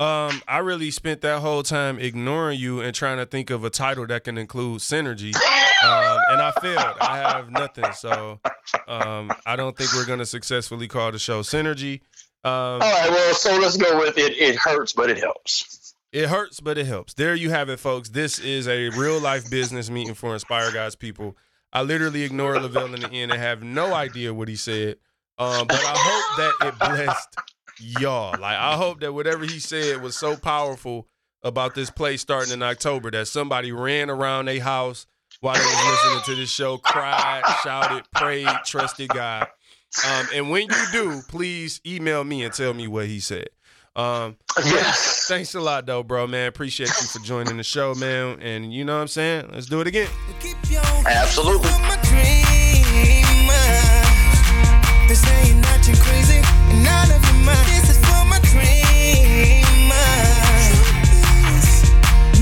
um, 0.00 0.40
I 0.48 0.58
really 0.58 0.90
spent 0.90 1.20
that 1.20 1.40
whole 1.40 1.62
time 1.62 1.98
ignoring 1.98 2.58
you 2.58 2.80
and 2.80 2.94
trying 2.94 3.18
to 3.18 3.26
think 3.26 3.50
of 3.50 3.64
a 3.64 3.70
title 3.70 4.06
that 4.06 4.24
can 4.24 4.38
include 4.38 4.80
synergy. 4.80 5.34
Um, 5.82 6.18
and 6.30 6.40
I 6.40 6.52
failed. 6.60 6.96
I 7.00 7.18
have 7.18 7.50
nothing. 7.50 7.92
So 7.92 8.40
um, 8.88 9.30
I 9.44 9.56
don't 9.56 9.76
think 9.76 9.92
we're 9.92 10.06
gonna 10.06 10.26
successfully 10.26 10.88
call 10.88 11.12
the 11.12 11.18
show 11.18 11.42
synergy. 11.42 12.00
Um, 12.42 12.52
All 12.52 12.78
right. 12.80 13.10
Well, 13.10 13.34
so 13.34 13.58
let's 13.58 13.76
go 13.76 13.98
with 13.98 14.16
it. 14.16 14.32
It 14.38 14.56
hurts, 14.56 14.94
but 14.94 15.10
it 15.10 15.18
helps. 15.18 15.94
It 16.12 16.28
hurts, 16.28 16.60
but 16.60 16.78
it 16.78 16.86
helps. 16.86 17.14
There 17.14 17.34
you 17.34 17.50
have 17.50 17.68
it, 17.68 17.78
folks. 17.78 18.08
This 18.08 18.38
is 18.38 18.68
a 18.68 18.88
real 18.90 19.20
life 19.20 19.50
business 19.50 19.90
meeting 19.90 20.14
for 20.14 20.32
Inspire 20.32 20.72
God's 20.72 20.96
People. 20.96 21.36
I 21.72 21.82
literally 21.82 22.22
ignored 22.22 22.62
Lavelle 22.62 22.94
in 22.94 23.00
the 23.02 23.10
end 23.10 23.30
and 23.32 23.40
have 23.40 23.62
no 23.62 23.94
idea 23.94 24.34
what 24.34 24.48
he 24.48 24.56
said. 24.56 24.96
Um, 25.38 25.66
but 25.66 25.80
I 25.82 25.94
hope 25.96 26.36
that 26.60 26.68
it 26.68 26.78
blessed 26.78 27.36
y'all. 27.80 28.32
Like 28.40 28.56
I 28.58 28.76
hope 28.76 29.00
that 29.00 29.12
whatever 29.12 29.44
he 29.44 29.58
said 29.58 30.02
was 30.02 30.16
so 30.16 30.36
powerful 30.36 31.06
about 31.42 31.74
this 31.74 31.90
play 31.90 32.16
starting 32.16 32.52
in 32.52 32.62
October 32.62 33.10
that 33.10 33.28
somebody 33.28 33.72
ran 33.72 34.10
around 34.10 34.46
their 34.46 34.60
house 34.60 35.06
while 35.40 35.54
they 35.54 35.60
was 35.60 36.04
listening 36.04 36.22
to 36.34 36.40
this 36.40 36.50
show, 36.50 36.76
cried, 36.78 37.42
shouted, 37.62 38.04
prayed, 38.14 38.48
trusted 38.66 39.08
God. 39.08 39.46
Um, 40.08 40.26
and 40.34 40.50
when 40.50 40.68
you 40.68 40.84
do, 40.92 41.20
please 41.28 41.80
email 41.86 42.22
me 42.24 42.44
and 42.44 42.52
tell 42.52 42.74
me 42.74 42.86
what 42.86 43.06
he 43.06 43.20
said. 43.20 43.48
Um, 43.96 44.36
Yes. 44.64 45.26
thanks 45.26 45.54
a 45.54 45.60
lot, 45.60 45.86
though, 45.86 46.02
bro, 46.02 46.26
man. 46.26 46.48
Appreciate 46.48 46.88
you 46.88 47.06
for 47.06 47.18
joining 47.20 47.56
the 47.56 47.62
show, 47.64 47.94
man. 47.94 48.40
And 48.40 48.72
you 48.72 48.84
know 48.84 48.94
what 48.96 49.02
I'm 49.02 49.08
saying? 49.08 49.50
Let's 49.52 49.66
do 49.66 49.80
it 49.80 49.86
again. 49.86 50.08
Absolutely. 51.06 51.68
They 51.70 52.40
say 57.44 57.64
you're 57.64 57.80
not 57.80 57.80
too 57.80 57.80
crazy, 57.80 57.80
and 57.80 57.80
I 57.80 57.80
love 57.80 57.80
you, 57.80 57.80
man. 57.80 57.80
This 57.80 57.90
is 57.90 57.98
for 58.04 58.24
my 58.28 58.40
dream. 58.52 59.90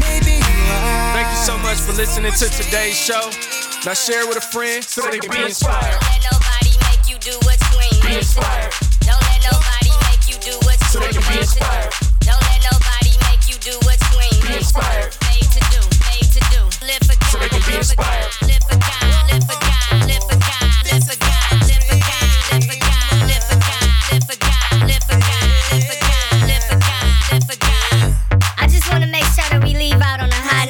Maybe 0.00 0.32
you 0.38 0.58
are. 0.72 1.14
Thank 1.14 1.28
you 1.30 1.40
so 1.44 1.58
much 1.58 1.78
for 1.78 1.92
listening 1.92 2.32
to 2.32 2.46
today's 2.50 2.96
show. 2.96 3.30
Now 3.86 3.94
share 3.94 4.22
it 4.22 4.28
with 4.28 4.38
a 4.38 4.40
friend 4.40 4.82
so 4.84 5.02
they 5.02 5.18
can 5.18 5.30
be 5.30 5.42
inspired. 5.44 5.94
Don't 5.94 6.02
let 6.02 6.22
nobody 6.32 6.72
make 6.90 7.06
you 7.08 7.18
do 7.18 7.34
what's 7.46 7.62
green. 7.70 7.94
Be 8.02 8.18
inspired. 8.18 8.72
Don't 9.06 9.22
let 9.22 9.40
nobody 9.46 9.92
make 10.10 10.26
you 10.26 10.36
do 10.42 10.54
what's 10.66 10.82
So 10.90 10.98
they 11.00 11.12
be 11.12 11.38
inspired. 11.38 11.92
Don't 12.26 12.42
let 12.42 12.60
nobody 12.66 13.12
make 13.30 13.46
you 13.48 13.56
do 13.62 13.74
what's 13.86 14.02
green. 14.10 14.34
Be 14.42 14.58
inspired. 14.58 15.14
Made 15.30 15.46
to 15.54 15.60
do, 15.70 15.80
made 16.10 16.28
to 16.36 16.40
do. 16.50 16.60
Live 16.86 17.02
for 17.06 17.16
God, 17.16 17.30
So 17.30 17.38
they 17.38 17.48
can 17.48 17.62
be 17.64 17.78
live 17.78 17.86
for 17.86 17.96
God, 17.96 18.18
inspired. 18.18 18.50
live 18.50 18.64
for 18.66 18.78
God, 18.82 19.30
live 19.30 19.44
for 19.46 19.58
God, 19.62 19.67